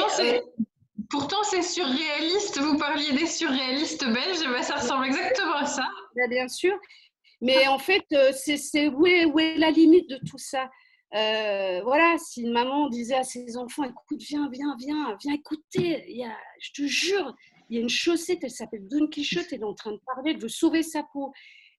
pourtant, 1.09 1.43
c'est 1.43 1.59
euh, 1.59 1.61
surréaliste. 1.61 2.59
Vous 2.59 2.77
parliez 2.77 3.11
des 3.13 3.27
surréalistes 3.27 4.05
belges, 4.05 4.43
ben, 4.43 4.61
ça 4.61 4.75
ressemble 4.75 5.05
exactement 5.05 5.55
à 5.55 5.65
ça. 5.65 5.87
Ben, 6.15 6.29
bien 6.29 6.47
sûr. 6.47 6.77
Mais 7.41 7.67
en 7.67 7.79
fait, 7.79 8.05
euh, 8.13 8.31
c'est 8.33 8.87
où 8.89 9.05
est, 9.05 9.25
où 9.25 9.39
est 9.39 9.57
la 9.57 9.71
limite 9.71 10.09
de 10.09 10.17
tout 10.17 10.37
ça? 10.37 10.69
Euh, 11.15 11.81
voilà, 11.83 12.17
si 12.19 12.41
une 12.41 12.51
maman 12.51 12.87
disait 12.89 13.15
à 13.15 13.23
ses 13.23 13.57
enfants, 13.57 13.83
écoute, 13.83 14.21
viens, 14.21 14.49
viens, 14.51 14.75
viens, 14.77 15.17
viens 15.19 15.33
écouter, 15.33 16.05
il 16.07 16.17
y 16.17 16.23
a, 16.23 16.37
je 16.61 16.71
te 16.71 16.87
jure, 16.87 17.33
il 17.69 17.77
y 17.77 17.79
a 17.79 17.81
une 17.81 17.89
chaussette, 17.89 18.39
elle 18.43 18.51
s'appelle 18.51 18.87
Don 18.87 19.07
Quichotte, 19.07 19.47
elle 19.51 19.61
est 19.61 19.63
en 19.63 19.73
train 19.73 19.91
de 19.91 20.01
parler, 20.05 20.31
elle 20.31 20.39
veut 20.39 20.49
sauver 20.49 20.83
sa 20.83 21.03
peau. 21.11 21.31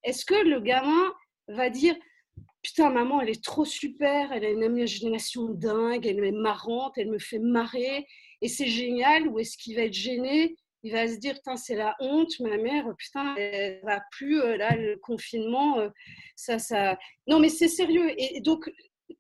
Est-ce 0.03 0.25
que 0.25 0.35
le 0.35 0.61
gamin 0.61 1.13
va 1.47 1.71
dire, 1.71 1.95
putain, 2.63 2.91
maman, 2.91 3.21
elle 3.21 3.31
est 3.31 3.43
trop 3.43 3.65
super, 3.65 4.33
elle 4.33 4.45
a 4.45 4.51
une 4.51 4.63
imagination 4.63 5.49
dingue, 5.49 6.07
elle 6.07 6.23
est 6.25 6.33
marrante, 6.33 6.95
elle 6.97 7.11
me 7.11 7.19
fait 7.19 7.39
marrer, 7.39 8.07
et 8.43 8.49
c'est 8.49 8.67
génial, 8.67 9.29
ou 9.29 9.39
est-ce 9.39 9.57
qu'il 9.57 9.77
va 9.77 9.83
être 9.83 9.95
gêné? 9.95 10.57
Il 10.83 10.93
va 10.93 11.07
se 11.07 11.19
dire, 11.19 11.35
putain, 11.35 11.57
c'est 11.57 11.75
la 11.75 11.95
honte, 12.01 12.39
ma 12.41 12.57
mère, 12.57 12.87
putain, 12.97 13.35
elle 13.37 13.81
va 13.83 14.01
plus, 14.13 14.41
euh, 14.41 14.57
là, 14.57 14.75
le 14.77 14.97
confinement, 14.97 15.79
euh, 15.79 15.89
ça, 16.37 16.59
ça. 16.59 16.99
Non, 17.27 17.39
mais 17.39 17.51
c'est 17.51 17.69
sérieux. 17.69 18.11
Et 18.17 18.41
donc, 18.41 18.71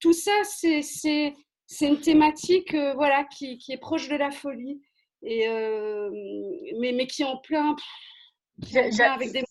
tout 0.01 0.15
ça, 0.15 0.33
c'est, 0.45 1.35
une 1.83 2.01
thématique, 2.01 2.75
euh, 2.75 2.95
voilà, 2.95 3.25
qui, 3.25 3.59
qui, 3.59 3.73
est 3.73 3.79
proche 3.79 4.09
de 4.09 4.17
la 4.17 4.31
folie, 4.31 4.81
et, 5.23 5.47
mais, 6.79 6.93
mais 6.93 7.07
qui 7.07 7.23
est 7.23 7.27
en 7.27 7.37
plein, 7.37 7.77
qui 8.63 8.79
est 8.79 8.87
en 8.87 8.97
plein 8.97 9.13
avec 9.13 9.33
des 9.33 9.45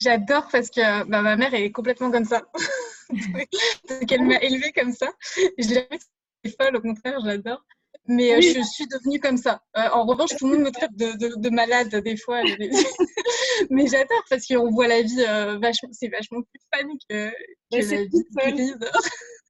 J'adore 0.00 0.48
parce 0.50 0.70
que 0.70 1.04
bah, 1.04 1.22
ma 1.22 1.36
mère 1.36 1.54
est 1.54 1.70
complètement 1.70 2.10
comme 2.10 2.24
ça. 2.24 2.42
Donc 3.90 4.12
elle 4.12 4.24
m'a 4.24 4.38
élevée 4.40 4.72
comme 4.72 4.92
ça. 4.92 5.12
Je 5.58 5.66
dirais 5.66 5.88
que 5.90 6.04
c'est 6.44 6.56
folle, 6.56 6.76
au 6.76 6.80
contraire, 6.80 7.20
j'adore. 7.24 7.64
Mais 8.06 8.34
euh, 8.34 8.40
je 8.40 8.62
suis 8.62 8.86
devenue 8.86 9.18
comme 9.18 9.38
ça. 9.38 9.62
Euh, 9.78 9.88
en 9.92 10.04
revanche, 10.04 10.30
tout 10.36 10.46
le 10.46 10.56
monde 10.56 10.66
me 10.66 10.70
traite 10.70 10.94
de, 10.94 11.40
de, 11.40 11.50
malade 11.50 11.88
des 11.88 12.16
fois. 12.16 12.42
Mais 13.70 13.86
j'adore 13.86 14.22
parce 14.28 14.46
qu'on 14.46 14.70
voit 14.70 14.88
la 14.88 15.00
vie 15.00 15.24
euh, 15.26 15.58
vachement, 15.58 15.88
c'est 15.92 16.08
vachement 16.08 16.42
plus 16.42 16.60
fun 16.74 16.88
que, 17.08 17.30
que 17.30 17.94
la 17.94 18.04
vie 18.04 18.24
grise. 18.36 18.78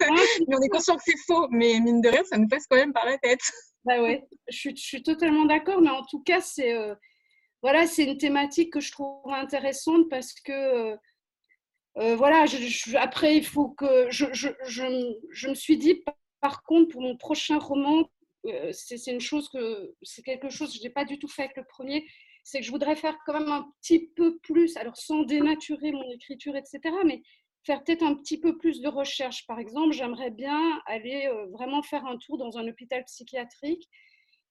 mais 0.49 0.57
on 0.57 0.61
est 0.61 0.69
conscient 0.69 0.97
que 0.97 1.03
c'est 1.05 1.19
faux. 1.27 1.49
Mais 1.51 1.81
mine 1.81 2.01
de 2.01 2.09
rien, 2.09 2.23
ça 2.25 2.37
nous 2.37 2.49
passe 2.49 2.67
quand 2.69 2.77
même 2.77 2.93
par 2.93 3.07
la 3.07 3.19
tête. 3.19 3.41
Bah 3.85 4.01
ouais, 4.01 4.25
je 4.49 4.57
suis, 4.57 4.77
je 4.77 4.83
suis 4.83 5.03
totalement 5.03 5.47
d'accord. 5.47 5.81
Mais 5.81 5.91
en 5.91 6.05
tout 6.05 6.23
cas, 6.23 6.41
c'est 6.41 6.75
voilà, 7.63 7.87
c'est 7.87 8.05
une 8.05 8.19
thématique 8.19 8.73
que 8.73 8.81
je 8.81 8.93
trouve 8.93 9.33
intéressante 9.33 10.09
parce 10.11 10.33
que 10.33 10.97
voilà, 11.97 12.45
après, 12.97 13.37
il 13.37 13.45
faut 13.45 13.69
que 13.69 14.11
je, 14.11 14.27
je, 14.33 15.49
me 15.49 15.55
suis 15.55 15.79
dit, 15.79 16.03
par 16.41 16.63
contre, 16.63 16.91
pour 16.91 17.03
mon 17.03 17.17
prochain 17.17 17.59
roman, 17.59 18.09
euh, 18.47 18.71
c'est 18.73 19.11
une 19.11 19.21
chose 19.21 19.49
que 19.49 19.95
c'est 20.03 20.23
quelque 20.23 20.51
chose 20.51 20.73
que 20.73 20.79
je 20.79 20.83
n'ai 20.83 20.91
pas 20.91 21.05
du 21.05 21.19
tout 21.19 21.29
fait 21.29 21.45
avec 21.45 21.57
le 21.57 21.65
premier, 21.65 22.07
c'est 22.43 22.59
que 22.61 22.67
je 22.67 22.71
voudrais 22.71 22.97
faire 22.97 23.17
quand 23.25 23.33
même 23.33 23.49
un 23.49 23.67
petit 23.81 24.09
peu 24.09 24.39
plus, 24.39 24.77
alors 24.77 24.97
sans 24.97 25.23
dénaturer 25.23 25.93
mon 25.93 26.11
écriture, 26.11 26.55
etc., 26.57 26.81
mais 27.07 27.23
faire 27.63 27.83
peut-être 27.83 28.03
un 28.03 28.15
petit 28.15 28.39
peu 28.39 28.59
plus 28.59 28.83
de 28.83 28.89
recherche. 28.89 29.47
Par 29.47 29.59
exemple, 29.59 29.95
j'aimerais 29.95 30.31
bien 30.31 30.83
aller 30.87 31.27
euh, 31.29 31.47
vraiment 31.47 31.83
faire 31.83 32.05
un 32.05 32.19
tour 32.19 32.37
dans 32.37 32.59
un 32.59 32.69
hôpital 32.69 33.05
psychiatrique. 33.05 33.89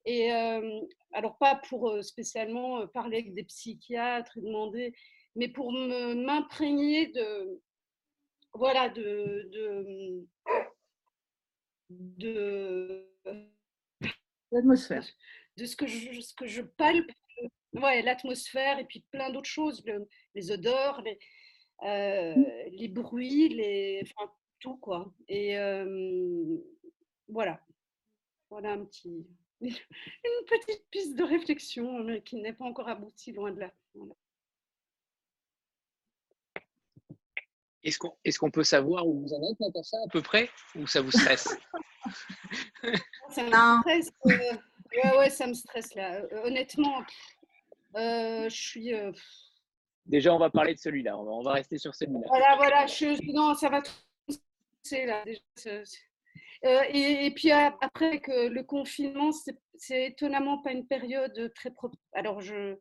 Et 0.05 0.33
euh, 0.33 0.81
alors, 1.13 1.37
pas 1.37 1.61
pour 1.69 2.03
spécialement 2.03 2.87
parler 2.87 3.17
avec 3.17 3.35
des 3.35 3.43
psychiatres 3.43 4.37
et 4.37 4.41
demander, 4.41 4.93
mais 5.35 5.47
pour 5.47 5.71
m'imprégner 5.71 7.07
de, 7.07 7.61
voilà, 8.53 8.89
de, 8.89 9.49
de, 9.51 10.27
de 11.89 13.09
L'atmosphère. 14.51 15.05
De 15.57 15.65
ce 15.65 15.75
que 15.75 15.87
je, 15.87 16.21
ce 16.21 16.33
que 16.35 16.45
je 16.45 16.61
palpe, 16.61 17.11
ouais, 17.73 18.01
l'atmosphère 18.03 18.79
et 18.79 18.85
puis 18.85 19.03
plein 19.11 19.31
d'autres 19.31 19.49
choses, 19.49 19.83
les 20.35 20.51
odeurs, 20.51 21.01
les, 21.01 21.19
euh, 21.83 22.35
les 22.71 22.87
bruits, 22.87 23.49
les, 23.49 24.03
enfin, 24.03 24.31
tout 24.59 24.77
quoi. 24.77 25.13
Et 25.27 25.57
euh, 25.57 26.57
voilà, 27.27 27.59
voilà 28.49 28.73
un 28.73 28.85
petit, 28.85 29.27
une 29.61 30.45
petite 30.47 30.87
piste 30.91 31.15
de 31.15 31.23
réflexion 31.23 32.03
mais 32.03 32.21
qui 32.21 32.35
n'est 32.37 32.53
pas 32.53 32.65
encore 32.65 32.89
aboutie, 32.89 33.31
loin 33.33 33.51
de 33.51 33.61
là. 33.61 33.73
Est-ce 37.83 37.99
qu'on 37.99 38.47
est 38.47 38.51
peut 38.51 38.63
savoir 38.63 39.07
où 39.07 39.21
vous 39.21 39.33
en 39.33 39.51
êtes, 39.51 39.59
Natacha, 39.59 39.97
à 40.05 40.09
peu 40.09 40.21
près 40.21 40.49
Ou 40.75 40.87
ça 40.87 41.01
vous 41.01 41.11
stresse? 41.11 41.57
Ça 43.29 43.43
me 43.43 43.79
stresse. 43.79 44.11
Euh, 44.27 44.31
ouais, 45.03 45.17
ouais, 45.17 45.29
ça 45.29 45.47
me 45.47 45.53
stresse 45.53 45.95
là. 45.95 46.15
Euh, 46.15 46.43
honnêtement, 46.43 47.01
euh, 47.95 48.49
je 48.49 48.55
suis. 48.55 48.91
Déjà, 50.05 50.33
on 50.33 50.37
va 50.37 50.49
parler 50.49 50.75
de 50.75 50.79
celui-là. 50.79 51.17
On, 51.17 51.41
va, 51.41 51.53
rester 51.53 51.77
sur 51.77 51.95
celui-là. 51.95 52.27
Voilà, 52.27 52.55
voilà. 52.57 52.85
Je, 52.87 53.33
non, 53.33 53.55
ça 53.55 53.69
va 53.69 53.81
c'est 54.83 55.05
là. 55.05 55.23
et, 56.89 57.25
et, 57.25 57.31
puis 57.33 57.51
après 57.51 58.19
que 58.19 58.49
le 58.49 58.63
confinement, 58.63 59.31
c'est 59.77 60.07
étonnamment 60.07 60.61
pas 60.61 60.73
une 60.73 60.85
période 60.85 61.53
très 61.55 61.71
propre. 61.71 61.97
Alors, 62.13 62.41
je, 62.41 62.75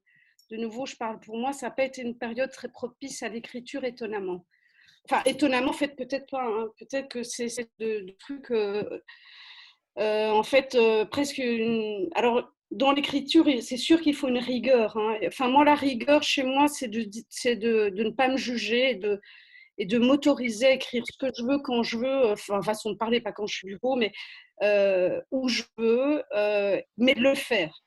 de 0.50 0.56
nouveau, 0.56 0.84
je 0.84 0.96
parle 0.96 1.20
pour 1.20 1.38
moi, 1.38 1.52
ça 1.52 1.68
n'a 1.68 1.70
pas 1.70 1.84
été 1.84 2.02
une 2.02 2.18
période 2.18 2.50
très 2.50 2.68
propice 2.68 3.22
à 3.22 3.28
l'écriture, 3.28 3.84
étonnamment. 3.84 4.44
Enfin, 5.10 5.22
étonnamment, 5.26 5.72
fait, 5.72 5.88
peut-être 5.88 6.30
pas. 6.30 6.42
Hein. 6.42 6.68
Peut-être 6.78 7.08
que 7.08 7.22
c'est 7.22 7.48
de, 7.78 8.14
trucs. 8.18 8.50
Euh, 9.98 10.30
en 10.30 10.42
fait, 10.42 10.74
euh, 10.74 11.04
presque 11.04 11.38
une... 11.38 12.08
Alors, 12.14 12.50
dans 12.70 12.92
l'écriture, 12.92 13.46
c'est 13.60 13.76
sûr 13.76 14.00
qu'il 14.00 14.14
faut 14.14 14.28
une 14.28 14.38
rigueur. 14.38 14.96
Hein. 14.96 15.18
Enfin, 15.26 15.48
moi, 15.48 15.64
la 15.64 15.74
rigueur 15.74 16.22
chez 16.22 16.42
moi, 16.42 16.68
c'est 16.68 16.88
de, 16.88 17.02
de, 17.02 17.90
de, 17.90 18.02
ne 18.02 18.10
pas 18.10 18.28
me 18.28 18.36
juger 18.38 18.92
et 18.92 18.94
de, 18.94 19.20
et 19.76 19.84
de 19.84 19.98
m'autoriser 19.98 20.66
à 20.66 20.72
écrire 20.72 21.04
ce 21.06 21.18
que 21.18 21.30
je 21.36 21.44
veux 21.44 21.58
quand 21.58 21.82
je 21.82 21.98
veux, 21.98 22.32
enfin, 22.32 22.62
façon 22.62 22.92
de 22.92 22.96
parler, 22.96 23.20
pas 23.20 23.32
quand 23.32 23.46
je 23.46 23.54
suis 23.56 23.68
du 23.68 23.78
beau, 23.78 23.96
mais 23.96 24.12
euh, 24.62 25.20
où 25.30 25.48
je 25.48 25.62
veux, 25.76 26.22
mais 26.96 27.14
de 27.14 27.20
le 27.20 27.34
faire. 27.34 27.82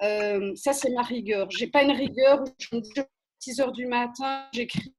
ça, 0.00 0.72
c'est 0.72 0.90
ma 0.90 1.02
rigueur. 1.02 1.48
J'ai 1.50 1.68
pas 1.68 1.84
une 1.84 1.92
rigueur 1.92 2.42
où 2.42 2.46
je 2.58 2.76
me 2.76 2.80
dis 2.80 2.90
6 3.38 3.60
heures 3.60 3.72
du 3.72 3.86
matin, 3.86 4.48
j'écris, 4.52 4.94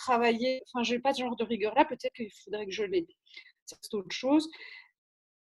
travailler. 0.00 0.62
Enfin, 0.66 0.82
j'ai 0.82 0.98
pas 0.98 1.12
ce 1.14 1.20
genre 1.22 1.36
de 1.36 1.44
rigueur 1.44 1.74
là. 1.74 1.84
Peut-être 1.84 2.12
qu'il 2.14 2.30
faudrait 2.44 2.66
que 2.66 2.72
je 2.72 2.84
l'ai. 2.84 3.06
C'est 3.66 3.94
autre 3.94 4.10
chose. 4.10 4.48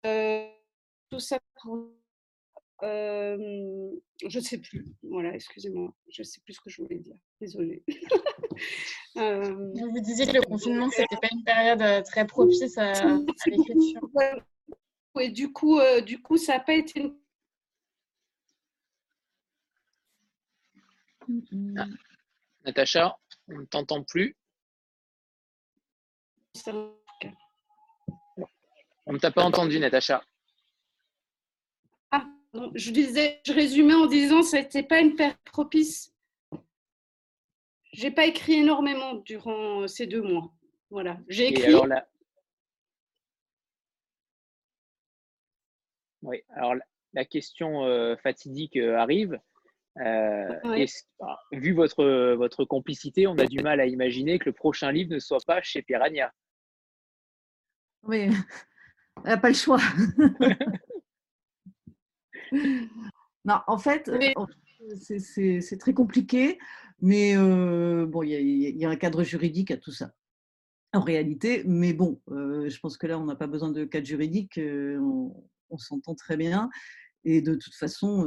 Euh, 0.07 0.47
tout 1.11 1.21
ça 1.21 1.39
pour. 1.61 1.91
Euh, 2.83 3.91
je 4.27 4.39
ne 4.39 4.45
sais 4.45 4.59
plus. 4.59 4.87
Voilà, 5.03 5.35
excusez-moi. 5.35 5.93
Je 6.11 6.23
ne 6.23 6.25
sais 6.25 6.41
plus 6.45 6.55
ce 6.55 6.61
que 6.61 6.71
je 6.71 6.83
voulais 6.83 6.99
dire. 6.99 7.17
Désolée. 7.41 7.85
euh, 9.17 9.73
vous 9.75 10.01
disiez 10.01 10.27
que 10.27 10.33
le 10.33 10.43
confinement, 10.43 10.91
ce 10.91 11.03
n'était 11.03 11.17
pas 11.17 11.29
une 11.33 11.45
période 11.45 11.83
euh, 11.83 12.03
très 12.03 12.27
propice 12.27 12.79
à, 12.79 12.93
à 12.93 13.19
l'écriture. 13.47 14.01
Et 15.21 15.29
du 15.31 15.53
coup, 15.53 15.79
du 16.07 16.23
coup, 16.23 16.39
ça 16.39 16.55
n'a 16.55 16.61
pas 16.61 16.75
été 16.75 17.13
une... 21.51 21.79
ah. 21.79 21.87
Natacha, 22.65 23.19
on 23.49 23.59
ne 23.59 23.65
t'entend 23.65 24.03
plus. 24.03 24.37
On 29.07 29.13
ne 29.13 29.19
t'a 29.19 29.31
pas 29.31 29.43
entendu, 29.43 29.79
Natacha. 29.79 30.23
Ah, 32.11 32.27
je 32.75 32.91
disais, 32.91 33.41
je 33.47 33.53
résumais 33.53 33.95
en 33.95 34.07
disant 34.07 34.41
que 34.41 34.47
ce 34.47 34.57
n'était 34.57 34.83
pas 34.83 35.01
une 35.01 35.15
période 35.17 35.37
propice. 35.45 36.13
J'ai 37.93 38.11
pas 38.11 38.27
écrit 38.27 38.55
énormément 38.55 39.15
durant 39.15 39.87
ces 39.89 40.07
deux 40.07 40.23
mois. 40.23 40.53
Voilà, 40.91 41.19
j'ai 41.29 41.49
écrit. 41.49 41.67
alors 41.67 41.87
là... 41.87 42.07
Oui, 46.23 46.43
alors 46.55 46.75
la, 47.15 47.25
question 47.25 47.85
euh, 47.85 48.15
fatidique 48.17 48.77
euh, 48.77 48.97
arrive. 48.97 49.41
Euh, 49.99 50.87
ah, 51.21 51.39
vu 51.53 51.73
votre, 51.73 52.35
votre 52.35 52.65
complicité, 52.65 53.27
on 53.27 53.39
a 53.39 53.47
du 53.47 53.59
mal 53.61 53.81
à 53.81 53.87
imaginer 53.87 54.39
que 54.39 54.51
le 54.51 54.53
prochain 54.53 54.93
livre 54.93 55.13
ne 55.13 55.19
soit 55.19 55.45
pas 55.47 55.63
chez 55.63 55.83
Piranha. 55.83 56.33
Oui, 58.05 58.19
elle 58.19 58.33
n'a 59.25 59.37
pas 59.37 59.49
le 59.49 59.55
choix. 59.55 59.79
non, 63.45 63.61
en 63.67 63.79
fait, 63.79 64.11
c'est 64.99 65.79
très 65.79 65.95
compliqué, 65.95 66.59
mais 67.01 67.37
euh, 67.37 68.07
bon, 68.07 68.23
il 68.23 68.31
y, 68.31 68.85
a 68.85 68.91
un 68.91 68.97
cadre 68.97 69.23
juridique 69.23 69.71
à 69.71 69.77
tout 69.77 69.93
ça. 69.93 70.13
En 70.93 71.01
réalité, 71.01 71.63
mais 71.67 71.93
bon, 71.93 72.21
euh, 72.31 72.69
je 72.69 72.81
pense 72.81 72.97
que 72.97 73.07
là, 73.07 73.19
on 73.19 73.25
n'a 73.25 73.37
pas 73.37 73.47
besoin 73.47 73.71
de 73.71 73.85
cadre 73.85 74.07
juridique, 74.07 74.59
euh, 74.59 74.99
on, 75.71 75.79
s'entend 75.79 76.15
très 76.15 76.37
bien. 76.37 76.69
Et 77.23 77.43
de 77.43 77.55
toute 77.55 77.75
façon, 77.75 78.27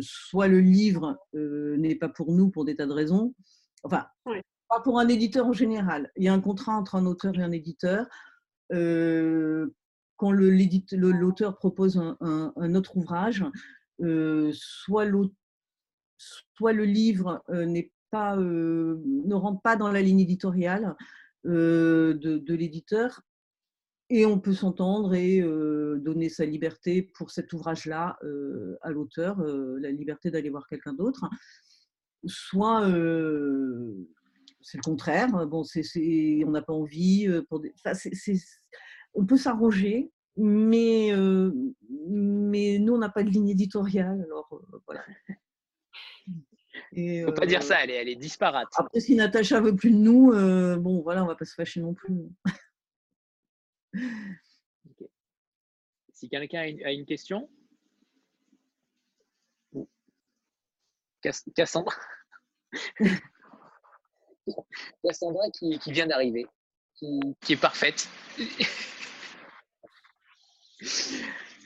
soit 0.00 0.48
le 0.48 0.60
livre 0.60 1.16
n'est 1.32 1.94
pas 1.94 2.08
pour 2.08 2.32
nous 2.32 2.50
pour 2.50 2.64
des 2.64 2.74
tas 2.74 2.86
de 2.86 2.92
raisons, 2.92 3.32
enfin, 3.84 4.06
pas 4.68 4.80
pour 4.80 4.98
un 4.98 5.06
éditeur 5.06 5.46
en 5.46 5.52
général. 5.52 6.10
Il 6.16 6.24
y 6.24 6.28
a 6.28 6.34
un 6.34 6.40
contrat 6.40 6.72
entre 6.72 6.96
un 6.96 7.06
auteur 7.06 7.38
et 7.38 7.42
un 7.42 7.52
éditeur 7.52 8.06
quand 8.70 10.30
l'auteur 10.30 11.56
propose 11.58 11.98
un, 12.20 12.74
autre 12.74 12.96
ouvrage, 12.96 13.44
soit, 14.52 15.04
le 15.04 16.84
livre 16.84 17.42
ne 17.48 19.34
rentre 19.34 19.62
pas 19.62 19.76
dans 19.76 19.90
la 19.90 20.02
ligne 20.02 20.20
éditoriale 20.20 20.94
de, 21.44 22.54
l'éditeur, 22.54 23.20
et 24.10 24.26
on 24.26 24.38
peut 24.38 24.52
s'entendre 24.52 25.14
et 25.14 25.40
donner 25.40 26.28
sa 26.28 26.44
liberté 26.44 27.02
pour 27.02 27.30
cet 27.30 27.52
ouvrage-là 27.52 28.18
à 28.82 28.90
l'auteur, 28.90 29.40
la 29.42 29.90
liberté 29.90 30.30
d'aller 30.30 30.50
voir 30.50 30.66
quelqu'un 30.66 30.92
d'autre. 30.94 31.28
Soit 32.26 32.88
c'est 34.64 34.78
le 34.78 34.82
contraire, 34.82 35.28
bon, 35.46 35.62
on 35.62 36.50
n'a 36.50 36.62
pas 36.62 36.72
envie. 36.72 37.28
Pour 37.48 37.62
on 39.14 39.26
peut 39.26 39.36
s'arranger, 39.36 40.10
mais, 40.36 41.12
euh, 41.12 41.52
mais 42.08 42.78
nous, 42.78 42.94
on 42.94 42.98
n'a 42.98 43.08
pas 43.08 43.22
de 43.22 43.30
ligne 43.30 43.50
éditoriale. 43.50 44.22
Alors, 44.24 44.48
euh, 44.52 44.78
voilà. 44.86 45.04
ne 46.92 47.26
peut 47.26 47.34
pas 47.34 47.46
dire 47.46 47.60
euh, 47.60 47.62
ça, 47.62 47.84
elle 47.84 47.90
est, 47.90 47.94
elle 47.94 48.08
est 48.08 48.16
disparate. 48.16 48.68
Après, 48.76 49.00
si 49.00 49.14
Natacha 49.14 49.60
veut 49.60 49.76
plus 49.76 49.90
de 49.90 49.96
nous, 49.96 50.32
bon, 50.80 51.02
voilà, 51.02 51.22
on 51.22 51.26
va 51.26 51.36
pas 51.36 51.44
se 51.44 51.54
fâcher 51.54 51.80
non 51.80 51.94
plus. 51.94 52.14
Si 56.12 56.28
quelqu'un 56.30 56.60
a, 56.60 56.92
une 56.92 57.04
question? 57.04 57.50
Cassandre? 61.54 61.92
Cassandra 65.02 65.44
qui, 65.50 65.78
qui 65.78 65.92
vient 65.92 66.06
d'arriver, 66.06 66.46
qui, 66.94 67.20
qui 67.40 67.52
est 67.54 67.60
parfaite. 67.60 68.08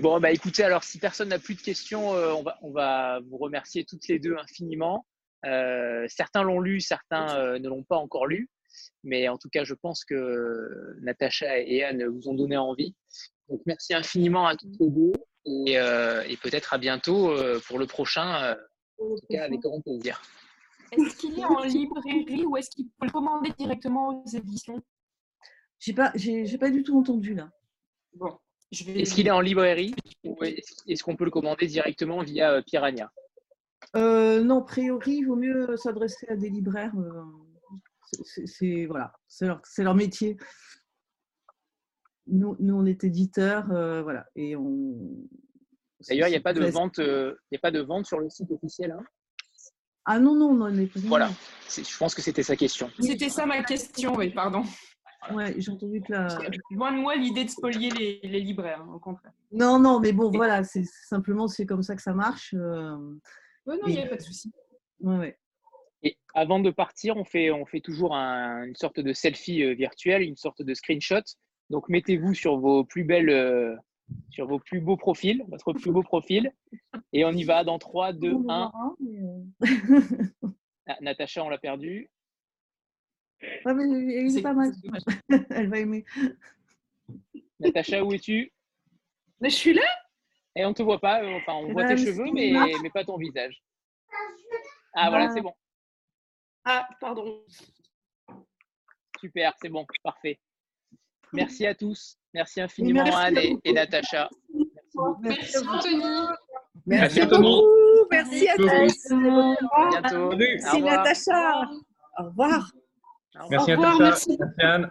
Bon, 0.01 0.21
bah 0.21 0.31
écoutez, 0.31 0.63
alors 0.63 0.85
si 0.85 0.99
personne 0.99 1.31
n'a 1.31 1.41
plus 1.41 1.57
de 1.57 1.61
questions, 1.61 2.15
euh, 2.15 2.33
on, 2.33 2.43
va, 2.45 2.57
on 2.63 2.71
va 2.71 3.19
vous 3.29 3.37
remercier 3.37 3.85
toutes 3.85 4.07
les 4.07 4.21
deux 4.21 4.37
infiniment. 4.37 5.05
Euh, 5.45 6.07
certains 6.09 6.45
l'ont 6.45 6.61
lu, 6.61 6.81
certains 6.81 7.37
euh, 7.37 7.59
ne 7.59 7.69
l'ont 7.69 7.83
pas 7.83 7.97
encore 7.97 8.27
lu. 8.27 8.49
Mais 9.03 9.29
en 9.29 9.39
tout 9.39 9.49
cas, 9.49 9.65
je 9.65 9.75
pense 9.75 10.05
que 10.05 10.97
Natacha 11.01 11.59
et 11.59 11.83
Anne 11.83 12.05
vous 12.05 12.29
ont 12.29 12.35
donné 12.35 12.57
envie. 12.57 12.95
Donc 13.49 13.61
merci 13.67 13.93
infiniment 13.93 14.47
à 14.47 14.57
toutes 14.57 14.79
les 14.79 14.89
deux 14.89 15.13
et, 15.47 15.79
euh, 15.81 16.23
et 16.29 16.37
peut-être 16.37 16.75
à 16.75 16.79
bientôt 16.79 17.35
pour 17.67 17.81
le 17.81 17.87
prochain, 17.87 18.57
en 18.99 19.17
tout 19.17 19.27
cas 19.31 19.45
avec 19.45 19.61
grand 19.61 19.81
plaisir. 19.81 20.23
Est-ce 20.93 21.17
qu'il 21.17 21.39
est 21.39 21.45
en 21.45 21.63
librairie 21.63 22.45
ou 22.47 22.57
est-ce 22.57 22.71
qu'il 22.71 22.87
faut 22.99 23.05
le 23.05 23.11
commander 23.11 23.53
directement 23.59 24.09
aux 24.09 24.27
éditions? 24.29 24.83
J'ai 25.79 25.93
pas, 25.93 26.11
j'ai 26.15 26.45
j'ai 26.47 26.59
pas 26.59 26.71
du 26.71 26.83
tout 26.83 26.99
entendu 26.99 27.35
là. 27.35 27.51
Bon, 28.15 28.39
je 28.73 28.85
vais. 28.85 29.03
Est-ce 29.03 29.15
qu'il 29.15 29.27
est 29.27 29.31
en 29.33 29.41
librairie 29.41 29.95
ou 30.25 30.37
est-ce 30.43 31.03
qu'on 31.05 31.17
peut 31.17 31.25
le 31.25 31.31
commander 31.31 31.67
directement 31.67 32.23
via 32.23 32.53
euh, 32.53 32.63
Piranha? 32.63 33.13
Euh, 33.97 34.43
non, 34.43 34.59
a 34.63 34.65
priori, 34.65 35.17
il 35.19 35.25
vaut 35.25 35.37
mieux 35.37 35.77
s'adresser 35.77 36.27
à 36.29 36.37
des 36.37 36.51
libraires. 36.51 36.93
euh, 36.99 37.23
c'est- 38.11 38.25
c'est- 38.25 38.47
c'est 38.47 38.87
voilà, 38.87 39.13
c'est 39.29 39.47
leur, 39.47 39.61
c'est 39.65 39.85
leur 39.85 39.95
métier. 39.95 40.37
Nous, 42.27 42.57
nous, 42.59 42.75
on 42.75 42.85
est 42.87 43.05
éditeurs, 43.05 43.71
euh, 43.73 44.03
voilà, 44.03 44.27
et 44.37 44.57
on. 44.57 44.99
D'ailleurs, 46.09 46.29
il 46.29 46.33
n'y 46.33 46.37
a 46.37 46.41
pas 46.41 46.53
de 46.55 46.65
vente, 46.67 46.99
euh, 46.99 47.35
il 47.51 47.55
y 47.55 47.57
a 47.57 47.61
pas 47.61 47.71
de 47.71 47.81
vente 47.81 48.07
sur 48.07 48.19
le 48.19 48.29
site 48.31 48.51
officiel. 48.51 48.93
hein? 48.93 49.05
Ah 50.11 50.19
non, 50.19 50.35
non, 50.35 50.55
non, 50.55 50.67
on 50.73 50.79
est 50.79 50.91
Voilà. 51.07 51.31
Je 51.69 51.99
pense 51.99 52.15
que 52.15 52.23
c'était 52.23 52.43
sa 52.43 52.57
question. 52.57 52.91
C'était 52.99 53.29
ça 53.29 53.45
ma 53.45 53.63
question, 53.63 54.15
oui, 54.17 54.31
pardon. 54.31 54.63
Ouais, 55.33 55.55
j'ai 55.59 55.71
entendu 55.71 56.01
que 56.01 56.11
la. 56.13 56.29
Loin 56.71 56.93
de 56.93 56.97
moi 56.97 57.15
l'idée 57.15 57.45
de 57.45 57.51
spolier 57.51 57.91
les, 57.91 58.21
les 58.23 58.41
libraires, 58.41 58.81
hein, 58.81 58.93
au 58.95 58.99
contraire. 58.99 59.33
Non, 59.53 59.79
non, 59.79 60.01
mais 60.01 60.13
bon, 60.13 60.31
voilà, 60.31 60.65
c'est 60.65 60.85
simplement 60.85 61.47
c'est 61.47 61.67
comme 61.67 61.83
ça 61.83 61.95
que 61.95 62.01
ça 62.01 62.15
marche. 62.15 62.55
euh, 62.57 62.97
Ouais, 63.67 63.77
non, 63.77 63.83
il 63.89 63.97
n'y 63.97 64.01
a 64.01 64.07
pas 64.07 64.17
de 64.17 64.23
souci. 64.23 64.51
ouais, 65.01 65.19
ouais. 65.19 65.39
Et 66.03 66.17
avant 66.33 66.61
de 66.61 66.71
partir, 66.71 67.19
on 67.19 67.25
fait, 67.25 67.51
on 67.51 67.67
fait 67.67 67.81
toujours 67.81 68.15
un- 68.15 68.63
une 68.65 68.77
sorte 68.77 69.01
de 69.01 69.13
selfie 69.13 69.63
euh, 69.63 69.75
virtuel, 69.75 70.23
une 70.23 70.37
sorte 70.37 70.63
de 70.63 70.73
screenshot. 70.73 71.21
Donc 71.69 71.91
mettez-vous 71.91 72.33
sur 72.33 72.59
vos 72.59 72.85
plus 72.85 73.05
belles, 73.05 73.29
euh, 73.29 73.77
sur 74.31 74.47
vos 74.47 74.59
plus 74.59 74.81
beaux 74.81 74.97
profils, 74.97 75.45
votre 75.49 75.73
plus 75.73 75.91
beau 75.93 76.03
profil. 76.03 76.53
Et 77.13 77.25
on 77.25 77.31
y 77.31 77.45
va 77.45 77.65
dans 77.65 77.79
3, 77.79 78.13
2, 78.13 78.33
On 78.33 78.49
en 78.49 78.51
1. 78.51 78.67
aura 78.67 78.79
un, 78.85 78.97
mais, 79.01 79.21
euh, 79.21 80.49
Ah, 80.87 80.97
Natacha, 81.01 81.45
on 81.45 81.49
l'a 81.49 81.59
perdu. 81.59 82.11
ouais, 83.43 83.75
mais 83.75 83.85
il 84.25 84.39
est 84.39 84.43
pas 84.43 84.55
mal. 84.55 84.73
Elle 85.51 85.69
va 85.69 85.79
aimer. 85.79 86.05
Natacha, 87.61 88.03
où 88.05 88.13
es-tu? 88.13 88.53
Mais 89.41 89.51
je 89.51 89.57
suis 89.57 89.75
là 89.75 89.83
Et 90.57 90.65
on 90.65 90.71
ne 90.71 90.75
te 90.75 90.83
voit 90.83 91.01
pas. 91.01 91.23
euh, 91.23 91.37
Enfin, 91.37 91.55
on 91.55 91.69
Eh 91.69 91.73
voit 91.73 91.85
ben, 91.85 91.97
tes 91.97 92.05
cheveux, 92.05 92.25
c'est 92.27 92.33
mais, 92.33 92.53
mais 92.83 92.91
pas 92.91 93.05
ton 93.05 93.17
visage. 93.19 93.63
Ah, 94.95 95.11
voilà, 95.11 95.31
c'est 95.31 95.43
bon. 95.43 95.53
Ah, 96.65 96.89
pardon. 97.01 97.45
Super, 99.21 99.53
c'est 99.61 99.69
bon. 99.69 99.87
Parfait. 100.03 100.39
Merci 101.33 101.67
à 101.67 101.75
tous. 101.75 102.17
Merci 102.35 102.61
infiniment, 102.61 103.05
merci 103.05 103.19
Anne 103.19 103.39
à 103.39 103.43
et, 103.65 103.73
Natacha. 103.73 104.29
Merci 105.21 105.59
Anthony. 105.59 106.03
Merci 106.87 107.27
beaucoup. 107.27 107.63
Merci 108.11 108.49
à 108.49 108.57
tous. 108.57 109.13
À 109.13 110.01
bientôt. 110.01 110.37
Merci. 110.37 110.83
Natacha. 110.83 111.63
Au 112.19 112.25
revoir. 112.25 112.71
Au 113.39 113.45
revoir. 113.45 113.51
Merci 113.51 113.71
Natacha. 113.71 113.99
Merci 113.99 114.37
Anne. 114.61 114.91